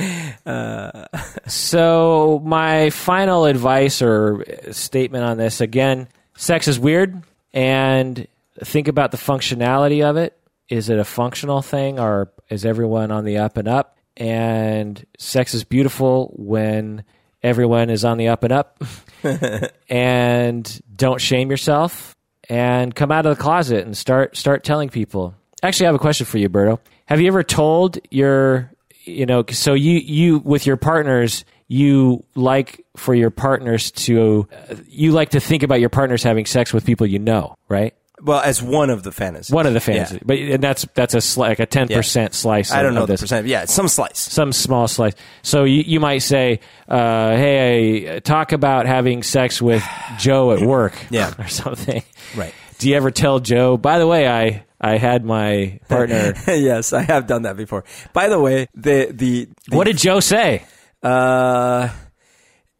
so 1.46 2.40
my 2.44 2.90
final 2.90 3.44
advice 3.44 4.00
or 4.00 4.44
statement 4.70 5.24
on 5.24 5.36
this 5.36 5.60
again 5.60 6.08
sex 6.36 6.68
is 6.68 6.78
weird 6.78 7.22
and 7.52 8.26
think 8.64 8.88
about 8.88 9.10
the 9.10 9.18
functionality 9.18 10.02
of 10.02 10.16
it 10.16 10.38
is 10.70 10.88
it 10.88 10.98
a 10.98 11.04
functional 11.04 11.60
thing 11.60 12.00
or 12.00 12.32
is 12.48 12.64
everyone 12.64 13.10
on 13.10 13.24
the 13.24 13.36
up 13.36 13.58
and 13.58 13.68
up 13.68 13.98
and 14.16 15.04
sex 15.18 15.52
is 15.52 15.64
beautiful 15.64 16.32
when 16.36 17.04
everyone 17.42 17.90
is 17.90 18.04
on 18.04 18.16
the 18.16 18.28
up 18.28 18.42
and 18.42 18.52
up 18.54 18.82
and 19.88 20.80
don't 20.94 21.20
shame 21.20 21.50
yourself 21.50 22.14
and 22.48 22.94
come 22.94 23.12
out 23.12 23.26
of 23.26 23.36
the 23.36 23.42
closet 23.42 23.86
and 23.86 23.96
start 23.96 24.36
start 24.36 24.64
telling 24.64 24.88
people. 24.88 25.34
Actually 25.62 25.86
i 25.86 25.88
have 25.88 25.94
a 25.94 26.00
question 26.00 26.26
for 26.26 26.38
you 26.38 26.48
berto. 26.48 26.78
Have 27.06 27.20
you 27.20 27.28
ever 27.28 27.42
told 27.42 27.98
your 28.10 28.70
you 29.04 29.26
know 29.26 29.44
so 29.50 29.74
you 29.74 29.92
you 29.98 30.38
with 30.38 30.66
your 30.66 30.76
partners 30.76 31.44
you 31.68 32.24
like 32.34 32.84
for 32.96 33.14
your 33.14 33.30
partners 33.30 33.90
to 33.92 34.48
uh, 34.70 34.74
you 34.88 35.12
like 35.12 35.30
to 35.30 35.40
think 35.40 35.62
about 35.62 35.80
your 35.80 35.88
partners 35.88 36.22
having 36.22 36.44
sex 36.44 36.72
with 36.72 36.84
people 36.84 37.06
you 37.06 37.18
know 37.18 37.54
right 37.68 37.94
Well, 38.22 38.40
as 38.40 38.62
one 38.62 38.90
of 38.90 39.02
the 39.02 39.12
fantasies. 39.12 39.50
one 39.52 39.66
of 39.66 39.72
the 39.74 39.80
fantasies 39.80 40.18
Yeah. 40.18 40.22
but 40.26 40.38
and 40.38 40.62
that's 40.62 40.86
that's 40.94 41.14
a 41.14 41.18
sli- 41.18 41.38
like 41.38 41.60
a 41.60 41.66
10% 41.66 42.34
slice 42.34 42.70
I 42.70 42.82
don't 42.82 42.94
know 42.94 43.06
the 43.06 43.14
this 43.14 43.20
percent. 43.22 43.46
Yeah, 43.46 43.64
some 43.64 43.88
slice. 43.88 44.18
some 44.18 44.52
small 44.52 44.88
slice. 44.88 45.14
So 45.42 45.64
you, 45.64 45.82
you 45.86 46.00
might 46.00 46.18
say, 46.18 46.60
uh, 46.88 47.30
"Hey, 47.36 48.20
talk 48.20 48.52
about 48.52 48.86
having 48.86 49.22
sex 49.22 49.60
with 49.62 49.82
Joe 50.18 50.52
at 50.52 50.60
work, 50.60 50.94
Yeah. 51.10 51.32
or 51.38 51.48
something." 51.48 52.02
Right. 52.36 52.52
Do 52.78 52.88
you 52.88 52.96
ever 52.96 53.10
tell 53.10 53.40
Joe? 53.40 53.76
By 53.76 53.98
the 53.98 54.06
way, 54.06 54.28
I 54.28 54.64
I 54.80 54.96
had 54.98 55.24
my 55.24 55.80
partner. 55.88 56.34
yes, 56.46 56.92
I 56.92 57.02
have 57.02 57.26
done 57.26 57.42
that 57.42 57.56
before. 57.56 57.84
By 58.12 58.28
the 58.28 58.38
way, 58.40 58.66
the 58.74 59.08
the, 59.12 59.48
the 59.70 59.76
what 59.76 59.84
did 59.86 59.98
Joe 59.98 60.20
say? 60.20 60.64
Uh, 61.02 61.88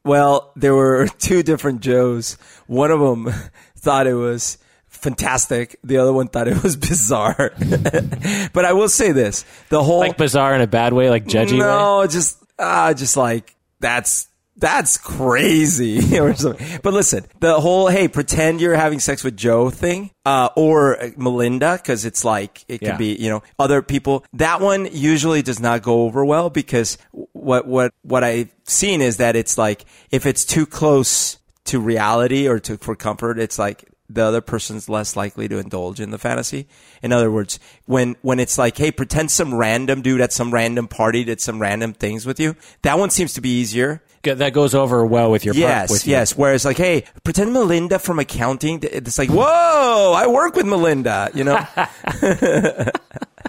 well, 0.05 0.53
there 0.57 0.75
were 0.75 1.07
two 1.19 1.43
different 1.43 1.81
Joes. 1.81 2.37
One 2.67 2.91
of 2.91 3.01
them 3.01 3.33
thought 3.77 4.07
it 4.07 4.15
was 4.15 4.59
fantastic. 5.01 5.77
The 5.85 5.99
other 5.99 6.13
one 6.13 6.29
thought 6.29 6.49
it 6.49 6.63
was 6.63 6.77
bizarre. 6.89 7.53
but 8.53 8.65
I 8.65 8.73
will 8.73 8.89
say 8.89 9.13
this: 9.13 9.45
the 9.69 9.83
whole 9.83 10.01
Like 10.01 10.17
bizarre 10.17 10.55
in 10.55 10.61
a 10.61 10.67
bad 10.67 10.93
way, 10.93 11.11
like 11.11 11.25
judgy 11.25 11.53
way. 11.53 11.59
no, 11.59 12.07
just 12.07 12.43
ah, 12.59 12.93
just 12.93 13.17
like 13.17 13.55
that's 13.81 14.29
that's 14.57 14.99
crazy 14.99 16.19
or 16.21 16.35
something. 16.35 16.81
But 16.83 16.93
listen, 16.93 17.25
the 17.41 17.61
whole 17.61 17.89
hey, 17.89 18.09
pretend 18.09 18.61
you're 18.61 18.75
having 18.75 18.99
sex 19.01 19.25
with 19.25 19.37
Joe 19.37 19.71
thing, 19.71 20.11
uh, 20.27 20.51
or 20.57 21.03
uh, 21.03 21.11
Melinda, 21.17 21.79
because 21.83 22.05
it's 22.05 22.25
like 22.25 22.65
it 22.69 22.79
could 22.79 22.89
Yeah. 22.89 22.97
be 22.97 23.15
you 23.15 23.31
know 23.31 23.43
other 23.59 23.81
people. 23.83 24.25
That 24.35 24.61
one 24.61 24.87
usually 24.93 25.43
does 25.43 25.61
not 25.61 25.83
go 25.83 26.03
over 26.03 26.25
well 26.25 26.51
because 26.51 26.99
what 27.33 27.67
what 27.67 27.95
what 28.03 28.23
I've 28.25 28.51
seen 28.65 29.01
is 29.01 29.17
that 29.17 29.35
it's 29.37 29.57
like 29.57 29.85
if 30.11 30.27
it's 30.27 30.45
too 30.45 30.67
close 30.67 31.39
to 31.67 31.79
reality 31.81 32.49
or 32.49 32.59
to 32.59 32.77
for 32.79 32.97
comfort, 32.97 33.39
it's 33.39 33.59
like 33.59 33.85
the 34.13 34.25
other 34.25 34.41
person's 34.41 34.89
less 34.89 35.17
likely 35.17 35.49
to 35.49 35.59
indulge 35.59 36.01
in 36.01 36.11
the 36.11 36.19
fantasy. 36.19 36.67
In 37.03 37.13
other 37.13 37.31
words, 37.31 37.59
when 37.87 38.17
when 38.23 38.41
it's 38.41 38.59
like, 38.59 38.77
hey, 38.77 38.91
pretend 38.91 39.31
some 39.31 39.55
random 39.55 40.03
dude 40.03 40.21
at 40.21 40.33
some 40.33 40.53
random 40.53 40.89
party 40.89 41.25
did 41.25 41.41
some 41.41 41.61
random 41.61 41.93
things 41.93 42.27
with 42.27 42.41
you, 42.41 42.57
that 42.83 42.99
one 42.99 43.11
seems 43.11 43.35
to 43.35 43.41
be 43.41 43.51
easier. 43.51 44.03
That 44.23 44.53
goes 44.53 44.75
over 44.75 45.07
well 45.07 45.31
with 45.31 45.47
your 45.47 45.55
par- 45.55 45.61
Yes, 45.61 45.91
with 45.91 46.07
yes. 46.07 46.37
Whereas 46.37 46.67
like, 46.67 46.77
hey, 46.77 47.05
pretend 47.25 47.55
Melinda 47.55 47.99
from 47.99 48.19
accounting. 48.19 48.81
It's 48.83 49.19
like, 49.19 49.31
whoa, 49.31 50.13
I 50.15 50.27
work 50.27 50.57
with 50.57 50.67
Melinda. 50.67 51.31
You 51.33 51.45
know, 51.45 51.57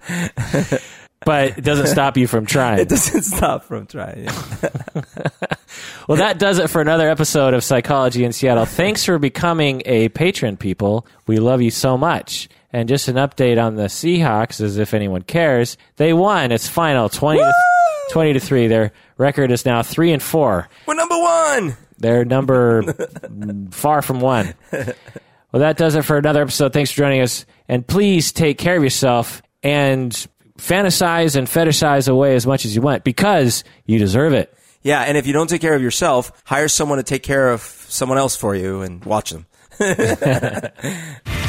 but 1.26 1.58
it 1.58 1.64
doesn't 1.64 1.88
stop 1.88 2.18
you 2.18 2.28
from 2.28 2.46
trying. 2.46 2.80
it 2.80 2.90
doesn't 2.90 3.24
stop 3.24 3.64
from 3.64 3.88
trying. 3.88 4.28
Well, 6.08 6.18
that 6.18 6.38
does 6.40 6.60
it 6.60 6.70
for 6.70 6.82
another 6.82 7.10
episode 7.10 7.54
of 7.54 7.64
Psychology 7.64 8.26
in 8.26 8.34
Seattle. 8.34 8.66
Thanks 8.66 9.06
for 9.06 9.18
becoming 9.20 9.82
a 9.86 10.10
patron, 10.10 10.58
people. 10.58 11.06
We 11.28 11.38
love 11.38 11.62
you 11.62 11.72
so 11.72 11.98
much. 11.98 12.50
And 12.74 12.90
just 12.90 13.08
an 13.08 13.16
update 13.16 13.64
on 13.64 13.76
the 13.76 13.84
Seahawks, 13.84 14.60
as 14.60 14.78
if 14.78 14.94
anyone 14.94 15.22
cares. 15.22 15.78
They 15.96 16.12
won. 16.12 16.52
It's 16.52 16.68
final 16.68 17.08
20 17.08 17.40
to, 17.40 17.54
20 18.12 18.34
to 18.34 18.40
3. 18.42 18.68
Their 18.68 18.92
record 19.18 19.52
is 19.52 19.66
now 19.66 19.82
3 19.84 20.12
and 20.12 20.22
4. 20.24 20.68
We're 20.86 20.94
number 20.96 21.18
one. 21.18 21.78
They're 21.98 22.26
number 22.26 22.84
far 23.72 24.02
from 24.02 24.20
one. 24.20 24.54
Well, 24.74 25.60
that 25.62 25.78
does 25.78 25.96
it 25.96 26.04
for 26.04 26.18
another 26.18 26.42
episode. 26.42 26.74
Thanks 26.74 26.92
for 26.92 26.98
joining 26.98 27.22
us. 27.22 27.46
And 27.70 27.88
please 27.88 28.34
take 28.34 28.58
care 28.58 28.76
of 28.76 28.84
yourself 28.84 29.42
and 29.64 30.28
fantasize 30.62 31.36
and 31.36 31.48
fetishize 31.48 32.08
away 32.08 32.36
as 32.36 32.46
much 32.46 32.66
as 32.66 32.76
you 32.76 32.82
want 32.82 33.04
because 33.04 33.64
you 33.86 33.98
deserve 33.98 34.34
it. 34.34 34.54
Yeah, 34.84 35.02
and 35.02 35.18
if 35.18 35.28
you 35.28 35.34
don't 35.34 35.48
take 35.48 35.62
care 35.62 35.76
of 35.76 35.82
yourself, 35.82 36.32
hire 36.46 36.68
someone 36.68 36.98
to 36.98 37.04
take 37.04 37.24
care 37.24 37.50
of 37.50 37.62
someone 37.62 38.18
else 38.18 38.36
for 38.36 38.56
you 38.56 38.82
and 38.82 39.04
watch 39.04 39.32
them. 39.32 39.46